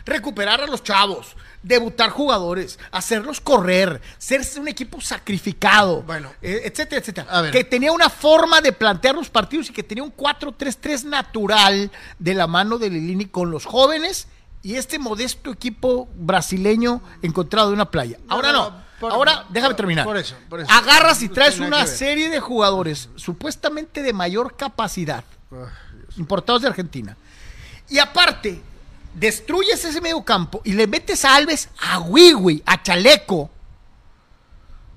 recuperar 0.04 0.60
a 0.60 0.66
los 0.66 0.84
chavos, 0.84 1.36
debutar 1.64 2.10
jugadores, 2.10 2.78
hacerlos 2.92 3.40
correr, 3.40 4.00
ser 4.18 4.42
un 4.60 4.68
equipo 4.68 5.00
sacrificado, 5.00 6.02
Bueno. 6.02 6.30
eh, 6.40 6.62
etcétera, 6.64 7.00
etcétera. 7.00 7.26
A 7.28 7.40
ver. 7.40 7.50
Que 7.52 7.64
tenía 7.64 7.90
una 7.90 8.08
forma 8.08 8.60
de 8.60 8.72
plantear 8.72 9.16
los 9.16 9.28
partidos 9.28 9.68
y 9.70 9.72
que 9.72 9.82
tenía 9.82 10.04
un 10.04 10.14
4-3-3 10.14 11.02
natural 11.04 11.90
de 12.20 12.34
la 12.34 12.46
mano 12.46 12.78
de 12.78 12.90
Lilini 12.90 13.26
con 13.26 13.50
los 13.50 13.64
jóvenes 13.64 14.28
y 14.62 14.76
este 14.76 14.98
modesto 14.98 15.50
equipo 15.50 16.08
brasileño 16.16 17.00
encontrado 17.22 17.68
en 17.68 17.74
una 17.74 17.90
playa. 17.90 18.18
Ahora 18.28 18.52
no. 18.52 18.70
no, 18.70 18.76
por- 19.00 19.12
Ahora, 19.12 19.44
déjame 19.50 19.74
terminar. 19.74 20.04
por 20.04 20.16
eso, 20.16 20.34
por 20.48 20.60
eso. 20.60 20.70
Agarras 20.72 21.22
y 21.22 21.28
traes 21.28 21.58
una 21.58 21.86
serie 21.86 22.30
de 22.30 22.40
jugadores 22.40 23.08
supuestamente 23.16 24.02
de 24.02 24.12
mayor 24.12 24.56
capacidad, 24.56 25.24
importados 26.16 26.62
de 26.62 26.68
Argentina. 26.68 27.16
Y 27.88 27.98
aparte, 27.98 28.60
destruyes 29.14 29.84
ese 29.84 30.00
medio 30.00 30.22
campo 30.24 30.60
y 30.64 30.72
le 30.72 30.86
metes 30.86 31.24
a 31.24 31.36
Alves 31.36 31.68
a 31.80 32.00
Wiwi, 32.00 32.62
a 32.66 32.82
Chaleco. 32.82 33.50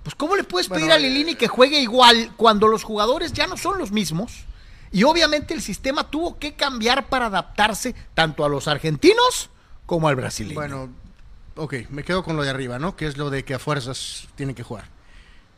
Pues, 0.04 0.16
¿cómo 0.16 0.36
le 0.36 0.44
puedes 0.44 0.68
pedir 0.70 0.92
a 0.92 0.98
Lilini 0.98 1.36
que 1.36 1.48
juegue 1.48 1.80
igual 1.82 2.32
cuando 2.36 2.68
los 2.68 2.84
jugadores 2.84 3.32
ya 3.34 3.46
no 3.46 3.58
son 3.58 3.78
los 3.78 3.92
mismos? 3.92 4.46
Y 4.92 5.04
obviamente 5.04 5.54
el 5.54 5.62
sistema 5.62 6.10
tuvo 6.10 6.38
que 6.40 6.54
cambiar 6.56 7.08
para 7.10 7.28
adaptarse 7.28 7.94
tanto 8.14 8.44
a 8.44 8.50
los 8.50 8.68
argentinos 8.68 9.50
como 9.86 10.08
al 10.08 10.16
brasileño. 10.16 10.56
Bueno, 10.56 10.90
ok, 11.56 11.76
me 11.90 12.04
quedo 12.04 12.24
con 12.24 12.36
lo 12.36 12.44
de 12.44 12.50
arriba, 12.50 12.80
¿no? 12.80 12.96
Que 12.96 13.08
es 13.08 13.18
lo 13.18 13.30
de 13.30 13.44
que 13.46 13.54
a 13.54 13.60
fuerzas 13.60 14.28
tienen 14.36 14.56
que 14.56 14.64
jugar. 14.64 14.86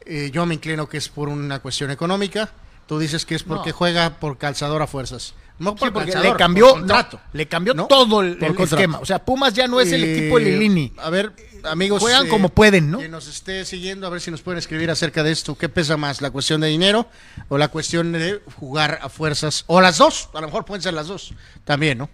Eh, 0.05 0.31
yo 0.33 0.45
me 0.45 0.55
inclino 0.55 0.89
que 0.89 0.97
es 0.97 1.09
por 1.09 1.29
una 1.29 1.59
cuestión 1.59 1.91
económica. 1.91 2.49
Tú 2.87 2.99
dices 2.99 3.25
que 3.25 3.35
es 3.35 3.43
porque 3.43 3.69
No. 3.69 3.75
juega 3.75 4.19
por 4.19 4.37
calzador 4.37 4.81
a 4.81 4.87
fuerzas. 4.87 5.33
No 5.59 5.75
Sí, 5.77 5.85
porque 5.93 6.15
le 6.15 6.35
cambió, 6.35 6.69
por 6.69 6.79
contrato. 6.79 7.17
no, 7.23 7.29
le 7.33 7.47
cambió 7.47 7.73
¿no? 7.75 7.85
todo 7.87 8.21
el, 8.21 8.37
el 8.43 8.59
esquema. 8.59 8.99
O 8.99 9.05
sea, 9.05 9.23
Pumas 9.23 9.53
ya 9.53 9.67
no 9.67 9.79
es 9.79 9.91
el 9.91 10.03
Eh, 10.03 10.17
equipo 10.17 10.39
de 10.39 10.45
Lilini. 10.45 10.93
A 10.97 11.09
ver, 11.11 11.33
amigos. 11.63 11.99
Juegan 12.01 12.25
eh, 12.25 12.29
como 12.29 12.49
pueden, 12.49 12.89
¿no? 12.89 12.97
Que 12.97 13.07
nos 13.09 13.27
esté 13.27 13.63
siguiendo, 13.65 14.07
a 14.07 14.09
ver 14.09 14.21
si 14.21 14.31
nos 14.31 14.41
pueden 14.41 14.57
escribir 14.57 14.89
acerca 14.89 15.21
de 15.21 15.31
esto. 15.31 15.55
¿Qué 15.55 15.69
pesa 15.69 15.97
más, 15.97 16.21
la 16.21 16.31
cuestión 16.31 16.61
de 16.61 16.67
dinero 16.67 17.07
o 17.47 17.57
la 17.59 17.67
cuestión 17.67 18.11
de 18.11 18.41
jugar 18.57 18.99
a 19.03 19.09
fuerzas? 19.09 19.63
O 19.67 19.81
las 19.81 19.99
dos, 19.99 20.29
a 20.33 20.41
lo 20.41 20.47
mejor 20.47 20.65
pueden 20.65 20.81
ser 20.81 20.93
las 20.95 21.07
dos 21.07 21.33
también, 21.63 21.99
¿no? 21.99 22.09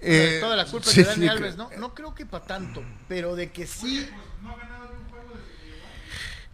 Eh, 0.00 0.38
Toda 0.40 0.56
la 0.56 0.66
culpa 0.66 0.88
sí, 0.88 1.00
es 1.00 1.06
de 1.06 1.12
Dani 1.12 1.22
sí, 1.24 1.28
Alves, 1.28 1.56
¿no? 1.56 1.70
No 1.78 1.94
creo 1.94 2.14
que 2.14 2.26
para 2.26 2.44
tanto, 2.44 2.82
pero 3.08 3.34
de 3.34 3.50
que 3.50 3.66
sí. 3.66 4.08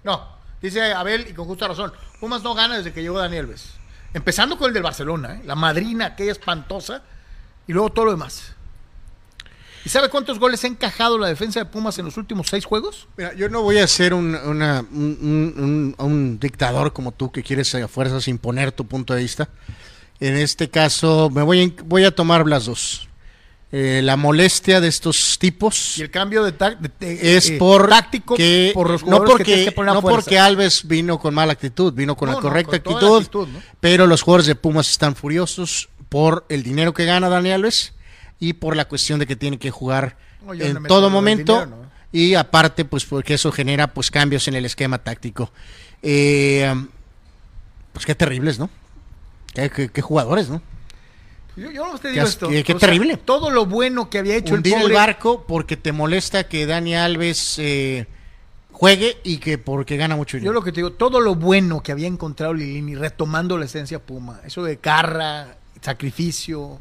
No, 0.04 0.26
dice 0.62 0.93
Abel, 0.93 1.26
y 1.28 1.32
con 1.34 1.47
justa 1.47 1.68
razón, 1.68 1.93
Pumas 2.20 2.43
no 2.43 2.55
gana 2.55 2.78
desde 2.78 2.93
que 2.93 3.02
llegó 3.02 3.18
Dani 3.18 3.36
Alves. 3.36 3.74
Empezando 4.14 4.56
con 4.56 4.68
el 4.68 4.74
del 4.74 4.82
Barcelona, 4.82 5.36
¿eh? 5.36 5.43
la 5.44 5.55
madrina 5.55 6.06
aquella 6.06 6.32
espantosa, 6.32 7.02
y 7.66 7.72
luego 7.72 7.90
todo 7.90 8.06
lo 8.06 8.10
demás. 8.12 8.55
¿Y 9.84 9.89
sabe 9.89 10.09
cuántos 10.09 10.39
goles 10.39 10.62
ha 10.62 10.68
encajado 10.68 11.18
la 11.18 11.26
defensa 11.26 11.59
de 11.59 11.66
Pumas 11.66 11.98
en 11.98 12.05
los 12.05 12.16
últimos 12.16 12.47
seis 12.48 12.64
juegos? 12.64 13.09
Mira, 13.16 13.34
yo 13.34 13.48
no 13.48 13.62
voy 13.62 13.78
a 13.78 13.86
ser 13.89 14.14
un, 14.14 14.34
un, 15.98 16.39
dictador 16.39 16.93
como 16.93 17.10
tú 17.10 17.32
que 17.32 17.43
quieres 17.43 17.74
a 17.74 17.89
fuerzas 17.89 18.28
imponer 18.28 18.70
tu 18.70 18.86
punto 18.86 19.12
de 19.12 19.22
vista. 19.22 19.48
En 20.20 20.36
este 20.36 20.70
caso, 20.70 21.30
me 21.30 21.43
voy, 21.43 21.74
voy 21.84 22.05
a 22.05 22.14
tomar 22.14 22.47
las 22.47 22.66
dos. 22.66 23.09
Eh, 23.74 24.02
la 24.04 24.18
molestia 24.18 24.82
de 24.82 24.88
estos 24.88 25.38
tipos 25.38 25.96
Y 25.96 26.02
el 26.02 26.10
cambio 26.10 26.44
de, 26.44 26.52
tac- 26.56 26.78
de- 26.78 26.90
de- 27.00 27.36
es 27.38 27.48
eh, 27.48 27.56
por 27.58 27.88
táctico 27.88 28.34
que, 28.36 28.70
por 28.74 28.90
los 28.90 29.02
no 29.02 29.20
que 29.24 29.30
porque 29.30 29.44
que 29.74 29.74
no 29.82 30.02
fuerza. 30.02 30.16
porque 30.20 30.38
Alves 30.38 30.86
vino 30.86 31.18
con 31.18 31.32
mala 31.32 31.54
actitud, 31.54 31.90
vino 31.94 32.14
con 32.14 32.26
No, 32.28 32.32
la 32.34 32.36
no, 32.36 32.42
correcta 32.42 32.82
con 32.82 32.98
toda 33.00 33.12
la 33.12 33.16
actitud, 33.18 33.48
pero 33.80 34.06
los 34.06 34.20
jugadores 34.20 34.46
de 34.46 34.56
Pumas 34.56 34.90
están 34.90 35.16
furiosos 35.16 35.88
por 36.10 36.44
el 36.50 36.62
dinero 36.62 36.92
que 36.92 37.06
gana 37.06 37.30
Dani 37.30 37.50
Alves 37.50 37.94
y 38.38 38.52
por 38.52 38.76
la 38.76 38.84
cuestión 38.84 39.18
de 39.18 39.26
que 39.26 39.36
tiene 39.36 39.58
que 39.58 39.70
jugar 39.70 40.18
en 40.52 40.82
todo 40.84 41.08
momento 41.08 41.66
y 42.12 42.34
aparte 42.34 42.84
pues 42.84 43.06
porque 43.06 43.32
eso 43.32 43.50
genera 43.52 43.86
pues 43.94 44.10
cambios 44.10 44.48
en 44.48 44.54
el 44.54 44.66
esquema 44.66 44.98
táctico. 44.98 45.50
Eh, 46.02 46.74
pues 47.94 48.04
qué 48.04 48.14
terribles, 48.14 48.58
¿no? 48.58 48.68
Qué, 49.54 49.70
qué- 49.70 49.88
qué 49.88 50.02
jugadores, 50.02 50.50
¿no? 50.50 50.60
Yo, 51.56 51.70
yo 51.70 51.92
no 51.92 51.98
te 51.98 52.10
digo 52.10 52.24
esto. 52.24 52.48
qué- 52.48 52.64
qué 52.64 52.72
o 52.74 52.78
sea, 52.78 52.88
terrible. 52.88 53.16
todo 53.18 53.50
lo 53.50 53.66
bueno 53.66 54.08
que 54.08 54.18
había 54.18 54.36
hecho 54.36 54.54
hundir 54.54 54.74
el 54.78 54.92
barco 54.92 55.44
porque 55.46 55.76
te 55.76 55.92
molesta 55.92 56.48
que 56.48 56.64
Dani 56.66 56.94
Alves 56.96 57.56
eh, 57.58 58.06
juegue 58.70 59.18
y 59.22 59.36
que 59.38 59.58
porque 59.58 59.96
gana 59.96 60.16
mucho 60.16 60.36
Yo 60.38 60.40
dinero. 60.40 60.54
lo 60.54 60.62
que 60.62 60.72
te 60.72 60.76
digo, 60.76 60.92
todo 60.92 61.20
lo 61.20 61.34
bueno 61.34 61.82
que 61.82 61.92
había 61.92 62.06
encontrado 62.08 62.54
Lilini, 62.54 62.94
retomando 62.94 63.58
la 63.58 63.66
esencia 63.66 63.98
Puma, 63.98 64.40
eso 64.46 64.62
de 64.64 64.78
garra, 64.82 65.56
sacrificio, 65.82 66.80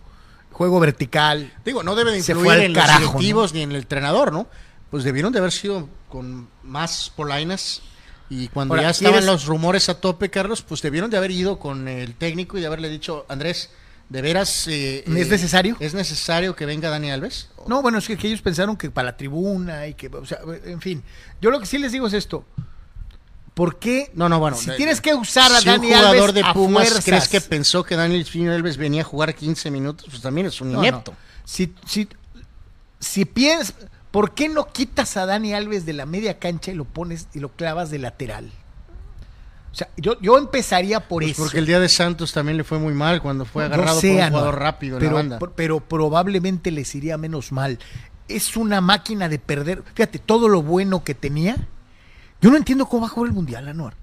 juego 0.51 0.79
vertical. 0.79 1.53
Digo, 1.65 1.83
no 1.83 1.95
debe 1.95 2.11
de 2.11 2.17
influir 2.19 2.59
en 2.59 2.73
carajo, 2.73 2.99
los 3.01 3.11
directivos 3.13 3.53
ni 3.53 3.61
en 3.63 3.71
el 3.71 3.77
entrenador, 3.77 4.31
¿no? 4.31 4.47
Pues 4.89 5.03
debieron 5.03 5.31
de 5.33 5.39
haber 5.39 5.51
sido 5.51 5.89
con 6.09 6.49
más 6.63 7.11
polainas 7.15 7.81
y 8.29 8.47
cuando 8.47 8.73
Ahora, 8.75 8.83
ya 8.83 8.89
estaban 8.91 9.13
¿quieres- 9.19 9.25
los 9.25 9.45
rumores 9.45 9.89
a 9.89 9.99
tope, 9.99 10.29
Carlos, 10.29 10.61
pues 10.61 10.81
debieron 10.81 11.09
de 11.11 11.17
haber 11.17 11.31
ido 11.31 11.59
con 11.59 11.87
el 11.87 12.15
técnico 12.15 12.57
y 12.57 12.61
de 12.61 12.67
haberle 12.67 12.89
dicho, 12.89 13.25
Andrés, 13.29 13.69
¿de 14.11 14.21
veras 14.21 14.67
eh, 14.67 15.03
¿Es 15.07 15.27
eh, 15.27 15.29
necesario? 15.29 15.77
¿Es 15.79 15.93
necesario 15.93 16.55
que 16.55 16.65
venga 16.65 16.89
Dani 16.89 17.11
Alves? 17.11 17.49
No, 17.65 17.81
bueno, 17.81 17.97
es 17.97 18.07
que, 18.07 18.17
que 18.17 18.27
ellos 18.27 18.41
pensaron 18.41 18.75
que 18.75 18.91
para 18.91 19.11
la 19.11 19.17
tribuna 19.17 19.87
y 19.87 19.93
que, 19.93 20.07
o 20.07 20.25
sea, 20.25 20.39
en 20.65 20.81
fin. 20.81 21.01
Yo 21.39 21.49
lo 21.49 21.59
que 21.59 21.65
sí 21.65 21.77
les 21.77 21.93
digo 21.93 22.07
es 22.07 22.13
esto. 22.13 22.45
¿Por 23.53 23.79
qué? 23.79 24.11
No, 24.13 24.27
no, 24.27 24.39
bueno. 24.39 24.57
Si 24.57 24.69
de- 24.69 24.75
tienes 24.75 24.99
que 24.99 25.13
usar 25.13 25.51
a 25.51 25.61
si 25.61 25.69
un 25.69 25.75
Dani 25.75 25.87
jugador 25.87 26.29
Alves 26.29 26.33
de 26.35 26.41
a 26.41 26.53
Pumas 26.53 26.83
fuerzas. 26.89 27.05
crees 27.05 27.27
que 27.29 27.41
pensó 27.41 27.83
que 27.83 27.95
Dani 27.95 28.23
Alves 28.49 28.77
venía 28.77 29.01
a 29.01 29.05
jugar 29.05 29.33
15 29.33 29.71
minutos, 29.71 30.07
pues 30.09 30.21
también 30.21 30.47
es 30.47 30.59
un 30.59 30.73
No. 30.73 31.03
Si, 31.45 31.73
si, 31.85 32.07
si 32.99 33.25
piensas, 33.25 33.75
¿por 34.11 34.33
qué 34.33 34.49
no 34.49 34.67
quitas 34.67 35.15
a 35.15 35.25
Dani 35.25 35.53
Alves 35.53 35.85
de 35.85 35.93
la 35.93 36.05
media 36.05 36.37
cancha 36.37 36.71
y 36.71 36.75
lo 36.75 36.85
pones 36.85 37.27
y 37.33 37.39
lo 37.39 37.49
clavas 37.49 37.89
de 37.91 37.99
lateral? 37.99 38.51
O 39.71 39.75
sea, 39.75 39.87
yo, 39.95 40.19
yo 40.19 40.37
empezaría 40.37 40.99
por 40.99 41.23
Pues 41.23 41.31
eso. 41.33 41.43
porque 41.43 41.59
el 41.59 41.65
día 41.65 41.79
de 41.79 41.87
Santos 41.87 42.33
también 42.33 42.57
le 42.57 42.63
fue 42.65 42.77
muy 42.77 42.93
mal 42.93 43.21
cuando 43.21 43.45
fue 43.45 43.63
agarrado 43.65 44.01
sé, 44.01 44.09
por 44.15 44.21
un 44.23 44.29
jugador 44.29 44.59
rápido 44.59 44.95
en 44.97 44.99
pero, 44.99 45.11
la 45.11 45.17
banda. 45.17 45.39
por- 45.39 45.53
pero 45.53 45.79
probablemente 45.79 46.71
les 46.71 46.93
iría 46.93 47.17
menos 47.17 47.51
mal. 47.53 47.79
Es 48.27 48.57
una 48.57 48.81
máquina 48.81 49.29
de 49.29 49.39
perder. 49.39 49.83
Fíjate, 49.95 50.19
todo 50.19 50.49
lo 50.49 50.61
bueno 50.61 51.03
que 51.05 51.15
tenía. 51.15 51.55
Yo 52.41 52.49
no 52.51 52.57
entiendo 52.57 52.85
cómo 52.85 53.01
va 53.03 53.07
a 53.07 53.09
jugar 53.11 53.29
el 53.29 53.33
Mundial, 53.35 53.67
Anuar. 53.67 53.93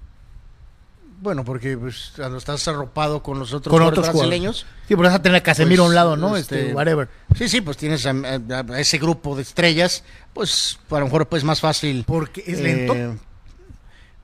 Bueno, 1.21 1.43
porque 1.43 1.77
pues, 1.77 2.13
cuando 2.15 2.37
estás 2.37 2.65
arropado 2.69 3.21
con 3.21 3.37
los 3.39 3.53
otros 3.53 3.71
Con 3.71 3.83
otros 3.83 4.07
brasileños. 4.09 4.61
jugadores. 4.63 4.87
Sí, 4.87 4.95
por 4.95 5.05
eso 5.05 5.11
vas 5.11 5.19
a 5.19 5.21
tener 5.21 5.35
a 5.37 5.43
Casemiro 5.43 5.83
pues, 5.83 5.87
a 5.87 5.89
un 5.89 5.95
lado, 5.95 6.15
¿no? 6.17 6.37
Este, 6.37 6.61
este, 6.61 6.73
whatever. 6.73 7.09
Sí, 7.35 7.49
sí, 7.49 7.59
pues 7.61 7.75
tienes 7.75 8.05
a, 8.05 8.11
a- 8.11 8.73
a 8.73 8.79
ese 8.79 8.97
grupo 8.99 9.35
de 9.35 9.41
estrellas, 9.41 10.03
pues 10.33 10.79
a 10.89 10.99
lo 10.99 11.05
mejor 11.05 11.27
pues 11.27 11.43
más 11.43 11.59
fácil. 11.59 12.05
Porque 12.07 12.41
es 12.47 12.59
eh, 12.59 12.63
lento. 12.63 13.21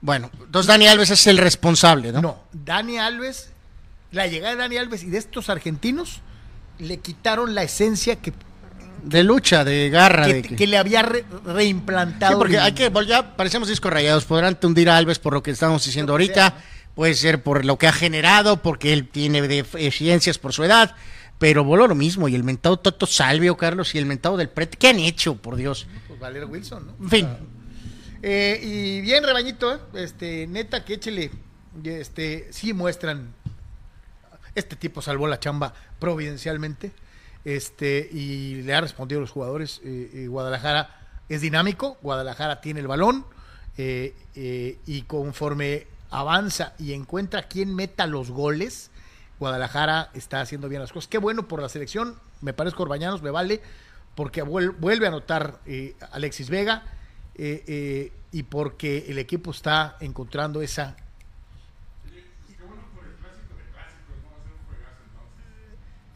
Bueno, 0.06 0.30
entonces 0.40 0.68
Dani 0.68 0.86
Alves 0.86 1.10
es 1.10 1.26
el 1.26 1.36
responsable, 1.38 2.12
¿no? 2.12 2.22
No, 2.22 2.42
Dani 2.52 2.98
Alves, 2.98 3.50
la 4.12 4.26
llegada 4.28 4.54
de 4.54 4.60
Dani 4.62 4.76
Alves 4.76 5.02
y 5.02 5.10
de 5.10 5.18
estos 5.18 5.50
argentinos 5.50 6.20
le 6.78 6.98
quitaron 6.98 7.54
la 7.54 7.62
esencia 7.64 8.16
que, 8.16 8.32
De 9.02 9.22
lucha, 9.24 9.64
de 9.64 9.90
garra. 9.90 10.26
que, 10.26 10.34
de 10.34 10.42
que- 10.42 10.56
que 10.56 10.66
le 10.66 10.78
había 10.78 11.02
re- 11.02 11.20
Sí, 11.28 11.36
reimplantado. 11.44 12.38
porque 12.38 12.58
hay 12.58 12.72
que, 12.72 12.90
ya 13.06 13.36
parecemos 13.36 13.68
discos 13.68 13.92
rayados. 13.92 14.24
Podrán 14.24 14.56
hundir 14.62 14.88
a 14.90 14.96
Alves 14.96 15.18
por 15.18 15.32
lo 15.34 15.42
que 15.42 15.50
estamos 15.50 15.84
diciendo 15.84 16.12
ahorita. 16.12 16.34
sea, 16.50 16.64
Puede 16.94 17.12
ser 17.14 17.42
por 17.42 17.64
lo 17.66 17.76
que 17.76 17.86
ha 17.88 17.92
generado, 17.92 18.62
porque 18.62 18.94
él 18.94 19.06
tiene 19.08 19.42
deficiencias 19.42 20.38
por 20.38 20.54
su 20.54 20.64
edad. 20.64 20.94
Pero 21.38 21.62
voló 21.62 21.86
lo 21.86 21.94
mismo. 21.94 22.26
Y 22.28 22.34
el 22.34 22.42
mentado 22.42 22.78
Toto 22.78 23.04
Salvio, 23.04 23.56
Carlos, 23.58 23.94
y 23.94 23.98
el 23.98 24.06
mentado 24.06 24.38
del 24.38 24.48
Pret. 24.48 24.76
¿Qué 24.78 24.88
han 24.88 24.98
hecho, 25.00 25.34
por 25.36 25.56
Dios? 25.56 25.86
Pues 26.08 26.18
Valero 26.18 26.46
Wilson, 26.46 26.86
¿no? 26.86 26.94
En 27.04 27.10
fin. 27.10 27.28
Eh, 28.28 28.58
y 28.60 29.00
bien, 29.02 29.22
rebañito, 29.22 29.72
¿eh? 29.72 29.78
este, 29.94 30.48
neta, 30.48 30.84
que 30.84 30.94
échele, 30.94 31.30
este, 31.84 32.52
sí 32.52 32.72
muestran, 32.72 33.32
este 34.56 34.74
tipo 34.74 35.00
salvó 35.00 35.28
la 35.28 35.38
chamba 35.38 35.72
providencialmente, 36.00 36.90
este, 37.44 38.10
y 38.12 38.62
le 38.62 38.74
ha 38.74 38.80
respondido 38.80 39.20
a 39.20 39.22
los 39.22 39.30
jugadores, 39.30 39.80
eh, 39.84 40.26
Guadalajara 40.28 41.06
es 41.28 41.40
dinámico, 41.40 41.98
Guadalajara 42.02 42.60
tiene 42.60 42.80
el 42.80 42.88
balón 42.88 43.24
y 43.76 45.02
conforme 45.02 45.86
avanza 46.10 46.74
y 46.80 46.94
encuentra 46.94 47.44
quién 47.44 47.76
meta 47.76 48.08
los 48.08 48.32
goles, 48.32 48.90
Guadalajara 49.38 50.10
está 50.14 50.40
haciendo 50.40 50.68
bien 50.68 50.80
las 50.80 50.90
cosas. 50.90 51.06
Qué 51.06 51.18
bueno 51.18 51.46
por 51.46 51.62
la 51.62 51.68
selección, 51.68 52.16
me 52.40 52.52
parece 52.52 52.74
Orbañanos, 52.76 53.22
me 53.22 53.30
vale, 53.30 53.60
porque 54.16 54.42
vuelve 54.42 55.06
a 55.06 55.10
anotar 55.10 55.60
Alexis 56.10 56.50
Vega 56.50 56.82
y 57.38 58.42
porque 58.44 59.06
el 59.08 59.18
equipo 59.18 59.50
está 59.50 59.96
encontrando 60.00 60.62
esa 60.62 60.96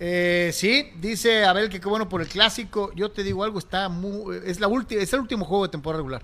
Eh, 0.03 0.51
sí, 0.55 0.91
dice 0.99 1.45
Abel 1.45 1.69
que 1.69 1.79
qué 1.79 1.87
bueno 1.87 2.09
por 2.09 2.23
el 2.23 2.27
clásico. 2.27 2.91
Yo 2.95 3.11
te 3.11 3.23
digo 3.23 3.45
algo, 3.45 3.59
está 3.59 3.91
muy, 3.91 4.41
es 4.47 4.59
la 4.59 4.67
última, 4.67 5.03
es 5.03 5.13
el 5.13 5.21
último 5.21 5.45
juego 5.45 5.65
de 5.65 5.69
temporada 5.69 5.99
regular, 5.99 6.23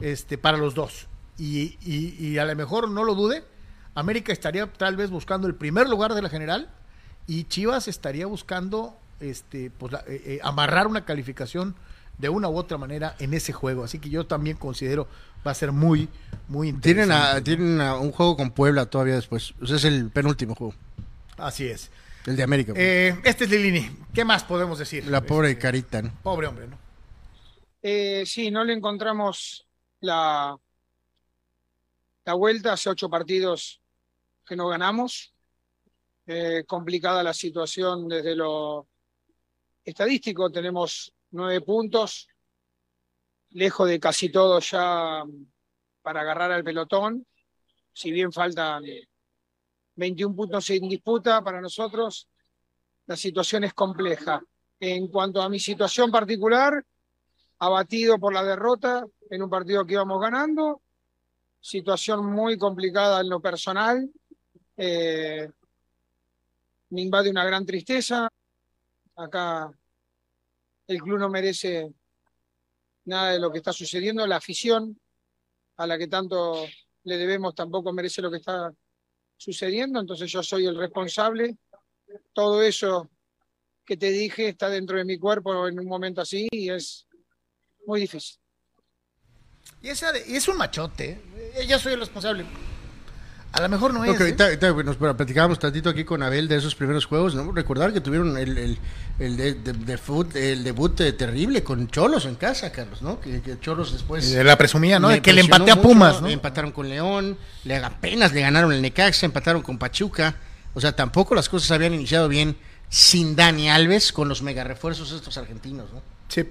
este, 0.00 0.38
para 0.38 0.56
los 0.56 0.74
dos. 0.74 1.08
Y, 1.38 2.38
a 2.38 2.44
lo 2.46 2.56
mejor 2.56 2.88
no 2.88 3.04
lo 3.04 3.14
dude, 3.14 3.44
América 3.94 4.32
estaría 4.32 4.66
tal 4.72 4.96
vez 4.96 5.10
buscando 5.10 5.46
el 5.46 5.54
primer 5.54 5.88
lugar 5.88 6.14
de 6.14 6.22
la 6.22 6.30
general 6.30 6.70
y 7.26 7.44
Chivas 7.44 7.86
estaría 7.88 8.26
buscando, 8.26 8.96
este, 9.20 9.70
pues, 9.70 9.92
eh, 9.92 10.00
eh, 10.06 10.40
amarrar 10.42 10.86
una 10.86 11.04
calificación 11.04 11.74
de 12.18 12.28
una 12.28 12.48
u 12.48 12.56
otra 12.56 12.78
manera 12.78 13.16
en 13.18 13.34
ese 13.34 13.52
juego. 13.52 13.84
Así 13.84 13.98
que 13.98 14.10
yo 14.10 14.26
también 14.26 14.56
considero 14.56 15.08
va 15.46 15.50
a 15.50 15.54
ser 15.54 15.72
muy, 15.72 16.08
muy 16.48 16.68
interesante. 16.68 17.42
Tienen, 17.42 17.76
tienen 17.76 17.80
un 17.92 18.12
juego 18.12 18.36
con 18.36 18.50
Puebla 18.50 18.86
todavía 18.86 19.14
después. 19.14 19.54
O 19.60 19.66
sea, 19.66 19.76
es 19.76 19.84
el 19.84 20.10
penúltimo 20.10 20.54
juego. 20.54 20.74
Así 21.36 21.66
es. 21.66 21.90
El 22.26 22.36
de 22.36 22.42
América. 22.44 22.72
Eh, 22.76 23.20
este 23.24 23.44
es 23.44 23.50
Lilini. 23.50 23.90
¿Qué 24.14 24.24
más 24.24 24.44
podemos 24.44 24.78
decir? 24.78 25.06
La 25.06 25.22
pobre 25.22 25.50
este, 25.50 25.60
carita, 25.60 26.02
¿no? 26.02 26.12
Pobre 26.22 26.46
hombre, 26.46 26.68
¿no? 26.68 26.78
Eh, 27.82 28.22
sí, 28.24 28.50
no 28.50 28.62
le 28.62 28.74
encontramos 28.74 29.66
la, 30.00 30.56
la 32.24 32.34
vuelta. 32.34 32.74
Hace 32.74 32.90
ocho 32.90 33.10
partidos 33.10 33.80
que 34.46 34.54
no 34.54 34.68
ganamos. 34.68 35.34
Eh, 36.26 36.62
complicada 36.68 37.24
la 37.24 37.34
situación 37.34 38.06
desde 38.08 38.36
lo 38.36 38.86
estadístico. 39.84 40.50
Tenemos 40.52 41.12
nueve 41.32 41.60
puntos, 41.60 42.28
lejos 43.50 43.88
de 43.88 44.00
casi 44.00 44.30
todo 44.30 44.60
ya 44.60 45.24
para 46.02 46.20
agarrar 46.20 46.52
al 46.52 46.64
pelotón. 46.64 47.26
Si 47.92 48.10
bien 48.10 48.32
faltan 48.32 48.84
21 49.96 50.34
puntos 50.34 50.70
en 50.70 50.88
disputa 50.88 51.42
para 51.42 51.60
nosotros. 51.60 52.28
La 53.06 53.16
situación 53.16 53.64
es 53.64 53.74
compleja. 53.74 54.42
En 54.80 55.08
cuanto 55.08 55.42
a 55.42 55.48
mi 55.48 55.58
situación 55.58 56.10
particular, 56.10 56.84
abatido 57.58 58.18
por 58.18 58.32
la 58.32 58.42
derrota 58.42 59.04
en 59.30 59.42
un 59.42 59.50
partido 59.50 59.86
que 59.86 59.94
íbamos 59.94 60.20
ganando, 60.20 60.82
situación 61.60 62.26
muy 62.26 62.58
complicada 62.58 63.20
en 63.20 63.28
lo 63.28 63.40
personal, 63.40 64.10
eh, 64.76 65.48
me 66.90 67.00
invade 67.00 67.30
una 67.30 67.44
gran 67.44 67.64
tristeza. 67.64 68.28
Acá 69.16 69.70
el 70.86 71.00
club 71.00 71.18
no 71.18 71.28
merece 71.28 71.92
nada 73.04 73.32
de 73.32 73.40
lo 73.40 73.50
que 73.50 73.58
está 73.58 73.72
sucediendo, 73.72 74.26
la 74.26 74.36
afición 74.36 74.98
a 75.76 75.86
la 75.86 75.98
que 75.98 76.08
tanto 76.08 76.66
le 77.04 77.16
debemos 77.16 77.54
tampoco 77.54 77.92
merece 77.92 78.22
lo 78.22 78.30
que 78.30 78.38
está 78.38 78.72
sucediendo, 79.36 80.00
entonces 80.00 80.30
yo 80.30 80.42
soy 80.42 80.66
el 80.66 80.76
responsable. 80.76 81.56
Todo 82.32 82.62
eso 82.62 83.10
que 83.84 83.96
te 83.96 84.10
dije 84.10 84.48
está 84.48 84.68
dentro 84.68 84.96
de 84.96 85.04
mi 85.04 85.18
cuerpo 85.18 85.66
en 85.66 85.78
un 85.80 85.86
momento 85.86 86.20
así 86.20 86.46
y 86.50 86.70
es 86.70 87.06
muy 87.86 88.00
difícil. 88.00 88.38
Y, 89.82 89.88
es 89.88 90.48
un 90.48 90.56
machote, 90.56 91.20
ella 91.56 91.78
soy 91.78 91.94
el 91.94 92.00
responsable. 92.00 92.44
A 93.52 93.60
lo 93.60 93.68
mejor 93.68 93.92
no 93.92 94.02
es. 94.04 94.18
¿eh? 94.18 94.74
nos 94.84 94.96
platicábamos 94.96 95.58
tantito 95.58 95.90
aquí 95.90 96.04
con 96.04 96.22
Abel 96.22 96.48
de 96.48 96.56
esos 96.56 96.74
primeros 96.74 97.04
juegos, 97.04 97.34
¿no? 97.34 97.52
Recordar 97.52 97.92
que 97.92 98.00
tuvieron 98.00 98.38
el, 98.38 98.56
el, 98.56 98.78
el, 99.18 99.36
de, 99.36 99.54
de, 99.54 100.52
el 100.52 100.64
debut 100.64 100.96
terrible 100.96 101.62
con 101.62 101.86
Cholos 101.88 102.24
en 102.24 102.36
casa, 102.36 102.72
Carlos, 102.72 103.02
¿no? 103.02 103.20
Que, 103.20 103.42
Cholos 103.60 103.92
después. 103.92 104.30
la 104.32 104.56
presumía, 104.56 104.98
¿no? 104.98 105.10
que 105.20 105.32
le 105.34 105.42
empate 105.42 105.70
a 105.70 105.82
Pumas, 105.82 106.22
¿no? 106.22 106.28
Empataron 106.28 106.72
con 106.72 106.88
León, 106.88 107.36
le 107.64 107.76
apenas 107.76 108.32
le 108.32 108.40
ganaron 108.40 108.72
el 108.72 108.80
Necaxa, 108.80 109.26
empataron 109.26 109.60
con 109.60 109.76
Pachuca. 109.78 110.36
O 110.74 110.80
sea, 110.80 110.96
tampoco 110.96 111.34
las 111.34 111.50
cosas 111.50 111.70
habían 111.72 111.92
iniciado 111.92 112.28
bien 112.28 112.56
sin 112.88 113.36
Dani 113.36 113.68
Alves 113.68 114.12
con 114.12 114.28
los 114.30 114.40
mega 114.42 114.64
refuerzos 114.64 115.12
estos 115.12 115.36
argentinos, 115.36 115.92
¿no? 115.92 116.02
Sí. 116.28 116.44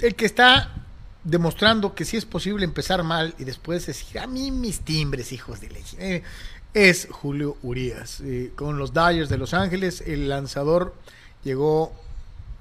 El 0.00 0.16
que 0.16 0.26
está 0.26 0.70
demostrando 1.24 1.94
que 1.94 2.04
sí 2.04 2.16
es 2.16 2.24
posible 2.24 2.64
empezar 2.64 3.02
mal 3.02 3.34
y 3.38 3.44
después 3.44 3.86
decir, 3.86 4.18
a 4.18 4.26
mí 4.26 4.50
mis 4.50 4.80
timbres, 4.80 5.32
hijos 5.32 5.60
de 5.60 5.68
leche. 5.68 5.96
Eh, 5.98 6.22
es 6.74 7.08
Julio 7.10 7.56
Urias. 7.62 8.20
Eh, 8.20 8.52
con 8.54 8.78
los 8.78 8.92
Dyers 8.92 9.28
de 9.28 9.38
Los 9.38 9.54
Ángeles, 9.54 10.02
el 10.06 10.28
lanzador 10.28 10.94
llegó 11.42 11.92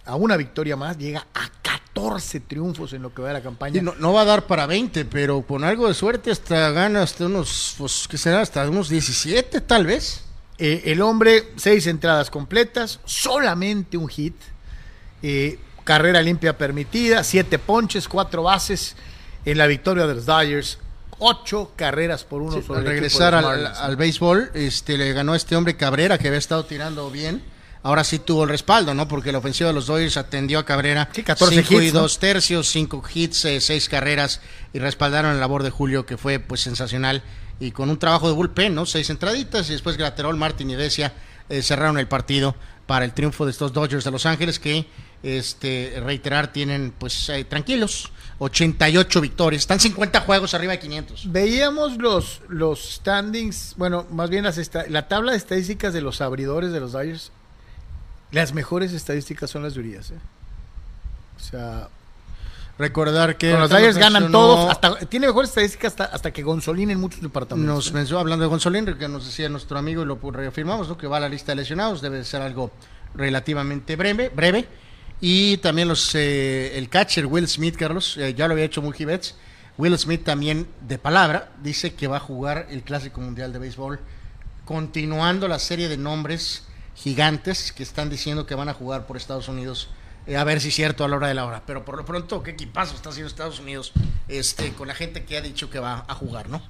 a 0.05 0.15
una 0.15 0.37
victoria 0.37 0.75
más, 0.75 0.97
llega 0.97 1.25
a 1.33 1.49
14 1.61 2.39
triunfos 2.41 2.93
en 2.93 3.01
lo 3.01 3.13
que 3.13 3.21
va 3.21 3.27
de 3.29 3.35
la 3.35 3.41
campaña. 3.41 3.81
no, 3.81 4.13
va 4.13 4.21
a 4.21 4.25
dar 4.25 4.47
para 4.47 4.65
20, 4.65 5.05
pero 5.05 5.41
con 5.43 5.63
algo 5.63 5.87
de 5.87 5.93
suerte 5.93 6.31
hasta 6.31 6.71
gana 6.71 7.03
hasta 7.03 7.25
unos, 7.25 7.75
pues, 7.77 8.07
¿qué 8.09 8.17
será? 8.17 8.41
Hasta 8.41 8.67
unos 8.67 8.89
17 8.89 9.61
tal 9.61 9.85
vez. 9.85 10.23
Eh, 10.57 10.91
el 10.91 11.01
hombre, 11.01 11.53
seis 11.55 11.87
entradas 11.87 12.29
completas, 12.29 12.99
solamente 13.05 13.95
un 13.95 14.09
hit. 14.09 14.35
Eh, 15.21 15.57
carrera 15.89 16.21
limpia 16.21 16.55
permitida, 16.55 17.23
siete 17.23 17.57
ponches, 17.57 18.07
cuatro 18.07 18.43
bases 18.43 18.95
en 19.43 19.57
la 19.57 19.65
victoria 19.65 20.05
de 20.05 20.13
los 20.13 20.27
Dodgers. 20.27 20.77
Ocho 21.17 21.71
carreras 21.75 22.23
por 22.23 22.43
uno 22.43 22.61
al 22.75 22.85
regresar 22.85 23.33
al, 23.33 23.95
béisbol, 23.95 24.51
este, 24.53 24.99
le 24.99 25.11
ganó 25.13 25.33
este 25.33 25.55
hombre 25.55 25.75
Cabrera 25.75 26.19
que 26.19 26.27
había 26.27 26.37
estado 26.37 26.63
tirando 26.63 27.09
bien. 27.09 27.41
Ahora 27.81 28.03
sí 28.03 28.19
tuvo 28.19 28.43
el 28.43 28.49
respaldo, 28.49 28.93
¿no? 28.93 29.07
Porque 29.07 29.31
la 29.31 29.39
ofensiva 29.39 29.69
de 29.69 29.73
los 29.73 29.87
Dodgers 29.87 30.17
atendió 30.17 30.59
a 30.59 30.65
Cabrera. 30.65 31.09
Sí, 31.11 31.23
14 31.23 31.63
cinco 31.63 31.81
y 31.81 31.89
dos 31.89 32.19
tercios, 32.19 32.67
cinco 32.69 33.03
hits, 33.11 33.45
eh, 33.45 33.59
seis 33.59 33.89
carreras 33.89 34.41
y 34.73 34.77
respaldaron 34.77 35.33
la 35.33 35.39
labor 35.39 35.63
de 35.63 35.71
Julio 35.71 36.05
que 36.05 36.17
fue 36.17 36.37
pues 36.37 36.61
sensacional 36.61 37.23
y 37.59 37.71
con 37.71 37.89
un 37.89 37.97
trabajo 37.97 38.27
de 38.27 38.35
bullpen, 38.35 38.75
¿no? 38.75 38.85
Seis 38.85 39.09
entraditas 39.09 39.67
y 39.69 39.71
después 39.71 39.97
Graterol, 39.97 40.37
Martín 40.37 40.69
y 40.69 40.75
Decia 40.75 41.13
eh, 41.49 41.63
cerraron 41.63 41.97
el 41.97 42.07
partido 42.07 42.55
para 42.85 43.05
el 43.05 43.13
triunfo 43.13 43.45
de 43.45 43.51
estos 43.51 43.73
Dodgers 43.73 44.03
de 44.03 44.11
Los 44.11 44.27
Ángeles 44.27 44.59
que 44.59 44.85
este, 45.23 46.01
reiterar, 46.03 46.51
tienen 46.51 46.93
pues 46.97 47.29
eh, 47.29 47.43
tranquilos, 47.43 48.11
88 48.39 49.21
victorias, 49.21 49.61
están 49.61 49.79
50 49.79 50.21
juegos 50.21 50.53
arriba 50.53 50.71
de 50.73 50.79
500. 50.79 51.31
Veíamos 51.31 51.97
los, 51.97 52.41
los 52.47 52.95
standings, 52.95 53.73
bueno, 53.77 54.05
más 54.11 54.29
bien 54.29 54.45
las 54.45 54.59
la 54.89 55.07
tabla 55.07 55.33
de 55.33 55.37
estadísticas 55.37 55.93
de 55.93 56.01
los 56.01 56.21
abridores 56.21 56.71
de 56.71 56.79
los 56.79 56.93
Dodgers. 56.93 57.31
Las 58.31 58.53
mejores 58.53 58.93
estadísticas 58.93 59.49
son 59.49 59.63
las 59.63 59.73
de 59.73 59.79
Urias. 59.79 60.11
¿eh? 60.11 60.19
O 61.37 61.39
sea, 61.39 61.89
recordar 62.77 63.37
que 63.37 63.51
los 63.53 63.69
Dodgers 63.69 63.97
ganan 63.97 64.31
todos, 64.31 64.71
hasta, 64.71 64.95
tiene 65.07 65.27
mejores 65.27 65.49
estadísticas 65.49 65.93
hasta, 65.93 66.05
hasta 66.05 66.31
que 66.31 66.43
Gonzolín 66.43 66.91
en 66.91 66.99
muchos 66.99 67.21
departamentos. 67.21 67.75
Nos 67.75 67.87
¿eh? 67.89 67.93
mencionó, 67.93 68.21
hablando 68.21 68.43
de 68.43 68.49
Gonzolín, 68.49 68.85
que 68.85 69.07
nos 69.09 69.25
decía 69.25 69.49
nuestro 69.49 69.77
amigo 69.77 70.03
y 70.03 70.05
lo 70.05 70.17
reafirmamos, 70.31 70.87
¿no? 70.87 70.97
que 70.97 71.07
va 71.07 71.17
a 71.17 71.19
la 71.19 71.29
lista 71.29 71.51
de 71.51 71.57
lesionados, 71.57 72.01
debe 72.01 72.23
ser 72.23 72.41
algo 72.41 72.71
relativamente 73.15 73.95
breve, 73.97 74.29
breve. 74.29 74.67
Y 75.21 75.57
también 75.57 75.87
los 75.87 76.15
eh, 76.15 76.77
el 76.77 76.89
catcher 76.89 77.25
Will 77.25 77.47
Smith, 77.47 77.75
Carlos, 77.75 78.17
eh, 78.17 78.33
ya 78.33 78.47
lo 78.47 78.53
había 78.53 78.65
hecho 78.65 78.81
Mookie 78.81 79.05
Betts. 79.05 79.35
Will 79.77 79.97
Smith 79.97 80.23
también 80.23 80.67
de 80.87 80.97
palabra 80.97 81.51
dice 81.61 81.93
que 81.93 82.07
va 82.07 82.17
a 82.17 82.21
jugar 82.21 82.67
el 82.69 82.83
Clásico 82.83 83.21
Mundial 83.21 83.53
de 83.53 83.59
Béisbol, 83.59 83.99
continuando 84.65 85.47
la 85.47 85.59
serie 85.59 85.87
de 85.89 85.97
nombres 85.97 86.63
gigantes 86.95 87.71
que 87.71 87.83
están 87.83 88.09
diciendo 88.09 88.45
que 88.45 88.55
van 88.55 88.69
a 88.69 88.73
jugar 88.73 89.07
por 89.07 89.17
Estados 89.17 89.47
Unidos. 89.47 89.89
Eh, 90.27 90.37
a 90.37 90.43
ver 90.43 90.61
si 90.61 90.67
es 90.67 90.75
cierto 90.75 91.03
a 91.03 91.07
la 91.07 91.15
hora 91.15 91.27
de 91.27 91.33
la 91.33 91.45
hora. 91.45 91.63
Pero 91.65 91.83
por 91.83 91.97
lo 91.97 92.05
pronto, 92.05 92.43
¿qué 92.43 92.51
equipazo 92.51 92.95
está 92.95 93.09
haciendo 93.09 93.29
Estados 93.29 93.59
Unidos 93.59 93.93
este, 94.27 94.73
con 94.73 94.87
la 94.87 94.95
gente 94.95 95.23
que 95.23 95.37
ha 95.37 95.41
dicho 95.41 95.69
que 95.69 95.79
va 95.79 96.05
a 96.07 96.15
jugar, 96.15 96.49
no? 96.49 96.61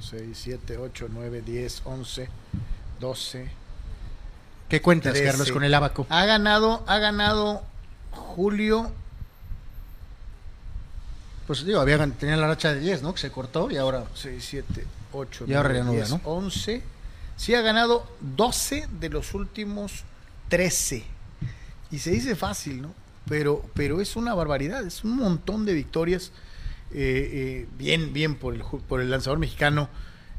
6, 0.00 0.26
7, 0.32 0.78
8, 0.78 1.08
9, 1.10 1.42
10, 1.44 1.82
11, 1.84 2.28
12. 3.00 3.67
¿Qué 4.68 4.82
cuentas, 4.82 5.18
Carlos, 5.18 5.50
con 5.50 5.64
el 5.64 5.72
abaco? 5.74 6.06
Ha 6.10 6.26
ganado, 6.26 6.84
ha 6.86 6.98
ganado 6.98 7.62
Julio. 8.10 8.92
Pues 11.46 11.64
digo, 11.64 11.80
había, 11.80 11.98
tenía 12.06 12.36
la 12.36 12.48
racha 12.48 12.74
de 12.74 12.80
10, 12.80 13.02
¿no? 13.02 13.14
Que 13.14 13.20
se 13.20 13.30
cortó 13.30 13.70
y 13.70 13.78
ahora. 13.78 14.04
6, 14.14 14.44
7, 14.46 14.86
8, 15.12 15.44
y 15.48 15.54
ahora 15.54 15.70
9, 15.82 15.96
10, 15.96 16.10
¿no? 16.10 16.20
11. 16.24 16.82
Sí, 17.36 17.54
ha 17.54 17.62
ganado 17.62 18.06
12 18.20 18.88
de 19.00 19.08
los 19.08 19.32
últimos 19.32 20.04
13. 20.48 21.04
Y 21.90 21.98
se 22.00 22.10
dice 22.10 22.36
fácil, 22.36 22.82
¿no? 22.82 22.92
Pero, 23.26 23.64
pero 23.74 24.02
es 24.02 24.16
una 24.16 24.34
barbaridad, 24.34 24.86
es 24.86 25.04
un 25.04 25.16
montón 25.16 25.64
de 25.64 25.72
victorias. 25.72 26.32
Eh, 26.90 27.30
eh, 27.64 27.68
bien, 27.78 28.12
bien 28.12 28.34
por 28.34 28.54
el, 28.54 28.62
por 28.62 29.00
el 29.00 29.10
lanzador 29.10 29.38
mexicano 29.38 29.88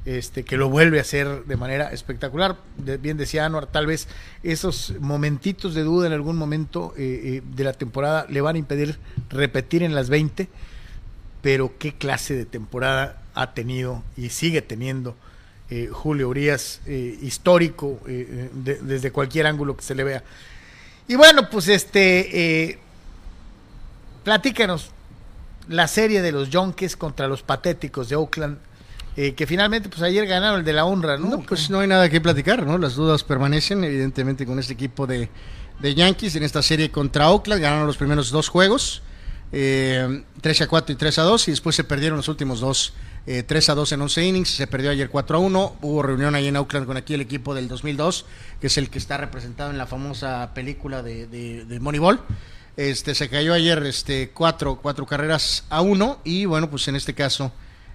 este, 0.05 0.43
que 0.43 0.57
lo 0.57 0.69
vuelve 0.69 0.97
a 0.97 1.01
hacer 1.01 1.43
de 1.45 1.55
manera 1.57 1.91
espectacular. 1.91 2.57
Bien 3.01 3.17
decía 3.17 3.45
Anuar, 3.45 3.67
tal 3.67 3.85
vez 3.85 4.07
esos 4.43 4.93
momentitos 4.99 5.75
de 5.75 5.83
duda 5.83 6.07
en 6.07 6.13
algún 6.13 6.37
momento 6.37 6.93
eh, 6.97 7.21
eh, 7.23 7.41
de 7.55 7.63
la 7.63 7.73
temporada 7.73 8.25
le 8.29 8.41
van 8.41 8.55
a 8.55 8.59
impedir 8.59 8.97
repetir 9.29 9.83
en 9.83 9.93
las 9.93 10.09
20, 10.09 10.47
pero 11.41 11.73
qué 11.77 11.93
clase 11.93 12.33
de 12.35 12.45
temporada 12.45 13.21
ha 13.35 13.53
tenido 13.53 14.03
y 14.17 14.29
sigue 14.29 14.61
teniendo 14.61 15.15
eh, 15.69 15.89
Julio 15.91 16.29
Urias, 16.29 16.81
histórico 16.87 17.99
de- 18.07 18.79
desde 18.81 19.11
cualquier 19.11 19.45
ángulo 19.47 19.77
que 19.77 19.83
se 19.83 19.95
le 19.95 20.03
vea. 20.03 20.23
Y 21.07 21.15
bueno, 21.15 21.49
pues 21.49 21.67
este, 21.67 22.79
platícanos 24.23 24.91
la 25.67 25.87
serie 25.87 26.21
de 26.21 26.31
los 26.31 26.49
Yonkes 26.49 26.95
contra 26.95 27.27
los 27.27 27.43
patéticos 27.43 28.09
de 28.09 28.15
Oakland, 28.15 28.57
eh, 29.21 29.33
que 29.33 29.45
finalmente 29.45 29.89
pues 29.89 30.01
ayer 30.01 30.25
ganaron 30.25 30.59
el 30.59 30.65
de 30.65 30.71
la 30.71 30.85
honra, 30.85 31.17
¿no? 31.17 31.27
No, 31.27 31.41
pues 31.41 31.69
no 31.69 31.81
hay 31.81 31.89
nada 31.89 32.09
que 32.09 32.21
platicar, 32.21 32.65
¿no? 32.65 32.77
Las 32.77 32.95
dudas 32.95 33.25
permanecen, 33.25 33.83
evidentemente, 33.83 34.45
con 34.45 34.59
este 34.59 34.71
equipo 34.71 35.05
de, 35.07 35.27
de 35.81 35.93
Yankees 35.93 36.37
en 36.37 36.43
esta 36.43 36.61
serie 36.61 36.89
contra 36.89 37.29
Oakland. 37.29 37.61
Ganaron 37.61 37.85
los 37.85 37.97
primeros 37.97 38.31
dos 38.31 38.47
juegos, 38.47 39.01
eh, 39.51 40.23
13 40.39 40.63
a 40.63 40.67
4 40.69 40.93
y 40.93 40.95
3 40.95 41.19
a 41.19 41.23
2, 41.23 41.49
y 41.49 41.51
después 41.51 41.75
se 41.75 41.83
perdieron 41.83 42.15
los 42.15 42.29
últimos 42.29 42.61
dos, 42.61 42.93
eh, 43.27 43.43
3 43.43 43.67
a 43.67 43.75
2 43.75 43.91
en 43.91 44.01
11 44.03 44.25
innings. 44.25 44.51
Se 44.51 44.67
perdió 44.67 44.89
ayer 44.89 45.09
4 45.09 45.35
a 45.35 45.39
1. 45.41 45.75
Hubo 45.81 46.01
reunión 46.01 46.33
ahí 46.33 46.47
en 46.47 46.55
Oakland 46.55 46.85
con 46.85 46.95
aquí 46.95 47.13
el 47.13 47.19
equipo 47.19 47.53
del 47.53 47.67
2002, 47.67 48.25
que 48.61 48.67
es 48.67 48.77
el 48.77 48.89
que 48.89 48.99
está 48.99 49.17
representado 49.17 49.69
en 49.69 49.77
la 49.77 49.85
famosa 49.85 50.53
película 50.53 51.03
de, 51.03 51.27
de, 51.27 51.65
de 51.65 51.79
Moneyball. 51.81 52.21
Este, 52.77 53.13
se 53.13 53.27
cayó 53.27 53.53
ayer 53.53 53.85
este, 53.85 54.29
cuatro, 54.29 54.79
cuatro 54.81 55.05
carreras 55.05 55.65
a 55.69 55.81
uno 55.81 56.21
y 56.23 56.45
bueno, 56.45 56.69
pues 56.69 56.87
en 56.87 56.95
este 56.95 57.13
caso 57.13 57.51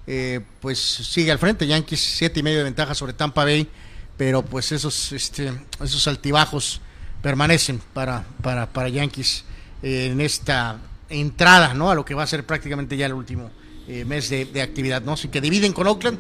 eh, 0.07 0.41
pues 0.61 0.79
sigue 0.79 1.31
al 1.31 1.39
frente. 1.39 1.67
Yankees 1.67 2.01
siete 2.01 2.41
y 2.41 2.43
medio 2.43 2.59
de 2.59 2.65
ventaja 2.65 2.95
sobre 2.95 3.13
Tampa 3.13 3.45
Bay, 3.45 3.69
pero 4.17 4.43
pues 4.43 4.73
esos, 4.73 5.13
este, 5.13 5.53
esos 5.83 6.07
altibajos 6.09 6.81
permanecen 7.23 7.81
para, 7.93 8.25
para, 8.43 8.67
para 8.67 8.89
Yankees 8.89 9.45
eh, 9.83 10.11
en 10.13 10.21
esta 10.21 10.79
entrada, 11.09 11.75
¿no? 11.75 11.91
A 11.91 11.95
lo 11.95 12.05
que 12.05 12.15
va 12.15 12.23
a 12.23 12.27
ser 12.27 12.45
prácticamente 12.45 12.97
ya 12.97 13.07
el 13.07 13.15
último 13.15 13.51
eh, 13.89 14.05
mes 14.05 14.29
de, 14.29 14.45
de 14.45 14.63
actividad, 14.63 15.03
¿no? 15.03 15.13
Así 15.13 15.29
que 15.29 15.41
dividen 15.41 15.73
con 15.73 15.87
Oakland 15.87 16.19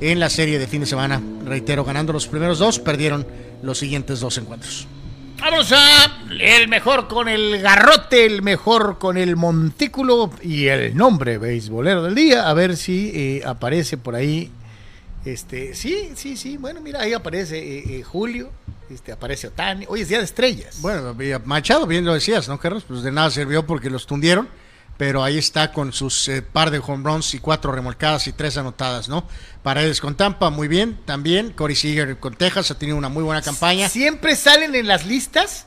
en 0.00 0.20
la 0.20 0.30
serie 0.30 0.58
de 0.58 0.66
fin 0.66 0.80
de 0.80 0.86
semana, 0.86 1.22
reitero, 1.44 1.84
ganando 1.84 2.12
los 2.12 2.26
primeros 2.26 2.58
dos, 2.58 2.78
perdieron 2.78 3.26
los 3.62 3.78
siguientes 3.78 4.20
dos 4.20 4.38
encuentros. 4.38 4.86
Vamos 5.40 5.72
a 5.72 6.24
el 6.40 6.68
mejor 6.68 7.08
con 7.08 7.28
el 7.28 7.60
garrote, 7.60 8.24
el 8.24 8.42
mejor 8.42 8.98
con 8.98 9.16
el 9.16 9.36
montículo 9.36 10.30
y 10.42 10.66
el 10.66 10.96
nombre 10.96 11.38
beisbolero 11.38 12.02
del 12.02 12.14
día. 12.14 12.48
A 12.48 12.54
ver 12.54 12.76
si 12.76 13.10
eh, 13.14 13.42
aparece 13.44 13.96
por 13.96 14.14
ahí. 14.14 14.50
Este, 15.24 15.74
sí, 15.74 16.10
sí, 16.14 16.36
sí. 16.36 16.56
Bueno, 16.56 16.80
mira, 16.80 17.00
ahí 17.00 17.12
aparece 17.12 17.58
eh, 17.58 17.98
eh, 17.98 18.02
Julio, 18.02 18.50
este, 18.90 19.12
aparece 19.12 19.48
Otani. 19.48 19.86
Hoy 19.88 20.02
es 20.02 20.08
día 20.08 20.18
de 20.18 20.24
estrellas. 20.24 20.80
Bueno, 20.80 21.14
Machado, 21.44 21.86
bien 21.86 22.04
lo 22.04 22.14
decías, 22.14 22.48
¿no, 22.48 22.58
Carlos? 22.58 22.84
Pues 22.86 23.02
de 23.02 23.12
nada 23.12 23.30
sirvió 23.30 23.66
porque 23.66 23.90
los 23.90 24.06
tundieron, 24.06 24.48
pero 24.96 25.22
ahí 25.24 25.38
está 25.38 25.72
con 25.72 25.92
sus 25.92 26.28
eh, 26.28 26.42
par 26.42 26.70
de 26.70 26.78
home 26.78 27.04
runs 27.04 27.34
y 27.34 27.38
cuatro 27.38 27.72
remolcadas 27.72 28.26
y 28.26 28.32
tres 28.32 28.56
anotadas, 28.56 29.08
¿no? 29.08 29.26
Paredes 29.62 30.00
con 30.00 30.16
Tampa, 30.16 30.50
muy 30.50 30.68
bien, 30.68 31.00
también. 31.04 31.50
Corey 31.50 31.74
Seager 31.74 32.18
con 32.18 32.34
Texas 32.34 32.70
ha 32.70 32.78
tenido 32.78 32.96
una 32.96 33.08
muy 33.08 33.24
buena 33.24 33.42
campaña. 33.42 33.88
Siempre 33.88 34.36
salen 34.36 34.74
en 34.74 34.86
las 34.86 35.06
listas 35.06 35.66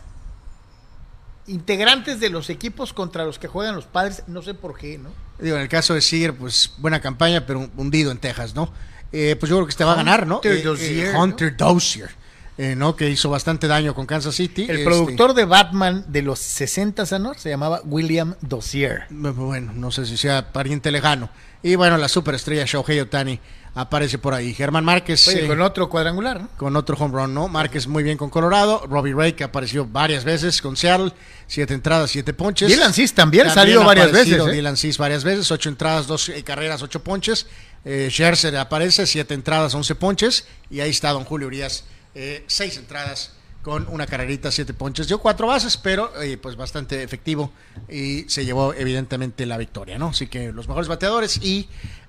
integrantes 1.47 2.19
de 2.19 2.29
los 2.29 2.49
equipos 2.49 2.93
contra 2.93 3.25
los 3.25 3.39
que 3.39 3.47
juegan 3.47 3.75
los 3.75 3.85
padres. 3.85 4.23
No 4.27 4.41
sé 4.41 4.53
por 4.53 4.77
qué, 4.77 4.97
¿no? 4.97 5.09
Digo, 5.39 5.55
en 5.55 5.61
el 5.61 5.69
caso 5.69 5.93
de 5.93 6.01
Seager, 6.01 6.33
pues 6.33 6.73
buena 6.77 6.99
campaña, 7.01 7.45
pero 7.45 7.69
hundido 7.75 8.11
en 8.11 8.17
Texas, 8.17 8.55
¿no? 8.55 8.71
Eh, 9.11 9.35
pues 9.39 9.49
yo 9.49 9.55
creo 9.55 9.65
que 9.65 9.71
este 9.71 9.83
va 9.83 9.93
a 9.93 9.95
ganar, 9.95 10.27
¿no? 10.27 10.37
Hunter 10.37 10.51
Eh, 10.51 10.59
eh, 10.59 10.63
Dozier, 10.63 11.57
Dozier, 11.57 12.11
eh, 12.57 12.75
¿no? 12.75 12.95
Que 12.95 13.09
hizo 13.09 13.29
bastante 13.29 13.67
daño 13.67 13.93
con 13.93 14.05
Kansas 14.05 14.35
City. 14.35 14.63
El 14.63 14.77
Este, 14.77 14.85
productor 14.85 15.33
de 15.33 15.45
Batman 15.45 16.05
de 16.07 16.21
los 16.23 16.39
60 16.39 17.03
años 17.15 17.37
se 17.37 17.49
llamaba 17.49 17.81
William 17.85 18.35
Dozier. 18.41 19.03
Bueno, 19.09 19.73
no 19.73 19.91
sé 19.91 20.05
si 20.05 20.17
sea 20.17 20.51
pariente 20.51 20.91
lejano. 20.91 21.29
Y 21.61 21.75
bueno, 21.75 21.97
la 21.97 22.07
superestrella 22.07 22.65
Shohei 22.65 22.99
Otani 22.99 23.39
aparece 23.75 24.17
por 24.17 24.33
ahí. 24.33 24.53
Germán 24.53 24.85
Márquez. 24.85 25.27
Oye, 25.27 25.45
eh, 25.45 25.47
con 25.47 25.61
otro 25.61 25.87
cuadrangular, 25.87 26.41
¿no? 26.41 26.49
con 26.57 26.75
otro 26.75 26.95
home 26.97 27.13
run, 27.13 27.33
¿no? 27.33 27.47
Márquez 27.47 27.87
muy 27.87 28.01
bien 28.03 28.17
con 28.17 28.29
Colorado, 28.29 28.83
Robbie 28.87 29.13
Ray 29.13 29.33
que 29.33 29.43
apareció 29.43 29.85
varias 29.85 30.23
veces 30.23 30.61
con 30.61 30.75
Seattle, 30.75 31.11
siete 31.45 31.75
entradas, 31.75 32.09
siete 32.09 32.33
ponches. 32.33 32.69
Dylan 32.69 32.93
Cease 32.93 33.13
también 33.13 33.49
salió 33.51 33.83
varias 33.83 34.11
veces, 34.11 34.39
¿eh? 34.39 34.51
Dylan 34.51 34.77
Cease 34.77 34.97
varias 34.97 35.23
veces, 35.23 35.51
ocho 35.51 35.69
entradas, 35.69 36.07
dos 36.07 36.29
eh, 36.29 36.43
carreras, 36.43 36.81
ocho 36.81 37.03
ponches. 37.03 37.45
Scherzer 37.85 38.57
aparece, 38.57 39.05
siete 39.05 39.33
entradas, 39.33 39.73
once 39.73 39.95
ponches. 39.95 40.45
Y 40.69 40.81
ahí 40.81 40.89
está 40.89 41.11
Don 41.11 41.23
Julio 41.23 41.47
Urias, 41.47 41.85
eh, 42.19 42.43
seis 42.47 42.75
entradas 42.77 43.31
con 43.61 43.85
una 43.89 44.07
carrerita, 44.07 44.49
siete 44.51 44.73
ponches. 44.73 45.07
Dio 45.07 45.19
cuatro 45.19 45.45
bases, 45.47 45.77
pero 45.77 46.11
eh, 46.21 46.37
pues 46.37 46.55
bastante 46.55 47.03
efectivo 47.03 47.51
y 47.89 48.23
se 48.27 48.43
llevó 48.43 48.73
evidentemente 48.73 49.45
la 49.45 49.57
victoria, 49.57 49.97
¿no? 49.99 50.07
Así 50.09 50.25
que 50.27 50.51
los 50.51 50.67
mejores 50.67 50.87
bateadores 50.87 51.37
y 51.43 51.67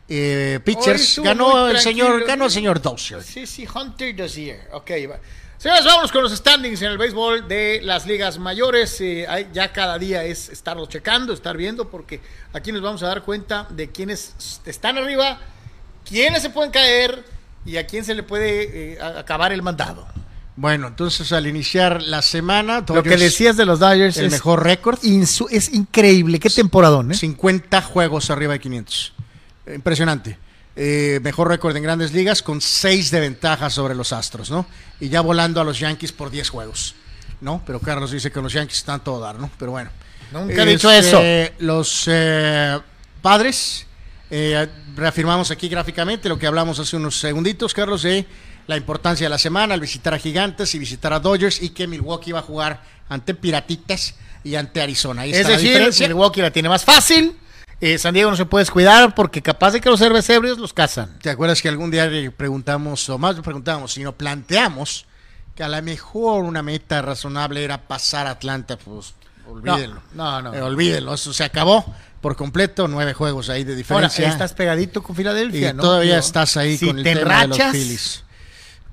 eh, 0.09 0.61
pitchers 0.65 1.19
ganó 1.19 1.69
el 1.69 1.79
señor, 1.81 2.25
ganó 2.27 2.47
el 2.47 2.51
señor 2.51 2.81
Dozier. 2.81 3.23
Sí, 3.23 3.47
sí, 3.47 3.67
Hunter 3.73 4.17
Dozier. 4.17 4.69
Ok, 4.73 4.91
va. 5.11 5.19
Señores, 5.59 5.85
vámonos 5.85 6.13
con 6.13 6.23
los 6.23 6.33
standings 6.33 6.81
en 6.83 6.93
el 6.93 6.99
béisbol 6.99 7.49
de 7.49 7.81
las 7.83 8.07
ligas 8.07 8.39
mayores. 8.39 9.01
Eh, 9.01 9.27
hay- 9.29 9.49
ya 9.53 9.73
cada 9.73 9.99
día 9.99 10.23
es 10.23 10.49
estarlo 10.51 10.87
checando, 10.87 11.33
estar 11.33 11.57
viendo, 11.57 11.91
porque 11.91 12.21
aquí 12.53 12.71
nos 12.71 12.81
vamos 12.81 13.03
a 13.03 13.09
dar 13.09 13.23
cuenta 13.25 13.67
de 13.71 13.91
quiénes 13.91 14.61
están 14.65 14.97
arriba, 14.97 15.41
quiénes 16.09 16.43
se 16.43 16.51
pueden 16.51 16.71
caer 16.71 17.25
y 17.65 17.77
a 17.77 17.87
quién 17.87 18.05
se 18.05 18.15
le 18.15 18.23
puede 18.23 18.95
eh, 18.95 18.99
acabar 19.01 19.53
el 19.53 19.63
mandado. 19.63 20.07
Bueno, 20.57 20.89
entonces 20.89 21.31
al 21.33 21.47
iniciar 21.47 22.03
la 22.03 22.21
semana, 22.21 22.85
Lo 22.89 23.03
que 23.05 23.17
decías 23.17 23.57
de 23.57 23.65
los 23.65 23.79
Dodgers 23.79 24.17
el 24.17 24.27
es, 24.27 24.33
mejor 24.33 24.65
récord, 24.65 24.99
es 25.03 25.73
increíble. 25.73 26.41
Qué 26.41 26.51
temporadón, 26.51 27.13
¿eh? 27.13 27.15
50 27.15 27.81
juegos 27.83 28.31
arriba 28.31 28.55
de 28.55 28.61
500. 28.61 29.13
Impresionante. 29.75 30.37
Eh, 30.75 31.21
mejor 31.23 31.49
récord 31.49 31.77
en 31.77 31.83
grandes 31.83 32.13
ligas 32.13 32.43
con 32.43 32.61
6 32.61 33.11
de 33.11 33.21
ventaja 33.21 33.71
sobre 33.71 33.95
los 33.95 34.13
Astros, 34.13 34.51
¿no? 34.51 34.67
Y 35.01 35.09
ya 35.09 35.21
volando 35.21 35.61
a 35.61 35.65
los 35.65 35.79
Yankees 35.79 36.13
por 36.13 36.31
10 36.31 36.51
juegos, 36.51 36.95
¿no? 37.41 37.63
Pero 37.67 37.81
Carlos 37.81 38.11
dice 38.11 38.31
que 38.31 38.41
los 38.41 38.53
Yankees 38.53 38.79
están 38.79 38.97
a 38.97 39.05
todo 39.05 39.21
dar, 39.21 39.39
¿no? 39.39 39.51
Pero 39.59 39.73
bueno. 39.73 39.91
Nunca 40.33 40.63
he 40.63 40.67
dicho 40.67 40.91
eso. 40.91 41.21
Los 41.59 42.05
eh, 42.07 42.79
padres, 43.23 43.87
eh, 44.31 44.69
reafirmamos 44.99 45.51
aquí 45.51 45.69
gráficamente 45.69 46.29
lo 46.29 46.39
que 46.39 46.47
hablamos 46.47 46.79
hace 46.79 46.97
unos 46.97 47.19
segunditos, 47.19 47.73
Carlos, 47.73 48.03
de 48.03 48.27
la 48.67 48.77
importancia 48.77 49.25
de 49.27 49.31
la 49.31 49.39
semana 49.39 49.75
al 49.75 49.81
visitar 49.81 50.13
a 50.13 50.19
Gigantes 50.19 50.75
y 50.75 50.79
visitar 50.79 51.13
a 51.13 51.21
Dodgers 51.21 51.63
y 51.63 51.71
que 51.71 51.87
Milwaukee 51.87 52.33
va 52.33 52.41
a 52.41 52.43
jugar 52.43 52.83
ante 53.09 53.35
Piratitas 53.35 54.15
y 54.45 54.57
ante 54.57 54.83
Arizona. 54.83 55.23
Ahí 55.23 55.31
Es 55.33 55.49
está 55.49 55.57
decir. 55.57 56.09
Milwaukee 56.09 56.43
la 56.43 56.51
tiene 56.51 56.69
más 56.69 56.85
fácil. 56.85 57.37
Eh, 57.81 57.97
San 57.97 58.13
Diego 58.13 58.31
no 58.31 58.37
se 58.37 58.45
puede 58.45 58.63
descuidar 58.63 59.15
porque 59.15 59.41
capaz 59.41 59.71
de 59.71 59.81
que 59.81 59.89
los 59.89 60.01
cervecebrios 60.01 60.59
los 60.59 60.73
cazan. 60.73 61.19
¿Te 61.21 61.31
acuerdas 61.31 61.63
que 61.63 61.69
algún 61.69 61.91
día 61.91 62.07
le 62.07 62.31
preguntamos, 62.33 63.09
o 63.09 63.19
más 63.19 63.37
no 63.37 63.43
preguntamos, 63.43 63.93
sino 63.93 64.13
planteamos 64.13 65.07
que 65.55 65.63
a 65.63 65.69
lo 65.69 65.81
mejor 65.83 66.43
una 66.43 66.63
meta 66.63 67.01
razonable 67.03 67.63
era 67.63 67.87
pasar 67.87 68.27
a 68.27 68.31
Atlanta? 68.31 68.77
Pues 68.77 69.15
olvídenlo. 69.47 70.03
No, 70.13 70.43
no, 70.43 70.51
no. 70.51 70.55
Eh, 70.55 70.63
olvídenlo, 70.63 71.15
eso 71.15 71.33
se 71.33 71.45
acabó 71.45 71.95
por 72.21 72.37
completo, 72.37 72.89
nueve 72.89 73.15
juegos 73.15 73.49
ahí 73.49 73.65
de 73.65 73.73
Ahora, 73.73 73.77
diferencia. 74.09 74.29
estás 74.29 74.53
pegadito 74.53 75.03
con 75.03 75.15
Filadelfia, 75.15 75.71
y 75.71 75.75
¿no? 75.75 75.83
todavía 75.83 76.19
estás 76.19 76.57
ahí 76.57 76.77
si 76.77 76.87
con 76.87 76.99
el 76.99 77.05
te 77.05 77.15
tema 77.15 77.43
de 77.43 77.49
los 77.49 77.59
Phillies. 77.59 78.25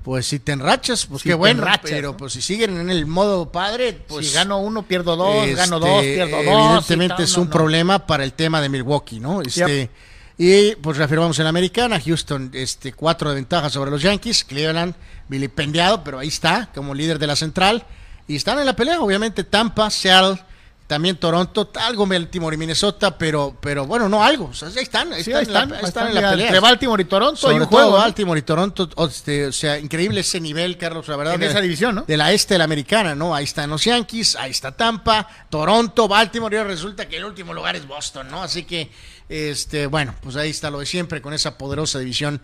Pues 0.02 0.26
si 0.28 0.38
te 0.38 0.52
enrachas, 0.52 1.06
pues 1.06 1.22
Si 1.22 1.28
qué 1.30 1.34
bueno, 1.34 1.62
enrachas, 1.62 1.90
pero 1.90 2.12
¿no? 2.12 2.16
pues 2.16 2.32
si 2.34 2.40
siguen 2.40 2.78
en 2.78 2.90
el 2.90 3.06
modo 3.06 3.50
padre, 3.50 3.92
pues 3.92 4.28
si 4.28 4.34
gano 4.34 4.58
uno, 4.60 4.84
pierdo 4.84 5.16
dos, 5.16 5.44
este, 5.44 5.56
gano 5.56 5.80
dos, 5.80 6.02
pierdo 6.02 6.42
dos. 6.44 6.64
Evidentemente 6.64 7.24
es 7.24 7.36
un 7.36 7.46
no. 7.46 7.50
problema 7.50 8.06
para 8.06 8.22
el 8.22 8.32
tema 8.32 8.60
de 8.60 8.68
Milwaukee, 8.68 9.18
¿no? 9.18 9.42
Este, 9.42 9.90
Y 10.38 10.76
pues 10.76 10.96
reafirmamos 10.98 11.36
en 11.40 11.44
la 11.44 11.48
americana, 11.48 12.00
Houston, 12.00 12.50
este, 12.54 12.92
cuatro 12.92 13.30
de 13.30 13.34
ventaja 13.34 13.68
sobre 13.68 13.90
los 13.90 14.00
Yankees, 14.02 14.44
Cleveland, 14.44 14.94
vilipendiado, 15.28 16.04
pero 16.04 16.20
ahí 16.20 16.28
está, 16.28 16.70
como 16.72 16.94
líder 16.94 17.18
de 17.18 17.26
la 17.26 17.34
central. 17.34 17.84
Y 18.28 18.36
están 18.36 18.60
en 18.60 18.66
la 18.66 18.76
pelea, 18.76 19.00
obviamente, 19.00 19.42
Tampa, 19.42 19.90
Seattle, 19.90 20.38
también 20.86 21.16
Toronto, 21.16 21.70
algo 21.80 22.06
Baltimore 22.06 22.54
y 22.54 22.58
Minnesota, 22.58 23.18
pero, 23.18 23.56
pero 23.60 23.86
bueno, 23.86 24.08
no 24.08 24.22
algo. 24.22 24.46
O 24.46 24.54
sea, 24.54 24.68
ahí 24.68 24.74
están, 24.84 25.12
ahí 25.12 25.24
Sí, 25.24 25.32
están, 25.32 25.42
ahí 25.42 25.46
en 25.46 25.52
la- 25.52 25.58
están, 25.60 25.72
ahí 25.72 25.78
ahí 25.80 25.84
están 25.88 26.08
en 26.08 26.14
la 26.14 26.30
pelea. 26.30 26.46
Entre 26.46 26.60
Baltimore 26.60 27.02
y 27.02 27.06
Toronto 27.06 27.36
Sobre 27.36 27.54
hay 27.56 27.60
un 27.60 27.66
todo 27.68 27.76
juego. 27.78 27.90
¿no? 27.92 27.96
Baltimore 27.98 28.38
y 28.38 28.42
Toronto, 28.42 28.88
o, 28.94 29.06
este, 29.06 29.46
o 29.46 29.52
sea, 29.52 29.78
increíble 29.78 30.20
ese 30.20 30.40
nivel, 30.40 30.78
Carlos, 30.78 31.08
la 31.08 31.16
verdad. 31.16 31.34
En 31.34 31.40
de- 31.40 31.46
esa 31.48 31.60
división, 31.60 31.94
¿no? 31.96 32.02
De 32.06 32.16
la 32.16 32.32
este 32.32 32.54
de 32.54 32.58
la 32.58 32.64
americana, 32.64 33.14
¿no? 33.14 33.34
Ahí 33.34 33.44
están 33.44 33.68
los 33.70 33.84
Yankees, 33.84 34.36
ahí 34.36 34.52
está 34.52 34.72
Tampa, 34.76 35.26
Toronto, 35.50 36.06
Baltimore, 36.08 36.54
y 36.54 36.58
ahora 36.58 36.70
resulta 36.70 37.08
que 37.08 37.16
el 37.16 37.24
último 37.24 37.52
lugar 37.52 37.74
es 37.74 37.86
Boston, 37.88 38.28
¿no? 38.30 38.42
Así 38.42 38.62
que, 38.64 38.90
este, 39.28 39.86
bueno, 39.86 40.14
pues 40.22 40.36
ahí 40.36 40.50
está 40.50 40.70
lo 40.70 40.78
de 40.78 40.86
siempre 40.86 41.20
con 41.20 41.34
esa 41.34 41.58
poderosa 41.58 41.98
división. 41.98 42.40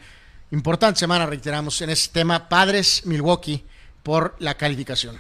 Importante 0.51 0.99
semana, 0.99 1.27
reiteramos, 1.27 1.81
en 1.81 1.91
este 1.91 2.13
tema, 2.21 2.49
Padres 2.49 3.03
Milwaukee 3.07 3.65
por 4.03 4.35
la 4.41 4.55
calificación. 4.57 5.17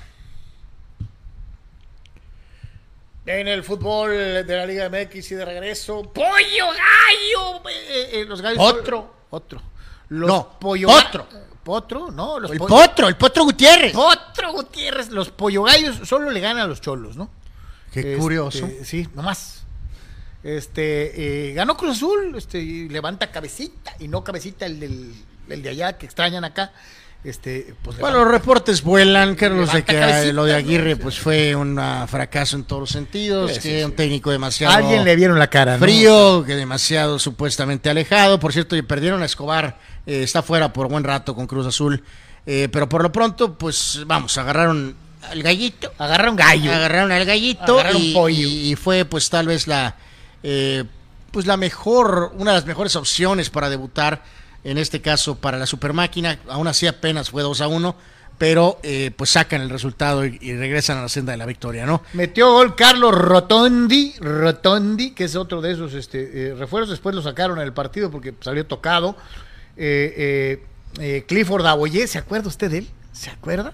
En 3.25 3.47
el 3.47 3.63
fútbol 3.63 4.11
de 4.11 4.57
la 4.57 4.67
Liga 4.67 4.89
MX 4.89 5.31
y 5.31 5.35
de 5.37 5.45
regreso. 5.45 6.03
¡Pollo, 6.13 6.67
gallo! 6.67 7.69
Eh, 7.71 8.11
eh, 8.15 8.25
los 8.27 8.41
gallos. 8.43 8.59
Otro. 8.61 9.15
Otro. 9.31 9.63
Los 10.09 10.29
No, 10.29 10.59
pollo 10.59 10.89
Potro. 10.89 11.27
Potro, 11.63 12.11
no, 12.11 12.41
los 12.41 12.51
El 12.51 12.59
Potro, 12.59 13.07
el 13.09 13.17
Potro 13.17 13.45
Gutiérrez. 13.45 13.93
Potro 13.93 14.53
Gutiérrez, 14.53 15.11
los 15.11 15.31
pollo 15.31 15.63
gallos 15.63 16.01
solo 16.07 16.29
le 16.31 16.41
ganan 16.41 16.65
a 16.65 16.67
los 16.67 16.81
cholos, 16.81 17.17
¿no? 17.17 17.31
Qué 17.93 18.01
Este, 18.01 18.17
curioso. 18.17 18.69
Sí, 18.83 19.09
nomás. 19.15 19.63
Este, 20.43 21.51
eh, 21.51 21.55
ganó 21.55 21.77
Cruz 21.77 21.97
Azul, 21.99 22.35
este, 22.37 22.59
y 22.59 22.89
levanta 22.89 23.31
cabecita, 23.31 23.95
y 24.01 24.09
no 24.09 24.25
cabecita 24.25 24.67
el, 24.67 24.81
del, 24.81 25.15
el 25.49 25.63
de 25.63 25.69
allá 25.69 25.97
que 25.97 26.05
extrañan 26.07 26.45
acá. 26.45 26.73
Este, 27.25 27.73
pues 27.83 27.99
Bueno, 27.99 28.19
los 28.25 28.29
reportes 28.33 28.83
vuelan, 28.83 29.37
Carlos, 29.37 29.73
de 29.73 29.85
que 29.85 29.95
cabecita, 29.97 30.33
lo 30.33 30.45
de 30.45 30.57
Aguirre 30.57 30.97
pues 30.97 31.21
fue 31.21 31.55
un 31.55 31.79
ah, 31.79 32.05
fracaso 32.09 32.57
en 32.57 32.65
todos 32.65 32.81
los 32.81 32.91
sentidos, 32.91 33.53
Sí, 33.55 33.61
que 33.61 33.79
sí. 33.79 33.85
un 33.85 33.93
técnico 33.93 34.33
demasiado 34.33 34.75
alguien 34.75 35.05
le 35.05 35.15
vieron 35.15 35.39
la 35.39 35.47
cara, 35.49 35.75
¿no? 35.75 35.79
frío, 35.85 36.43
que 36.45 36.57
demasiado 36.57 37.21
supuestamente 37.21 37.89
alejado. 37.89 38.41
Por 38.41 38.53
cierto, 38.53 38.75
y 38.75 38.83
perdieron 38.83 39.23
a 39.23 39.27
Escobar, 39.27 39.79
eh, 40.05 40.25
está 40.25 40.43
fuera 40.43 40.73
por 40.73 40.89
buen 40.89 41.05
rato 41.05 41.37
con 41.37 41.47
Cruz 41.47 41.65
Azul. 41.67 42.03
Eh, 42.45 42.69
pero 42.73 42.89
por 42.89 43.05
lo 43.05 43.13
pronto, 43.13 43.55
pues 43.57 44.01
vamos, 44.05 44.37
agarraron 44.37 44.97
al 45.31 45.43
gallito. 45.45 45.93
Agarraron 45.99 46.35
gallo. 46.35 46.73
Agarraron 46.73 47.13
al 47.13 47.25
gallito 47.25 47.75
Agarraron 47.79 48.03
y, 48.03 48.13
pollo. 48.15 48.49
y- 48.49 48.73
y 48.73 48.75
fue 48.75 49.05
pues 49.05 49.31
tal 49.31 49.47
vez 49.47 49.69
la 49.69 49.95
eh, 50.43 50.83
pues 51.31 51.47
la 51.47 51.57
mejor, 51.57 52.33
una 52.37 52.51
de 52.51 52.57
las 52.57 52.67
mejores 52.67 52.97
opciones 52.97 53.49
para 53.49 53.71
debutar, 53.71 54.25
en 54.65 54.79
este 54.79 55.01
caso 55.01 55.37
para 55.37 55.59
la 55.59 55.67
super 55.67 55.93
máquina, 55.93 56.39
aún 56.49 56.67
así 56.67 56.87
apenas 56.87 57.31
fue 57.31 57.43
2 57.43 57.61
a 57.61 57.69
1, 57.69 57.97
pero 58.39 58.79
eh, 58.83 59.11
pues 59.17 59.31
sacan 59.31 59.61
el 59.61 59.71
resultado 59.71 60.25
y, 60.25 60.39
regresan 60.57 60.99
a 60.99 61.03
la 61.03 61.09
senda 61.09 61.33
de 61.33 61.39
la 61.39 61.47
victoria, 61.47 61.87
¿no? 61.87 62.03
Metió 62.13 62.53
gol 62.53 62.75
Carlos 62.75 63.15
Rotondi, 63.15 64.15
Rotondi, 64.21 65.13
que 65.13 65.25
es 65.25 65.37
otro 65.37 65.61
de 65.61 65.73
esos 65.73 65.95
este, 65.95 66.51
eh, 66.51 66.55
refuerzos. 66.55 66.91
Después 66.91 67.15
lo 67.15 67.23
sacaron 67.23 67.59
en 67.59 67.65
el 67.65 67.73
partido 67.73 68.11
porque 68.11 68.35
salió 68.41 68.67
tocado. 68.67 69.17
Eh, 69.77 70.15
eh, 70.17 70.63
eh, 71.01 71.25
Clifford 71.27 71.67
Aboyé, 71.67 72.07
¿se 72.07 72.19
acuerda 72.19 72.49
usted 72.49 72.71
de 72.71 72.79
él? 72.79 72.89
¿Se 73.13 73.31
acuerda? 73.31 73.73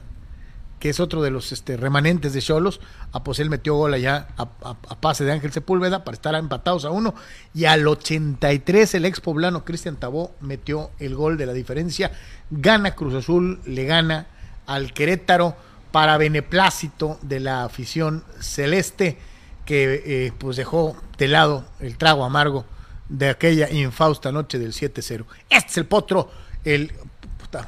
Que 0.79 0.91
es 0.91 1.01
otro 1.01 1.23
de 1.23 1.31
los 1.31 1.51
este, 1.53 1.77
remanentes 1.77 2.33
de 2.33 2.41
Cholos. 2.41 2.81
A 3.13 3.25
pues 3.25 3.39
él 3.41 3.51
metió 3.51 3.75
gol 3.75 3.95
allá 3.95 4.29
a, 4.37 4.43
a- 4.63 5.01
pase 5.01 5.25
de 5.25 5.33
Ángel 5.33 5.53
Sepúlveda 5.53 6.05
para 6.05 6.15
estar 6.15 6.35
empatados 6.35 6.85
a 6.85 6.91
uno. 6.91 7.15
Y 7.55 7.65
al 7.65 7.87
83 7.87 8.95
el 8.95 9.05
ex 9.05 9.21
poblano 9.21 9.65
Cristian 9.65 9.97
Tabó 9.97 10.35
metió 10.41 10.91
el 10.99 11.15
gol 11.15 11.37
de 11.37 11.47
la 11.47 11.53
diferencia. 11.53 12.13
Gana 12.51 12.95
Cruz 12.95 13.15
Azul, 13.15 13.61
le 13.65 13.85
gana 13.85 14.27
al 14.67 14.93
Querétaro 14.93 15.57
para 15.91 16.17
beneplácito 16.19 17.19
de 17.23 17.41
la 17.41 17.65
afición 17.65 18.23
celeste 18.41 19.19
que 19.65 20.03
eh, 20.27 20.33
pues 20.39 20.57
dejó 20.57 20.97
de 21.19 21.29
lado 21.29 21.65
el 21.81 21.97
trago 21.99 22.25
amargo 22.25 22.65
de 23.09 23.31
aquella 23.31 23.71
infausta 23.71 24.31
noche 24.33 24.59
del 24.59 24.73
7-0. 24.73 25.25
Este 25.51 25.71
es 25.71 25.77
el 25.79 25.87
potro, 25.87 26.31
el 26.65 26.93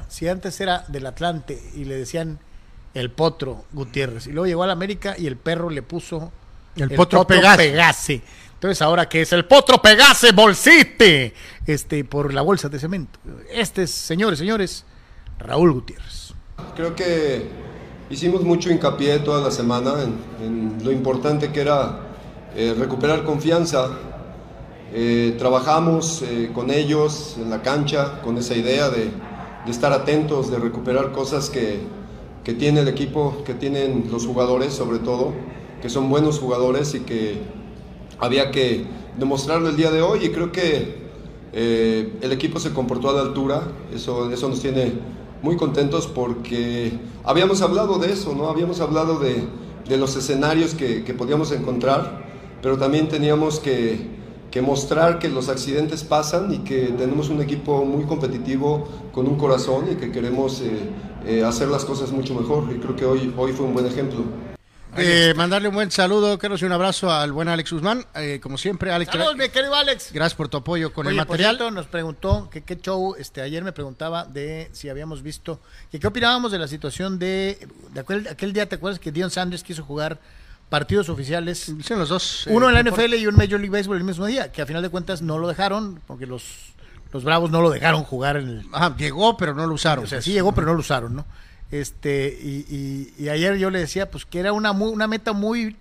si 0.09 0.27
antes 0.27 0.61
era 0.61 0.85
del 0.89 1.07
Atlante 1.07 1.59
y 1.73 1.85
le 1.85 1.95
decían 1.95 2.37
el 2.93 3.11
potro 3.11 3.65
Gutiérrez 3.71 4.27
y 4.27 4.31
luego 4.31 4.47
llegó 4.47 4.63
al 4.63 4.71
América 4.71 5.15
y 5.17 5.27
el 5.27 5.37
perro 5.37 5.69
le 5.69 5.81
puso 5.81 6.31
El 6.75 6.91
Potro 6.91 7.25
Pegase. 7.25 8.21
Entonces 8.53 8.81
ahora 8.81 9.09
que 9.09 9.21
es 9.21 9.33
el 9.33 9.45
potro 9.45 9.81
Pegase 9.81 10.31
Bolsite, 10.33 11.33
este 11.65 12.03
por 12.03 12.33
la 12.33 12.41
bolsa 12.41 12.69
de 12.69 12.79
cemento. 12.79 13.19
Este 13.51 13.83
es, 13.83 13.91
señores, 13.91 14.39
señores, 14.39 14.85
Raúl 15.39 15.73
Gutiérrez. 15.73 16.33
Creo 16.75 16.95
que 16.95 17.47
hicimos 18.09 18.43
mucho 18.43 18.69
hincapié 18.69 19.19
toda 19.19 19.41
la 19.41 19.51
semana 19.51 19.93
en, 20.03 20.45
en 20.45 20.83
lo 20.83 20.91
importante 20.91 21.51
que 21.51 21.61
era 21.61 22.01
eh, 22.55 22.75
recuperar 22.77 23.23
confianza. 23.23 23.89
Eh, 24.93 25.35
trabajamos 25.39 26.21
eh, 26.21 26.51
con 26.53 26.69
ellos 26.69 27.37
en 27.37 27.49
la 27.49 27.61
cancha 27.61 28.21
con 28.21 28.37
esa 28.37 28.55
idea 28.55 28.89
de, 28.89 29.05
de 29.65 29.71
estar 29.71 29.93
atentos, 29.93 30.51
de 30.51 30.59
recuperar 30.59 31.13
cosas 31.13 31.49
que, 31.49 31.79
que 32.43 32.53
tiene 32.53 32.81
el 32.81 32.87
equipo, 32.87 33.43
que 33.45 33.53
tienen 33.53 34.05
los 34.11 34.25
jugadores 34.25 34.73
sobre 34.73 34.99
todo, 34.99 35.33
que 35.81 35.89
son 35.89 36.09
buenos 36.09 36.39
jugadores 36.39 36.93
y 36.95 37.01
que 37.01 37.41
había 38.19 38.51
que 38.51 38.85
demostrarlo 39.17 39.69
el 39.69 39.77
día 39.77 39.91
de 39.91 40.01
hoy 40.01 40.25
y 40.25 40.29
creo 40.29 40.51
que 40.51 41.01
eh, 41.53 42.13
el 42.21 42.31
equipo 42.31 42.59
se 42.59 42.71
comportó 42.71 43.09
a 43.09 43.13
la 43.13 43.21
altura, 43.21 43.63
eso, 43.93 44.31
eso 44.31 44.47
nos 44.47 44.61
tiene 44.61 44.93
muy 45.41 45.57
contentos 45.57 46.07
porque 46.07 46.91
habíamos 47.23 47.61
hablado 47.61 47.97
de 47.97 48.11
eso, 48.11 48.33
¿no? 48.35 48.47
Habíamos 48.47 48.79
hablado 48.79 49.19
de, 49.19 49.43
de 49.87 49.97
los 49.97 50.15
escenarios 50.15 50.75
que, 50.75 51.03
que 51.03 51.13
podíamos 51.13 51.51
encontrar, 51.51 52.25
pero 52.61 52.77
también 52.77 53.09
teníamos 53.09 53.59
que, 53.59 54.20
que 54.51 54.61
mostrar 54.61 55.17
que 55.17 55.29
los 55.29 55.49
accidentes 55.49 56.03
pasan 56.03 56.53
y 56.53 56.59
que 56.59 56.87
tenemos 56.97 57.29
un 57.29 57.41
equipo 57.41 57.85
muy 57.85 58.05
competitivo 58.05 58.87
con 59.11 59.27
un 59.27 59.37
corazón 59.37 59.91
y 59.91 59.95
que 59.95 60.11
queremos 60.11 60.61
eh, 60.61 60.89
eh, 61.25 61.43
hacer 61.43 61.69
las 61.69 61.85
cosas 61.85 62.11
mucho 62.11 62.35
mejor 62.35 62.69
y 62.71 62.79
creo 62.79 62.95
que 62.95 63.05
hoy, 63.05 63.33
hoy 63.37 63.53
fue 63.53 63.65
un 63.65 63.73
buen 63.73 63.85
ejemplo. 63.87 64.23
Eh, 64.97 65.33
mandarle 65.37 65.69
un 65.69 65.75
buen 65.75 65.89
saludo, 65.89 66.37
Carlos, 66.37 66.61
y 66.61 66.65
un 66.65 66.73
abrazo 66.73 67.09
al 67.09 67.31
buen 67.31 67.47
Alex 67.47 67.71
Guzmán. 67.71 68.05
Eh, 68.13 68.41
como 68.43 68.57
siempre, 68.57 68.91
Alex, 68.91 69.09
Saludos, 69.09 69.37
mi 69.37 69.47
querido 69.47 69.73
Alex. 69.73 70.11
gracias 70.11 70.35
por 70.35 70.49
tu 70.49 70.57
apoyo 70.57 70.91
con 70.91 71.07
Oye, 71.07 71.15
el 71.15 71.21
por 71.21 71.29
material. 71.37 71.55
cierto, 71.55 71.71
nos 71.71 71.87
preguntó 71.87 72.49
que 72.49 72.61
qué 72.63 72.75
show, 72.75 73.15
este, 73.17 73.41
ayer 73.41 73.63
me 73.63 73.71
preguntaba 73.71 74.25
de 74.25 74.69
si 74.73 74.89
habíamos 74.89 75.23
visto, 75.23 75.61
que 75.91 75.97
qué 75.97 76.07
opinábamos 76.07 76.51
de 76.51 76.59
la 76.59 76.67
situación 76.67 77.19
de, 77.19 77.65
de 77.93 77.99
aquel, 78.01 78.27
aquel 78.27 78.51
día, 78.51 78.67
¿te 78.67 78.75
acuerdas 78.75 78.99
que 78.99 79.13
Dion 79.13 79.31
Sanders 79.31 79.63
quiso 79.63 79.81
jugar 79.81 80.19
partidos 80.71 81.07
oficiales? 81.09 81.77
Dicen 81.77 81.99
los 81.99 82.09
dos. 82.09 82.47
Uno 82.47 82.65
eh, 82.65 82.69
en 82.79 82.83
la. 82.85 82.91
NFL 82.91 83.13
y 83.13 83.27
un 83.27 83.35
Major 83.35 83.59
League 83.59 83.69
Baseball 83.69 83.97
el 83.97 84.03
mismo 84.03 84.25
día, 84.25 84.51
que 84.51 84.63
a 84.63 84.65
final 84.65 84.81
de 84.81 84.89
cuentas 84.89 85.21
no 85.21 85.37
lo 85.37 85.47
dejaron, 85.47 85.99
porque 86.07 86.25
los, 86.25 86.43
los 87.13 87.23
Bravos 87.23 87.51
no 87.51 87.61
lo 87.61 87.69
dejaron 87.69 88.03
jugar 88.03 88.37
en 88.37 88.47
el... 88.47 88.65
Ajá, 88.71 88.95
llegó, 88.97 89.37
pero 89.37 89.53
no 89.53 89.67
lo 89.67 89.73
usaron. 89.75 90.05
O 90.05 90.07
sea, 90.07 90.21
sí 90.21 90.31
llegó, 90.31 90.53
pero 90.55 90.65
no 90.67 90.73
lo 90.73 90.79
usaron, 90.79 91.13
¿no? 91.15 91.25
Este, 91.69 92.37
y, 92.41 92.65
y- 93.17 93.23
y 93.23 93.29
ayer 93.29 93.57
yo 93.57 93.69
le 93.69 93.79
decía, 93.79 94.09
pues 94.09 94.25
que 94.25 94.39
era 94.39 94.51
una, 94.53 94.73
mu- 94.73 94.89
una 94.89 95.07
meta 95.07 95.33
muy, 95.33 95.75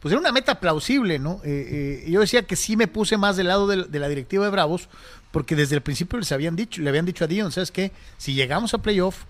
pues 0.00 0.12
era 0.12 0.20
una 0.20 0.32
meta 0.32 0.60
plausible, 0.60 1.18
¿no? 1.18 1.40
Eh, 1.44 2.02
eh, 2.06 2.10
yo 2.10 2.20
decía 2.20 2.42
que 2.46 2.56
sí 2.56 2.76
me 2.76 2.86
puse 2.88 3.16
más 3.16 3.36
del 3.36 3.48
lado 3.48 3.66
de, 3.66 3.84
de 3.84 3.98
la 3.98 4.08
directiva 4.08 4.44
de 4.44 4.50
Bravos, 4.50 4.88
porque 5.30 5.56
desde 5.56 5.74
el 5.74 5.80
principio 5.82 6.18
les 6.18 6.30
habían 6.30 6.56
dicho, 6.56 6.80
le 6.80 6.88
habían 6.90 7.04
dicho 7.06 7.24
a 7.24 7.26
Dion, 7.26 7.50
¿sabes 7.52 7.70
qué? 7.70 7.90
Si 8.18 8.34
llegamos 8.34 8.72
a 8.74 8.78
playoff, 8.78 9.24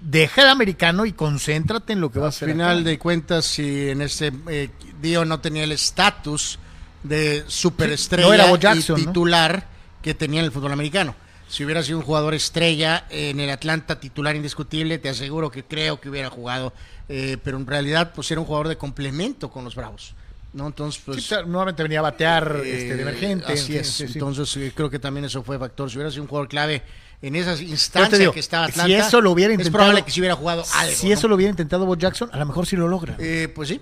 deja 0.00 0.42
el 0.42 0.48
americano 0.48 1.04
y 1.06 1.12
concéntrate 1.12 1.92
en 1.92 2.00
lo 2.00 2.10
que 2.10 2.18
va 2.18 2.26
a 2.26 2.28
Al 2.28 2.34
hacer. 2.34 2.50
final 2.50 2.78
acá. 2.80 2.88
de 2.90 2.98
cuentas, 2.98 3.44
si 3.44 3.88
en 3.90 4.02
ese 4.02 4.32
eh, 4.48 4.70
Dio 5.00 5.24
no 5.24 5.40
tenía 5.40 5.64
el 5.64 5.72
estatus 5.72 6.58
de 7.02 7.44
superestrella 7.46 8.28
no 8.28 8.34
era 8.34 8.46
Bo 8.46 8.58
y 8.76 8.82
titular 9.04 9.66
que 10.02 10.14
tenía 10.14 10.40
en 10.40 10.46
el 10.46 10.52
fútbol 10.52 10.72
americano. 10.72 11.14
Si 11.48 11.64
hubiera 11.64 11.82
sido 11.82 11.98
un 11.98 12.04
jugador 12.04 12.32
estrella 12.34 13.06
en 13.10 13.40
el 13.40 13.50
Atlanta 13.50 13.98
titular 13.98 14.36
indiscutible, 14.36 14.98
te 14.98 15.08
aseguro 15.08 15.50
que 15.50 15.64
creo 15.64 16.00
que 16.00 16.08
hubiera 16.08 16.30
jugado. 16.30 16.72
Eh, 17.08 17.38
pero 17.42 17.56
en 17.56 17.66
realidad, 17.66 18.12
pues 18.14 18.30
era 18.30 18.40
un 18.40 18.46
jugador 18.46 18.68
de 18.68 18.76
complemento 18.76 19.50
con 19.50 19.64
los 19.64 19.74
Bravos. 19.74 20.14
¿no? 20.52 20.68
Entonces, 20.68 21.02
pues. 21.04 21.24
Sí, 21.24 21.34
nuevamente 21.46 21.82
venía 21.82 21.98
a 21.98 22.02
batear 22.02 22.60
este, 22.64 22.94
de 22.94 22.98
Eh, 22.98 23.02
emergente. 23.02 23.52
Así 23.52 23.64
sí, 23.66 23.76
es. 23.78 23.88
sí, 23.88 24.06
sí. 24.06 24.12
Entonces, 24.14 24.56
eh, 24.58 24.72
creo 24.74 24.88
que 24.88 25.00
también 25.00 25.24
eso 25.24 25.42
fue 25.42 25.58
factor. 25.58 25.90
Si 25.90 25.96
hubiera 25.96 26.10
sido 26.10 26.22
un 26.22 26.28
jugador 26.28 26.48
clave 26.48 26.82
en 27.22 27.36
esas 27.36 27.60
instancias 27.60 28.18
digo, 28.18 28.32
que 28.32 28.40
estaba 28.40 28.66
si 28.66 28.72
Atlanta, 28.80 29.06
eso 29.08 29.20
lo 29.20 29.30
hubiera 29.32 29.52
es 29.52 29.58
intentado- 29.58 29.78
probable 29.78 30.02
que 30.04 30.10
si 30.10 30.20
hubiera 30.20 30.36
jugado 30.36 30.64
algo. 30.74 30.94
si 30.96 31.08
¿no? 31.08 31.14
eso 31.14 31.28
lo 31.28 31.34
hubiera 31.34 31.50
intentado 31.50 31.84
Bo 31.86 31.96
Jackson, 31.96 32.30
a 32.32 32.38
lo 32.38 32.46
mejor 32.46 32.66
sí 32.66 32.76
lo 32.76 32.88
logra. 32.88 33.16
Eh, 33.18 33.52
pues 33.54 33.68
sí. 33.68 33.80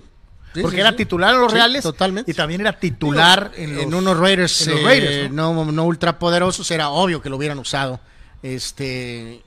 Sí, 0.53 0.61
porque 0.61 0.77
sí, 0.77 0.81
era 0.81 0.89
sí. 0.89 0.95
titular 0.97 1.35
en 1.35 1.41
los 1.41 1.53
Reales 1.53 1.83
totalmente. 1.83 2.31
y 2.31 2.33
también 2.33 2.61
era 2.61 2.79
titular 2.79 3.51
en, 3.55 3.69
en, 3.69 3.75
los- 3.91 4.01
unos 4.01 4.17
Raiders, 4.17 4.67
en 4.67 4.81
los 4.83 4.91
eh, 4.93 5.29
¿no? 5.31 5.53
no, 5.53 5.71
no 5.71 5.83
ultrapoderosos, 5.85 6.69
era 6.71 6.89
obvio 6.89 7.21
que 7.21 7.29
lo 7.29 7.37
hubieran 7.37 7.59
usado. 7.59 7.99
Este, 8.41 9.41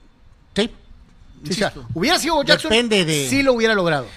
sí. 0.55 0.71
O 1.49 1.53
sea, 1.53 1.73
hubiera 1.93 2.17
sido 2.17 2.35
Bo 2.35 2.43
Jackson, 2.45 2.71
Depende 2.71 3.03
de- 3.03 3.27
sí 3.29 3.43
lo 3.43 3.51
hubiera 3.53 3.73
logrado. 3.75 4.07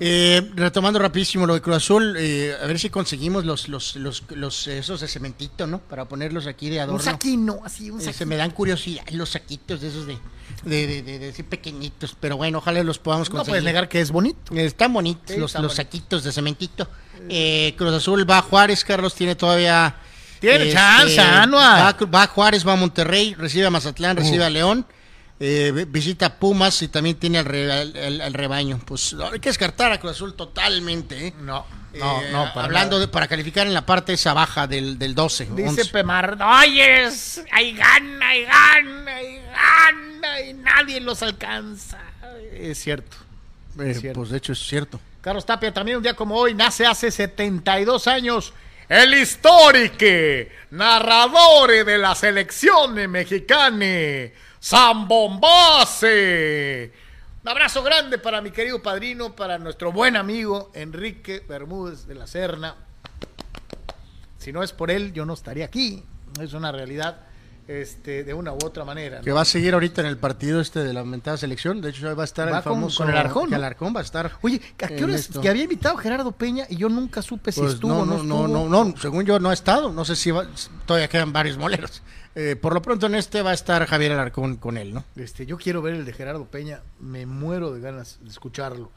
Eh, 0.00 0.50
retomando 0.54 0.98
rapidísimo 0.98 1.46
lo 1.46 1.54
de 1.54 1.60
Cruz 1.60 1.76
Azul, 1.76 2.16
eh, 2.18 2.56
a 2.60 2.66
ver 2.66 2.78
si 2.78 2.90
conseguimos 2.90 3.44
los, 3.44 3.68
los, 3.68 3.94
los, 3.96 4.24
los 4.30 4.66
esos 4.66 5.00
de 5.00 5.06
cementito, 5.08 5.66
¿no? 5.66 5.78
Para 5.80 6.06
ponerlos 6.06 6.46
aquí 6.46 6.70
de 6.70 6.80
adorno. 6.80 6.98
Un 6.98 7.04
saquino, 7.04 7.60
así, 7.64 7.90
un 7.90 7.98
Eh, 8.00 8.04
saquino. 8.04 8.18
se 8.18 8.26
me 8.26 8.36
dan 8.36 8.50
curiosidad 8.52 9.04
los 9.10 9.30
saquitos 9.30 9.80
de 9.80 9.88
esos 9.88 10.06
de, 10.06 10.18
de, 10.64 10.86
de, 10.86 11.02
de- 11.02 11.32
de 11.32 11.44
pequeñitos, 11.44 12.16
pero 12.18 12.36
bueno, 12.36 12.58
ojalá 12.58 12.82
los 12.82 12.98
podamos 12.98 13.28
No 13.28 13.36
conseguir. 13.36 13.52
puedes 13.52 13.64
negar 13.64 13.88
que 13.88 14.00
es 14.00 14.10
bonito. 14.10 14.54
Están 14.56 14.92
bonitos 14.92 15.34
Sí, 15.34 15.36
los, 15.40 15.54
los 15.56 15.74
saquitos 15.74 16.24
de 16.24 16.32
cementito. 16.32 16.88
Eh, 17.28 17.74
Cruz 17.76 17.92
Azul 17.92 18.28
va 18.28 18.38
a 18.38 18.42
Juárez, 18.42 18.84
Carlos 18.84 19.14
tiene 19.14 19.34
todavía. 19.36 19.94
Tiene 20.40 20.56
este, 20.64 20.72
chance, 20.72 21.20
Anuar. 21.20 21.94
Va, 22.00 22.06
va 22.06 22.22
a 22.24 22.26
Juárez, 22.26 22.66
va 22.66 22.72
a 22.72 22.76
Monterrey, 22.76 23.34
recibe 23.34 23.66
a 23.66 23.70
Mazatlán, 23.70 24.16
recibe 24.16 24.44
a 24.44 24.50
León, 24.50 24.84
eh, 25.40 25.72
vi- 25.74 25.84
visita 25.84 26.38
Pumas 26.38 26.80
y 26.82 26.88
también 26.88 27.16
tiene 27.16 27.38
al, 27.38 27.44
re- 27.44 27.72
al- 27.72 27.96
al- 27.96 28.20
al 28.20 28.32
rebaño. 28.34 28.80
Pues 28.84 29.14
hay 29.32 29.40
que 29.40 29.48
descartar 29.48 29.90
a 29.92 29.98
Cruz 30.00 30.12
Azul 30.12 30.34
totalmente. 30.34 31.28
¿eh? 31.28 31.34
No, 31.40 31.66
Eh, 31.92 31.98
no, 31.98 32.22
no. 32.46 32.52
para 32.54 32.66
hablando 32.66 32.96
nada. 32.96 33.06
de, 33.06 33.12
para 33.12 33.26
calificar 33.28 33.66
en 33.66 33.74
la 33.74 33.84
parte 33.84 34.12
esa 34.12 34.32
baja 34.34 34.66
del, 34.66 34.98
del 34.98 35.14
12. 35.14 35.46
Dice 35.54 35.68
11. 35.68 35.84
Pemar, 35.86 36.38
oyes, 36.62 37.42
hay 37.50 37.72
gana, 37.74 38.28
hay 38.28 38.44
gana, 38.44 39.14
hay 39.16 39.40
gana, 39.44 40.40
y 40.42 40.54
nadie 40.54 41.00
los 41.00 41.22
alcanza. 41.22 41.98
Es 42.52 42.78
cierto. 42.82 43.16
Es 43.80 44.00
cierto. 44.00 44.20
pues 44.20 44.30
de 44.30 44.38
hecho 44.38 44.52
es 44.52 44.58
cierto. 44.60 45.00
Carlos 45.22 45.44
Tapia, 45.46 45.72
también 45.72 45.96
un 45.98 46.02
día 46.02 46.14
como 46.14 46.34
hoy, 46.36 46.52
nace 46.54 46.84
hace 46.86 47.10
72 47.10 48.06
años 48.06 48.52
el 48.88 49.14
histórico 49.14 50.04
narrador 50.70 51.84
de 51.84 51.96
la 51.98 52.14
selección 52.14 52.94
mexicana, 53.10 53.86
Zambombase. 54.62 56.12
Un 57.42 57.48
abrazo 57.48 57.82
grande 57.82 58.18
para 58.18 58.40
mi 58.40 58.52
querido 58.52 58.80
padrino, 58.80 59.34
para 59.34 59.58
nuestro 59.58 59.90
buen 59.90 60.14
amigo 60.16 60.70
Enrique 60.74 61.40
Bermúdez 61.48 62.06
de 62.06 62.14
la 62.14 62.28
Serna. 62.28 62.76
Si 64.38 64.52
no 64.52 64.62
es 64.62 64.72
por 64.72 64.92
él, 64.92 65.12
yo 65.12 65.26
no 65.26 65.34
estaría 65.34 65.64
aquí. 65.64 66.04
Es 66.40 66.52
una 66.52 66.70
realidad 66.70 67.22
este, 67.80 68.24
de 68.24 68.34
una 68.34 68.52
u 68.52 68.58
otra 68.64 68.84
manera. 68.84 69.18
¿no? 69.18 69.24
Que 69.24 69.32
va 69.32 69.40
a 69.42 69.44
seguir 69.44 69.74
ahorita 69.74 70.00
en 70.02 70.08
el 70.08 70.18
partido 70.18 70.60
este 70.60 70.84
de 70.84 70.92
la 70.92 71.00
aumentada 71.00 71.36
selección. 71.36 71.80
De 71.80 71.90
hecho, 71.90 72.14
va 72.14 72.22
a 72.22 72.24
estar 72.24 72.52
Va 72.52 72.58
el 72.58 72.62
con- 72.64 72.74
famoso. 72.74 72.98
con 73.04 73.10
el 73.12 73.16
Arjón, 73.16 73.44
que 73.46 73.50
¿no? 73.52 73.56
Alarcón 73.56 73.94
va 73.94 74.00
a 74.00 74.02
estar. 74.02 74.32
Oye, 74.42 74.60
¿a 74.82 74.88
qué 74.88 75.04
horas? 75.04 75.28
Que 75.40 75.48
había 75.48 75.62
invitado 75.62 75.96
Gerardo 75.96 76.32
Peña 76.32 76.66
y 76.68 76.76
yo 76.76 76.88
nunca 76.88 77.22
supe 77.22 77.52
si 77.52 77.60
Pues 77.60 77.74
estuvo 77.74 77.92
o 77.94 78.04
no, 78.04 78.04
no, 78.04 78.22
no, 78.24 78.36
estuvo. 78.42 78.48
no, 78.48 78.68
no, 78.68 78.84
no, 78.84 78.96
según 78.96 79.24
yo 79.24 79.38
no 79.38 79.50
ha 79.50 79.54
estado. 79.54 79.92
No 79.92 80.04
sé 80.04 80.16
si 80.16 80.30
va- 80.30 80.46
todavía 80.86 81.08
quedan 81.08 81.32
varios 81.32 81.56
moleros. 81.56 82.02
Eh, 82.34 82.56
por 82.56 82.72
lo 82.74 82.80
pronto 82.82 83.06
en 83.06 83.14
este 83.14 83.42
va 83.42 83.50
a 83.50 83.54
estar 83.54 83.84
Javier 83.86 84.12
Alarcón 84.12 84.56
con 84.56 84.78
él, 84.78 84.94
¿no? 84.94 85.04
Este, 85.16 85.44
yo 85.46 85.58
quiero 85.58 85.82
ver 85.82 85.94
el 85.94 86.04
de 86.04 86.12
Gerardo 86.14 86.46
Peña, 86.46 86.80
me 86.98 87.26
muero 87.26 87.72
de 87.72 87.80
ganas 87.80 88.18
de 88.22 88.30
escucharlo. 88.30 88.90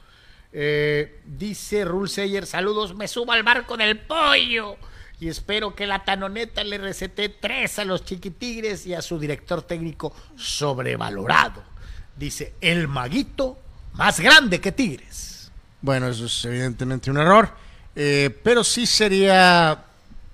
Eh, 0.53 1.19
dice 1.25 1.83
Rul 1.83 2.07
Seyer, 2.07 2.45
saludos, 2.45 2.95
me 2.95 3.09
subo 3.09 3.33
al 3.33 3.43
barco 3.43 3.75
del 3.75 3.99
pollo 3.99 4.77
y 5.19 5.27
espero 5.29 5.75
que 5.75 5.87
la 5.87 6.03
tanoneta 6.03 6.63
le 6.63 6.77
recete 6.77 7.29
tres 7.29 7.79
a 7.79 7.85
los 7.85 8.03
chiquitigres 8.05 8.85
y 8.85 8.93
a 8.93 9.01
su 9.01 9.17
director 9.19 9.61
técnico 9.61 10.13
sobrevalorado. 10.35 11.63
Dice, 12.17 12.53
el 12.61 12.87
maguito 12.87 13.57
más 13.93 14.19
grande 14.19 14.59
que 14.59 14.71
Tigres. 14.71 15.51
Bueno, 15.81 16.07
eso 16.07 16.25
es 16.25 16.45
evidentemente 16.45 17.09
un 17.11 17.17
error. 17.17 17.49
Eh, 17.95 18.29
pero 18.43 18.63
sí 18.63 18.85
sería. 18.85 19.83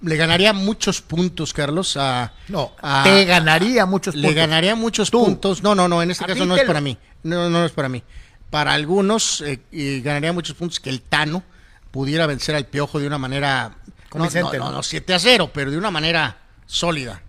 Le 0.01 0.15
ganaría 0.15 0.51
muchos 0.51 0.99
puntos, 1.01 1.53
Carlos. 1.53 1.95
A, 1.95 2.33
No, 2.47 2.71
a- 2.81 3.03
te 3.03 3.25
ganaría 3.25 3.85
muchos 3.85 4.15
Le 4.15 4.29
puntos. 4.29 4.35
ganaría 4.35 4.75
muchos 4.75 5.11
Tú. 5.11 5.23
puntos. 5.25 5.61
No, 5.61 5.75
no, 5.75 5.87
no, 5.87 6.01
en 6.01 6.09
este 6.09 6.25
caso 6.25 6.45
no 6.45 6.55
es 6.55 6.63
para 6.63 6.81
mí. 6.81 6.97
No, 7.23 7.49
no 7.51 7.63
es 7.65 7.71
para 7.71 7.87
mí. 7.87 8.01
Para 8.49 8.73
algunos 8.73 9.41
eh, 9.41 9.59
y 9.71 10.01
ganaría 10.01 10.33
muchos 10.33 10.55
puntos 10.55 10.79
que 10.79 10.89
el 10.89 11.01
Tano 11.01 11.43
pudiera 11.91 12.25
vencer 12.25 12.55
al 12.55 12.65
Piojo 12.65 12.99
de 12.99 13.05
una 13.07 13.19
manera. 13.19 13.75
No, 14.13 14.29
no, 14.29 14.53
no, 14.53 14.59
¿no? 14.59 14.71
no, 14.71 14.83
7 14.83 15.13
a 15.13 15.19
0, 15.19 15.51
pero 15.53 15.71
de 15.71 15.77
una 15.77 15.91
manera 15.91 16.37
sólida. 16.65 17.21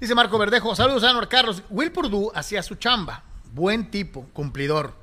Dice 0.00 0.14
Marco 0.14 0.38
Verdejo, 0.38 0.74
saludos 0.74 1.04
a 1.04 1.28
Carlos. 1.28 1.62
Will 1.70 1.92
Purdue 1.92 2.30
hacía 2.34 2.62
su 2.62 2.76
chamba, 2.76 3.22
buen 3.52 3.90
tipo, 3.90 4.26
cumplidor. 4.32 4.94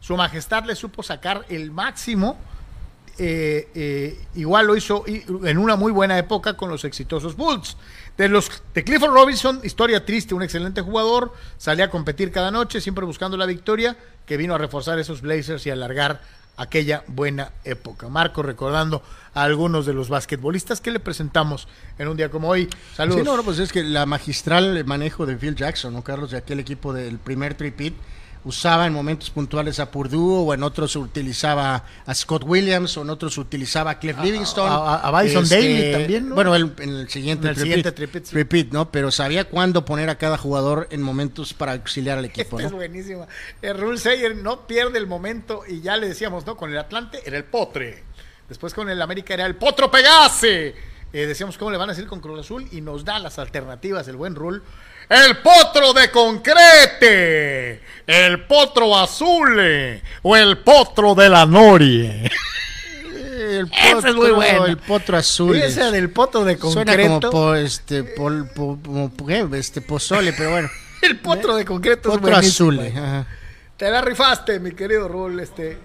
Su 0.00 0.16
majestad 0.16 0.64
le 0.64 0.74
supo 0.74 1.02
sacar 1.02 1.44
el 1.48 1.70
máximo. 1.70 2.38
eh, 3.18 3.68
eh, 3.74 4.26
igual 4.36 4.68
lo 4.68 4.76
hizo 4.76 5.04
en 5.06 5.58
una 5.58 5.74
muy 5.74 5.90
buena 5.90 6.16
época 6.16 6.56
con 6.56 6.70
los 6.70 6.84
exitosos 6.84 7.36
Bulls. 7.36 7.76
De 8.16 8.28
los 8.28 8.62
de 8.72 8.84
Clifford 8.84 9.12
Robinson, 9.12 9.60
historia 9.64 10.04
triste, 10.06 10.34
un 10.34 10.42
excelente 10.42 10.82
jugador, 10.82 11.34
salía 11.56 11.86
a 11.86 11.90
competir 11.90 12.30
cada 12.30 12.50
noche, 12.52 12.80
siempre 12.80 13.04
buscando 13.04 13.36
la 13.36 13.44
victoria, 13.44 13.96
que 14.24 14.36
vino 14.36 14.54
a 14.54 14.58
reforzar 14.58 14.98
esos 14.98 15.20
Blazers 15.20 15.66
y 15.66 15.70
alargar 15.70 16.20
aquella 16.58 17.04
buena 17.06 17.52
época. 17.64 18.08
Marco 18.08 18.42
recordando 18.42 19.02
a 19.32 19.44
algunos 19.44 19.86
de 19.86 19.94
los 19.94 20.08
basquetbolistas 20.10 20.80
que 20.80 20.90
le 20.90 21.00
presentamos 21.00 21.68
en 21.98 22.08
un 22.08 22.16
día 22.16 22.30
como 22.30 22.48
hoy. 22.48 22.68
Saludos. 22.94 23.20
Sí, 23.20 23.24
no, 23.24 23.36
no, 23.36 23.42
pues 23.44 23.58
es 23.60 23.72
que 23.72 23.82
la 23.82 24.04
magistral 24.04 24.84
manejo 24.84 25.24
de 25.24 25.36
Phil 25.36 25.54
Jackson, 25.54 25.94
¿no, 25.94 26.02
Carlos? 26.02 26.32
De 26.32 26.36
aquel 26.36 26.60
equipo 26.60 26.92
del 26.92 27.18
primer 27.18 27.54
tripit, 27.54 27.94
usaba 28.44 28.86
en 28.86 28.92
momentos 28.92 29.30
puntuales 29.30 29.80
a 29.80 29.90
Purdue, 29.90 30.44
o 30.46 30.54
en 30.54 30.62
otros 30.62 30.94
utilizaba 30.96 31.84
a 32.06 32.14
Scott 32.14 32.44
Williams, 32.46 32.96
o 32.96 33.02
en 33.02 33.10
otros 33.10 33.36
utilizaba 33.38 33.90
a 33.92 33.98
Cliff 33.98 34.16
Livingston. 34.22 34.68
a- 34.70 34.96
a 34.96 35.22
Bison 35.22 35.48
Daly 35.48 35.92
también, 35.92 36.28
¿no? 36.28 36.34
Bueno, 36.34 36.54
él 36.54 36.72
en 36.78 36.90
el 36.90 37.08
siguiente 37.08 37.44
En 37.46 37.50
el 37.50 37.54
tripit, 37.56 37.72
siguiente 37.72 37.92
tripit, 37.92 38.24
sí. 38.24 38.30
tripit, 38.32 38.72
¿no? 38.72 38.90
Pero 38.90 39.10
sabía 39.10 39.44
cuándo 39.44 39.84
poner 39.84 40.08
a 40.10 40.16
cada 40.18 40.38
jugador 40.38 40.86
en 40.90 41.02
momentos 41.02 41.52
para 41.54 41.72
auxiliar 41.72 42.18
al 42.18 42.24
equipo, 42.24 42.56
Esta 42.58 42.66
es 42.66 42.70
¿no? 42.72 42.76
buenísima. 42.78 43.26
El 43.62 43.78
Rule 43.78 43.98
Sayer 43.98 44.36
no 44.36 44.66
pierde 44.66 44.98
el 44.98 45.06
momento 45.06 45.62
y 45.68 45.80
ya 45.80 45.96
le 45.96 46.08
decíamos, 46.08 46.46
¿no? 46.46 46.56
Con 46.56 46.70
el 46.70 46.78
Atlante 46.78 47.20
era 47.26 47.36
el 47.36 47.44
Potre. 47.44 48.04
Después 48.48 48.72
con 48.72 48.88
el 48.88 49.02
América 49.02 49.34
era 49.34 49.44
el 49.46 49.56
Potro 49.56 49.90
Pegase. 49.90 50.74
Eh, 51.12 51.26
decíamos 51.26 51.56
cómo 51.58 51.70
le 51.70 51.76
van 51.78 51.88
a 51.90 51.92
decir 51.92 52.06
con 52.06 52.20
Cruz 52.20 52.40
Azul 52.40 52.66
y 52.70 52.80
nos 52.82 53.04
da 53.04 53.18
las 53.18 53.38
alternativas 53.38 54.08
el 54.08 54.16
buen 54.16 54.34
Rule. 54.34 54.60
El 55.08 55.38
potro 55.38 55.92
de 55.94 56.10
concrete, 56.10 57.80
el 58.06 58.44
potro 58.46 58.96
azul 58.98 59.58
o 60.22 60.36
el 60.36 60.58
potro 60.58 61.14
de 61.14 61.28
la 61.28 61.46
norie. 61.46 62.30
El 63.38 63.70
Esa 63.72 64.08
es 64.10 64.14
muy 64.14 64.30
buena. 64.30 64.66
el 64.66 64.76
potro 64.76 65.16
azul. 65.16 65.56
Esa 65.56 65.90
del 65.90 66.10
potro 66.10 66.44
de 66.44 66.58
Suena 66.58 66.92
concreto. 66.92 67.30
como, 67.30 67.44
po- 67.46 67.54
este, 67.54 68.04
pol- 68.04 68.48
po- 68.54 68.78
como, 68.84 69.26
¿qué? 69.26 69.46
este 69.54 69.80
pozole, 69.80 70.32
pero 70.34 70.50
bueno. 70.50 70.68
El 71.00 71.16
potro 71.20 71.54
de 71.54 71.64
concreto 71.64 72.08
es 72.08 72.14
Potro 72.18 72.32
buenísimo. 72.32 72.72
azul. 72.72 72.92
ajá. 72.92 73.24
Te 73.76 73.88
la 73.88 74.00
rifaste, 74.00 74.58
mi 74.58 74.72
querido 74.72 75.06
Rul, 75.06 75.38
este. 75.38 75.78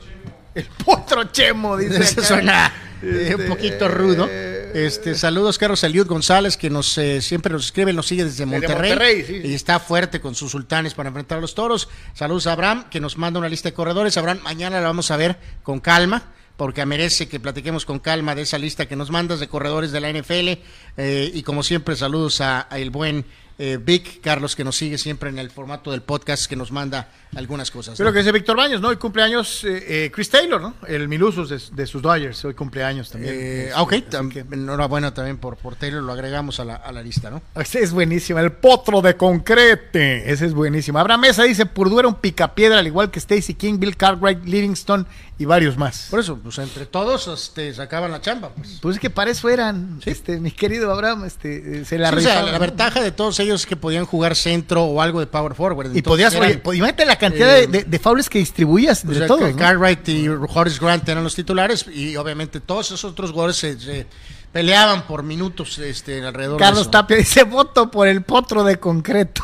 El 0.55 0.65
potro 0.83 1.25
chemo, 1.25 1.77
dice. 1.77 1.97
Eso 2.01 2.19
acá. 2.21 2.27
suena 2.27 2.73
eh, 3.03 3.27
Este, 3.29 3.35
un 3.35 3.47
poquito 3.47 3.87
rudo. 3.87 4.27
Este, 4.73 5.13
saludos, 5.13 5.59
Carlos 5.59 5.83
Eliud 5.83 6.07
González, 6.07 6.57
que 6.57 6.69
nos 6.69 6.97
eh, 6.97 7.21
siempre 7.21 7.53
nos 7.53 7.65
escribe, 7.65 7.93
nos 7.93 8.07
sigue 8.07 8.25
desde 8.25 8.45
Monterrey. 8.45 8.89
Monterrey, 8.89 9.23
sí, 9.23 9.41
sí. 9.41 9.47
Y 9.49 9.53
está 9.53 9.79
fuerte 9.79 10.19
con 10.19 10.33
sus 10.33 10.51
sultanes 10.51 10.95
para 10.95 11.09
enfrentar 11.09 11.37
a 11.37 11.41
los 11.41 11.53
toros. 11.53 11.89
Saludos 12.13 12.47
a 12.47 12.53
Abraham, 12.53 12.89
que 12.89 12.99
nos 12.99 13.17
manda 13.17 13.39
una 13.39 13.49
lista 13.49 13.69
de 13.69 13.73
corredores. 13.73 14.17
Abraham, 14.17 14.39
mañana 14.43 14.81
la 14.81 14.87
vamos 14.87 15.11
a 15.11 15.17
ver 15.17 15.37
con 15.61 15.79
calma, 15.79 16.31
porque 16.57 16.83
merece 16.85 17.27
que 17.27 17.39
platiquemos 17.39 17.85
con 17.85 17.99
calma 17.99 18.33
de 18.33 18.41
esa 18.41 18.57
lista 18.57 18.87
que 18.87 18.95
nos 18.95 19.11
mandas 19.11 19.39
de 19.39 19.47
corredores 19.47 19.91
de 19.91 20.01
la 20.01 20.11
NFL. 20.11 20.63
Eh, 20.97 21.31
y 21.33 21.43
como 21.43 21.61
siempre, 21.61 21.95
saludos 21.95 22.41
a, 22.41 22.67
a 22.69 22.79
el 22.79 22.89
buen 22.89 23.25
eh, 23.59 23.77
Vic 23.84 24.21
Carlos, 24.21 24.55
que 24.55 24.63
nos 24.63 24.75
sigue 24.75 24.97
siempre 24.97 25.30
en 25.30 25.39
el 25.39 25.51
formato 25.51 25.91
del 25.91 26.01
podcast, 26.01 26.45
que 26.47 26.55
nos 26.55 26.71
manda 26.71 27.09
algunas 27.35 27.71
cosas. 27.71 27.95
Creo 27.97 28.09
¿no? 28.09 28.13
que 28.13 28.19
dice 28.19 28.31
Víctor 28.31 28.55
Baños, 28.57 28.80
¿no? 28.81 28.89
Hoy 28.89 28.97
cumpleaños 28.97 29.63
eh, 29.63 30.05
eh, 30.05 30.11
Chris 30.13 30.30
Taylor, 30.30 30.61
¿no? 30.61 30.75
El 30.88 31.07
Milusos 31.07 31.49
de, 31.49 31.59
de 31.75 31.88
sus 31.88 32.01
Dodgers. 32.01 32.43
Hoy 32.45 32.53
cumpleaños 32.53 33.09
también. 33.09 33.34
Eh, 33.38 33.71
ah, 33.73 33.81
ok, 33.81 33.93
así 33.93 34.05
tam- 34.09 34.31
que- 34.31 34.39
enhorabuena 34.55 35.13
también 35.13 35.38
por, 35.38 35.57
por 35.57 35.75
Taylor, 35.75 36.03
lo 36.03 36.11
agregamos 36.13 36.59
a 36.59 36.65
la, 36.65 36.75
a 36.75 36.91
la 36.91 37.01
lista, 37.01 37.30
¿no? 37.30 37.41
Ese 37.61 37.80
es 37.81 37.91
buenísimo. 37.91 38.39
El 38.39 38.51
potro 38.51 39.01
de 39.01 39.15
concrete. 39.17 40.31
Ese 40.31 40.45
es 40.45 40.53
buenísimo. 40.53 40.99
Abraham 40.99 41.21
Mesa 41.21 41.43
dice: 41.43 41.65
Purdue 41.65 41.99
era 41.99 42.07
un 42.07 42.15
picapiedra, 42.15 42.80
al 42.80 42.88
igual 42.88 43.11
que 43.11 43.19
Stacy 43.19 43.53
King, 43.55 43.80
Bill 43.80 43.95
Cartwright, 43.97 44.43
Livingston 44.45 45.07
y 45.39 45.45
varios 45.45 45.77
más. 45.77 46.07
Por 46.11 46.19
eso, 46.19 46.38
pues 46.38 46.57
entre 46.59 46.85
todos 46.85 47.27
este, 47.27 47.73
sacaban 47.73 48.11
la 48.11 48.21
chamba. 48.21 48.49
Pues. 48.49 48.77
Pues 48.81 48.95
es 48.97 49.01
que 49.01 49.09
para 49.09 49.31
eso 49.31 49.49
eran, 49.49 49.99
este, 50.05 50.39
mi 50.39 50.51
querido 50.51 50.91
Abraham, 50.91 51.25
este, 51.25 51.81
eh, 51.81 51.85
se 51.85 51.97
la 51.97 52.11
Sí, 52.11 52.17
o 52.17 52.21
sea, 52.21 52.43
la 52.43 52.59
ventaja 52.59 53.01
de 53.01 53.11
todos 53.11 53.39
ellos 53.43 53.65
que 53.65 53.75
podían 53.75 54.05
jugar 54.05 54.35
centro 54.35 54.83
o 54.83 55.01
algo 55.01 55.19
de 55.19 55.27
power 55.27 55.53
forward. 55.53 55.95
Y 55.95 56.01
podías, 56.01 56.33
eran, 56.33 56.49
oye, 56.49 56.57
pues, 56.57 56.77
imagínate 56.77 57.05
la 57.05 57.17
cantidad 57.17 57.57
eh, 57.57 57.67
de, 57.67 57.79
de, 57.79 57.83
de 57.83 57.99
faules 57.99 58.29
que 58.29 58.39
distribuías 58.39 59.03
o 59.05 59.09
de 59.09 59.19
sea, 59.19 59.27
todos. 59.27 59.55
Cartwright 59.55 60.07
y 60.09 60.27
Horace 60.27 60.79
Grant 60.79 61.07
eran 61.07 61.23
los 61.23 61.35
titulares 61.35 61.85
y 61.93 62.15
obviamente 62.15 62.59
todos 62.59 62.87
esos 62.87 63.03
otros 63.03 63.31
jugadores 63.31 63.57
se, 63.57 63.79
se 63.79 64.07
peleaban 64.51 65.05
por 65.05 65.23
minutos 65.23 65.77
este, 65.79 66.23
alrededor 66.25 66.57
de 66.57 66.63
Carlos 66.63 66.81
eso. 66.81 66.91
Tapia 66.91 67.17
dice: 67.17 67.43
voto 67.43 67.91
por 67.91 68.07
el 68.07 68.23
potro 68.23 68.63
de 68.63 68.79
concreto. 68.79 69.43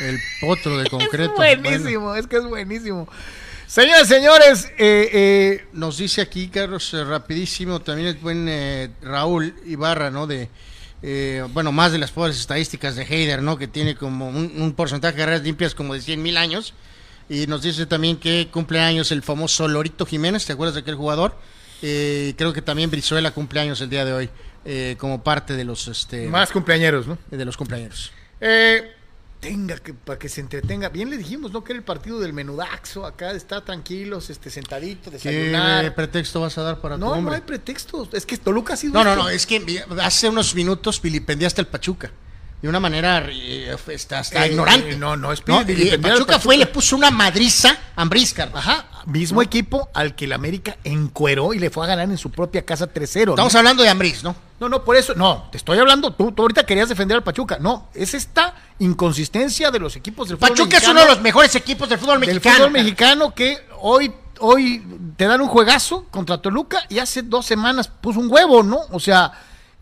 El 0.00 0.18
potro 0.40 0.78
de 0.78 0.88
concreto. 0.90 1.42
es 1.42 1.60
buenísimo, 1.60 2.14
es 2.14 2.26
que 2.26 2.36
es 2.36 2.44
buenísimo. 2.44 3.08
Señores, 3.66 4.06
señores, 4.06 4.66
eh, 4.78 5.10
eh, 5.12 5.64
Nos 5.72 5.98
dice 5.98 6.20
aquí, 6.20 6.48
Carlos, 6.48 6.92
eh, 6.94 7.02
rapidísimo, 7.02 7.80
también 7.80 8.08
el 8.08 8.14
buen 8.16 8.46
eh, 8.48 8.90
Raúl 9.02 9.54
Ibarra, 9.66 10.10
¿no? 10.10 10.26
De, 10.26 10.48
eh, 11.06 11.46
bueno, 11.52 11.70
más 11.70 11.92
de 11.92 11.98
las 11.98 12.12
pobres 12.12 12.40
estadísticas 12.40 12.96
de 12.96 13.02
Heider, 13.02 13.42
¿no? 13.42 13.58
Que 13.58 13.68
tiene 13.68 13.94
como 13.94 14.30
un, 14.30 14.54
un 14.56 14.72
porcentaje 14.72 15.14
de 15.14 15.20
carreras 15.20 15.42
limpias 15.42 15.74
como 15.74 15.92
de 15.92 16.00
100 16.00 16.22
mil 16.22 16.38
años. 16.38 16.72
Y 17.28 17.46
nos 17.46 17.60
dice 17.60 17.84
también 17.84 18.16
que 18.16 18.48
cumple 18.50 18.80
años 18.80 19.12
el 19.12 19.22
famoso 19.22 19.68
Lorito 19.68 20.06
Jiménez, 20.06 20.46
¿te 20.46 20.54
acuerdas 20.54 20.74
de 20.74 20.80
aquel 20.80 20.94
jugador? 20.94 21.36
Eh, 21.82 22.32
creo 22.38 22.54
que 22.54 22.62
también 22.62 22.90
Brizuela 22.90 23.32
cumple 23.32 23.60
años 23.60 23.78
el 23.82 23.90
día 23.90 24.06
de 24.06 24.12
hoy, 24.14 24.30
eh, 24.64 24.96
como 24.98 25.22
parte 25.22 25.54
de 25.54 25.64
los, 25.64 25.86
este, 25.88 26.26
más 26.28 26.50
cumpleañeros, 26.50 27.06
¿no? 27.06 27.18
de 27.30 27.44
los 27.44 27.58
cumpleaños. 27.58 28.10
Eh, 28.40 28.93
tenga 29.44 29.76
que 29.76 29.92
para 29.92 30.18
que 30.18 30.28
se 30.28 30.40
entretenga. 30.40 30.88
Bien 30.88 31.10
le 31.10 31.18
dijimos, 31.18 31.52
¿no? 31.52 31.62
Que 31.62 31.72
era 31.72 31.78
el 31.78 31.84
partido 31.84 32.18
del 32.18 32.32
menudaxo. 32.32 33.04
Acá 33.04 33.32
está 33.32 33.62
tranquilos, 33.64 34.30
este, 34.30 34.50
sentadito, 34.50 35.10
¿Qué 35.10 35.18
desayunar. 35.18 35.94
pretexto 35.94 36.40
vas 36.40 36.56
a 36.56 36.62
dar 36.62 36.80
para 36.80 36.96
tu 36.96 37.00
No, 37.00 37.20
no 37.20 37.32
hay 37.32 37.42
pretextos. 37.42 38.08
Es 38.12 38.24
que 38.24 38.38
Toluca 38.38 38.74
ha 38.74 38.76
sido. 38.76 38.94
No, 38.94 39.04
no, 39.04 39.10
esto. 39.10 39.22
no, 39.22 39.28
es 39.28 39.46
que 39.46 39.84
hace 40.02 40.28
unos 40.28 40.54
minutos 40.54 41.00
vilipendiaste 41.00 41.60
al 41.60 41.66
Pachuca. 41.66 42.10
De 42.64 42.70
una 42.70 42.80
manera 42.80 43.22
eh, 43.30 43.76
hasta, 43.94 44.20
hasta 44.20 44.46
Eh, 44.46 44.52
ignorante. 44.52 44.96
no, 44.96 45.18
no, 45.18 45.32
es 45.32 45.46
¿no? 45.46 45.60
Y 45.60 45.64
Pachuca, 45.98 46.00
Pachuca. 46.00 46.38
fue 46.38 46.54
y 46.54 46.58
le 46.60 46.66
puso 46.66 46.96
una 46.96 47.10
madriza 47.10 47.76
a 47.94 48.00
Ambriz, 48.00 48.32
Carlos. 48.32 48.56
Ajá, 48.58 48.86
mismo 49.04 49.42
equipo 49.42 49.90
al 49.92 50.14
que 50.14 50.24
el 50.24 50.32
América 50.32 50.78
encueró 50.82 51.52
y 51.52 51.58
le 51.58 51.68
fue 51.68 51.84
a 51.84 51.88
ganar 51.88 52.08
en 52.08 52.16
su 52.16 52.30
propia 52.30 52.64
casa 52.64 52.90
3-0. 52.90 53.26
¿no? 53.26 53.32
Estamos 53.32 53.54
hablando 53.54 53.82
de 53.82 53.90
Ambriz, 53.90 54.24
¿no? 54.24 54.34
No, 54.60 54.70
no, 54.70 54.82
por 54.82 54.96
eso, 54.96 55.14
no, 55.14 55.46
te 55.52 55.58
estoy 55.58 55.78
hablando, 55.78 56.14
tú, 56.14 56.32
tú 56.32 56.40
ahorita 56.40 56.64
querías 56.64 56.88
defender 56.88 57.18
al 57.18 57.22
Pachuca. 57.22 57.58
No, 57.60 57.88
es 57.92 58.14
esta 58.14 58.54
inconsistencia 58.78 59.70
de 59.70 59.78
los 59.78 59.94
equipos 59.96 60.28
del 60.28 60.38
fútbol 60.38 60.48
Pachuca 60.48 60.78
es 60.78 60.82
mexicano, 60.84 60.92
uno 61.00 61.00
de 61.02 61.14
los 61.16 61.20
mejores 61.22 61.54
equipos 61.56 61.86
del 61.90 61.98
fútbol 61.98 62.18
del 62.20 62.28
mexicano. 62.30 62.54
fútbol 62.56 62.72
Carlos. 62.72 62.82
mexicano 62.82 63.34
que 63.34 63.58
hoy, 63.80 64.10
hoy 64.40 64.82
te 65.18 65.26
dan 65.26 65.42
un 65.42 65.48
juegazo 65.48 66.06
contra 66.10 66.38
Toluca 66.40 66.78
y 66.88 66.98
hace 66.98 67.20
dos 67.20 67.44
semanas 67.44 67.88
puso 67.88 68.20
un 68.20 68.30
huevo, 68.30 68.62
¿no? 68.62 68.78
O 68.90 69.00
sea, 69.00 69.32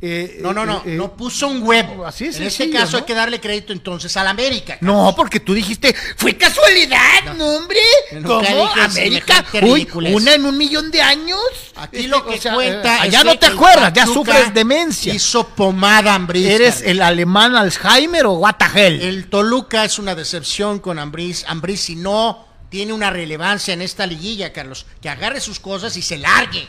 Eh, 0.04 0.40
No, 0.42 0.52
no, 0.52 0.66
no, 0.66 0.78
eh, 0.78 0.82
eh, 0.86 0.94
no 0.96 1.16
puso 1.16 1.46
un 1.46 1.62
huevo. 1.62 2.04
Así 2.04 2.24
es 2.24 2.36
En 2.36 2.42
este 2.42 2.64
sencillo, 2.64 2.80
caso 2.80 2.92
¿no? 2.92 2.98
hay 2.98 3.04
que 3.04 3.14
darle 3.14 3.40
crédito 3.40 3.72
entonces 3.72 4.16
al 4.16 4.26
América. 4.26 4.76
No, 4.80 5.14
porque 5.16 5.38
tú 5.38 5.54
dijiste, 5.54 5.94
fue 6.16 6.36
casualidad, 6.36 7.36
no, 7.36 7.46
hombre. 7.46 7.78
Yo 8.10 8.18
nunca 8.18 8.48
¿Cómo? 8.48 8.68
América, 8.82 9.44
uy, 9.62 9.88
una 10.12 10.34
en 10.34 10.44
un 10.44 10.58
millón 10.58 10.90
de 10.90 11.00
años. 11.00 11.38
Aquí 11.76 11.98
Este, 11.98 12.08
lo 12.08 12.26
que 12.26 12.34
o 12.34 12.42
sea, 12.42 12.54
cuenta 12.54 13.04
eh, 13.04 13.06
es 13.06 13.12
ya 13.12 13.22
no 13.22 13.38
te 13.38 13.46
acuerdas, 13.46 13.92
ya 13.92 14.04
sufres 14.06 14.52
demencia. 14.52 15.14
Hizo 15.14 15.46
pomada 15.46 16.16
Ambriz. 16.16 16.48
¿Eres 16.48 16.82
el 16.82 17.00
alemán 17.00 17.54
Alzheimer 17.54 18.26
o 18.26 18.32
what 18.32 18.56
the 18.56 18.64
hell? 18.74 19.00
El 19.00 19.30
Toluca 19.30 19.84
es 19.84 20.00
una 20.00 20.16
decepción 20.16 20.80
con 20.80 20.98
Ambriz. 20.98 21.44
Ambriz 21.46 21.80
si 21.80 21.94
no 21.94 22.48
tiene 22.70 22.92
una 22.92 23.10
relevancia 23.10 23.72
en 23.72 23.82
esta 23.82 24.04
liguilla, 24.04 24.52
Carlos, 24.52 24.84
que 25.00 25.08
agarre 25.08 25.40
sus 25.40 25.60
cosas 25.60 25.96
y 25.96 26.02
se 26.02 26.18
largue. 26.18 26.66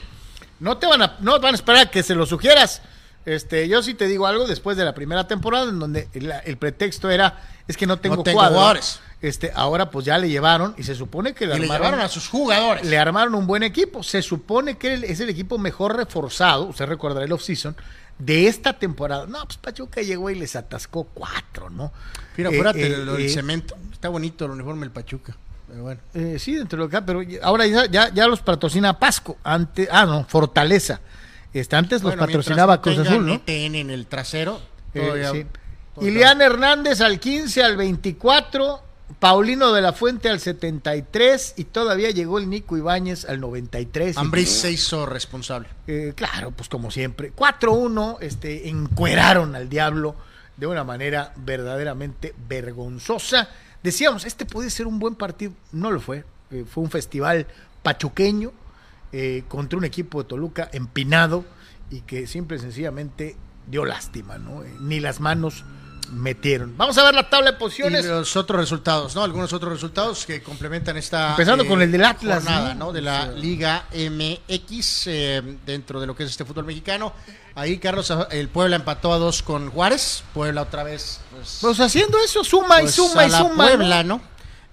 No 0.59 0.77
te 0.77 0.85
van 0.85 1.01
a, 1.01 1.17
no 1.19 1.39
van 1.39 1.55
a 1.55 1.57
esperar 1.57 1.87
a 1.87 1.89
que 1.89 2.03
se 2.03 2.13
lo 2.13 2.27
sugieras. 2.27 2.83
Este, 3.25 3.67
yo 3.69 3.81
sí 3.81 3.93
te 3.93 4.07
digo 4.07 4.27
algo 4.27 4.45
después 4.47 4.75
de 4.77 4.83
la 4.85 4.93
primera 4.93 5.27
temporada 5.27 5.69
en 5.69 5.79
donde 5.79 6.09
el, 6.13 6.31
el 6.43 6.57
pretexto 6.57 7.09
era 7.09 7.39
es 7.67 7.77
que 7.77 7.87
no 7.87 7.97
tengo, 7.97 8.21
tengo 8.23 8.37
cuadro. 8.37 8.55
jugadores. 8.55 8.99
Este, 9.21 9.51
ahora 9.55 9.89
pues 9.89 10.05
ya 10.05 10.17
le 10.17 10.27
llevaron 10.29 10.75
y 10.77 10.83
se 10.83 10.95
supone 10.95 11.33
que 11.33 11.47
le 11.47 11.55
Y 11.55 11.59
le 11.59 11.63
armaron, 11.65 11.85
llevaron 11.85 12.05
a 12.05 12.09
sus 12.09 12.27
jugadores. 12.27 12.85
le 12.85 12.97
armaron 12.97 13.35
un 13.35 13.47
buen 13.47 13.63
equipo. 13.63 14.03
Se 14.03 14.21
supone 14.21 14.77
que 14.77 14.95
el- 14.95 15.03
es 15.05 15.21
el 15.21 15.29
equipo 15.29 15.57
mejor 15.57 15.95
reforzado, 15.95 16.63
usted 16.65 16.85
recordará 16.85 17.25
el 17.25 17.31
off-season, 17.31 17.75
de 18.19 18.47
esta 18.47 18.73
temporada. 18.77 19.25
No, 19.25 19.45
pues 19.45 19.55
Pachuca 19.57 20.01
llegó 20.01 20.29
y 20.29 20.35
les 20.35 20.57
atascó 20.57 21.05
cuatro, 21.05 21.69
¿no? 21.69 21.93
Mira, 22.35 22.49
Eh, 22.49 22.55
fuérate 22.55 22.85
eh, 22.85 22.89
del 22.97 23.09
eh, 23.21 23.29
cemento. 23.29 23.77
Está 23.93 24.09
bonito 24.09 24.43
el 24.43 24.51
uniforme 24.51 24.81
del 24.81 24.91
Pachuca. 24.91 25.33
Pero 25.69 25.83
bueno. 25.83 26.01
Eh, 26.13 26.35
sí, 26.37 26.55
dentro 26.55 26.77
de 26.77 26.83
lo 26.83 26.89
que 26.89 27.01
pero 27.01 27.21
ahora 27.41 27.65
ya, 27.65 27.85
ya, 27.85 28.13
ya 28.13 28.27
los 28.27 28.41
patrocina 28.41 28.99
Pasco. 28.99 29.37
Antes, 29.45 29.87
ah, 29.89 30.05
no, 30.05 30.25
Fortaleza. 30.25 30.99
Este, 31.53 31.75
antes 31.75 32.01
los 32.03 32.15
patrocinaba 32.15 32.81
Cruz 32.81 32.99
Azul, 32.99 33.25
¿no? 33.27 33.33
ETN 33.35 33.75
en 33.75 33.89
el 33.91 34.07
trasero. 34.07 34.59
Eh, 34.93 34.99
todavía- 35.01 35.31
sí. 35.31 35.45
todavía- 35.95 36.11
Ilian 36.13 36.41
Hernández 36.41 37.01
al 37.01 37.19
15, 37.19 37.63
al 37.63 37.77
24, 37.77 38.81
Paulino 39.19 39.71
de 39.73 39.81
la 39.81 39.93
Fuente 39.93 40.29
al 40.29 40.39
73 40.39 41.53
y 41.57 41.65
todavía 41.65 42.09
llegó 42.09 42.39
el 42.39 42.49
Nico 42.49 42.75
Ibáñez 42.77 43.25
al 43.25 43.39
93. 43.39 44.17
Ambriz 44.17 44.49
se 44.49 44.71
hizo 44.71 45.05
responsable. 45.05 45.67
Eh, 45.87 46.13
claro, 46.15 46.51
pues 46.51 46.67
como 46.69 46.89
siempre. 46.89 47.31
4-1, 47.31 48.17
este, 48.21 48.69
encueraron 48.69 49.55
al 49.55 49.69
diablo 49.69 50.15
de 50.57 50.67
una 50.67 50.83
manera 50.83 51.33
verdaderamente 51.37 52.33
vergonzosa. 52.49 53.49
Decíamos, 53.83 54.25
este 54.25 54.45
puede 54.45 54.69
ser 54.69 54.87
un 54.87 54.97
buen 54.99 55.15
partido. 55.15 55.53
No 55.71 55.91
lo 55.91 55.99
fue. 55.99 56.23
Eh, 56.51 56.65
fue 56.67 56.83
un 56.83 56.89
festival 56.89 57.45
pachuqueño 57.83 58.51
eh, 59.13 59.43
contra 59.47 59.77
un 59.77 59.85
equipo 59.85 60.23
de 60.23 60.27
Toluca 60.27 60.69
empinado 60.73 61.45
y 61.91 62.01
que 62.01 62.27
simple 62.27 62.57
y 62.57 62.59
sencillamente 62.59 63.37
dio 63.67 63.85
lástima, 63.85 64.37
¿no? 64.37 64.63
Eh, 64.63 64.75
ni 64.81 64.99
las 64.99 65.19
manos 65.19 65.63
metieron. 66.11 66.75
Vamos 66.77 66.97
a 66.97 67.03
ver 67.03 67.13
la 67.15 67.29
tabla 67.29 67.51
de 67.51 67.57
Y 67.57 67.59
posiciones. 67.59 68.05
los 68.05 68.35
otros 68.35 68.59
resultados, 68.59 69.15
¿no? 69.15 69.23
Algunos 69.23 69.53
otros 69.53 69.71
resultados 69.73 70.25
que 70.25 70.41
complementan 70.43 70.97
esta. 70.97 71.31
Empezando 71.31 71.65
con 71.67 71.81
el 71.81 71.91
del 71.91 72.03
Atlas, 72.03 72.43
jornada, 72.43 72.73
¿no? 72.73 72.87
¿no? 72.87 72.91
De 72.91 73.01
la 73.01 73.27
Liga 73.31 73.85
MX, 73.93 75.07
eh, 75.07 75.57
dentro 75.65 75.99
de 76.01 76.07
lo 76.07 76.15
que 76.15 76.23
es 76.23 76.29
este 76.31 76.45
fútbol 76.45 76.65
mexicano. 76.65 77.13
Ahí, 77.55 77.77
Carlos, 77.77 78.11
el 78.31 78.49
Puebla 78.49 78.75
empató 78.77 79.13
a 79.13 79.17
dos 79.19 79.43
con 79.43 79.69
Juárez. 79.69 80.23
Puebla 80.33 80.63
otra 80.63 80.83
vez. 80.83 81.19
Pues, 81.31 81.59
Pues 81.61 81.79
haciendo 81.79 82.17
eso, 82.19 82.43
suma 82.43 82.79
pues, 82.79 82.91
y 82.91 82.93
suma 82.95 83.21
a 83.21 83.27
y 83.27 83.31
suma. 83.31 83.67
Puebla, 83.67 84.03
¿no? 84.03 84.21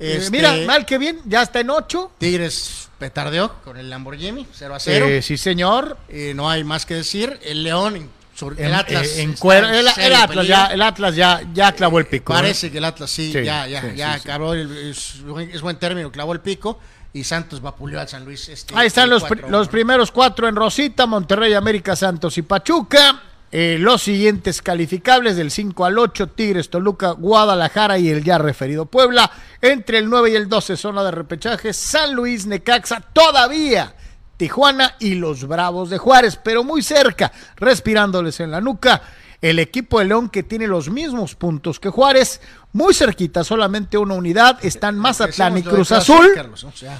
Eh, 0.00 0.16
Este, 0.16 0.30
mira, 0.30 0.54
mal 0.66 0.86
que 0.86 0.96
bien, 0.98 1.20
ya 1.26 1.42
está 1.42 1.60
en 1.60 1.70
8. 1.70 2.12
Tigres 2.18 2.88
petardeó 2.98 3.52
con 3.62 3.76
el 3.76 3.90
Lamborghini, 3.90 4.46
0 4.52 4.74
a 4.74 4.80
0. 4.80 5.06
sí, 5.22 5.36
señor. 5.36 5.98
Eh, 6.08 6.32
no 6.34 6.48
hay 6.48 6.64
más 6.64 6.86
que 6.86 6.94
decir. 6.94 7.38
El 7.42 7.62
León, 7.62 8.08
sur- 8.34 8.54
el 8.58 8.72
Atlas. 8.74 9.06
eh, 9.06 9.22
en 9.22 9.30
está 9.30 9.42
cuero- 9.42 9.68
en 9.68 9.74
el, 9.74 9.86
Atlas 10.14 10.46
ya, 10.46 10.66
el 10.66 10.80
Atlas 10.82 11.14
ya, 11.14 11.42
ya 11.52 11.72
clavó 11.72 11.98
el 11.98 12.06
pico. 12.06 12.32
Parece 12.32 12.70
que 12.70 12.78
el 12.78 12.84
Atlas 12.84 13.10
sí, 13.10 13.30
Sí, 13.32 13.44
ya, 13.44 13.66
ya, 13.66 13.82
sí, 13.82 13.88
ya 13.94 14.14
sí, 14.18 14.20
acabó, 14.28 14.54
el- 14.54 14.74
es, 14.90 15.22
buen- 15.22 15.50
es 15.50 15.60
buen 15.60 15.76
término, 15.78 16.10
clavó 16.10 16.32
el 16.32 16.40
pico 16.40 16.78
y 17.12 17.24
Santos 17.24 17.60
vapuleó 17.60 18.00
al 18.00 18.08
San 18.08 18.24
Luis. 18.24 18.48
Este, 18.48 18.74
Ahí 18.74 18.86
están 18.86 19.10
los, 19.10 19.22
4-1, 19.22 19.28
pri- 19.42 19.50
los 19.50 19.68
primeros 19.68 20.10
cuatro 20.12 20.48
en 20.48 20.56
Rosita, 20.56 21.06
Monterrey, 21.06 21.52
América, 21.52 21.94
Santos 21.94 22.38
y 22.38 22.42
Pachuca. 22.42 23.22
Eh, 23.52 23.78
los 23.80 24.02
siguientes 24.02 24.62
calificables 24.62 25.36
del 25.36 25.50
5 25.50 25.84
al 25.84 25.98
8, 25.98 26.28
Tigres, 26.28 26.70
Toluca, 26.70 27.10
Guadalajara 27.12 27.98
y 27.98 28.08
el 28.08 28.22
ya 28.22 28.38
referido 28.38 28.86
Puebla. 28.86 29.30
Entre 29.60 29.98
el 29.98 30.08
9 30.08 30.30
y 30.30 30.36
el 30.36 30.48
12, 30.48 30.76
zona 30.76 31.02
de 31.02 31.10
repechaje, 31.10 31.72
San 31.72 32.14
Luis, 32.14 32.46
Necaxa, 32.46 33.00
todavía 33.12 33.94
Tijuana 34.40 34.94
y 34.98 35.16
los 35.16 35.46
Bravos 35.46 35.90
de 35.90 35.98
Juárez, 35.98 36.38
pero 36.42 36.64
muy 36.64 36.80
cerca, 36.80 37.30
respirándoles 37.56 38.40
en 38.40 38.50
la 38.50 38.62
nuca. 38.62 39.02
El 39.42 39.58
equipo 39.58 39.98
de 39.98 40.06
León 40.06 40.30
que 40.30 40.42
tiene 40.42 40.66
los 40.66 40.88
mismos 40.88 41.34
puntos 41.34 41.78
que 41.78 41.90
Juárez, 41.90 42.40
muy 42.72 42.94
cerquita, 42.94 43.44
solamente 43.44 43.98
una 43.98 44.14
unidad, 44.14 44.58
están 44.62 44.96
Mazatlán 44.96 45.58
y 45.58 45.62
Cruz 45.62 45.92
Azul. 45.92 46.30
Carlos, 46.34 46.64
¿no? 46.64 46.70
O 46.70 46.72
sea, 46.72 46.98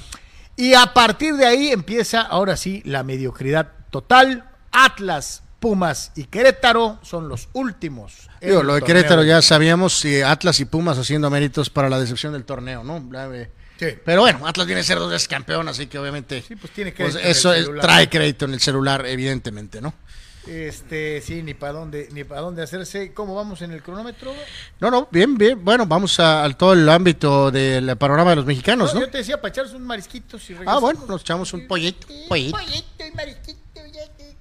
Y 0.54 0.74
a 0.74 0.92
partir 0.92 1.36
de 1.36 1.46
ahí 1.46 1.68
empieza 1.68 2.20
ahora 2.20 2.58
sí 2.58 2.82
la 2.84 3.04
mediocridad 3.04 3.72
total. 3.90 4.50
Atlas, 4.70 5.42
Pumas 5.60 6.10
y 6.16 6.24
Querétaro 6.24 6.98
son 7.02 7.28
los 7.28 7.48
últimos. 7.52 8.28
digo, 8.40 8.62
lo 8.62 8.74
de 8.74 8.80
torneo. 8.80 8.86
Querétaro 8.96 9.22
ya 9.24 9.42
sabíamos, 9.42 10.04
eh, 10.06 10.24
Atlas 10.24 10.58
y 10.60 10.64
Pumas 10.64 10.98
haciendo 10.98 11.28
méritos 11.30 11.68
para 11.70 11.88
la 11.90 12.00
decepción 12.00 12.32
del 12.32 12.44
torneo, 12.44 12.82
¿no? 12.82 12.96
Eh, 13.34 13.50
Sí. 13.78 13.86
Pero 14.04 14.20
bueno, 14.20 14.46
Atlas 14.46 14.66
viene 14.66 14.82
a 14.82 14.84
ser 14.84 14.98
dos 14.98 15.10
veces 15.10 15.26
campeón, 15.26 15.66
así 15.66 15.86
que 15.86 15.98
obviamente 15.98 16.42
Sí, 16.46 16.54
pues 16.54 16.70
tiene 16.72 16.92
pues 16.92 17.14
crédito 17.14 17.18
en 17.20 17.24
el 17.24 17.30
eso 17.30 17.54
es- 17.54 17.80
trae 17.80 18.10
crédito 18.10 18.44
en 18.44 18.52
el 18.52 18.60
celular, 18.60 19.06
evidentemente, 19.06 19.80
¿no? 19.80 19.94
Este, 20.46 21.20
sí, 21.22 21.42
ni 21.42 21.54
para 21.54 21.74
dónde, 21.74 22.08
ni 22.12 22.24
para 22.24 22.40
dónde 22.42 22.62
hacerse. 22.62 23.12
¿Cómo 23.14 23.34
vamos 23.34 23.62
en 23.62 23.70
el 23.72 23.82
cronómetro? 23.82 24.34
No, 24.80 24.90
no, 24.90 25.08
bien, 25.10 25.36
bien. 25.38 25.62
Bueno, 25.64 25.86
vamos 25.86 26.18
a, 26.20 26.42
al 26.44 26.56
todo 26.56 26.72
el 26.74 26.86
ámbito 26.90 27.50
del 27.50 27.96
panorama 27.96 28.30
de 28.30 28.36
los 28.36 28.44
mexicanos, 28.46 28.92
¿no? 28.94 29.00
Yo 29.00 29.08
te 29.10 29.18
decía 29.18 29.40
para 29.40 29.50
echarse 29.52 29.76
un 29.76 29.84
marisquito. 29.84 30.38
Si 30.38 30.54
Ah, 30.66 30.78
bueno, 30.78 31.04
nos 31.06 31.20
echamos 31.22 31.50
un 31.54 31.66
pollito, 31.66 32.06
pollito. 32.28 32.56
Pollito 32.58 33.06
y 33.06 33.10
marisquito. 33.14 33.58
ya 33.74 34.06
que- 34.16 34.36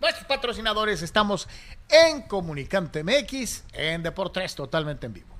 Nuestros 0.00 0.26
patrocinadores 0.26 1.02
estamos 1.02 1.46
en 1.90 2.22
Comunicante 2.22 3.04
MX, 3.04 3.64
en 3.74 4.02
Deportes, 4.02 4.54
totalmente 4.54 5.06
en 5.06 5.12
vivo. 5.12 5.39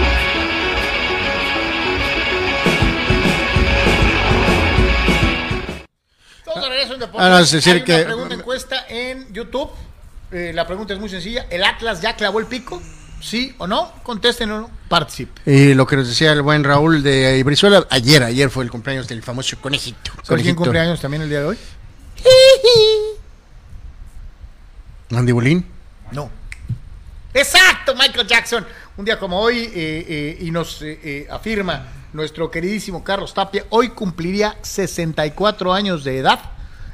Ah, 7.17 7.29
no, 7.29 7.39
es 7.39 7.51
decir 7.51 7.75
Hay 7.75 7.83
que- 7.83 7.95
Una 7.95 8.05
pregunta 8.05 8.35
encuesta 8.35 8.85
en 8.89 9.31
YouTube. 9.33 9.69
Eh, 10.31 10.51
la 10.53 10.65
pregunta 10.65 10.93
es 10.93 10.99
muy 10.99 11.09
sencilla. 11.09 11.45
¿El 11.49 11.63
Atlas 11.63 12.01
ya 12.01 12.15
clavó 12.15 12.39
el 12.39 12.45
pico? 12.45 12.81
¿Sí 13.21 13.53
o 13.59 13.67
no? 13.67 13.93
Contesten 14.03 14.49
o 14.51 14.61
no. 14.61 14.71
Participe. 14.87 15.41
Y 15.45 15.73
lo 15.73 15.85
que 15.85 15.95
nos 15.95 16.07
decía 16.07 16.31
el 16.31 16.41
buen 16.41 16.63
Raúl 16.63 17.03
de 17.03 17.41
Brizuela, 17.43 17.85
ayer, 17.89 18.23
ayer 18.23 18.49
fue 18.49 18.63
el 18.63 18.71
cumpleaños 18.71 19.07
del 19.07 19.21
famoso 19.21 19.57
conejito. 19.61 20.11
¿Sabes 20.23 20.43
quién 20.43 20.55
cumpleaños 20.55 20.99
también 20.99 21.21
el 21.23 21.29
día 21.29 21.39
de 21.41 21.45
hoy? 21.45 21.57
Andy 25.15 25.31
Bolín. 25.31 25.65
No. 26.11 26.29
Exacto, 27.33 27.95
Michael 27.95 28.27
Jackson. 28.27 28.65
Un 28.97 29.05
día 29.05 29.19
como 29.19 29.39
hoy, 29.39 29.59
eh, 29.59 29.71
eh, 29.75 30.37
y 30.41 30.51
nos 30.51 30.81
eh, 30.81 31.27
afirma 31.29 31.85
nuestro 32.13 32.51
queridísimo 32.51 33.03
Carlos 33.03 33.33
Tapia, 33.33 33.65
hoy 33.69 33.89
cumpliría 33.89 34.57
64 34.61 35.73
años 35.73 36.03
de 36.03 36.17
edad, 36.17 36.39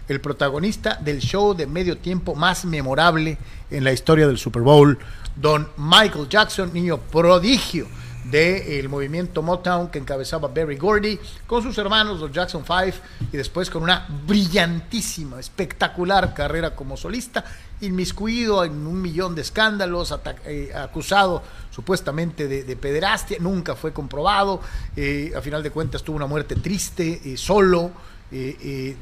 el 0.08 0.22
protagonista 0.22 0.96
del 0.96 1.20
show 1.20 1.54
de 1.54 1.68
medio 1.68 1.98
tiempo 1.98 2.36
más 2.36 2.66
memorable 2.66 3.38
en 3.70 3.84
la 3.84 3.92
historia 3.92 4.28
del 4.28 4.38
Super 4.38 4.62
Bowl, 4.62 4.98
don 5.36 5.68
Michael 5.78 6.30
Jackson, 6.30 6.72
niño 6.74 6.98
prodigio 6.98 7.88
del 8.30 8.90
movimiento 8.90 9.42
Motown 9.42 9.90
que 9.90 10.00
encabezaba 10.00 10.48
Barry 10.48 10.78
Gordy, 10.78 11.20
con 11.46 11.64
sus 11.64 11.78
hermanos, 11.78 12.20
los 12.20 12.32
Jackson 12.32 12.66
Five, 12.66 12.94
y 13.32 13.38
después 13.38 13.70
con 13.70 13.84
una 13.84 14.08
brillantísima, 14.26 15.40
espectacular 15.40 16.34
carrera 16.34 16.76
como 16.76 16.98
solista, 16.98 17.44
inmiscuido 17.82 18.66
en 18.66 18.86
un 18.86 19.02
millón 19.02 19.36
de 19.36 19.42
escándalos, 19.42 20.14
eh, 20.46 20.72
acusado 20.76 21.44
supuestamente 21.72 22.48
de, 22.48 22.64
de 22.64 22.76
pederastia, 22.76 23.38
nunca 23.40 23.76
fue 23.76 23.94
comprobado, 23.94 24.62
eh, 24.96 25.32
a 25.36 25.42
final 25.42 25.62
de 25.64 25.72
cuentas 25.72 26.04
tuvo 26.04 26.18
una 26.18 26.28
muerte 26.28 26.56
triste, 26.56 27.22
eh, 27.24 27.38
solo, 27.38 27.92
eh, 28.32 28.58
eh, 28.62 28.96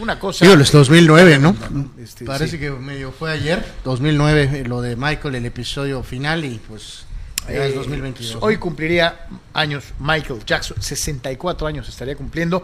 una 0.00 0.18
cosa... 0.18 0.44
Digo, 0.44 0.60
es 0.60 0.70
2009, 0.70 1.38
¿no? 1.38 1.56
Este, 2.00 2.24
Parece 2.24 2.52
sí. 2.52 2.58
que 2.58 2.70
medio 2.70 3.10
fue 3.10 3.32
ayer, 3.32 3.64
2009, 3.84 4.50
eh, 4.52 4.64
lo 4.64 4.80
de 4.80 4.94
Michael, 4.94 5.34
el 5.34 5.46
episodio 5.46 6.02
final, 6.04 6.44
y 6.44 6.60
pues 6.68 7.04
Eh, 7.48 7.72
2022. 7.74 8.38
Hoy 8.40 8.56
cumpliría 8.58 9.26
años 9.52 9.84
Michael 9.98 10.44
Jackson, 10.44 10.80
64 10.80 11.66
años 11.66 11.88
estaría 11.88 12.16
cumpliendo. 12.16 12.62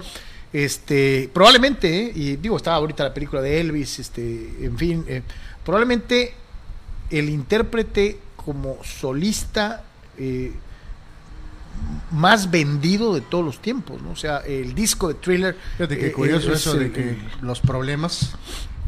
Este, 0.53 1.29
probablemente, 1.33 2.07
eh, 2.07 2.13
y 2.15 2.37
digo, 2.37 2.57
estaba 2.57 2.77
ahorita 2.77 3.05
la 3.05 3.13
película 3.15 3.43
de 3.43 3.61
Elvis, 3.61 3.99
este, 3.99 4.55
en 4.63 4.79
fin, 4.79 5.05
eh, 5.09 5.23
probablemente 5.65 6.35
el 7.11 7.29
intérprete 7.29 8.19
como 8.37 8.79
solista 8.85 9.85
eh, 10.19 10.53
más 12.13 12.51
vendido 12.51 13.13
de 13.13 13.21
todos 13.21 13.45
los 13.45 13.61
tiempos, 13.61 14.01
¿no? 14.01 14.13
O 14.13 14.17
sea, 14.17 14.39
el 14.39 14.75
disco 14.75 15.09
de 15.09 15.15
Thriller. 15.15 15.57
Fíjate 15.77 15.99
qué 15.99 16.13
curioso 16.13 16.53
es 16.53 16.61
eso 16.61 16.75
de 16.75 16.91
que 16.91 17.19
los 17.43 17.61
problemas, 17.61 18.35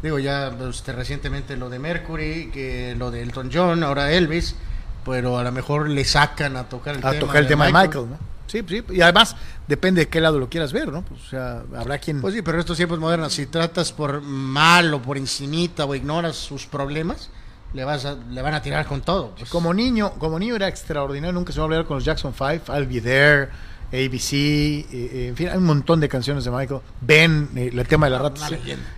digo 0.02 0.19
ya 0.19 0.56
este, 0.70 0.93
recientemente 0.93 1.56
lo 1.56 1.69
de 1.69 1.78
Mercury, 1.78 2.51
que 2.51 2.94
lo 2.97 3.10
de 3.10 3.23
Elton 3.23 3.51
John, 3.52 3.82
ahora 3.82 4.12
Elvis, 4.12 4.55
pero 5.09 5.39
a 5.39 5.45
lo 5.45 5.53
mejor 5.53 5.89
le 5.89 6.05
sacan 6.05 6.57
a 6.57 6.69
tocar 6.69 6.95
el 6.97 7.05
a 7.05 7.11
tema 7.11 7.21
tocar 7.21 7.37
el 7.39 7.45
de 7.45 7.49
tema 7.49 7.67
de 7.67 7.73
Michael, 7.73 8.11
¿no? 8.11 8.19
Sí, 8.47 8.63
sí, 8.67 8.83
y 8.91 9.01
además 9.03 9.37
depende 9.67 10.03
de 10.03 10.09
qué 10.09 10.21
lado 10.21 10.39
lo 10.39 10.49
quieras 10.49 10.73
ver, 10.73 10.89
¿no? 10.89 11.03
Pues, 11.03 11.21
o 11.21 11.29
sea, 11.29 11.63
habrá 11.77 11.99
quien... 11.99 12.21
Pues 12.21 12.35
sí, 12.35 12.41
pero 12.41 12.57
en 12.57 12.61
estos 12.61 12.77
tiempos 12.79 12.99
modernos, 12.99 13.33
si 13.35 13.47
tratas 13.47 13.93
por 13.93 14.23
mal 14.23 14.93
o 14.95 15.03
por 15.03 15.19
encimita 15.19 15.85
o 15.85 15.95
ignoras 15.95 16.37
sus 16.37 16.67
problemas, 16.67 17.29
le 17.75 17.85
vas 17.85 18.07
a, 18.07 18.15
le 18.15 18.41
van 18.41 18.55
a 18.55 18.63
tirar 18.63 18.87
con 18.87 19.03
todo. 19.03 19.35
pues. 19.37 19.51
Como 19.51 19.75
niño, 19.75 20.13
como 20.19 20.39
niño 20.39 20.57
era 20.57 20.69
extraordinario, 20.69 21.33
nunca 21.33 21.53
se 21.53 21.59
va 21.59 21.65
a 21.65 21.67
hablar 21.67 21.85
con 21.85 21.97
los 21.99 22.05
Jackson 22.05 22.33
Five, 22.33 22.63
I'll 22.69 22.87
Be 22.87 23.01
There, 23.01 23.51
ABC, 23.93 24.32
eh, 24.32 25.27
en 25.31 25.36
fin, 25.36 25.48
hay 25.48 25.56
un 25.56 25.65
montón 25.65 26.01
de 26.01 26.09
canciones 26.09 26.44
de 26.44 26.51
Michael. 26.51 26.81
Ben, 27.01 27.48
eh, 27.56 27.70
el 27.73 27.86
tema 27.89 28.06
de 28.06 28.10
la 28.10 28.19
rata. 28.19 28.48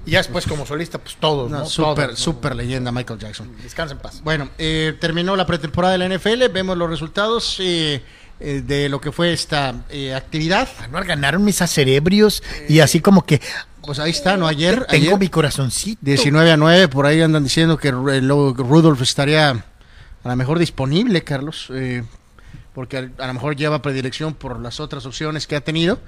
Y 0.04 0.10
ya 0.10 0.18
después 0.18 0.46
como 0.46 0.66
solista, 0.66 0.98
pues 0.98 1.16
todos, 1.16 1.48
Una 1.48 1.60
¿no? 1.60 1.66
super, 1.66 2.06
Todos, 2.06 2.10
¿no? 2.10 2.16
super 2.16 2.56
leyenda 2.56 2.90
Michael 2.90 3.18
Jackson. 3.20 3.50
Descansa 3.62 3.94
en 3.94 4.00
paz. 4.00 4.20
Bueno, 4.24 4.48
eh, 4.58 4.96
terminó 5.00 5.36
la 5.36 5.46
pretemporada 5.46 5.96
de 5.96 5.98
la 5.98 6.06
NFL, 6.18 6.48
vemos 6.52 6.76
los 6.76 6.90
resultados 6.90 7.56
eh, 7.60 8.02
eh, 8.40 8.62
de 8.66 8.88
lo 8.88 9.00
que 9.00 9.12
fue 9.12 9.32
esta 9.32 9.74
eh, 9.90 10.14
actividad. 10.14 10.68
Anual 10.80 11.04
ganaron 11.04 11.44
mis 11.44 11.62
acerebrios 11.62 12.42
y 12.68 12.80
así 12.80 13.00
como 13.00 13.24
que 13.24 13.40
Pues 13.82 13.98
ahí 14.00 14.10
está, 14.10 14.36
¿no? 14.36 14.46
Ayer, 14.48 14.86
tengo 14.86 15.06
ayer 15.06 15.18
mi 15.18 15.28
corazoncito. 15.28 16.00
19 16.02 16.50
a 16.52 16.56
9, 16.56 16.88
por 16.88 17.06
ahí 17.06 17.20
andan 17.22 17.44
diciendo 17.44 17.76
que 17.78 17.92
Ru- 17.92 18.20
Lo- 18.22 18.54
Rudolph 18.54 19.02
estaría 19.02 19.50
a 19.50 20.28
lo 20.28 20.36
mejor 20.36 20.58
disponible, 20.58 21.22
Carlos, 21.22 21.68
eh, 21.72 22.02
porque 22.74 23.10
a, 23.18 23.26
lo 23.26 23.34
mejor 23.34 23.56
lleva 23.56 23.82
predilección 23.82 24.34
por 24.34 24.60
las 24.60 24.80
otras 24.80 25.06
opciones 25.06 25.46
que 25.46 25.56
ha 25.56 25.60
tenido. 25.60 26.00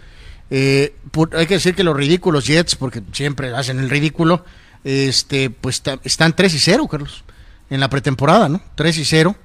Eh, 0.51 0.95
por- 1.11 1.35
hay 1.37 1.47
que 1.47 1.55
decir 1.55 1.75
que 1.75 1.85
los 1.85 1.97
ridículos 1.97 2.47
Jets, 2.47 2.77
porque 2.77 3.03
siempre 3.13 3.55
hacen 3.55 3.79
el 3.79 3.91
ridículo, 3.91 4.45
este, 4.85 5.51
pues 5.51 5.83
están 6.05 6.35
3 6.35 6.55
y 6.55 6.59
0, 6.59 6.89
Carlos, 6.89 7.25
en 7.71 7.81
la 7.81 7.89
pretemporada, 7.89 8.49
¿no? 8.49 8.61
3 8.75 8.99
y 8.99 9.05
0. 9.05 9.37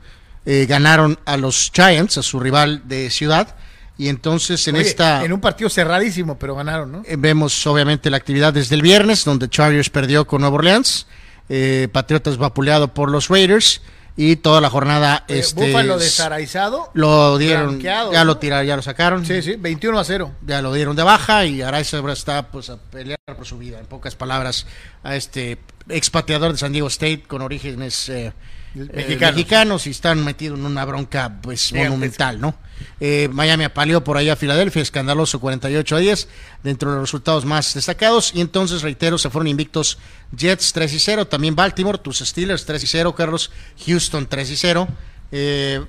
Eh, 0.45 0.65
ganaron 0.67 1.19
a 1.25 1.35
los 1.37 1.71
Giants, 1.73 2.17
a 2.17 2.23
su 2.23 2.39
rival 2.39 2.83
de 2.87 3.09
ciudad, 3.09 3.55
y 3.97 4.07
entonces 4.07 4.65
en 4.67 4.75
Oye, 4.75 4.87
esta... 4.87 5.25
En 5.25 5.33
un 5.33 5.41
partido 5.41 5.69
cerradísimo, 5.69 6.37
pero 6.39 6.55
ganaron, 6.55 6.91
¿no? 6.91 7.03
Eh, 7.05 7.15
Vemos 7.17 7.65
obviamente 7.67 8.09
la 8.09 8.17
actividad 8.17 8.53
desde 8.53 8.75
el 8.75 8.81
viernes, 8.81 9.25
donde 9.25 9.49
Chargers 9.49 9.89
perdió 9.89 10.25
con 10.25 10.41
Nueva 10.41 10.55
Orleans, 10.55 11.07
eh, 11.49 11.89
Patriotas 11.91 12.37
vapuleado 12.37 12.93
por 12.93 13.11
los 13.11 13.27
Raiders 13.27 13.81
y 14.17 14.35
toda 14.37 14.59
la 14.61 14.69
jornada 14.69 15.23
Eh, 15.27 15.39
este, 15.39 15.67
Búfalo 15.67 15.97
desaraizado. 15.99 16.89
lo 16.95 17.37
dieron, 17.37 17.79
ya 17.79 18.23
lo 18.25 18.37
tiraron, 18.37 18.65
ya 18.65 18.75
lo 18.75 18.81
sacaron, 18.81 19.25
Sí, 19.25 19.41
sí, 19.41 19.55
21 19.57 19.97
a 19.99 20.03
0. 20.03 20.31
ya 20.45 20.61
lo 20.61 20.73
dieron 20.73 20.95
de 20.95 21.03
baja 21.03 21.45
y 21.45 21.61
Araiza 21.61 21.97
ahora 21.97 22.13
está 22.13 22.47
pues 22.49 22.69
a 22.69 22.77
pelear 22.77 23.19
por 23.35 23.45
su 23.45 23.57
vida, 23.57 23.79
en 23.79 23.85
pocas 23.85 24.15
palabras, 24.15 24.65
a 25.03 25.15
este 25.15 25.59
expatriador 25.87 26.51
de 26.51 26.57
San 26.57 26.71
Diego 26.73 26.87
State 26.87 27.23
con 27.27 27.41
orígenes 27.41 28.09
eh, 28.09 28.27
eh, 28.27 28.33
Mexicanos. 28.73 29.35
mexicanos 29.35 29.87
y 29.87 29.91
están 29.91 30.23
metidos 30.25 30.59
en 30.59 30.65
una 30.65 30.83
bronca 30.83 31.37
pues 31.41 31.71
monumental, 31.73 32.41
¿no? 32.41 32.55
Eh, 32.99 33.29
Miami 33.31 33.63
apaleó 33.63 34.03
por 34.03 34.17
allá 34.17 34.33
a 34.33 34.35
Filadelfia, 34.35 34.81
escandaloso 34.81 35.39
48 35.39 35.95
a 35.95 35.99
10, 35.99 36.27
dentro 36.63 36.89
de 36.91 36.95
los 36.97 37.03
resultados 37.09 37.45
más 37.45 37.73
destacados. 37.73 38.31
Y 38.33 38.41
entonces, 38.41 38.81
reitero, 38.81 39.17
se 39.17 39.29
fueron 39.29 39.47
invictos 39.47 39.97
Jets 40.35 40.73
3 40.73 40.93
y 40.93 40.99
0, 40.99 41.27
también 41.27 41.55
Baltimore, 41.55 41.97
tus 41.97 42.19
Steelers 42.19 42.65
3 42.65 42.83
y 42.83 42.87
0, 42.87 43.13
Carlos, 43.15 43.51
Houston 43.85 44.25
3 44.27 44.49
y 44.51 44.55
0, 44.57 44.87
eh, 45.31 45.85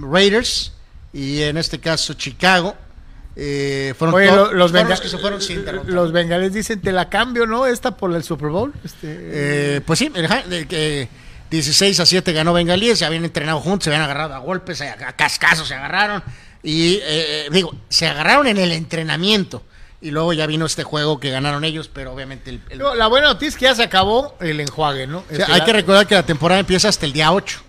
Raiders 0.00 0.72
y 1.12 1.42
en 1.42 1.56
este 1.56 1.78
caso 1.80 2.14
Chicago. 2.14 2.74
eh, 3.38 3.92
fueron 3.98 4.14
Oye, 4.14 4.28
todos- 4.28 4.52
los, 4.54 4.70
fueron 4.70 4.88
los 4.88 5.00
que 5.00 5.08
se 5.10 5.18
fueron 5.18 5.42
sin 5.42 5.62
los 5.86 6.10
bengales 6.10 6.54
dicen, 6.54 6.80
te 6.80 6.90
la 6.90 7.10
cambio, 7.10 7.46
¿no? 7.46 7.66
Esta 7.66 7.94
por 7.94 8.14
el 8.14 8.22
Super 8.22 8.48
Bowl. 8.48 8.72
Este, 8.82 8.98
Eh, 9.10 9.80
pues 9.84 9.98
sí, 9.98 10.10
el, 10.14 10.26
16 11.50 12.00
a 12.00 12.06
7 12.06 12.32
ganó 12.32 12.52
Bengalíes, 12.52 12.98
se 12.98 13.04
habían 13.04 13.24
entrenado 13.24 13.60
juntos, 13.60 13.84
se 13.84 13.90
habían 13.90 14.02
agarrado 14.02 14.34
a 14.34 14.38
golpes, 14.38 14.80
a, 14.80 14.96
cascazos 15.14 15.68
se 15.68 15.74
agarraron. 15.74 16.22
Y 16.62 16.98
eh, 17.02 17.48
digo, 17.52 17.74
se 17.88 18.06
agarraron 18.08 18.46
en 18.48 18.58
el 18.58 18.72
entrenamiento. 18.72 19.62
Y 20.00 20.10
luego 20.10 20.32
ya 20.34 20.46
vino 20.46 20.66
este 20.66 20.82
juego 20.84 21.18
que 21.20 21.30
ganaron 21.30 21.64
ellos, 21.64 21.88
pero 21.92 22.12
obviamente 22.12 22.50
el, 22.50 22.60
el- 22.68 22.78
No, 22.78 22.94
la 22.94 23.06
buena 23.06 23.28
noticia 23.28 23.48
es 23.48 23.56
que 23.56 23.64
ya 23.64 23.74
se 23.74 23.82
acabó 23.82 24.36
el 24.40 24.60
enjuague, 24.60 25.06
¿no? 25.06 25.18
o 25.18 25.24
sea, 25.30 25.38
Este, 25.46 25.52
hay 25.52 25.60
que 25.62 25.72
recordar 25.72 26.06
que 26.06 26.14
la 26.14 26.24
temporada 26.26 26.60
empieza 26.60 26.88
hasta 26.88 27.06
el 27.06 27.12
día 27.12 27.32
8. 27.32 27.62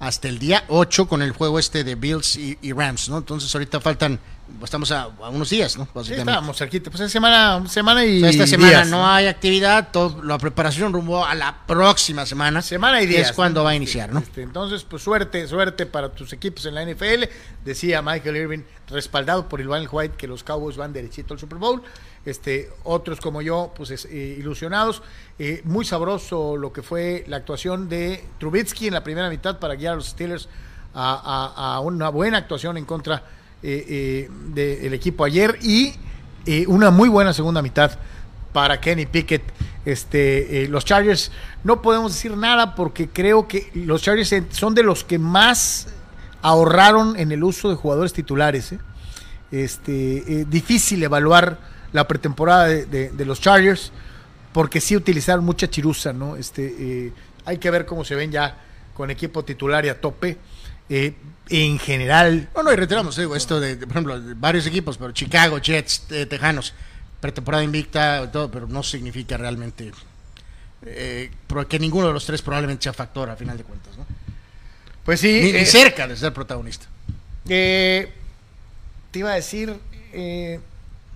Hasta 0.00 0.28
el 0.28 0.38
día 0.38 0.64
8 0.68 1.08
con 1.08 1.22
el 1.22 1.32
juego 1.32 1.58
este 1.58 1.82
de 1.82 1.96
Bills 1.96 2.36
y, 2.36 2.56
y 2.62 2.72
Rams, 2.72 3.08
¿no? 3.08 3.18
Entonces 3.18 3.52
ahorita 3.52 3.80
faltan, 3.80 4.20
estamos 4.62 4.92
a, 4.92 5.02
a 5.02 5.28
unos 5.28 5.50
días, 5.50 5.76
¿no? 5.76 5.88
Sí, 6.04 6.14
estábamos 6.14 6.56
cerquita. 6.56 6.88
Pues 6.88 7.00
es 7.02 7.10
semana, 7.10 7.66
semana 7.68 8.04
y 8.04 8.18
O 8.18 8.20
sea, 8.20 8.30
esta 8.30 8.46
semana 8.46 8.70
días, 8.70 8.88
no 8.90 9.08
hay 9.08 9.26
actividad, 9.26 9.88
todo, 9.90 10.22
la 10.22 10.38
preparación 10.38 10.92
rumbo 10.92 11.26
a 11.26 11.34
la 11.34 11.66
próxima 11.66 12.26
semana. 12.26 12.62
Semana 12.62 13.02
y 13.02 13.06
días. 13.06 13.30
Es 13.30 13.32
cuando 13.32 13.60
¿no? 13.60 13.64
va 13.64 13.70
a 13.70 13.74
iniciar, 13.74 14.12
¿no? 14.12 14.20
Este, 14.20 14.42
entonces, 14.42 14.84
pues 14.84 15.02
suerte, 15.02 15.46
suerte 15.48 15.84
para 15.84 16.10
tus 16.10 16.32
equipos 16.32 16.64
en 16.66 16.76
la 16.76 16.84
NFL. 16.84 17.24
Decía 17.64 18.00
Michael 18.00 18.36
Irving, 18.36 18.62
respaldado 18.88 19.48
por 19.48 19.60
Ilvan 19.60 19.88
White, 19.90 20.14
que 20.16 20.28
los 20.28 20.44
Cowboys 20.44 20.76
van 20.76 20.92
derechito 20.92 21.34
al 21.34 21.40
Super 21.40 21.58
Bowl. 21.58 21.82
Este, 22.24 22.68
otros 22.84 23.20
como 23.20 23.40
yo, 23.42 23.72
pues 23.76 23.90
es- 23.90 24.04
eh, 24.06 24.36
ilusionados. 24.38 25.02
Eh, 25.38 25.62
muy 25.64 25.84
sabroso 25.84 26.56
lo 26.56 26.72
que 26.72 26.82
fue 26.82 27.24
la 27.26 27.36
actuación 27.38 27.88
de 27.88 28.24
Trubitsky 28.38 28.88
en 28.88 28.94
la 28.94 29.02
primera 29.04 29.30
mitad 29.30 29.58
para 29.58 29.74
guiar 29.76 29.94
a 29.94 29.96
los 29.96 30.08
Steelers 30.08 30.48
a, 30.94 31.80
una 31.84 32.08
buena 32.08 32.38
actuación 32.38 32.76
en 32.76 32.84
contra 32.84 33.22
eh, 33.62 34.28
del 34.48 34.92
equipo 34.94 35.24
ayer 35.24 35.58
y 35.62 35.94
una 36.66 36.90
muy 36.90 37.08
buena 37.08 37.32
segunda 37.32 37.62
mitad 37.62 37.92
para 38.52 38.80
Kenny 38.80 39.06
Pickett. 39.06 39.42
Este, 39.84 40.66
los 40.68 40.84
Chargers 40.84 41.30
no 41.62 41.80
podemos 41.82 42.12
decir 42.12 42.36
nada 42.36 42.74
porque 42.74 43.08
creo 43.08 43.46
que 43.46 43.70
los 43.74 44.02
Chargers 44.02 44.34
son 44.50 44.74
de 44.74 44.82
los 44.82 45.04
que 45.04 45.18
más 45.18 45.86
ahorraron 46.42 47.16
en 47.18 47.32
el 47.32 47.44
uso 47.44 47.68
de 47.70 47.76
jugadores 47.76 48.12
titulares. 48.12 48.74
Este, 49.50 50.44
difícil 50.48 51.02
evaluar 51.02 51.58
la 51.92 52.06
pretemporada 52.08 52.66
de, 52.66 52.86
de- 52.86 53.10
de 53.10 53.24
los 53.24 53.40
Chargers 53.40 53.92
porque 54.52 54.80
sí 54.80 54.96
utilizaron 54.96 55.44
mucha 55.44 55.68
chiruza, 55.68 56.12
¿no? 56.12 56.36
Este, 56.36 56.74
eh, 56.78 57.12
hay 57.44 57.58
que 57.58 57.70
ver 57.70 57.86
cómo 57.86 58.04
se 58.04 58.14
ven 58.14 58.30
ya 58.32 58.56
con 58.94 59.10
equipo 59.10 59.44
titular 59.44 59.84
y 59.84 59.88
a 59.88 60.00
tope. 60.00 60.36
Eh, 60.90 61.14
en 61.50 61.78
general, 61.78 62.48
No, 62.54 62.62
no, 62.62 62.72
y 62.72 62.76
retiramos, 62.76 63.16
digo, 63.16 63.34
esto 63.36 63.58
de, 63.60 63.76
de, 63.76 63.86
por 63.86 63.92
ejemplo, 63.96 64.20
de 64.20 64.34
varios 64.34 64.66
equipos, 64.66 64.98
pero 64.98 65.12
Chicago, 65.12 65.58
Jets, 65.58 66.04
eh, 66.10 66.26
Tejanos, 66.26 66.74
pretemporada 67.20 67.64
invicta, 67.64 68.30
todo, 68.30 68.50
pero 68.50 68.66
no 68.66 68.82
significa 68.82 69.36
realmente 69.38 69.92
eh, 70.84 71.30
que 71.68 71.78
ninguno 71.78 72.08
de 72.08 72.12
los 72.12 72.24
tres 72.26 72.42
probablemente 72.42 72.82
sea 72.84 72.92
factor 72.92 73.30
a 73.30 73.36
final 73.36 73.56
de 73.56 73.64
cuentas, 73.64 73.96
¿no? 73.96 74.06
Pues 75.04 75.20
sí. 75.20 75.40
Ni, 75.42 75.52
ni 75.52 75.58
eh, 75.60 75.66
cerca 75.66 76.06
de 76.06 76.16
ser 76.16 76.32
protagonista. 76.34 76.86
eh, 77.48 78.12
te 79.10 79.18
iba 79.20 79.32
a 79.32 79.34
decir, 79.36 79.74
eh, 80.12 80.60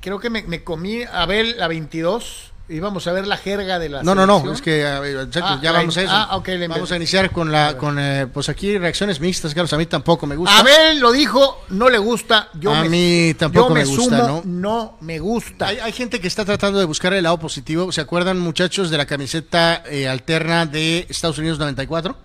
creo 0.02 0.18
que 0.20 0.28
me, 0.28 0.42
me 0.42 0.62
comí 0.62 1.02
Abel 1.04 1.56
la 1.58 1.68
22. 1.68 2.50
Íbamos 2.68 3.06
a 3.06 3.12
ver 3.12 3.26
la 3.26 3.36
jerga 3.36 3.78
de 3.78 3.88
la 3.88 4.02
No, 4.02 4.14
no, 4.14 4.24
no, 4.24 4.50
es 4.52 4.62
que 4.62 4.86
a 4.86 5.00
ver, 5.00 5.16
exacto, 5.16 5.48
Ah, 5.54 5.60
ya 5.62 5.72
vamos 5.72 5.96
a 5.96 6.02
eso. 6.02 6.12
ah, 6.14 6.36
ok, 6.36 6.48
le 6.48 6.68
vamos 6.68 6.90
a 6.92 6.96
iniciar 6.96 7.30
con 7.30 7.48
A 7.48 7.50
la, 7.50 7.66
ver. 7.68 7.76
con 7.76 7.98
eh, 7.98 8.26
pues 8.32 8.48
aquí 8.48 8.78
reacciones 8.78 9.20
mixtas, 9.20 9.52
Carlos, 9.52 9.72
a 9.72 9.76
mí 9.76 9.84
tampoco 9.86 10.26
me 10.26 10.36
gusta. 10.36 10.58
Abel 10.58 11.00
lo 11.00 11.12
dijo, 11.12 11.64
no 11.70 11.90
le 11.90 11.98
gusta. 11.98 12.48
Yo 12.54 12.72
A 12.72 12.82
me, 12.82 12.88
mí 12.88 13.34
tampoco 13.34 13.68
yo 13.70 13.74
me 13.74 13.84
gusta, 13.84 14.02
sumo, 14.04 14.16
¿no? 14.28 14.42
No 14.44 14.96
me 15.00 15.18
gusta. 15.18 15.66
Hay, 15.66 15.78
hay 15.80 15.92
gente 15.92 16.20
que 16.20 16.28
está 16.28 16.44
tratando 16.44 16.78
de 16.78 16.84
buscar 16.86 17.12
el 17.12 17.24
lado 17.24 17.38
positivo. 17.38 17.90
¿Se 17.92 18.00
acuerdan, 18.00 18.38
muchachos, 18.38 18.90
de 18.90 18.96
la 18.96 19.06
camiseta 19.06 19.82
eh, 19.86 20.08
alterna 20.08 20.64
de 20.64 21.04
Estados 21.10 21.38
Unidos 21.38 21.58
94? 21.58 22.16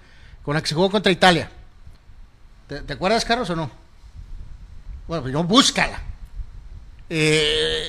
Con 0.43 0.53
la 0.53 0.61
que 0.61 0.67
se 0.67 0.75
jugó 0.75 0.89
contra 0.91 1.11
Italia. 1.11 1.49
¿Te, 2.67 2.81
te 2.81 2.93
acuerdas, 2.93 3.25
Carlos, 3.25 3.49
o 3.49 3.55
no? 3.55 3.69
Bueno, 5.07 5.23
pues 5.23 5.33
no, 5.33 5.43
búscala. 5.43 5.99
Eh, 7.09 7.87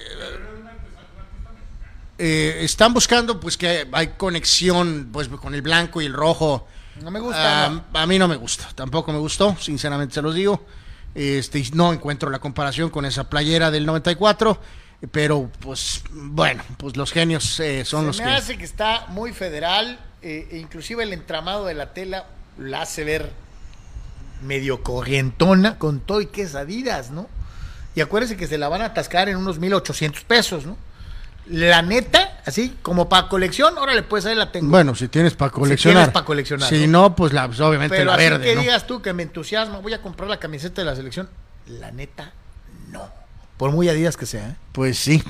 eh, 2.18 2.58
están 2.62 2.92
buscando 2.92 3.38
pues 3.38 3.56
que 3.56 3.86
hay 3.92 4.08
conexión 4.08 5.10
pues 5.12 5.28
con 5.28 5.54
el 5.54 5.62
blanco 5.62 6.00
y 6.00 6.06
el 6.06 6.12
rojo. 6.12 6.66
No 7.02 7.10
me 7.12 7.20
gusta, 7.20 7.66
Ah, 7.66 7.68
no. 7.68 7.98
A 7.98 8.06
mí 8.06 8.18
no 8.18 8.26
me 8.26 8.36
gusta, 8.36 8.68
tampoco 8.74 9.12
me 9.12 9.18
gustó, 9.18 9.56
sinceramente 9.60 10.14
se 10.14 10.22
los 10.22 10.34
digo. 10.34 10.64
Este, 11.14 11.64
no 11.74 11.92
encuentro 11.92 12.28
la 12.30 12.38
comparación 12.40 12.90
con 12.90 13.04
esa 13.04 13.28
playera 13.30 13.70
del 13.70 13.86
94, 13.86 14.60
pero 15.12 15.50
pues 15.60 16.02
bueno, 16.10 16.62
pues 16.76 16.96
los 16.96 17.12
genios 17.12 17.58
eh, 17.60 17.84
son 17.84 18.02
Se 18.02 18.06
los 18.08 18.18
me 18.18 18.24
que... 18.24 18.30
hace 18.30 18.58
que 18.58 18.64
está 18.64 19.06
muy 19.08 19.32
federal, 19.32 19.98
eh, 20.22 20.48
e 20.50 20.58
inclusive 20.58 21.04
el 21.04 21.12
entramado 21.12 21.66
de 21.66 21.74
la 21.74 21.92
tela 21.94 22.26
la 22.58 22.82
hace 22.82 23.04
ver 23.04 23.32
medio 24.42 24.82
corrientona 24.82 25.78
con 25.78 26.00
todo 26.00 26.20
y 26.20 26.26
que 26.26 26.42
es 26.42 26.54
Adidas, 26.56 27.10
¿no? 27.10 27.28
Y 27.98 28.00
acuérdense 28.00 28.36
que 28.36 28.46
se 28.46 28.58
la 28.58 28.68
van 28.68 28.80
a 28.82 28.84
atascar 28.84 29.28
en 29.28 29.36
unos 29.36 29.58
1800 29.58 30.22
pesos, 30.22 30.64
¿no? 30.64 30.76
La 31.48 31.82
neta, 31.82 32.40
así 32.46 32.76
como 32.80 33.08
para 33.08 33.26
colección, 33.26 33.76
ahora 33.76 33.92
le 33.92 34.04
puedes 34.04 34.24
ahí 34.24 34.36
la 34.36 34.52
tengo. 34.52 34.68
Bueno, 34.70 34.94
si 34.94 35.08
tienes 35.08 35.34
para 35.34 35.50
coleccionar. 35.50 36.04
tienes 36.04 36.12
pa' 36.14 36.24
coleccionar, 36.24 36.68
Si 36.68 36.86
¿no? 36.86 37.16
pues, 37.16 37.32
la, 37.32 37.48
pues, 37.48 37.58
obviamente 37.58 37.96
Pero 37.96 38.10
la 38.10 38.14
así 38.14 38.22
verde, 38.22 38.44
que 38.44 38.54
¿no? 38.54 38.60
digas 38.60 38.86
tú 38.86 39.02
que 39.02 39.12
me 39.14 39.24
entusiasma, 39.24 39.78
voy 39.80 39.94
a 39.94 40.00
comprar 40.00 40.30
la 40.30 40.38
camiseta 40.38 40.80
de 40.80 40.84
la 40.84 40.94
selección, 40.94 41.28
la 41.66 41.90
neta, 41.90 42.32
no. 42.92 43.10
Por 43.56 43.72
muy 43.72 43.88
Adidas 43.88 44.16
que 44.16 44.26
sea, 44.26 44.50
¿eh? 44.50 44.54
Pues 44.70 44.96
sí, 44.96 45.20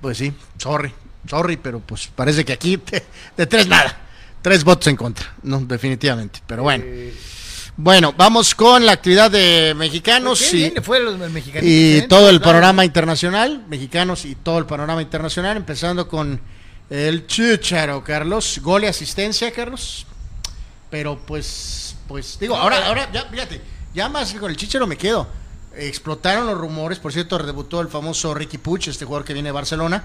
pues 0.00 0.18
sí, 0.18 0.34
sorry, 0.58 0.92
sorry, 1.30 1.56
pero 1.56 1.78
pues 1.78 2.08
parece 2.08 2.44
que 2.44 2.54
aquí 2.54 2.76
de, 2.76 3.04
de 3.36 3.46
tres 3.46 3.68
nada, 3.68 3.96
tres 4.42 4.64
votos 4.64 4.88
en 4.88 4.96
contra, 4.96 5.32
no, 5.44 5.60
definitivamente, 5.60 6.40
pero 6.44 6.64
bueno. 6.64 6.82
Eh, 6.84 7.14
Bueno, 7.78 8.14
vamos 8.16 8.54
con 8.54 8.86
la 8.86 8.92
actividad 8.92 9.30
de 9.30 9.74
mexicanos 9.76 10.38
Pues 10.38 10.54
y, 10.54 10.70
fue 10.82 10.98
los 10.98 11.18
mexicanos. 11.30 11.68
y 11.68 11.98
¿eh? 11.98 12.06
todo 12.08 12.30
el 12.30 12.40
panorama 12.40 12.86
internacional, 12.86 13.66
mexicanos 13.68 14.24
y 14.24 14.34
todo 14.34 14.58
el 14.58 14.64
panorama 14.64 15.02
internacional, 15.02 15.58
empezando 15.58 16.08
con 16.08 16.40
el 16.88 17.26
Chicharo, 17.26 18.02
Carlos, 18.02 18.60
gol 18.62 18.84
y 18.84 18.86
asistencia, 18.86 19.52
Carlos. 19.52 20.06
Pero 20.88 21.18
pues, 21.26 21.96
pues, 22.08 22.38
digo, 22.40 22.56
ahora, 22.56 22.86
ahora, 22.86 23.10
ya, 23.12 23.26
fíjate, 23.26 23.60
ya 23.92 24.08
más 24.08 24.32
que 24.32 24.38
con 24.38 24.50
el 24.50 24.56
Chicharo 24.56 24.86
me 24.86 24.96
quedo. 24.96 25.28
Explotaron 25.76 26.46
los 26.46 26.56
rumores, 26.56 26.98
por 26.98 27.12
cierto, 27.12 27.36
debutó 27.36 27.82
el 27.82 27.88
famoso 27.88 28.32
Ricky 28.32 28.56
Puch, 28.56 28.88
este 28.88 29.04
jugador 29.04 29.26
que 29.26 29.34
viene 29.34 29.50
de 29.50 29.52
Barcelona, 29.52 30.02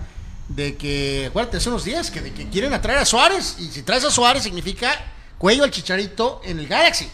de 0.50 0.76
que, 0.76 1.28
acuérdate, 1.30 1.56
hace 1.56 1.70
unos 1.70 1.86
días, 1.86 2.12
que, 2.12 2.20
de 2.20 2.34
que 2.34 2.50
quieren 2.50 2.74
atraer 2.74 3.00
a 3.00 3.06
Suárez, 3.06 3.56
y 3.60 3.70
si 3.70 3.84
traes 3.84 4.04
a 4.04 4.12
Suárez 4.12 4.44
significa 4.44 4.92
cuello 5.38 5.64
al 5.64 5.72
Chicharito 5.72 6.42
en 6.44 6.60
el 6.60 6.68
Galaxy 6.68 7.10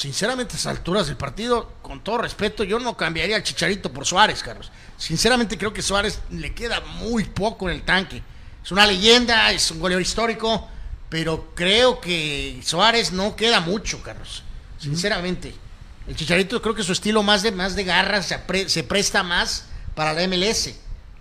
sinceramente 0.00 0.54
a 0.54 0.56
esas 0.56 0.76
alturas 0.78 1.06
del 1.06 1.16
partido, 1.16 1.72
con 1.82 2.02
todo 2.02 2.18
respeto, 2.18 2.64
yo 2.64 2.78
no 2.78 2.96
cambiaría 2.96 3.36
al 3.36 3.42
Chicharito 3.42 3.92
por 3.92 4.06
Suárez, 4.06 4.42
Carlos. 4.42 4.70
Sinceramente 4.96 5.58
creo 5.58 5.72
que 5.72 5.82
Suárez 5.82 6.20
le 6.30 6.54
queda 6.54 6.80
muy 6.80 7.24
poco 7.24 7.68
en 7.68 7.76
el 7.76 7.82
tanque. 7.82 8.22
Es 8.64 8.72
una 8.72 8.86
leyenda, 8.86 9.52
es 9.52 9.70
un 9.70 9.78
goleador 9.80 10.02
histórico, 10.02 10.68
pero 11.08 11.52
creo 11.54 12.00
que 12.00 12.60
Suárez 12.64 13.12
no 13.12 13.36
queda 13.36 13.60
mucho, 13.60 14.02
Carlos. 14.02 14.42
Sinceramente. 14.78 15.54
El 16.08 16.16
Chicharito 16.16 16.60
creo 16.62 16.74
que 16.74 16.82
su 16.82 16.92
estilo 16.92 17.22
más 17.22 17.42
de, 17.42 17.52
más 17.52 17.76
de 17.76 17.84
garra 17.84 18.22
se, 18.22 18.34
apre- 18.34 18.68
se 18.68 18.82
presta 18.82 19.22
más 19.22 19.66
para 19.94 20.12
la 20.14 20.26
MLS 20.26 20.70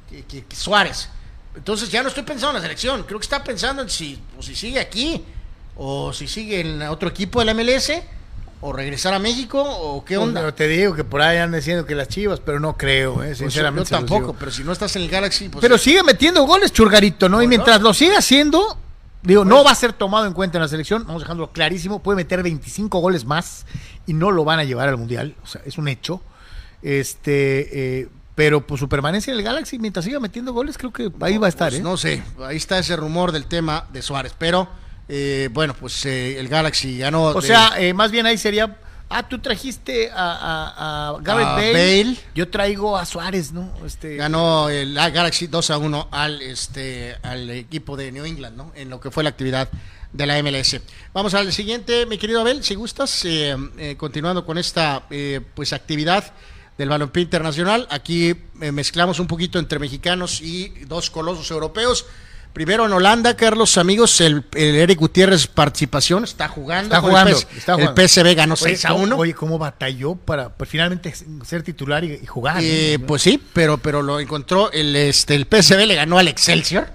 que, 0.10 0.24
que- 0.26 0.46
que 0.46 0.56
Suárez. 0.56 1.10
Entonces 1.56 1.90
ya 1.90 2.02
no 2.02 2.08
estoy 2.10 2.24
pensando 2.24 2.52
en 2.52 2.56
la 2.56 2.62
selección, 2.62 3.04
creo 3.04 3.20
que 3.20 3.26
está 3.26 3.44
pensando 3.44 3.82
en 3.82 3.90
si, 3.90 4.20
o 4.38 4.42
si 4.42 4.56
sigue 4.56 4.80
aquí, 4.80 5.24
o 5.76 6.14
si 6.14 6.28
sigue 6.28 6.62
en 6.62 6.82
otro 6.84 7.10
equipo 7.10 7.40
de 7.40 7.46
la 7.46 7.54
MLS, 7.54 7.92
o 8.62 8.74
regresar 8.74 9.14
a 9.14 9.20
México, 9.20 9.62
o 9.64 10.04
qué 10.04 10.18
onda. 10.18 10.42
Pero 10.42 10.54
te 10.54 10.68
digo 10.68 10.94
que 10.94 11.04
por 11.04 11.22
ahí 11.22 11.38
andan 11.38 11.60
diciendo 11.60 11.86
que 11.86 11.96
las 11.96 12.08
chivas, 12.10 12.40
pero 12.42 12.60
no 12.60 12.76
creo, 12.78 13.24
eh, 13.24 13.28
Pues 13.28 13.38
sinceramente. 13.38 13.90
yo 13.90 13.98
tampoco, 13.98 14.36
pero 14.38 14.52
si 14.52 14.64
no 14.64 14.72
estás 14.74 14.96
en 14.98 15.04
el 15.04 15.10
Galaxy, 15.10 15.48
pues 15.50 15.62
Pero 15.62 15.78
sigue 15.78 16.04
metiendo 16.04 16.44
goles, 16.46 16.74
Churgarito, 16.74 17.30
¿no? 17.30 17.42
Y 17.42 17.48
mientras 17.48 17.82
lo 17.82 17.94
siga 17.94 18.18
haciendo, 18.18 18.78
digo, 19.24 19.44
Pues 19.44 19.50
no 19.56 19.64
va 19.64 19.72
a 19.72 19.76
ser 19.76 19.94
tomado 19.94 20.26
en 20.26 20.34
cuenta 20.34 20.58
en 20.58 20.64
la 20.64 20.68
selección, 20.68 21.06
vamos 21.08 21.22
dejándolo 21.22 21.52
clarísimo, 21.52 22.00
puede 22.04 22.18
meter 22.18 22.44
25 22.44 23.00
goles 23.00 23.24
más 23.26 23.66
y 24.06 24.14
no 24.14 24.32
lo 24.32 24.44
van 24.44 24.60
a 24.60 24.66
llevar 24.66 24.90
al 24.90 24.98
Mundial, 24.98 25.36
o 25.44 25.48
sea, 25.48 25.62
es 25.66 25.78
un 25.78 25.88
hecho. 25.88 26.22
Este, 26.82 28.00
eh, 28.02 28.08
pero 28.36 28.66
pues 28.66 28.80
su 28.80 28.88
permanencia 28.88 29.32
en 29.32 29.38
el 29.40 29.44
Galaxy, 29.44 29.80
mientras 29.80 30.06
siga 30.06 30.20
metiendo 30.20 30.54
goles, 30.54 30.78
creo 30.78 30.94
que 30.94 31.12
ahí 31.22 31.38
va 31.38 31.48
a 31.48 31.50
estar, 31.50 31.70
Pues 31.70 31.80
¿eh? 31.80 31.84
No 31.84 31.98
sé, 31.98 32.24
ahí 32.46 32.58
está 32.58 32.80
ese 32.80 32.96
rumor 32.96 33.32
del 33.32 33.46
tema 33.46 33.86
de 33.92 34.02
Suárez, 34.02 34.34
pero 34.38 34.70
eh, 35.10 35.50
bueno, 35.52 35.74
pues 35.74 36.06
eh, 36.06 36.40
el 36.40 36.48
Galaxy 36.48 37.00
ganó. 37.00 37.24
O 37.26 37.42
de- 37.42 37.48
sea, 37.48 37.74
eh, 37.78 37.94
más 37.94 38.12
bien 38.12 38.26
ahí 38.26 38.38
sería. 38.38 38.78
Ah, 39.12 39.28
tú 39.28 39.40
trajiste 39.40 40.12
a, 40.12 40.16
a, 40.16 41.10
a 41.10 41.18
Gareth 41.22 41.48
A 41.48 41.54
Bale. 41.56 41.74
Bale. 41.74 42.18
Yo 42.36 42.48
traigo 42.48 42.96
a 42.96 43.06
Suárez, 43.08 43.52
¿no? 43.52 43.74
Este, 43.84 44.16
ganó 44.18 44.70
el 44.70 44.96
ah, 45.00 45.10
Galaxy 45.10 45.48
2 45.48 45.72
a 45.72 45.78
1 45.80 46.10
al 46.12 46.40
este 46.44 47.16
al 47.24 47.50
equipo 47.50 47.98
de 47.98 48.12
New 48.12 48.24
England, 48.26 48.56
¿no? 48.56 48.72
En 48.76 48.92
lo 48.92 49.00
que 49.00 49.10
fue 49.10 49.24
la 49.24 49.32
actividad 49.32 49.68
de 50.14 50.26
la 50.28 50.42
MLS. 50.44 50.80
Vamos 51.12 51.34
al 51.34 51.52
siguiente, 51.54 52.06
mi 52.06 52.20
querido 52.20 52.42
Abel, 52.42 52.64
si 52.64 52.76
gustas, 52.76 53.26
eh, 53.26 53.56
eh, 53.80 53.96
continuando 53.98 54.46
con 54.46 54.60
esta 54.60 55.04
eh, 55.10 55.42
pues 55.56 55.74
actividad 55.74 56.32
del 56.78 56.90
balompié 56.90 57.24
internacional. 57.24 57.88
Aquí 57.90 58.36
eh, 58.62 58.72
mezclamos 58.72 59.20
un 59.20 59.26
poquito 59.26 59.58
entre 59.58 59.80
mexicanos 59.80 60.40
y 60.42 60.70
dos 60.86 61.10
colosos 61.10 61.50
europeos. 61.50 62.06
Primero 62.60 62.86
en 62.88 62.92
Holanda, 62.92 63.38
Carlos, 63.38 63.78
amigos, 63.78 64.20
el, 64.20 64.44
el 64.54 64.76
Eric 64.76 65.00
Gutiérrez 65.00 65.48
participación 65.48 66.26
está 66.26 66.50
jugando. 66.50 66.94
Está 66.94 67.00
jugando, 67.00 67.30
El, 67.32 67.58
está 67.58 67.76
jugando. 67.76 68.02
el 68.02 68.10
PSV 68.10 68.36
ganó 68.36 68.56
Oye, 68.56 68.64
6 68.76 68.84
a 68.84 68.90
¿cómo- 68.90 69.04
1. 69.04 69.16
Oye, 69.18 69.34
¿cómo 69.34 69.58
batalló 69.58 70.16
para 70.16 70.50
pues, 70.50 70.70
finalmente 70.70 71.14
ser 71.46 71.64
titular 71.64 72.04
y, 72.04 72.20
y 72.22 72.26
jugar? 72.26 72.58
Eh, 72.62 72.98
¿no? 73.00 73.08
pues 73.08 73.22
sí, 73.22 73.42
pero, 73.54 73.78
pero 73.78 74.02
lo 74.02 74.20
encontró 74.20 74.74
el, 74.74 74.94
este, 74.94 75.36
el 75.36 75.46
PSV 75.50 75.86
le 75.86 75.96
ganó 75.96 76.18
al 76.20 76.28
Excelsior, 76.28 76.90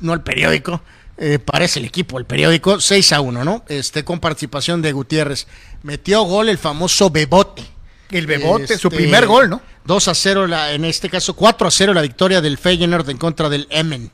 no 0.00 0.12
al 0.12 0.24
periódico, 0.24 0.82
eh, 1.18 1.38
parece 1.38 1.78
el 1.78 1.84
equipo, 1.84 2.18
el 2.18 2.24
periódico, 2.24 2.80
6 2.80 3.12
a 3.12 3.20
1, 3.20 3.44
¿no? 3.44 3.64
Este, 3.68 4.02
con 4.02 4.18
participación 4.18 4.82
de 4.82 4.90
Gutiérrez. 4.90 5.46
Metió 5.84 6.22
gol 6.24 6.48
el 6.48 6.58
famoso 6.58 7.10
Bebote. 7.10 7.62
El 8.10 8.26
Bebote, 8.26 8.76
su 8.76 8.88
Este, 8.88 8.96
primer 8.96 9.26
gol, 9.28 9.48
¿no? 9.50 9.62
2 9.84 10.08
a 10.08 10.14
0, 10.16 10.48
la, 10.48 10.72
en 10.72 10.84
este 10.84 11.08
caso 11.08 11.34
4 11.36 11.68
a 11.68 11.70
0 11.70 11.94
la 11.94 12.02
victoria 12.02 12.40
del 12.40 12.58
Feyenoord 12.58 13.08
en 13.10 13.18
contra 13.18 13.48
del 13.48 13.68
Emmen. 13.70 14.10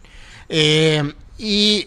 Eh, 0.52 1.14
y 1.38 1.86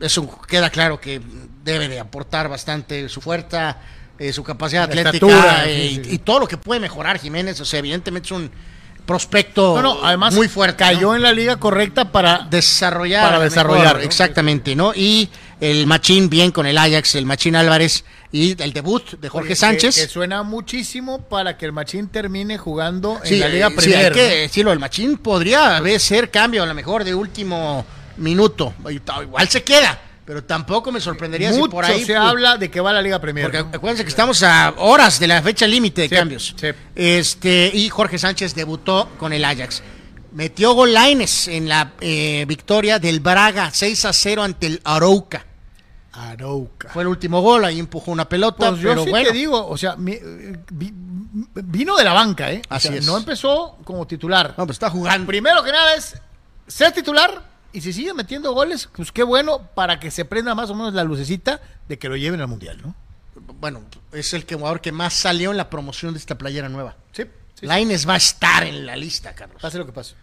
eso 0.00 0.28
queda 0.48 0.68
claro 0.70 1.00
que 1.00 1.20
debe 1.64 1.88
de 1.88 2.00
aportar 2.00 2.48
bastante 2.48 3.08
su 3.08 3.20
fuerza, 3.20 3.76
eh, 4.18 4.32
su 4.32 4.42
capacidad 4.42 4.80
La 4.92 5.00
atlética 5.02 5.10
estatura, 5.36 5.64
eh, 5.68 5.88
sí, 5.94 6.00
y, 6.00 6.04
sí. 6.04 6.14
y 6.14 6.18
todo 6.18 6.40
lo 6.40 6.48
que 6.48 6.56
puede 6.56 6.80
mejorar 6.80 7.18
Jiménez. 7.18 7.60
O 7.60 7.64
sea, 7.64 7.78
evidentemente 7.78 8.26
es 8.26 8.32
un 8.32 8.50
prospecto 9.06 9.74
No, 9.76 9.82
no, 9.82 10.04
además 10.04 10.34
muy 10.34 10.48
fuerte. 10.48 10.76
cayó 10.76 11.08
¿no? 11.08 11.16
en 11.16 11.22
la 11.22 11.32
liga 11.32 11.56
correcta 11.56 12.12
para 12.12 12.46
desarrollar. 12.50 13.24
para 13.24 13.40
desarrollar. 13.40 14.00
Exactamente, 14.02 14.74
¿no? 14.76 14.92
Y 14.94 15.28
el 15.60 15.86
Machín 15.86 16.28
bien 16.30 16.50
con 16.52 16.66
el 16.66 16.76
Ajax, 16.78 17.14
el 17.14 17.26
Machín 17.26 17.56
Álvarez 17.56 18.04
y 18.32 18.60
el 18.62 18.72
debut 18.72 19.18
de 19.20 19.28
Jorge 19.28 19.48
Oye, 19.48 19.56
Sánchez. 19.56 19.96
Que, 19.96 20.02
que 20.02 20.08
suena 20.08 20.42
muchísimo 20.42 21.22
para 21.22 21.56
que 21.58 21.66
el 21.66 21.72
Machín 21.72 22.08
termine 22.08 22.56
jugando 22.58 23.20
Sí, 23.24 23.34
en 23.34 23.40
la 23.40 23.48
Liga 23.48 23.66
eh, 23.66 23.70
sí, 23.70 23.76
Premier. 23.76 24.06
hay 24.06 24.12
que 24.12 24.22
decirlo, 24.42 24.72
el 24.72 24.78
Machín 24.78 25.18
podría 25.18 25.76
haber 25.76 25.98
ser 26.00 26.30
cambio 26.30 26.62
a 26.62 26.66
lo 26.66 26.74
mejor 26.74 27.02
de 27.04 27.14
último 27.14 27.84
minuto. 28.20 28.74
Igual 29.22 29.48
se 29.48 29.62
queda, 29.64 29.98
pero 30.24 30.44
tampoco 30.44 30.92
me 30.92 31.00
sorprendería 31.00 31.50
Mucho 31.50 31.64
si 31.64 31.68
por 31.70 31.84
ahí. 31.84 32.00
se 32.04 32.14
pues, 32.14 32.18
habla 32.18 32.56
de 32.56 32.70
que 32.70 32.80
va 32.80 32.90
a 32.90 32.92
la 32.94 33.02
Liga 33.02 33.20
Premier. 33.20 33.46
Porque 33.46 33.62
¿no? 33.62 33.70
acuérdense 33.74 34.04
que 34.04 34.10
estamos 34.10 34.42
a 34.42 34.74
horas 34.78 35.18
de 35.18 35.26
la 35.26 35.42
fecha 35.42 35.66
límite 35.66 36.02
de 36.02 36.08
Sí, 36.08 36.14
cambios. 36.14 36.54
sí. 36.58 36.68
Este, 36.94 37.70
y 37.74 37.88
Jorge 37.88 38.18
Sánchez 38.18 38.54
debutó 38.54 39.08
con 39.18 39.32
el 39.32 39.44
Ajax. 39.44 39.82
Metió 40.32 40.74
gol 40.74 40.92
Lainez 40.94 41.48
en 41.48 41.68
la 41.68 41.92
eh, 42.00 42.44
victoria 42.46 43.00
del 43.00 43.18
Braga 43.20 43.70
6 43.72 44.04
a 44.04 44.12
0 44.12 44.42
ante 44.44 44.66
el 44.68 44.80
Arauca. 44.84 45.44
Arouca. 46.12 46.88
Fue 46.90 47.02
el 47.02 47.08
último 47.08 47.40
gol, 47.40 47.64
ahí 47.64 47.78
empujó 47.78 48.10
una 48.10 48.28
pelota, 48.28 48.70
Pues 48.70 48.80
yo 48.80 48.90
pero 48.90 49.04
sí 49.04 49.10
bueno. 49.10 49.28
te 49.30 49.34
digo, 49.36 49.66
o 49.66 49.76
sea, 49.78 49.94
mi- 49.96 50.12
eh, 50.12 50.56
vi- 50.72 50.92
vino 50.92 51.96
de 51.96 52.04
la 52.04 52.12
banca, 52.12 52.50
¿eh? 52.52 52.62
O 52.68 52.74
Así 52.74 52.88
sea, 52.88 52.96
es. 52.96 53.06
No 53.06 53.16
empezó 53.16 53.78
como 53.84 54.06
titular. 54.06 54.54
No, 54.58 54.66
pues 54.66 54.74
está 54.74 54.90
jugando. 54.90 55.26
Primero 55.26 55.62
que 55.62 55.70
nada 55.72 55.94
es 55.94 56.14
sea 56.66 56.92
titular 56.92 57.42
y 57.72 57.80
si 57.80 57.92
sigue 57.92 58.14
metiendo 58.14 58.52
goles, 58.52 58.88
pues 58.94 59.12
qué 59.12 59.22
bueno 59.22 59.68
para 59.74 60.00
que 60.00 60.10
se 60.10 60.24
prenda 60.24 60.54
más 60.54 60.70
o 60.70 60.74
menos 60.74 60.94
la 60.94 61.04
lucecita 61.04 61.60
de 61.88 61.98
que 61.98 62.08
lo 62.08 62.16
lleven 62.16 62.40
al 62.40 62.48
mundial, 62.48 62.78
¿no? 62.82 62.94
Bueno, 63.60 63.82
es 64.12 64.32
el 64.34 64.44
jugador 64.48 64.80
que 64.80 64.92
más 64.92 65.14
salió 65.14 65.50
en 65.50 65.56
la 65.56 65.70
promoción 65.70 66.12
de 66.14 66.18
esta 66.18 66.36
playera 66.36 66.68
nueva. 66.68 66.96
Sí. 67.12 67.24
sí, 67.54 67.66
Laines 67.66 68.08
va 68.08 68.14
a 68.14 68.18
estar 68.18 68.64
en 68.64 68.84
la 68.86 68.96
lista, 68.96 69.34
Carlos. 69.34 69.60
Pase 69.62 69.78
lo 69.78 69.86
que 69.86 69.92
pase. 69.92 70.14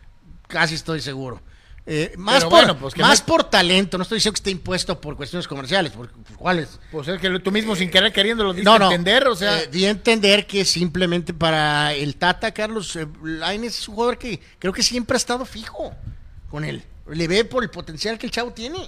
Casi 0.48 0.76
estoy 0.76 1.02
seguro. 1.02 1.42
Eh, 1.90 2.14
más 2.18 2.40
Pero 2.40 2.50
por, 2.50 2.60
bueno, 2.60 2.78
pues 2.78 2.94
que 2.94 3.02
más 3.02 3.22
me- 3.22 3.26
por 3.28 3.46
talento, 3.46 3.98
no 3.98 4.02
estoy 4.02 4.18
diciendo 4.18 4.34
que 4.34 4.40
esté 4.40 4.52
impuesto 4.52 5.00
por 5.00 5.16
cuestiones 5.16 5.48
comerciales, 5.48 5.94
por, 5.94 6.12
cuáles. 6.36 6.80
Pues 6.92 7.08
es 7.08 7.20
que 7.22 7.40
tú 7.40 7.50
mismo 7.50 7.78
sin 7.78 7.90
querer 7.90 8.12
queriendo 8.12 8.44
lo 8.44 8.52
diste 8.54 8.66
No, 8.70 8.78
no. 8.78 8.86
entender, 8.92 9.26
o 9.30 9.36
sea, 9.38 9.62
eh, 9.62 9.70
di 9.72 9.86
a 9.86 9.90
entender 9.90 10.46
que 10.46 10.66
simplemente 10.66 11.34
para 11.34 11.94
el 11.94 12.18
Tata, 12.18 12.52
Carlos, 12.52 12.94
eh, 12.98 13.08
Lainez 13.24 13.80
es 13.80 13.88
un 13.88 13.96
jugador 13.96 14.18
que 14.18 14.42
creo 14.60 14.74
que 14.74 14.84
siempre 14.84 15.16
ha 15.16 15.18
estado 15.18 15.46
fijo 15.46 15.94
con 16.50 16.66
él. 16.66 16.84
Le 17.10 17.28
ve 17.28 17.46
por 17.46 17.64
el 17.64 17.70
potencial 17.70 18.18
que 18.18 18.26
el 18.26 18.32
chavo 18.32 18.52
tiene. 18.52 18.80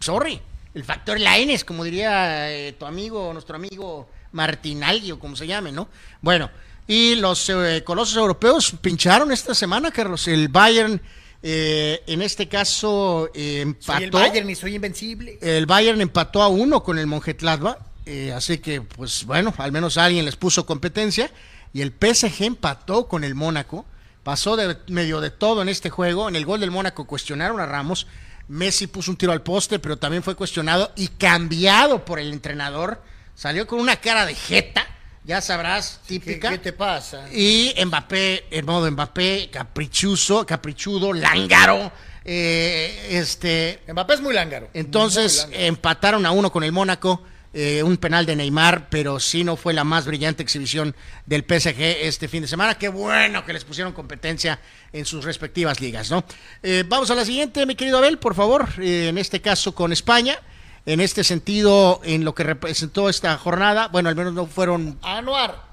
Sorry. 0.00 0.40
El 0.74 0.84
factor 0.84 1.18
Lainez, 1.18 1.64
como 1.64 1.84
diría 1.84 2.52
eh, 2.52 2.72
tu 2.72 2.84
amigo, 2.84 3.32
nuestro 3.32 3.56
amigo 3.56 4.08
Martinaldi 4.32 5.12
o 5.12 5.18
como 5.18 5.34
se 5.34 5.46
llame, 5.46 5.72
¿no? 5.72 5.88
Bueno, 6.20 6.50
y 6.86 7.16
los 7.16 7.48
eh, 7.48 7.82
colosos 7.84 8.16
europeos 8.16 8.74
pincharon 8.80 9.32
esta 9.32 9.54
semana, 9.54 9.90
Carlos. 9.90 10.28
El 10.28 10.48
Bayern, 10.48 11.00
eh, 11.42 12.02
en 12.06 12.22
este 12.22 12.48
caso, 12.48 13.30
eh, 13.34 13.60
empató. 13.62 13.94
soy 13.94 14.04
el 14.04 14.10
Bayern 14.10 14.50
y 14.50 14.54
soy 14.54 14.74
invencible. 14.76 15.38
El 15.40 15.66
Bayern 15.66 16.00
empató 16.00 16.42
a 16.42 16.48
uno 16.48 16.82
con 16.82 16.98
el 16.98 17.06
Monjetladba, 17.06 17.78
eh, 18.04 18.32
así 18.32 18.58
que, 18.58 18.82
pues 18.82 19.24
bueno, 19.24 19.52
al 19.58 19.72
menos 19.72 19.98
alguien 19.98 20.24
les 20.24 20.36
puso 20.36 20.64
competencia. 20.64 21.30
Y 21.72 21.82
el 21.82 21.92
PSG 21.92 22.44
empató 22.44 23.08
con 23.08 23.24
el 23.24 23.34
Mónaco. 23.34 23.84
Pasó 24.26 24.56
de 24.56 24.76
medio 24.88 25.20
de 25.20 25.30
todo 25.30 25.62
en 25.62 25.68
este 25.68 25.88
juego. 25.88 26.28
En 26.28 26.34
el 26.34 26.44
gol 26.44 26.58
del 26.58 26.72
Mónaco 26.72 27.06
cuestionaron 27.06 27.60
a 27.60 27.66
Ramos. 27.66 28.08
Messi 28.48 28.88
puso 28.88 29.12
un 29.12 29.16
tiro 29.16 29.30
al 29.30 29.42
poste, 29.42 29.78
pero 29.78 29.98
también 29.98 30.24
fue 30.24 30.34
cuestionado 30.34 30.90
y 30.96 31.06
cambiado 31.06 32.04
por 32.04 32.18
el 32.18 32.32
entrenador. 32.32 33.00
Salió 33.36 33.68
con 33.68 33.78
una 33.78 33.94
cara 34.00 34.26
de 34.26 34.34
jeta, 34.34 34.84
ya 35.22 35.40
sabrás, 35.40 36.00
¿Qué, 36.08 36.18
típica. 36.18 36.50
qué 36.50 36.58
te 36.58 36.72
pasa? 36.72 37.28
Y 37.32 37.72
Mbappé, 37.84 38.46
en 38.50 38.66
modo 38.66 38.90
Mbappé, 38.90 39.48
caprichoso, 39.52 40.44
caprichudo, 40.44 41.12
lángaro. 41.12 41.92
eh, 42.24 43.10
este, 43.12 43.80
Mbappé 43.92 44.14
es 44.14 44.20
muy 44.20 44.34
lángaro. 44.34 44.68
entonces 44.74 45.44
Muy 45.44 45.52
lángaro. 45.52 45.66
empataron 45.68 46.26
a 46.26 46.32
uno 46.32 46.50
con 46.50 46.64
el 46.64 46.72
Mónaco, 46.72 47.22
eh, 47.58 47.82
un 47.82 47.96
penal 47.96 48.26
de 48.26 48.36
Neymar, 48.36 48.90
pero 48.90 49.18
sí 49.18 49.42
no 49.42 49.56
fue 49.56 49.72
la 49.72 49.82
más 49.82 50.04
brillante 50.04 50.42
exhibición 50.42 50.94
del 51.24 51.40
PSG 51.40 51.80
este 52.02 52.28
fin 52.28 52.42
de 52.42 52.48
semana. 52.48 52.76
Qué 52.76 52.90
bueno 52.90 53.46
que 53.46 53.54
les 53.54 53.64
pusieron 53.64 53.94
competencia 53.94 54.60
en 54.92 55.06
sus 55.06 55.24
respectivas 55.24 55.80
ligas, 55.80 56.10
¿no? 56.10 56.22
Eh, 56.62 56.84
vamos 56.86 57.10
a 57.10 57.14
la 57.14 57.24
siguiente, 57.24 57.64
mi 57.64 57.74
querido 57.74 57.96
Abel, 57.96 58.18
por 58.18 58.34
favor, 58.34 58.68
eh, 58.78 59.08
en 59.08 59.16
este 59.16 59.40
caso 59.40 59.74
con 59.74 59.90
España. 59.90 60.38
En 60.84 61.00
este 61.00 61.24
sentido, 61.24 62.02
en 62.04 62.26
lo 62.26 62.34
que 62.34 62.44
representó 62.44 63.08
esta 63.08 63.38
jornada, 63.38 63.88
bueno, 63.88 64.10
al 64.10 64.16
menos 64.16 64.34
no 64.34 64.44
fueron 64.44 64.98
Anuar, 65.00 65.65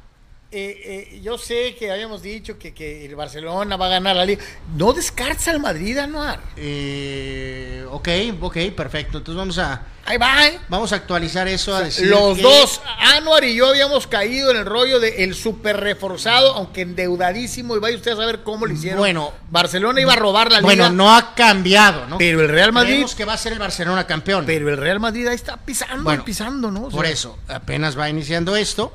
eh, 0.54 1.10
eh, 1.14 1.20
yo 1.24 1.38
sé 1.38 1.76
que 1.78 1.92
habíamos 1.92 2.22
dicho 2.22 2.58
que, 2.60 2.74
que 2.74 3.06
el 3.06 3.16
Barcelona 3.16 3.76
va 3.76 3.88
a 3.88 3.90
ganar 3.90 4.16
la 4.16 4.26
liga. 4.26 4.44
No 4.78 4.94
descartes 4.94 5.48
al 5.48 5.60
Madrid, 5.60 5.98
Anuar. 5.98 6.40
Eh, 6.56 7.86
ok, 7.90 8.08
ok, 8.42 8.58
perfecto. 8.76 9.18
Entonces 9.18 9.38
vamos 9.38 9.58
a 9.58 9.82
Ahí 10.06 10.18
va, 10.18 10.48
¿eh? 10.48 10.60
vamos 10.68 10.92
a 10.92 10.98
actualizar 10.98 11.48
eso 11.48 11.74
a 11.74 11.82
decir 11.84 12.08
Los 12.08 12.36
que- 12.36 12.44
dos, 12.44 12.82
Anuar 13.16 13.46
y 13.46 13.56
yo 13.56 13.68
habíamos 13.70 14.06
caído 14.06 14.52
en 14.52 14.58
el 14.58 14.66
rollo 14.66 15.00
de 15.00 15.24
el 15.24 15.34
super 15.34 15.80
reforzado, 15.80 16.54
aunque 16.56 16.82
endeudadísimo, 16.82 17.78
y 17.78 17.80
vaya 17.80 17.96
usted 17.96 18.12
a 18.12 18.16
saber 18.18 18.44
cómo 18.44 18.66
lo 18.66 18.74
hicieron. 18.74 19.00
Bueno. 19.00 19.32
Barcelona 19.50 20.02
iba 20.02 20.12
a 20.12 20.18
robar 20.18 20.52
la 20.52 20.58
liga. 20.60 20.66
Bueno, 20.68 20.90
no 20.90 21.16
ha 21.16 21.34
cambiado, 21.36 22.06
¿no? 22.08 22.18
Pero 22.18 22.42
el 22.42 22.50
Real 22.50 22.74
Madrid, 22.74 22.92
Creemos 22.92 23.16
que 23.16 23.24
va 23.26 23.34
a 23.34 23.38
ser 23.38 23.54
el 23.54 23.60
Barcelona 23.60 24.06
campeón. 24.06 24.44
pero 24.46 24.68
el 24.70 24.78
Real 24.78 25.00
Madrid 25.00 25.26
ahí 25.28 25.36
está 25.36 25.56
pisando, 25.58 26.04
Bueno, 26.04 26.26
pisando, 26.26 26.70
¿no? 26.70 26.84
O 26.88 26.90
Por 26.90 27.06
eso, 27.06 27.38
apenas 27.48 27.98
va 27.98 28.10
iniciando 28.10 28.58
esto. 28.58 28.94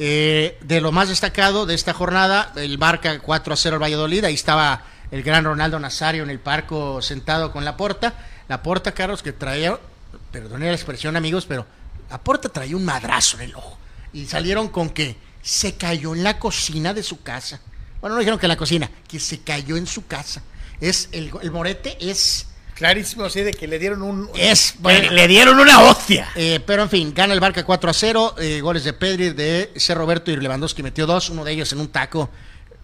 Eh, 0.00 0.56
de 0.62 0.80
lo 0.80 0.92
más 0.92 1.08
destacado 1.08 1.66
de 1.66 1.74
esta 1.74 1.92
jornada, 1.92 2.52
el 2.54 2.78
Barca 2.78 3.18
4 3.18 3.52
a 3.52 3.56
0 3.56 3.76
al 3.76 3.82
Valladolid. 3.82 4.24
Ahí 4.24 4.34
estaba 4.34 4.84
el 5.10 5.24
gran 5.24 5.44
Ronaldo 5.44 5.80
Nazario 5.80 6.22
en 6.22 6.30
el 6.30 6.38
parco 6.38 7.02
sentado 7.02 7.50
con 7.50 7.64
la 7.64 7.76
porta. 7.76 8.14
La 8.46 8.62
porta, 8.62 8.92
Carlos, 8.92 9.24
que 9.24 9.32
traía, 9.32 9.76
perdone 10.30 10.66
la 10.66 10.74
expresión, 10.74 11.16
amigos, 11.16 11.46
pero 11.46 11.66
la 12.08 12.22
porta 12.22 12.48
traía 12.48 12.76
un 12.76 12.84
madrazo 12.84 13.38
en 13.38 13.50
el 13.50 13.56
ojo. 13.56 13.76
Y 14.12 14.26
salieron 14.26 14.68
con 14.68 14.90
que 14.90 15.16
se 15.42 15.74
cayó 15.74 16.14
en 16.14 16.22
la 16.22 16.38
cocina 16.38 16.94
de 16.94 17.02
su 17.02 17.20
casa. 17.22 17.60
Bueno, 18.00 18.14
no 18.14 18.20
dijeron 18.20 18.38
que 18.38 18.46
en 18.46 18.50
la 18.50 18.56
cocina, 18.56 18.88
que 19.08 19.18
se 19.18 19.40
cayó 19.40 19.76
en 19.76 19.88
su 19.88 20.06
casa. 20.06 20.42
Es 20.80 21.08
el, 21.10 21.32
el 21.42 21.50
morete 21.50 21.98
es 22.00 22.46
Clarísimo, 22.78 23.24
así 23.24 23.40
de 23.40 23.52
que 23.52 23.66
le 23.66 23.78
dieron 23.78 24.02
un. 24.02 24.30
es 24.34 24.74
bueno, 24.78 25.10
le 25.10 25.26
dieron 25.26 25.58
una 25.58 25.80
hostia. 25.82 26.30
eh, 26.36 26.60
pero 26.64 26.84
en 26.84 26.88
fin, 26.88 27.12
gana 27.12 27.34
el 27.34 27.40
Barca 27.40 27.64
4 27.64 27.90
a 27.90 27.92
0. 27.92 28.34
eh, 28.38 28.60
goles 28.60 28.84
de 28.84 28.92
Pedri, 28.92 29.30
de 29.30 29.72
C. 29.76 29.94
Roberto 29.94 30.30
y 30.30 30.36
Lewandowski 30.36 30.82
metió 30.84 31.04
dos, 31.04 31.28
uno 31.30 31.44
de 31.44 31.52
ellos 31.52 31.72
en 31.72 31.80
un 31.80 31.88
taco. 31.88 32.30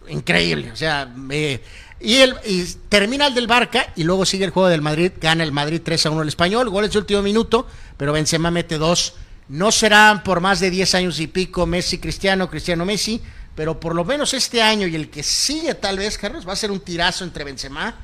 Increíble. 0.09 0.73
O 0.73 0.77
sea, 0.77 1.09
eh, 1.31 1.63
y, 2.01 2.17
el, 2.17 2.35
y 2.45 2.65
termina 2.89 3.29
el 3.29 3.35
del 3.35 3.47
Barca 3.47 3.93
y 3.95 4.03
luego 4.03 4.27
sigue 4.27 4.45
el 4.45 4.51
juego 4.51 4.69
del 4.69 4.83
Madrid. 4.83 5.13
Gana 5.21 5.45
el 5.45 5.53
Madrid 5.53 5.81
3 5.83 6.07
a 6.07 6.11
1 6.11 6.23
el 6.23 6.29
español. 6.29 6.69
Goles 6.71 6.91
de 6.93 6.99
último 6.99 7.23
minuto, 7.23 7.67
pero 7.97 8.13
Benzema 8.13 8.51
mete 8.51 8.77
dos. 8.79 9.15
No 9.49 9.71
serán 9.71 10.23
por 10.25 10.41
más 10.41 10.59
de 10.59 10.71
10 10.71 10.95
años 10.97 11.21
y 11.21 11.27
pico 11.29 11.67
Messi, 11.67 11.99
Cristiano, 11.99 12.51
Cristiano, 12.51 12.85
Messi. 12.85 13.23
Pero 13.55 13.79
por 13.79 13.95
lo 13.95 14.05
menos 14.05 14.35
este 14.35 14.61
año 14.61 14.89
y 14.89 14.97
el 14.97 15.09
que 15.09 15.23
sigue, 15.23 15.75
tal 15.75 15.99
vez, 15.99 16.19
Carlos, 16.19 16.47
va 16.47 16.55
a 16.55 16.57
ser 16.57 16.73
un 16.73 16.81
tirazo 16.81 17.23
entre 17.23 17.45
Benzema 17.45 17.95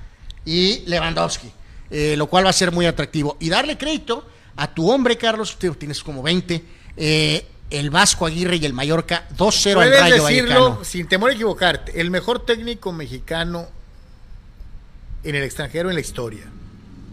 y 0.44 0.84
Lewandowski, 0.86 1.50
eh, 1.90 2.14
lo 2.16 2.26
cual 2.28 2.44
va 2.46 2.50
a 2.50 2.54
ser 2.54 2.72
muy 2.72 2.86
atractivo. 2.86 3.36
Y 3.40 3.48
darle 3.48 3.76
crédito 3.76 4.26
a 4.56 4.72
tu 4.72 4.90
hombre, 4.90 5.16
Carlos, 5.16 5.56
tú 5.58 5.74
tienes 5.74 6.02
como 6.02 6.22
20, 6.22 6.64
eh, 6.96 7.46
el 7.70 7.90
Vasco 7.90 8.26
Aguirre 8.26 8.56
y 8.56 8.66
el 8.66 8.72
Mallorca 8.72 9.26
2-0 9.36 9.80
al 9.80 9.90
Rayo 9.90 10.24
decirlo 10.24 10.54
Vallecano. 10.60 10.84
sin 10.84 11.06
temor 11.08 11.30
a 11.30 11.34
equivocarte. 11.34 12.00
El 12.00 12.10
mejor 12.10 12.44
técnico 12.44 12.92
mexicano 12.92 13.68
en 15.22 15.34
el 15.34 15.42
extranjero 15.42 15.88
en 15.88 15.94
la 15.94 16.00
historia. 16.00 16.44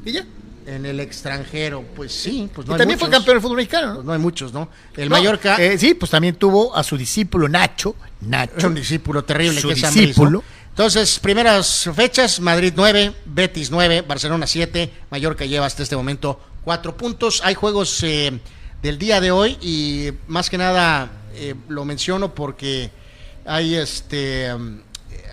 ¿Y 0.05 0.13
ya? 0.13 0.25
En 0.65 0.85
el 0.85 0.99
extranjero, 0.99 1.83
pues 1.95 2.11
sí, 2.11 2.49
pues 2.53 2.67
no 2.67 2.75
y 2.75 2.77
también 2.77 2.99
fue 2.99 3.09
campeón 3.09 3.35
del 3.35 3.41
fútbol 3.41 3.57
mexicano. 3.57 3.87
Pues 3.93 3.97
¿no? 3.99 4.03
no 4.03 4.13
hay 4.13 4.19
muchos, 4.19 4.51
¿no? 4.51 4.69
El 4.97 5.07
No, 5.09 5.15
Mallorca 5.15 5.55
eh, 5.55 5.77
sí, 5.77 5.93
pues 5.93 6.11
también 6.11 6.35
tuvo 6.35 6.75
a 6.75 6.83
su 6.83 6.97
discípulo 6.97 7.47
Nacho. 7.47 7.95
es 8.21 8.27
Nacho. 8.27 8.67
un 8.67 8.75
discípulo 8.75 9.23
terrible 9.23 9.61
Su 9.61 9.69
que 9.69 9.75
es 9.75 9.83
Ambriz, 9.85 10.17
¿no? 10.17 10.43
Entonces, 10.77 11.17
primeras 11.17 11.89
fechas, 11.95 12.39
Madrid 12.39 12.71
9, 12.75 13.11
Betis 13.25 13.71
9, 13.71 14.03
Barcelona 14.03 14.45
7, 14.45 14.93
Mallorca 15.09 15.43
lleva 15.43 15.65
hasta 15.65 15.81
este 15.81 15.95
momento 15.95 16.39
4 16.65 16.95
puntos. 16.95 17.41
Hay 17.43 17.55
juegos 17.55 18.03
eh, 18.03 18.39
del 18.83 18.99
día 18.99 19.19
de 19.19 19.31
hoy 19.31 19.57
y 19.59 20.11
más 20.27 20.51
que 20.51 20.59
nada 20.59 21.09
eh, 21.33 21.55
lo 21.67 21.83
menciono 21.83 22.35
porque 22.35 22.91
hay 23.43 23.73
este 23.73 24.53
um, 24.53 24.81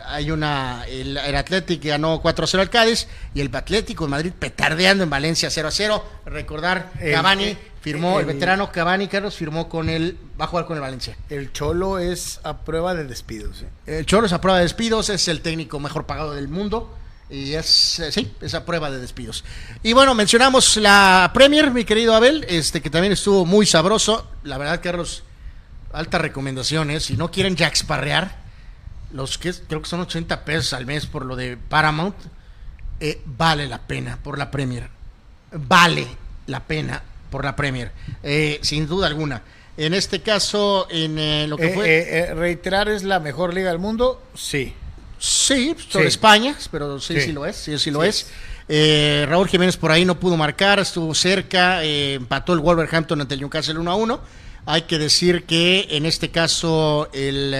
hay 0.06 0.30
una 0.30 0.86
el, 0.88 1.18
el 1.18 1.36
Atlético 1.36 1.88
ganó 1.88 2.22
4-0 2.22 2.60
al 2.60 2.70
Cádiz 2.70 3.06
y 3.34 3.42
el 3.42 3.54
Atlético 3.54 4.04
de 4.04 4.10
Madrid 4.10 4.32
petardeando 4.32 5.04
en 5.04 5.10
Valencia 5.10 5.50
0-0. 5.50 6.02
Recordar, 6.24 6.90
Cavani 6.98 7.54
firmó, 7.84 8.18
el, 8.18 8.28
el- 8.28 8.34
veterano 8.34 8.72
Cavani, 8.72 9.06
Carlos, 9.08 9.36
firmó 9.36 9.68
con 9.68 9.88
el, 9.88 10.18
va 10.40 10.46
a 10.46 10.48
jugar 10.48 10.66
con 10.66 10.76
el 10.76 10.80
Valencia. 10.80 11.16
El 11.30 11.52
Cholo 11.52 11.98
es 11.98 12.40
a 12.42 12.58
prueba 12.64 12.94
de 12.94 13.04
despidos. 13.04 13.62
¿eh? 13.62 13.98
El 13.98 14.06
Cholo 14.06 14.26
es 14.26 14.32
a 14.32 14.40
prueba 14.40 14.58
de 14.58 14.64
despidos, 14.64 15.08
es 15.10 15.28
el 15.28 15.40
técnico 15.42 15.78
mejor 15.78 16.06
pagado 16.06 16.32
del 16.34 16.48
mundo. 16.48 16.96
Y 17.30 17.54
es, 17.54 17.98
eh, 18.00 18.12
sí, 18.12 18.32
es 18.42 18.54
a 18.54 18.64
prueba 18.66 18.90
de 18.90 18.98
despidos. 18.98 19.44
Y 19.82 19.92
bueno, 19.94 20.14
mencionamos 20.14 20.76
la 20.76 21.30
Premier, 21.32 21.70
mi 21.70 21.84
querido 21.84 22.14
Abel, 22.14 22.44
este 22.48 22.82
que 22.82 22.90
también 22.90 23.12
estuvo 23.12 23.44
muy 23.46 23.64
sabroso. 23.66 24.30
La 24.42 24.58
verdad, 24.58 24.80
Carlos, 24.82 25.22
altas 25.92 26.20
recomendaciones. 26.20 27.04
Si 27.04 27.16
no 27.16 27.30
quieren 27.30 27.56
jacksparrear, 27.56 28.36
los 29.12 29.38
que 29.38 29.52
creo 29.54 29.80
que 29.80 29.88
son 29.88 30.00
80 30.00 30.44
pesos 30.44 30.72
al 30.74 30.84
mes 30.86 31.06
por 31.06 31.24
lo 31.24 31.34
de 31.34 31.56
Paramount, 31.56 32.14
eh, 33.00 33.20
vale 33.24 33.66
la 33.68 33.78
pena 33.78 34.18
por 34.22 34.36
la 34.38 34.50
Premier. 34.50 34.88
Vale 35.52 36.06
la 36.46 36.60
pena 36.60 37.02
por 37.34 37.44
la 37.44 37.56
Premier, 37.56 37.90
eh, 38.22 38.60
sin 38.62 38.86
duda 38.86 39.08
alguna. 39.08 39.42
En 39.76 39.92
este 39.92 40.22
caso, 40.22 40.86
en 40.88 41.18
eh, 41.18 41.46
lo 41.48 41.56
que 41.56 41.66
Eh, 41.66 41.74
fue... 41.74 41.86
eh, 41.88 42.34
reiterar, 42.34 42.88
¿es 42.88 43.02
la 43.02 43.18
mejor 43.18 43.52
liga 43.52 43.70
del 43.70 43.80
mundo? 43.80 44.22
Sí. 44.36 44.72
Sí, 45.18 45.74
sobre 45.88 46.04
Sí. 46.04 46.08
España, 46.10 46.54
pero 46.70 47.00
sí, 47.00 47.14
sí, 47.14 47.20
Sí. 47.22 47.32
lo 47.32 47.44
es, 47.44 47.56
sí, 47.56 47.76
sí 47.80 47.90
lo 47.90 48.02
Sí. 48.02 48.08
es. 48.08 48.30
Eh, 48.68 49.26
Raúl 49.28 49.48
Jiménez 49.48 49.76
por 49.76 49.90
ahí 49.90 50.04
no 50.04 50.14
pudo 50.20 50.36
marcar, 50.36 50.78
estuvo 50.78 51.12
cerca, 51.12 51.82
eh, 51.82 52.14
empató 52.14 52.52
el 52.52 52.60
Wolverhampton 52.60 53.20
ante 53.20 53.34
el 53.34 53.40
Newcastle 53.40 53.78
1 53.80 53.90
a 53.90 53.96
1. 53.96 54.20
Hay 54.66 54.82
que 54.82 54.96
decir 54.98 55.42
que 55.42 55.88
en 55.90 56.06
este 56.06 56.30
caso 56.30 57.08
el, 57.12 57.52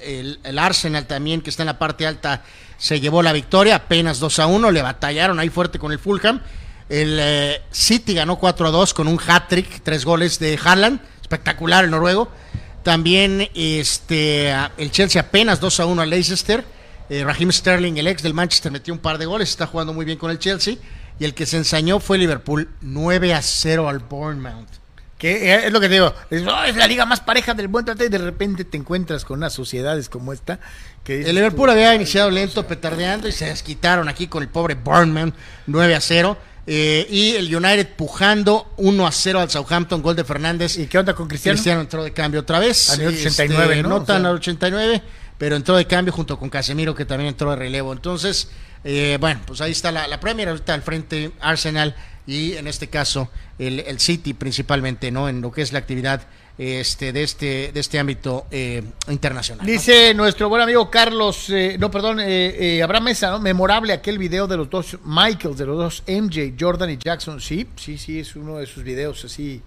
el, 0.00 0.38
el 0.44 0.58
Arsenal 0.58 1.06
también, 1.06 1.40
que 1.40 1.48
está 1.48 1.62
en 1.62 1.68
la 1.68 1.78
parte 1.78 2.06
alta, 2.06 2.42
se 2.76 3.00
llevó 3.00 3.22
la 3.22 3.32
victoria, 3.32 3.76
apenas 3.76 4.20
2 4.20 4.38
a 4.38 4.46
1, 4.46 4.70
le 4.70 4.82
batallaron 4.82 5.40
ahí 5.40 5.48
fuerte 5.48 5.78
con 5.78 5.92
el 5.92 5.98
Fulham. 5.98 6.42
El 6.88 7.18
eh, 7.20 7.62
City 7.70 8.14
ganó 8.14 8.36
4 8.38 8.68
a 8.68 8.70
2 8.70 8.94
con 8.94 9.08
un 9.08 9.20
hat-trick, 9.26 9.82
tres 9.82 10.04
goles 10.04 10.38
de 10.38 10.58
Haaland, 10.62 11.00
espectacular 11.20 11.84
el 11.84 11.90
noruego. 11.90 12.30
También 12.82 13.48
este 13.54 14.50
el 14.78 14.90
Chelsea 14.90 15.20
apenas 15.20 15.60
2 15.60 15.80
a 15.80 15.86
1 15.86 16.02
al 16.02 16.10
Leicester. 16.10 16.64
Eh, 17.10 17.24
Raheem 17.24 17.52
Sterling, 17.52 17.96
el 17.96 18.06
ex 18.06 18.22
del 18.22 18.34
Manchester, 18.34 18.70
metió 18.72 18.92
un 18.94 19.00
par 19.00 19.18
de 19.18 19.26
goles, 19.26 19.48
está 19.50 19.66
jugando 19.66 19.92
muy 19.92 20.04
bien 20.04 20.18
con 20.18 20.30
el 20.30 20.38
Chelsea. 20.38 20.76
Y 21.18 21.24
el 21.24 21.34
que 21.34 21.46
se 21.46 21.56
ensañó 21.56 22.00
fue 22.00 22.16
Liverpool, 22.16 22.68
9 22.80 23.34
a 23.34 23.42
0 23.42 23.88
al 23.88 23.98
Bournemouth. 23.98 24.68
Que 25.18 25.66
es 25.66 25.72
lo 25.72 25.80
que 25.80 25.88
te 25.88 25.94
digo, 25.94 26.14
es, 26.30 26.46
"Oh, 26.46 26.62
es 26.62 26.76
la 26.76 26.86
liga 26.86 27.04
más 27.04 27.20
pareja 27.20 27.52
del 27.52 27.66
buen 27.66 27.84
trato 27.84 28.04
y 28.04 28.08
de 28.08 28.18
repente 28.18 28.64
te 28.64 28.76
encuentras 28.76 29.24
con 29.24 29.38
unas 29.38 29.52
sociedades 29.52 30.08
como 30.08 30.32
esta. 30.32 30.60
Que 31.02 31.22
El 31.28 31.34
Liverpool 31.34 31.68
había 31.70 31.92
iniciado 31.94 32.30
lento, 32.30 32.66
petardeando 32.68 33.26
y 33.26 33.32
se 33.32 33.46
desquitaron 33.46 34.08
aquí 34.08 34.28
con 34.28 34.44
el 34.44 34.48
pobre 34.48 34.74
Bournemouth, 34.76 35.34
9 35.66 35.94
a 35.96 36.00
0. 36.00 36.38
Eh, 36.70 37.06
y 37.10 37.30
el 37.30 37.54
United 37.54 37.88
pujando 37.96 38.74
1 38.76 39.06
a 39.06 39.10
0 39.10 39.40
al 39.40 39.48
Southampton, 39.50 40.02
gol 40.02 40.14
de 40.16 40.22
Fernández. 40.24 40.76
¿Y 40.76 40.86
qué 40.86 40.98
onda 40.98 41.14
con 41.14 41.26
Cristiano? 41.26 41.54
Cristiano 41.56 41.80
entró 41.80 42.04
de 42.04 42.12
cambio 42.12 42.40
otra 42.40 42.58
vez. 42.58 42.90
Al 42.90 43.06
89, 43.06 43.64
Este, 43.76 43.82
¿no? 43.82 43.88
No 43.88 43.94
O 43.96 44.02
tan 44.02 44.20
sea- 44.20 44.30
al 44.30 44.36
89, 44.36 45.02
pero 45.38 45.56
entró 45.56 45.76
de 45.76 45.86
cambio 45.86 46.12
junto 46.12 46.38
con 46.38 46.50
Casemiro, 46.50 46.94
que 46.94 47.06
también 47.06 47.28
entró 47.28 47.48
de 47.50 47.56
relevo. 47.56 47.92
Entonces, 47.94 48.50
eh, 48.84 49.16
bueno, 49.18 49.40
pues 49.46 49.62
ahí 49.62 49.72
está 49.72 49.90
la, 49.90 50.06
la 50.08 50.20
Premier, 50.20 50.50
ahorita 50.50 50.74
al 50.74 50.82
frente 50.82 51.30
Arsenal 51.40 51.96
y 52.26 52.52
en 52.52 52.66
este 52.68 52.88
caso 52.88 53.30
el, 53.58 53.80
el 53.80 53.98
City 53.98 54.34
principalmente, 54.34 55.10
¿no? 55.10 55.30
En 55.30 55.40
lo 55.40 55.50
que 55.50 55.62
es 55.62 55.72
la 55.72 55.78
actividad 55.78 56.26
este, 56.58 57.12
de, 57.12 57.22
este, 57.22 57.70
de 57.72 57.80
este 57.80 57.98
ámbito 57.98 58.46
eh, 58.50 58.82
internacional. 59.08 59.64
¿no? 59.64 59.72
Dice 59.72 60.12
nuestro 60.14 60.48
buen 60.48 60.60
amigo 60.60 60.90
Carlos, 60.90 61.48
eh, 61.50 61.76
no, 61.78 61.90
perdón, 61.90 62.18
eh, 62.20 62.76
eh, 62.76 62.82
Abraham 62.82 63.04
Mesa, 63.04 63.30
¿no? 63.30 63.38
Memorable 63.38 63.92
aquel 63.92 64.18
video 64.18 64.46
de 64.48 64.56
los 64.56 64.68
dos 64.68 64.98
Michaels, 65.04 65.56
de 65.56 65.66
los 65.66 65.76
dos 65.78 66.02
MJ, 66.08 66.54
Jordan 66.58 66.90
y 66.90 66.96
Jackson. 66.98 67.40
Sí, 67.40 67.68
sí, 67.76 67.96
sí, 67.96 68.18
es 68.18 68.34
uno 68.36 68.56
de 68.58 68.66
sus 68.66 68.82
videos 68.82 69.24
así 69.24 69.62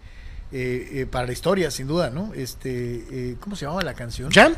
para 1.09 1.25
la 1.27 1.31
historia, 1.31 1.71
sin 1.71 1.87
duda, 1.87 2.09
¿no? 2.09 2.33
Este, 2.33 2.69
eh, 3.09 3.35
¿cómo 3.39 3.55
se 3.55 3.63
llamaba 3.63 3.83
la 3.83 3.93
canción? 3.93 4.29
¿Jam? 4.31 4.53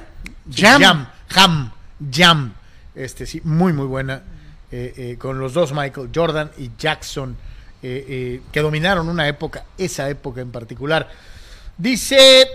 Jam. 0.52 0.82
Jam, 0.82 1.08
Jam, 1.30 1.72
Jam. 2.12 2.54
Este, 2.96 3.28
sí, 3.28 3.42
muy, 3.44 3.74
muy 3.74 3.86
buena. 3.86 4.24
eh, 4.72 4.92
eh, 4.98 5.16
con 5.20 5.38
los 5.40 5.54
dos 5.54 5.72
Michael, 5.72 6.10
Jordan 6.14 6.50
y 6.58 6.72
Jackson, 6.80 7.38
eh, 7.84 8.06
eh, 8.10 8.42
que 8.52 8.60
dominaron 8.62 9.08
una 9.08 9.28
época, 9.28 9.66
esa 9.78 10.10
época 10.10 10.42
en 10.42 10.52
particular. 10.52 11.08
Dice 11.78 12.48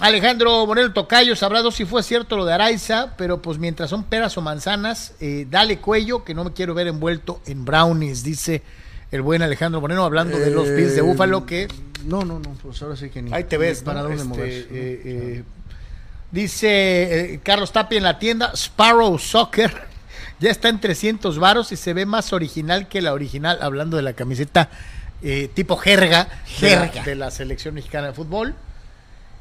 Alejandro 0.00 0.66
Moreno 0.66 0.92
Tocayo, 0.92 1.36
sabrá 1.36 1.62
dos 1.62 1.74
si 1.76 1.84
fue 1.84 2.02
cierto 2.02 2.36
lo 2.36 2.44
de 2.44 2.52
Araiza, 2.52 3.14
pero 3.16 3.40
pues 3.40 3.58
mientras 3.58 3.90
son 3.90 4.04
peras 4.04 4.36
o 4.36 4.42
manzanas, 4.42 5.14
eh, 5.20 5.46
dale 5.48 5.78
cuello, 5.78 6.24
que 6.24 6.34
no 6.34 6.44
me 6.44 6.52
quiero 6.52 6.74
ver 6.74 6.88
envuelto 6.88 7.40
en 7.46 7.64
brownies, 7.64 8.22
dice 8.22 8.62
el 9.10 9.22
buen 9.22 9.40
Alejandro 9.42 9.80
Moreno, 9.80 10.04
hablando 10.04 10.38
de 10.38 10.50
los 10.50 10.68
Bills 10.68 10.92
de 10.94 10.98
Eh, 10.98 11.02
Búfalo, 11.02 11.46
que 11.46 11.68
No, 12.04 12.24
no, 12.24 12.38
no, 12.38 12.50
pues 12.62 12.82
ahora 12.82 12.96
sí 12.96 13.08
que 13.08 13.22
ni. 13.22 13.32
Ahí 13.32 13.44
te 13.44 13.56
ves, 13.56 13.82
para 13.82 14.02
dónde 14.02 14.16
Este, 14.16 14.28
moverse, 14.28 14.66
¿no? 14.70 14.76
eh, 14.76 15.00
eh, 15.04 15.44
dice 16.30 17.34
eh, 17.34 17.40
Carlos 17.42 17.72
Tapia 17.72 17.96
en 17.98 18.04
la 18.04 18.18
tienda, 18.18 18.52
Sparrow 18.54 19.18
Soccer 19.18 19.72
ya 20.40 20.50
está 20.50 20.68
en 20.68 20.80
300 20.80 21.38
varos 21.38 21.72
y 21.72 21.76
se 21.76 21.94
ve 21.94 22.04
más 22.04 22.32
original 22.32 22.88
que 22.88 23.00
la 23.00 23.12
original, 23.14 23.58
hablando 23.62 23.96
de 23.96 24.02
la 24.02 24.12
camiseta 24.12 24.68
eh, 25.22 25.50
tipo 25.54 25.76
jerga, 25.76 26.24
de 26.60 26.70
la- 26.70 26.88
Jerga. 26.88 27.02
De, 27.04 27.14
la, 27.14 27.30
selección 27.30 27.74
mexicana 27.74 28.08
de 28.08 28.12
fútbol. 28.12 28.54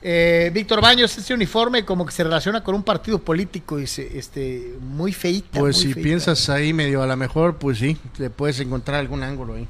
Eh, 0.01 0.51
Víctor 0.53 0.81
Baños, 0.81 1.17
este 1.17 1.33
uniforme 1.33 1.83
como 1.83 2.05
que 2.05 2.11
se 2.11 2.23
relaciona 2.23 2.63
con 2.63 2.75
un 2.75 2.83
partido 2.83 3.19
político, 3.19 3.77
dice, 3.77 4.17
este, 4.17 4.75
muy 4.79 5.11
feita. 5.13 5.59
Pues 5.59 5.83
muy 5.83 5.93
si 5.93 5.99
piensas 5.99 6.47
ahí 6.49 6.73
medio 6.73 7.01
a 7.01 7.07
lo 7.07 7.17
mejor, 7.17 7.57
pues 7.57 7.79
sí, 7.79 7.97
le 8.19 8.29
puedes 8.29 8.59
encontrar 8.59 8.99
algún 8.99 9.23
ángulo 9.23 9.55
ahí. 9.55 9.67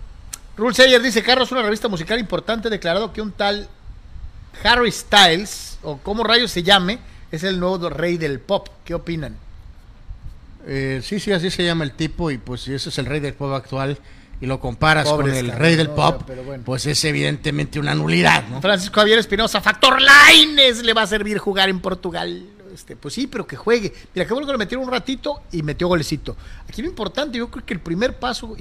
Rule 0.58 0.74
Sayer 0.74 1.02
dice, 1.02 1.24
Carlos, 1.24 1.52
una 1.52 1.62
revista 1.62 1.88
musical 1.88 2.20
importante, 2.20 2.70
declarado 2.70 3.14
que 3.14 3.22
un 3.22 3.32
tal 3.32 3.68
Harry 4.64 4.92
Styles, 4.92 5.80
o 5.84 5.98
como 5.98 6.24
rayos 6.24 6.52
se 6.52 6.64
llame, 6.64 7.00
es 7.32 7.44
el 7.44 7.60
nuevo 7.60 7.90
rey 7.90 8.18
del 8.18 8.40
pop. 8.40 8.70
¿Qué 8.84 8.94
opinan? 8.94 9.36
Eh, 10.68 11.02
sí, 11.04 11.20
sí, 11.20 11.32
así 11.32 11.52
se 11.52 11.64
llama 11.64 11.84
el 11.84 11.92
tipo 11.92 12.32
y 12.32 12.38
pues 12.38 12.62
si 12.62 12.74
ese 12.74 12.90
es 12.90 12.98
el 12.98 13.06
rey 13.06 13.20
del 13.20 13.34
pop 13.34 13.54
actual 13.54 14.00
y 14.42 14.46
lo 14.46 14.60
comparas 14.60 15.08
Pobres 15.08 15.30
con 15.30 15.38
el 15.38 15.48
cabrón, 15.48 15.62
rey 15.62 15.76
del 15.76 15.88
no, 15.88 15.96
pop, 15.96 16.22
pero 16.28 16.44
bueno. 16.44 16.64
pues 16.66 16.86
es 16.86 17.04
evidentemente 17.06 17.80
una 17.80 17.96
nulidad, 17.96 18.48
¿no? 18.48 18.62
Francisco 18.62 19.00
Javier 19.00 19.20
Espinosa, 19.20 19.62
Factor 19.62 19.98
Lines 20.02 20.84
le 20.84 20.94
va 20.94 21.04
a 21.04 21.08
servir 21.08 21.38
jugar 21.38 21.70
en 21.70 21.80
Portugal. 21.80 22.44
Este, 22.76 22.98
pues 22.98 23.14
sí, 23.14 23.26
pero 23.26 23.48
que 23.48 23.56
juegue. 23.56 23.94
Mira, 24.14 24.28
que 24.28 24.34
bueno 24.34 24.46
que 24.46 24.52
lo 24.52 24.60
metieron 24.60 24.86
un 24.86 24.92
ratito 24.92 25.42
y 25.54 25.64
metió 25.64 25.88
golecito. 25.88 26.36
Aquí 26.68 26.82
lo 26.82 26.90
importante, 26.90 27.38
yo 27.38 27.50
creo 27.50 27.66
que 27.66 27.74
el 27.74 27.80
primer 27.80 28.20
paso 28.20 28.54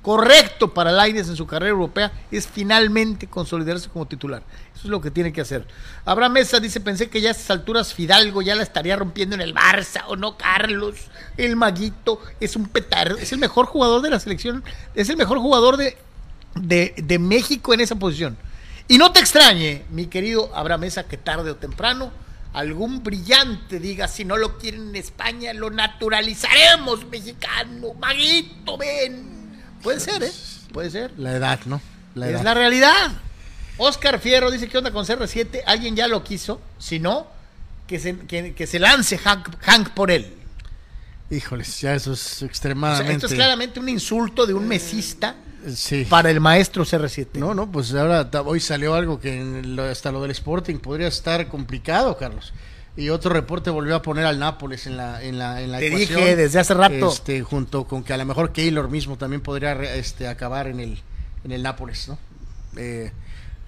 correcto 0.00 0.72
para 0.72 0.92
Laines 0.92 1.28
en 1.28 1.34
su 1.34 1.44
carrera 1.44 1.70
europea 1.70 2.12
es 2.30 2.46
finalmente 2.46 3.26
consolidarse 3.26 3.88
como 3.88 4.06
titular. 4.06 4.44
Eso 4.76 4.84
es 4.84 4.90
lo 4.90 5.00
que 5.00 5.10
tiene 5.10 5.32
que 5.32 5.40
hacer. 5.40 5.66
Abraham 6.04 6.34
Mesa 6.34 6.60
dice, 6.60 6.80
pensé 6.80 7.10
que 7.10 7.20
ya 7.20 7.30
a 7.30 7.32
estas 7.32 7.50
alturas 7.50 7.92
Fidalgo 7.92 8.42
ya 8.42 8.54
la 8.54 8.62
estaría 8.62 8.94
rompiendo 8.94 9.34
en 9.34 9.40
el 9.40 9.52
Barça, 9.52 10.04
o 10.06 10.14
no 10.14 10.36
Carlos, 10.36 10.94
el 11.36 11.56
maguito, 11.56 12.20
es 12.38 12.54
un 12.54 12.68
petardo, 12.68 13.16
es 13.18 13.32
el 13.32 13.40
mejor 13.40 13.66
jugador 13.66 14.02
de 14.02 14.10
la 14.10 14.20
selección, 14.20 14.62
es 14.94 15.08
el 15.08 15.16
mejor 15.16 15.38
jugador 15.38 15.76
de 15.76 17.18
México 17.18 17.74
en 17.74 17.80
esa 17.80 17.96
posición. 17.96 18.38
Y 18.86 18.98
no 18.98 19.10
te 19.10 19.18
extrañe, 19.18 19.82
mi 19.90 20.06
querido 20.06 20.54
Abraham 20.54 20.82
Mesa, 20.82 21.08
que 21.08 21.16
tarde 21.16 21.50
o 21.50 21.56
temprano 21.56 22.27
algún 22.52 23.02
brillante 23.02 23.78
diga, 23.78 24.08
si 24.08 24.24
no 24.24 24.36
lo 24.36 24.58
quieren 24.58 24.88
en 24.88 24.96
España, 24.96 25.52
lo 25.52 25.70
naturalizaremos 25.70 27.06
mexicano, 27.06 27.94
maguito, 27.94 28.76
ven. 28.76 29.62
Puede 29.82 30.00
ser, 30.00 30.22
¿eh? 30.22 30.32
Puede 30.72 30.90
ser. 30.90 31.12
La 31.18 31.32
edad, 31.36 31.60
¿no? 31.66 31.80
La 32.14 32.30
es 32.30 32.42
la 32.42 32.54
realidad. 32.54 33.12
Oscar 33.76 34.18
Fierro 34.18 34.50
dice, 34.50 34.68
¿qué 34.68 34.78
onda 34.78 34.90
con 34.90 35.04
CR7? 35.04 35.62
¿Alguien 35.66 35.94
ya 35.94 36.08
lo 36.08 36.24
quiso? 36.24 36.60
Si 36.78 36.98
no, 36.98 37.28
que 37.86 38.00
se, 38.00 38.18
que, 38.18 38.54
que 38.54 38.66
se 38.66 38.78
lance 38.78 39.18
Hank, 39.18 39.48
Hank 39.60 39.90
por 39.90 40.10
él. 40.10 40.34
Híjoles, 41.30 41.80
ya 41.80 41.94
eso 41.94 42.12
es 42.12 42.20
O 42.20 42.38
sea, 42.38 42.48
extremadamente... 42.48 43.12
esto 43.12 43.26
es 43.26 43.34
claramente 43.34 43.78
un 43.78 43.88
insulto 43.88 44.46
de 44.46 44.54
un 44.54 44.66
mesista 44.66 45.36
Sí. 45.74 46.04
para 46.08 46.30
el 46.30 46.40
maestro 46.40 46.84
CR7. 46.84 47.34
No, 47.34 47.54
no, 47.54 47.70
pues 47.70 47.92
ahora 47.94 48.28
hoy 48.44 48.60
salió 48.60 48.94
algo 48.94 49.18
que 49.20 49.40
en 49.40 49.76
lo- 49.76 49.84
hasta 49.84 50.12
lo 50.12 50.22
del 50.22 50.30
Sporting 50.30 50.76
podría 50.76 51.08
estar 51.08 51.46
complicado, 51.48 52.16
Carlos. 52.16 52.52
Y 52.96 53.10
otro 53.10 53.32
reporte 53.32 53.70
volvió 53.70 53.94
a 53.94 54.02
poner 54.02 54.24
al 54.26 54.38
Nápoles 54.38 54.86
en 54.86 54.96
la 54.96 55.22
en 55.22 55.38
la 55.38 55.60
en 55.62 55.70
la 55.72 55.78
Te 55.78 55.86
ecuación. 55.88 56.20
dije 56.20 56.36
desde 56.36 56.58
hace 56.58 56.74
rato. 56.74 57.08
Este, 57.12 57.42
junto 57.42 57.84
con 57.84 58.02
que 58.02 58.12
a 58.12 58.16
lo 58.16 58.24
mejor 58.24 58.52
Keylor 58.52 58.88
mismo 58.90 59.16
también 59.16 59.40
podría 59.40 59.72
este, 59.94 60.26
acabar 60.26 60.66
en 60.66 60.80
el 60.80 60.98
en 61.44 61.52
el 61.52 61.62
Nápoles, 61.62 62.08
¿no? 62.08 62.18
Eh, 62.76 63.12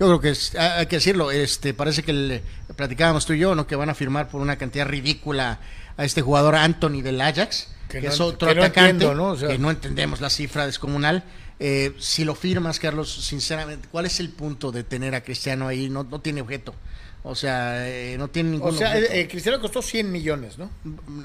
yo 0.00 0.06
creo 0.06 0.20
que 0.20 0.30
es- 0.30 0.54
hay 0.56 0.86
que 0.86 0.96
decirlo, 0.96 1.30
este 1.30 1.74
parece 1.74 2.02
que 2.02 2.10
el- 2.10 2.42
platicábamos 2.74 3.24
tú 3.26 3.34
y 3.34 3.38
yo, 3.38 3.54
¿no? 3.54 3.66
Que 3.66 3.76
van 3.76 3.90
a 3.90 3.94
firmar 3.94 4.28
por 4.28 4.40
una 4.40 4.56
cantidad 4.56 4.86
ridícula 4.86 5.60
a 5.96 6.04
este 6.04 6.22
jugador 6.22 6.54
Anthony 6.54 7.02
del 7.02 7.20
Ajax, 7.20 7.68
Que 7.88 8.00
que, 8.00 8.06
no 8.08 8.12
es 8.12 8.20
otro 8.20 8.48
que 8.48 8.54
no 8.54 8.62
atacante, 8.62 8.90
entiendo, 8.90 9.14
¿no? 9.14 9.30
O 9.32 9.36
sea- 9.36 9.48
que 9.48 9.58
no 9.58 9.70
entendemos 9.70 10.20
la 10.20 10.30
cifra 10.30 10.66
descomunal. 10.66 11.24
Eh, 11.58 11.94
si 11.98 12.24
lo 12.24 12.34
firmas, 12.34 12.78
Carlos, 12.78 13.12
sinceramente, 13.12 13.88
¿cuál 13.90 14.06
es 14.06 14.18
el 14.20 14.30
punto 14.30 14.72
de 14.72 14.82
tener 14.82 15.14
a 15.14 15.22
Cristiano 15.22 15.68
ahí? 15.68 15.90
No, 15.90 16.04
no 16.04 16.20
tiene 16.20 16.40
objeto. 16.40 16.74
O 17.22 17.34
sea, 17.34 17.86
eh, 17.86 18.16
no 18.16 18.28
tiene 18.28 18.50
ningún 18.50 18.70
O 18.70 18.72
sea, 18.72 18.98
eh, 18.98 19.28
Cristiano 19.28 19.60
costó 19.60 19.82
100 19.82 20.10
millones, 20.10 20.56
¿no? 20.56 20.70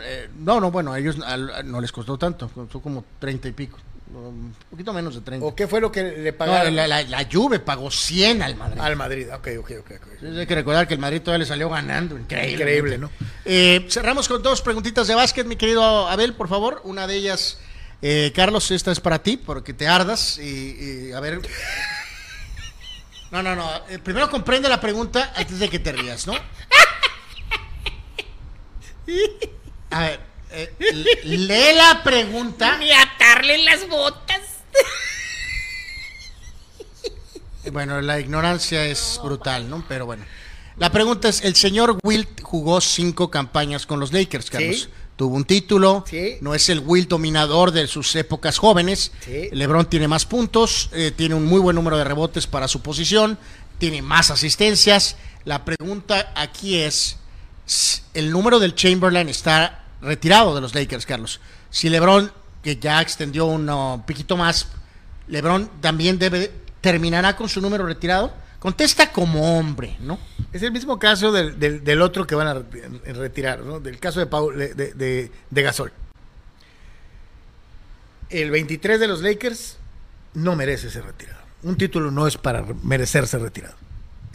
Eh, 0.01 0.29
no, 0.37 0.59
no, 0.59 0.69
bueno, 0.71 0.91
a 0.91 0.99
ellos 0.99 1.15
no 1.17 1.79
les 1.79 1.91
costó 1.91 2.17
tanto, 2.17 2.49
costó 2.49 2.81
como 2.81 3.05
30 3.19 3.47
y 3.47 3.51
pico. 3.53 3.77
Un 4.13 4.53
poquito 4.69 4.93
menos 4.93 5.15
de 5.15 5.21
30. 5.21 5.45
¿O 5.45 5.55
qué 5.55 5.67
fue 5.67 5.81
lo 5.81 5.91
que 5.91 6.03
le 6.03 6.31
No, 6.31 6.37
pagaron 6.37 6.75
la, 6.75 6.87
la, 6.87 7.01
la 7.03 7.27
Juve 7.31 7.59
pagó 7.59 7.89
100 7.89 8.43
al 8.43 8.55
Madrid. 8.55 8.79
al 8.79 8.95
Madrid? 8.95 9.27
Ok, 9.33 9.47
ok, 9.59 9.71
ok. 9.79 9.91
ok. 9.95 10.07
Entonces 10.13 10.37
hay 10.39 10.45
que 10.45 10.55
recordar 10.55 10.87
que 10.87 10.93
el 10.93 10.99
Madrid 10.99 11.21
todavía 11.21 11.39
le 11.43 11.45
salió 11.47 11.69
ganando. 11.69 12.15
Increíble. 12.17 12.53
Increíble, 12.53 12.97
¿no? 12.99 13.09
Eh, 13.45 13.85
cerramos 13.89 14.27
con 14.27 14.43
dos 14.43 14.61
preguntitas 14.61 15.07
de 15.07 15.15
básquet, 15.15 15.47
mi 15.47 15.55
querido 15.55 16.07
Abel, 16.07 16.33
por 16.35 16.47
favor. 16.47 16.81
Una 16.83 17.07
de 17.07 17.15
ellas, 17.15 17.57
eh, 18.03 18.31
Carlos, 18.35 18.69
esta 18.69 18.91
es 18.91 18.99
para 18.99 19.23
ti, 19.23 19.37
porque 19.37 19.73
te 19.73 19.87
ardas. 19.87 20.37
Y, 20.37 21.07
y, 21.09 21.11
a 21.11 21.19
ver. 21.19 21.41
No, 23.31 23.41
no, 23.41 23.55
no. 23.55 23.69
eh, 23.89 23.97
primero 23.99 24.29
comprende 24.29 24.69
la 24.69 24.79
pregunta 24.79 25.33
antes 25.35 25.57
de 25.59 25.67
que 25.67 25.79
te 25.79 25.91
rías, 25.91 26.27
¿no? 26.27 26.33
A 29.89 29.99
ver, 30.01 30.19
eh, 30.55 30.73
lee 31.23 31.75
la 31.75 32.01
pregunta. 32.03 32.77
Ni 32.77 32.91
atarle 32.91 33.57
las 33.59 33.87
botas. 33.87 34.41
Bueno, 37.71 38.01
la 38.01 38.19
ignorancia 38.19 38.85
es 38.85 39.19
brutal, 39.23 39.69
¿no? 39.69 39.83
Pero 39.87 40.05
bueno. 40.05 40.23
La 40.77 40.91
pregunta 40.91 41.29
es, 41.29 41.43
el 41.43 41.55
señor 41.55 41.97
Wilt 42.03 42.41
jugó 42.41 42.79
cinco 42.81 43.31
campañas 43.31 43.85
con 43.85 43.99
los 43.99 44.11
Lakers, 44.13 44.49
Carlos. 44.49 44.81
Sí. 44.81 44.87
Tuvo 45.15 45.35
un 45.35 45.45
título, 45.45 46.03
Sí. 46.07 46.35
no 46.41 46.53
es 46.53 46.67
el 46.67 46.79
Wilt 46.81 47.07
dominador 47.09 47.71
de 47.71 47.87
sus 47.87 48.13
épocas 48.17 48.57
jóvenes. 48.57 49.13
Sí. 49.23 49.47
LeBron 49.53 49.89
tiene 49.89 50.09
más 50.09 50.25
puntos, 50.25 50.89
eh, 50.93 51.11
tiene 51.15 51.35
un 51.35 51.45
muy 51.45 51.61
buen 51.61 51.75
número 51.75 51.97
de 51.97 52.03
rebotes 52.03 52.47
para 52.47 52.67
su 52.67 52.81
posición, 52.81 53.39
tiene 53.79 54.01
más 54.01 54.29
asistencias. 54.29 55.15
La 55.45 55.63
pregunta 55.63 56.33
aquí 56.35 56.75
es, 56.79 57.17
el 58.13 58.29
número 58.31 58.59
del 58.59 58.75
Chamberlain 58.75 59.29
está 59.29 59.84
retirado 60.01 60.53
de 60.55 60.61
los 60.61 60.73
Lakers, 60.75 61.05
Carlos. 61.05 61.39
Si 61.69 61.89
LeBron, 61.89 62.31
que 62.63 62.77
ya 62.77 63.01
extendió 63.01 63.45
un 63.45 63.69
uh, 63.69 64.03
piquito 64.05 64.37
más, 64.37 64.67
LeBron 65.27 65.69
también 65.81 66.17
debe 66.19 66.51
terminará 66.81 67.35
con 67.35 67.49
su 67.49 67.61
número 67.61 67.85
retirado 67.85 68.31
Contesta 68.59 69.11
como 69.11 69.59
hombre, 69.59 69.95
¿no? 69.99 70.17
Es 70.51 70.63
el 70.63 70.71
mismo 70.71 70.97
caso 70.97 71.31
del, 71.31 71.59
del- 71.59 72.01
otro 72.01 72.25
que 72.25 72.33
van 72.33 72.47
a 72.47 72.55
reti- 72.55 73.03
retirar, 73.13 73.59
¿no? 73.59 73.79
Del 73.79 73.99
caso 73.99 74.19
de, 74.19 74.25
Paul, 74.25 74.57
de- 74.57 75.31
de 75.51 75.61
Gasol. 75.61 75.91
El 78.29 78.49
23 78.49 78.99
de 78.99 79.07
los 79.07 79.21
Lakers 79.21 79.77
no 80.33 80.55
merece 80.55 80.89
ser 80.89 81.05
retirado. 81.05 81.39
Un 81.63 81.77
título 81.77 82.09
no 82.09 82.25
es 82.27 82.37
para 82.37 82.65
merecerse 82.83 83.37
retirado. 83.37 83.75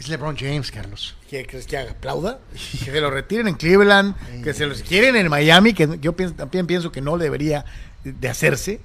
Es 0.01 0.09
LeBron 0.09 0.35
James, 0.35 0.71
Carlos. 0.71 1.13
¿Qué 1.29 1.45
crees 1.45 1.67
que? 1.67 1.77
¿Aplauda? 1.77 2.39
Que 2.79 2.85
se 2.91 2.99
lo 3.01 3.11
retiren 3.11 3.47
en 3.47 3.53
Cleveland, 3.53 4.15
que 4.43 4.51
se 4.55 4.65
los 4.65 4.81
quieren 4.81 5.15
en 5.15 5.29
Miami, 5.29 5.73
que 5.75 5.87
yo 6.01 6.13
pienso- 6.13 6.33
también 6.33 6.65
pienso 6.65 6.91
que 6.91 7.01
no 7.01 7.19
debería 7.19 7.65
de 8.03 8.27
hacerse. 8.27 8.79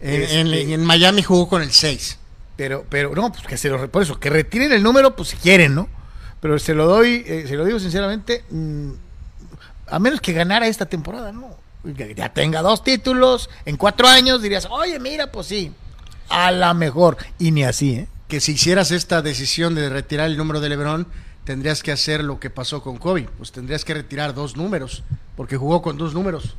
En, 0.00 0.22
Este, 0.22 0.40
en- 0.40 0.70
en 0.70 0.84
Miami 0.84 1.22
jugó 1.24 1.48
con 1.48 1.62
el 1.62 1.72
6. 1.72 2.16
pero, 2.54 2.86
pero 2.88 3.12
no, 3.12 3.32
pues 3.32 3.44
que 3.44 3.56
se 3.56 3.70
lo 3.70 3.90
por 3.90 4.04
eso, 4.04 4.20
que 4.20 4.30
retiren 4.30 4.70
el 4.72 4.84
número, 4.84 5.16
pues 5.16 5.30
si 5.30 5.36
quieren, 5.36 5.74
¿no? 5.74 5.88
Pero 6.40 6.56
se 6.60 6.74
lo 6.74 6.86
doy, 6.86 7.24
eh, 7.26 7.44
se 7.48 7.56
lo 7.56 7.64
digo 7.64 7.80
sinceramente, 7.80 8.44
mm, 8.50 8.90
a 9.88 9.98
menos 9.98 10.20
que 10.20 10.32
ganara 10.32 10.68
esta 10.68 10.86
temporada, 10.86 11.32
¿no? 11.32 11.56
Ya 12.14 12.32
tenga 12.32 12.62
dos 12.62 12.84
títulos 12.84 13.50
en 13.64 13.76
cuatro 13.76 14.06
años, 14.06 14.40
dirías, 14.42 14.68
oye, 14.70 15.00
mira, 15.00 15.32
pues 15.32 15.48
sí, 15.48 15.72
a 16.28 16.52
la 16.52 16.72
mejor. 16.72 17.16
Y 17.40 17.50
ni 17.50 17.64
así, 17.64 17.94
¿eh? 17.94 18.06
Que 18.32 18.40
si 18.40 18.52
hicieras 18.52 18.92
esta 18.92 19.20
decisión 19.20 19.74
de 19.74 19.90
retirar 19.90 20.26
el 20.26 20.38
número 20.38 20.62
de 20.62 20.70
LeBron, 20.70 21.06
tendrías 21.44 21.82
que 21.82 21.92
hacer 21.92 22.24
lo 22.24 22.40
que 22.40 22.48
pasó 22.48 22.82
con 22.82 22.96
Kobe. 22.96 23.28
Pues 23.36 23.52
tendrías 23.52 23.84
que 23.84 23.92
retirar 23.92 24.32
dos 24.32 24.56
números, 24.56 25.02
porque 25.36 25.58
jugó 25.58 25.82
con 25.82 25.98
dos 25.98 26.14
números. 26.14 26.54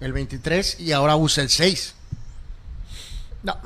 El 0.00 0.12
23 0.12 0.80
y 0.80 0.90
ahora 0.90 1.14
usa 1.14 1.44
el 1.44 1.50
6. 1.50 1.94
No. 3.44 3.56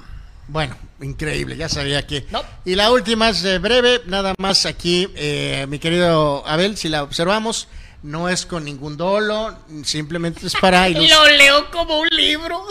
Bueno, 0.48 0.76
increíble, 1.00 1.56
ya 1.56 1.70
sabía 1.70 2.06
que. 2.06 2.26
No. 2.30 2.42
Y 2.66 2.74
la 2.74 2.90
última 2.90 3.30
es 3.30 3.42
eh, 3.46 3.58
breve, 3.58 4.02
nada 4.04 4.34
más 4.36 4.66
aquí, 4.66 5.08
eh, 5.14 5.64
mi 5.70 5.78
querido 5.78 6.46
Abel, 6.46 6.76
si 6.76 6.90
la 6.90 7.02
observamos, 7.02 7.68
no 8.02 8.28
es 8.28 8.44
con 8.44 8.62
ningún 8.62 8.98
dolo, 8.98 9.56
simplemente 9.84 10.46
es 10.46 10.52
para 10.54 10.86
ilustrar. 10.90 11.30
Lo 11.30 11.38
leo 11.38 11.70
como 11.70 11.98
un 11.98 12.08
libro. 12.08 12.62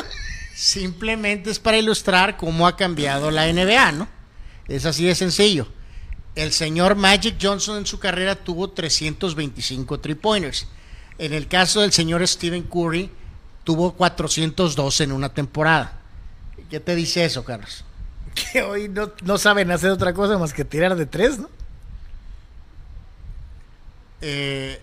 Simplemente 0.54 1.50
es 1.50 1.58
para 1.58 1.80
ilustrar 1.80 2.38
cómo 2.38 2.68
ha 2.68 2.78
cambiado 2.78 3.32
la 3.32 3.52
NBA, 3.52 3.94
¿no? 3.94 4.19
Es 4.70 4.86
así 4.86 5.06
de 5.06 5.16
sencillo. 5.16 5.68
El 6.36 6.54
señor 6.54 6.96
Magic 6.96 7.36
Johnson 7.42 7.80
en 7.80 7.86
su 7.86 8.00
carrera 8.00 8.36
tuvo 8.36 8.70
325 8.70 10.00
three 10.00 10.16
pointers. 10.16 10.68
En 11.18 11.34
el 11.34 11.48
caso 11.48 11.82
del 11.82 11.92
señor 11.92 12.26
Stephen 12.26 12.64
Curry, 12.64 13.10
tuvo 13.64 13.94
402 13.94 15.02
en 15.02 15.12
una 15.12 15.34
temporada. 15.34 16.00
¿Qué 16.70 16.80
te 16.80 16.96
dice 16.96 17.26
eso, 17.26 17.44
Carlos? 17.44 17.84
Que 18.54 18.62
hoy 18.62 18.88
no, 18.88 19.12
no 19.24 19.38
saben 19.38 19.72
hacer 19.72 19.90
otra 19.90 20.14
cosa 20.14 20.38
más 20.38 20.54
que 20.54 20.64
tirar 20.64 20.96
de 20.96 21.08
tres, 21.08 21.40
¿no? 21.40 21.50
Eh, 24.22 24.80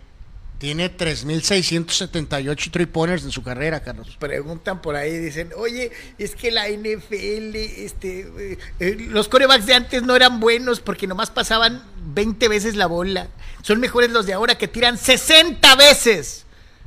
tiene 0.59 0.97
3.678 0.97 2.71
three 2.71 2.87
pointers 2.87 3.25
en 3.25 3.31
su 3.31 3.43
carrera, 3.43 3.81
Carlos. 3.81 4.17
preguntan 4.19 4.81
por 4.81 4.97
ahí, 4.97 5.19
dicen, 5.19 5.53
oye, 5.57 5.93
es 6.19 6.35
que 6.35 6.51
la 6.51 6.69
NFL, 6.69 7.55
este, 7.57 8.21
eh, 8.21 8.59
eh, 8.81 8.97
los 9.11 9.29
corebacks 9.29 9.67
de 9.67 9.75
antes 9.75 10.03
no 10.03 10.17
eran 10.17 10.41
buenos 10.41 10.81
porque 10.81 11.07
nomás 11.07 11.31
pasaban 11.31 11.83
20 12.15 12.49
veces 12.49 12.75
la 12.75 12.87
bola. 12.87 13.29
Son 13.63 13.81
mejores 13.81 14.11
los 14.11 14.27
de 14.27 14.33
ahora 14.33 14.57
que 14.57 14.69
tiran 14.69 14.97
60 14.97 15.77
veces. 15.77 16.47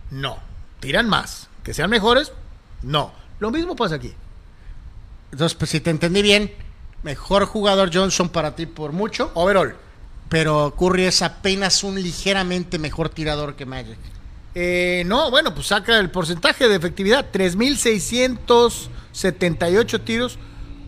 No, 0.10 0.40
tiran 0.80 1.08
más. 1.08 1.48
Que 1.64 1.74
sean 1.74 1.90
mejores, 1.90 2.32
no. 2.82 3.14
Lo 3.40 3.52
mismo 3.52 3.76
pasa 3.76 3.96
aquí. 3.96 4.14
Entonces, 5.32 5.56
pues 5.56 5.70
si 5.70 5.80
te 5.80 5.92
entendí 5.92 6.24
bien, 6.24 6.52
mejor 7.04 7.46
jugador 7.46 7.92
Johnson 7.94 8.30
para 8.30 8.56
ti 8.56 8.66
por 8.66 8.94
mucho. 8.94 9.32
Overall 9.36 9.76
pero 10.30 10.74
Curry 10.78 11.06
es 11.06 11.22
apenas 11.22 11.84
un 11.84 12.02
ligeramente 12.02 12.80
mejor 12.80 13.10
tirador 13.10 13.56
que 13.56 13.66
Magic. 13.66 13.98
Eh, 14.56 15.04
no, 15.06 15.30
bueno, 15.30 15.54
pues 15.54 15.68
saca 15.68 16.00
el 16.00 16.10
porcentaje 16.10 16.68
de 16.68 16.76
efectividad, 16.76 17.28
3.678 17.32 20.04
tiros, 20.04 20.40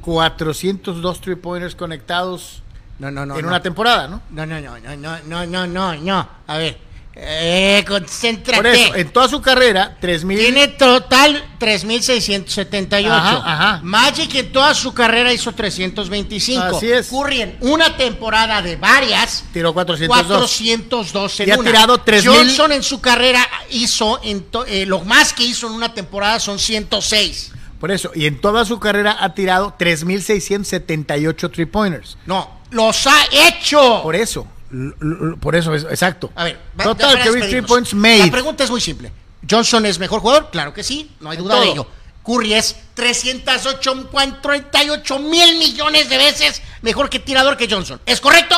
402 0.02 1.22
three-pointers 1.22 1.76
conectados 1.76 2.64
no, 3.00 3.12
no, 3.12 3.26
no, 3.26 3.38
en 3.38 3.46
una 3.46 3.62
temporada, 3.62 4.08
¿no? 4.08 4.22
No, 4.30 4.46
no, 4.46 4.62
no, 4.62 4.80
no, 4.80 4.96
no, 4.96 5.20
no, 5.46 5.68
no, 5.68 5.96
no, 5.96 6.30
a 6.48 6.58
ver 6.58 6.91
eh, 7.14 7.84
concéntrate. 7.88 8.58
Por 8.58 8.68
eso, 8.68 8.96
en 8.96 9.10
toda 9.12 9.28
su 9.28 9.42
carrera, 9.42 9.98
3.000... 10.02 10.38
Tiene 10.38 10.68
total 10.70 11.44
3.678. 11.60 13.08
Ajá, 13.10 13.42
ajá. 13.46 13.80
Magic 13.84 14.34
en 14.36 14.52
toda 14.52 14.74
su 14.74 14.94
carrera 14.94 15.34
hizo 15.34 15.52
325. 15.52 16.78
Así 16.78 16.90
es. 16.90 17.10
Curry 17.10 17.42
en 17.42 17.58
una 17.62 17.98
temporada 17.98 18.62
de 18.62 18.78
varias. 18.78 19.44
Tiró 19.52 19.74
402. 19.74 20.08
402 20.08 21.40
en 21.42 21.48
Y 21.50 21.52
ha 21.52 21.58
una. 21.60 21.70
tirado 21.70 21.98
3,000. 21.98 22.34
Johnson 22.34 22.72
en 22.72 22.84
su 22.84 23.02
carrera 23.02 23.46
hizo, 23.72 24.20
en 24.24 24.46
eh, 24.68 24.86
lo 24.86 25.02
más 25.02 25.34
que 25.34 25.44
hizo 25.44 25.68
en 25.68 25.74
una 25.74 25.94
temporada 25.94 26.40
son 26.40 26.60
106. 26.60 27.52
Por 27.80 27.92
eso, 27.92 28.12
y 28.14 28.28
en 28.28 28.40
toda 28.40 28.64
su 28.64 28.80
carrera 28.80 29.18
ha 29.20 29.34
tirado 29.34 29.76
3.678 29.78 31.52
three 31.52 31.66
pointers. 31.66 32.18
No, 32.26 32.62
los 32.70 33.08
ha 33.08 33.18
hecho. 33.32 34.02
Por 34.04 34.16
eso, 34.16 34.46
por 35.39 35.56
eso, 35.56 35.73
es, 35.76 35.84
exacto. 35.84 36.31
A 36.35 36.45
ver, 36.45 36.60
Total 36.81 37.14
para 37.14 37.23
career 37.26 37.49
three 37.49 37.61
points 37.61 37.93
La 37.93 37.99
made. 37.99 38.31
pregunta 38.31 38.64
es 38.64 38.69
muy 38.69 38.81
simple. 38.81 39.11
¿Johnson 39.49 39.85
es 39.85 39.99
mejor 39.99 40.22
jugador? 40.22 40.49
Claro 40.52 40.73
que 40.73 40.84
sí, 40.84 41.11
no 41.19 41.30
hay 41.30 41.38
duda 41.38 41.60
de 41.60 41.68
ello. 41.68 41.88
Curry 42.23 42.53
es 42.53 42.76
308, 42.93 44.10
38 44.41 45.19
mil 45.19 45.57
millones 45.57 46.07
de 46.10 46.18
veces 46.18 46.61
mejor 46.84 47.10
que 47.10 47.19
tirador 47.19 47.57
que 47.57 47.68
Johnson. 47.69 47.99
¿Es 48.06 48.22
correcto? 48.22 48.56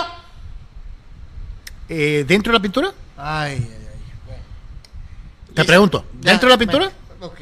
Eh, 1.88 2.26
¿Dentro 2.28 2.52
de 2.52 2.60
la 2.60 2.62
pintura? 2.62 2.94
Ay, 3.18 3.54
ay, 3.56 3.78
ay. 4.30 5.54
Te 5.54 5.64
pregunto, 5.64 6.06
¿dentro 6.14 6.50
de 6.50 6.54
la 6.56 6.58
pintura? 6.58 6.92
Bueno, 7.20 7.26
ok. 7.28 7.40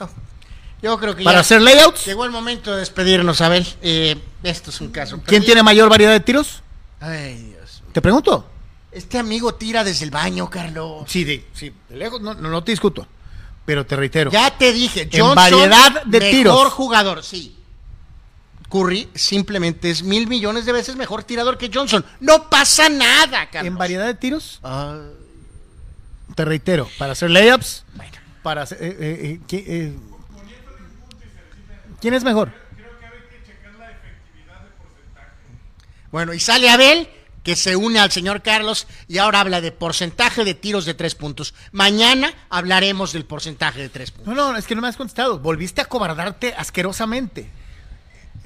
No. 0.00 0.10
Yo 0.82 0.98
creo 0.98 1.16
que 1.16 1.24
¿Para 1.24 1.36
ya 1.38 1.40
hacer 1.40 1.62
layouts? 1.62 2.04
llegó 2.04 2.24
el 2.24 2.30
momento 2.30 2.72
de 2.72 2.80
despedirnos, 2.80 3.40
Abel. 3.40 3.66
Eh, 3.80 4.16
esto 4.42 4.70
es 4.70 4.80
un 4.80 4.90
caso. 4.90 5.22
¿Quién 5.24 5.44
tiene 5.44 5.62
mayor 5.62 5.88
variedad 5.88 6.12
de 6.12 6.20
tiros? 6.20 6.62
Ay. 7.00 7.53
Te 7.94 8.02
pregunto. 8.02 8.50
Este 8.90 9.18
amigo 9.18 9.54
tira 9.54 9.84
desde 9.84 10.04
el 10.04 10.10
baño, 10.10 10.50
Carlos. 10.50 11.04
Sí, 11.06 11.22
de, 11.22 11.46
sí, 11.54 11.72
de 11.88 11.96
lejos, 11.96 12.20
no, 12.20 12.34
no, 12.34 12.48
no 12.50 12.64
te 12.64 12.72
discuto. 12.72 13.06
Pero 13.64 13.86
te 13.86 13.94
reitero. 13.94 14.32
Ya 14.32 14.58
te 14.58 14.72
dije, 14.72 15.02
En 15.02 15.10
Johnson, 15.20 15.34
variedad 15.36 16.02
de 16.04 16.18
mejor 16.18 16.30
tiros. 16.32 16.72
jugador, 16.72 17.22
sí. 17.22 17.56
Curry 18.68 19.08
simplemente 19.14 19.90
es 19.90 20.02
mil 20.02 20.26
millones 20.26 20.66
de 20.66 20.72
veces 20.72 20.96
mejor 20.96 21.22
tirador 21.22 21.56
que 21.56 21.70
Johnson. 21.72 22.04
No 22.18 22.50
pasa 22.50 22.88
nada, 22.88 23.48
Carlos. 23.48 23.68
En 23.72 23.78
variedad 23.78 24.06
de 24.06 24.14
tiros, 24.14 24.58
Ah, 24.64 24.98
te 26.34 26.44
reitero, 26.44 26.88
para 26.98 27.12
hacer 27.12 27.30
layups, 27.30 27.84
bueno. 27.94 28.12
para 28.42 28.62
hacer, 28.62 28.78
eh, 28.82 28.96
eh, 28.98 29.18
eh, 29.22 29.40
¿qui- 29.46 29.64
eh, 29.68 29.96
¿Quién 32.00 32.14
es 32.14 32.24
mejor? 32.24 32.50
Bueno, 36.10 36.32
y 36.34 36.40
sale 36.40 36.68
Abel, 36.70 37.08
que 37.44 37.54
se 37.54 37.76
une 37.76 38.00
al 38.00 38.10
señor 38.10 38.42
Carlos 38.42 38.88
y 39.06 39.18
ahora 39.18 39.40
habla 39.40 39.60
de 39.60 39.70
porcentaje 39.70 40.44
de 40.44 40.54
tiros 40.54 40.86
de 40.86 40.94
tres 40.94 41.14
puntos. 41.14 41.54
Mañana 41.70 42.34
hablaremos 42.48 43.12
del 43.12 43.26
porcentaje 43.26 43.82
de 43.82 43.90
tres 43.90 44.10
puntos. 44.10 44.34
No, 44.34 44.52
no, 44.52 44.58
es 44.58 44.66
que 44.66 44.74
no 44.74 44.80
me 44.80 44.88
has 44.88 44.96
contestado. 44.96 45.38
Volviste 45.38 45.82
a 45.82 45.84
cobardarte 45.84 46.54
asquerosamente. 46.54 47.50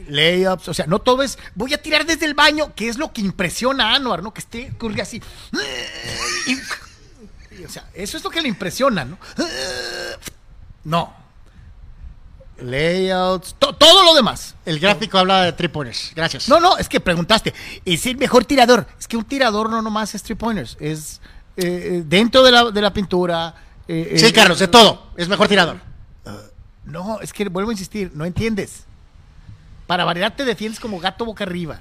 Layups, 0.08 0.68
o 0.68 0.74
sea, 0.74 0.86
no 0.86 0.98
todo 0.98 1.22
es. 1.22 1.38
Voy 1.54 1.72
a 1.74 1.82
tirar 1.82 2.04
desde 2.06 2.26
el 2.26 2.34
baño, 2.34 2.74
que 2.74 2.88
es 2.88 2.98
lo 2.98 3.12
que 3.12 3.20
impresiona 3.20 3.92
a 3.92 3.94
Anuar, 3.94 4.22
¿no? 4.22 4.34
Que 4.34 4.40
esté 4.40 4.72
Curry 4.78 5.00
así. 5.00 5.22
O 7.64 7.70
sea, 7.70 7.88
eso 7.94 8.16
es 8.16 8.24
lo 8.24 8.30
que 8.30 8.42
le 8.42 8.48
impresiona, 8.48 9.04
¿no? 9.04 9.18
No. 10.84 11.14
Layouts, 12.60 13.54
to- 13.58 13.74
todo 13.74 14.04
lo 14.04 14.14
demás. 14.14 14.54
El 14.66 14.78
gráfico 14.80 15.18
habla 15.18 15.42
de 15.44 15.52
three 15.52 15.68
pointers. 15.68 16.12
Gracias. 16.14 16.48
No, 16.48 16.58
no, 16.60 16.76
es 16.76 16.88
que 16.88 17.00
preguntaste. 17.00 17.54
¿Es 17.84 18.06
el 18.06 18.16
mejor 18.16 18.44
tirador? 18.44 18.86
Es 18.98 19.06
que 19.08 19.16
un 19.16 19.24
tirador 19.24 19.70
no 19.70 19.80
nomás 19.82 20.14
es 20.14 20.22
three 20.22 20.34
pointers. 20.36 20.76
Es 20.80 21.20
eh, 21.56 21.64
eh, 21.66 22.02
dentro 22.06 22.42
de 22.42 22.50
la, 22.52 22.70
de 22.70 22.80
la 22.80 22.92
pintura. 22.92 23.54
eh, 23.86 24.14
sí, 24.18 24.26
eh, 24.26 24.32
Carlos, 24.32 24.58
de 24.58 24.68
todo. 24.68 25.10
Es 25.16 25.28
mejor 25.28 25.48
tirador. 25.48 25.78
No, 26.84 27.20
es 27.20 27.32
que 27.34 27.48
vuelvo 27.48 27.70
a 27.70 27.74
insistir, 27.74 28.10
no 28.14 28.24
entiendes. 28.24 28.84
Para 29.86 30.04
variar 30.04 30.34
te 30.34 30.44
defiendes 30.44 30.80
como 30.80 30.98
gato 30.98 31.24
boca 31.26 31.44
arriba. 31.44 31.80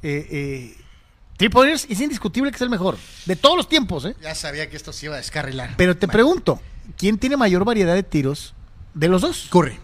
Three 0.00 1.48
pointers 1.50 1.86
es 1.88 2.00
indiscutible 2.00 2.50
que 2.50 2.56
es 2.56 2.62
el 2.62 2.70
mejor. 2.70 2.96
De 3.26 3.36
todos 3.36 3.56
los 3.56 3.68
tiempos, 3.68 4.04
¿eh? 4.04 4.16
Ya 4.20 4.34
sabía 4.34 4.68
que 4.68 4.76
esto 4.76 4.92
se 4.92 5.06
iba 5.06 5.14
a 5.14 5.18
descarrilar. 5.18 5.74
Pero 5.76 5.96
te 5.96 6.08
pregunto, 6.08 6.60
¿quién 6.96 7.16
tiene 7.18 7.36
mayor 7.36 7.64
variedad 7.64 7.94
de 7.94 8.02
tiros 8.02 8.54
de 8.98 9.08
los 9.08 9.22
dos? 9.22 9.46
Curry. 9.50 9.78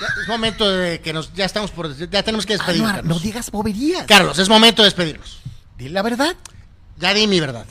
Ya, 0.00 0.06
es 0.22 0.28
momento 0.28 0.68
de 0.68 1.00
que 1.00 1.12
nos. 1.12 1.32
Ya 1.32 1.44
estamos 1.44 1.70
por. 1.70 1.94
Ya 1.96 2.22
tenemos 2.22 2.46
que 2.46 2.54
despedirnos. 2.54 2.90
Anuar, 2.90 3.04
no 3.04 3.18
digas 3.18 3.50
boberías. 3.50 4.06
Carlos, 4.06 4.38
es 4.38 4.48
momento 4.48 4.82
de 4.82 4.86
despedirnos. 4.86 5.40
Di 5.78 5.88
la 5.88 6.02
verdad. 6.02 6.36
Ya 6.98 7.14
di 7.14 7.26
mi 7.26 7.40
verdad. 7.40 7.66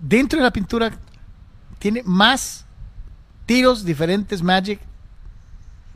Dentro 0.00 0.38
de 0.38 0.44
la 0.44 0.52
pintura 0.52 0.96
tiene 1.78 2.02
más 2.04 2.64
tiros 3.46 3.84
diferentes 3.84 4.42
Magic 4.42 4.80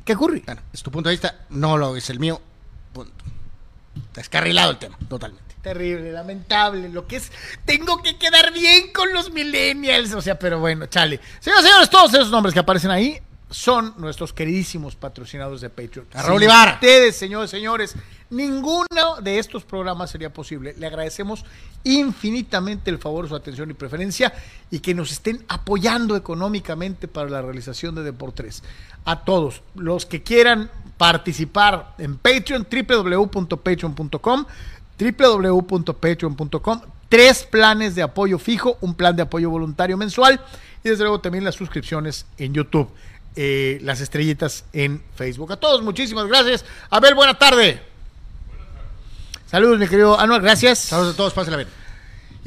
que 0.05 0.17
Curry. 0.17 0.43
Bueno, 0.45 0.63
es 0.73 0.83
tu 0.83 0.91
punto 0.91 1.09
de 1.09 1.15
vista. 1.15 1.35
No 1.51 1.77
lo 1.77 1.97
es 1.97 2.11
el 2.11 2.19
mío. 2.19 2.41
Punto. 2.93 3.13
descarrilado 4.15 4.73
el 4.73 4.79
tema, 4.79 4.99
totalmente. 5.09 5.48
Terrible, 5.63 6.13
lamentable, 6.13 6.89
lo 6.89 7.07
que 7.07 7.17
es, 7.17 7.33
tengo 7.65 8.01
que 8.03 8.17
quedar 8.17 8.53
bien 8.53 8.93
con 8.93 9.13
los 9.13 9.33
millennials, 9.33 10.15
o 10.15 10.23
sea, 10.23 10.39
pero 10.39 10.61
bueno, 10.61 10.87
chale. 10.87 11.21
Señoras 11.41 11.65
y 11.65 11.69
señores, 11.69 11.91
todos 11.91 12.15
esos 12.15 12.31
nombres 12.31 12.55
que 12.55 12.61
aparecen 12.61 12.91
ahí 12.91 13.21
son 13.51 13.95
nuestros 13.97 14.33
queridísimos 14.33 14.95
patrocinadores 14.95 15.61
de 15.61 15.71
Patreon. 15.71 16.07
A 16.13 16.23
Raúl 16.23 16.43
Ibarra. 16.43 16.75
Ustedes, 16.75 17.17
señores, 17.17 17.51
señores, 17.51 17.95
ninguno 18.31 19.17
de 19.23 19.39
estos 19.39 19.65
programas 19.65 20.11
sería 20.11 20.33
posible. 20.33 20.75
Le 20.79 20.87
agradecemos 20.87 21.45
infinitamente 21.85 22.91
el 22.91 22.99
favor, 22.99 23.29
su 23.29 23.35
atención 23.35 23.71
y 23.71 23.75
preferencia 23.75 24.33
y 24.71 24.81
que 24.81 24.95
nos 24.95 25.13
estén 25.13 25.45
apoyando 25.49 26.15
económicamente 26.17 27.09
para 27.09 27.31
la 27.31 27.43
realización 27.43 27.95
de 27.95 28.03
Deportes. 28.03 28.63
A 29.05 29.25
todos 29.25 29.63
los 29.75 30.05
que 30.05 30.23
quieran 30.23 30.71
participar 30.99 31.95
en 31.99 32.19
Patreon, 32.19 32.67
www.patreon.com, 32.71 34.45
www.patreon.com, 34.99 36.81
tres 37.09 37.45
planes 37.45 37.95
de 37.95 38.03
apoyo 38.03 38.39
fijo, 38.39 38.79
un 38.81 38.95
plan 38.95 39.17
de 39.17 39.23
apoyo 39.23 39.51
voluntario 39.51 39.97
mensual 39.97 40.41
y 40.83 40.89
desde 40.89 41.05
luego 41.05 41.21
también 41.21 41.45
las 41.45 41.55
suscripciones 41.55 42.27
en 42.37 42.55
YouTube, 42.55 42.89
eh, 43.37 43.79
las 43.83 44.01
estrellitas 44.01 44.65
en 44.73 45.03
Facebook. 45.15 45.53
A 45.53 45.57
todos, 45.57 45.83
muchísimas 45.83 46.27
gracias. 46.27 46.65
Abel, 46.91 47.15
buena 47.15 47.39
tarde. 47.39 47.81
Saludos, 49.47 49.79
mi 49.79 49.89
querido 49.89 50.19
Anual, 50.19 50.43
gracias. 50.43 50.79
Saludos 50.79 51.15
a 51.15 51.17
todos, 51.17 51.33
pásenla 51.33 51.57
bien. 51.57 51.88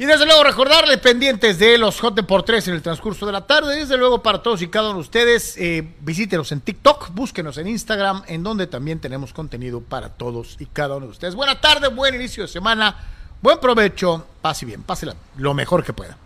Y 0.02 0.04
desde 0.04 0.26
luego 0.26 0.42
recordarle 0.42 0.98
pendientes 0.98 1.60
de 1.60 1.78
los 1.78 2.00
Hot 2.00 2.26
por 2.26 2.42
3 2.42 2.66
en 2.66 2.74
el 2.74 2.82
transcurso 2.82 3.24
de 3.24 3.30
la 3.30 3.46
tarde. 3.46 3.76
Desde 3.76 3.96
luego 3.96 4.20
para 4.20 4.42
todos 4.42 4.60
y 4.60 4.66
cada 4.66 4.88
uno 4.88 4.96
de 4.96 5.02
ustedes, 5.02 5.56
eh, 5.56 5.94
visítenos 6.00 6.50
en 6.50 6.60
TikTok, 6.60 7.10
búsquenos 7.14 7.56
en 7.56 7.68
Instagram, 7.68 8.24
en 8.26 8.42
donde 8.42 8.66
también 8.66 8.98
tenemos 8.98 9.32
contenido 9.32 9.80
para 9.80 10.08
todos 10.08 10.56
y 10.58 10.66
cada 10.66 10.96
uno 10.96 11.06
de 11.06 11.12
ustedes. 11.12 11.36
Buena 11.36 11.60
tarde, 11.60 11.86
buen 11.86 12.16
inicio 12.16 12.42
de 12.42 12.48
semana, 12.48 12.96
buen 13.40 13.60
provecho, 13.60 14.26
pase 14.40 14.66
bien, 14.66 14.82
pásela 14.82 15.14
lo 15.36 15.54
mejor 15.54 15.84
que 15.84 15.92
pueda. 15.92 16.18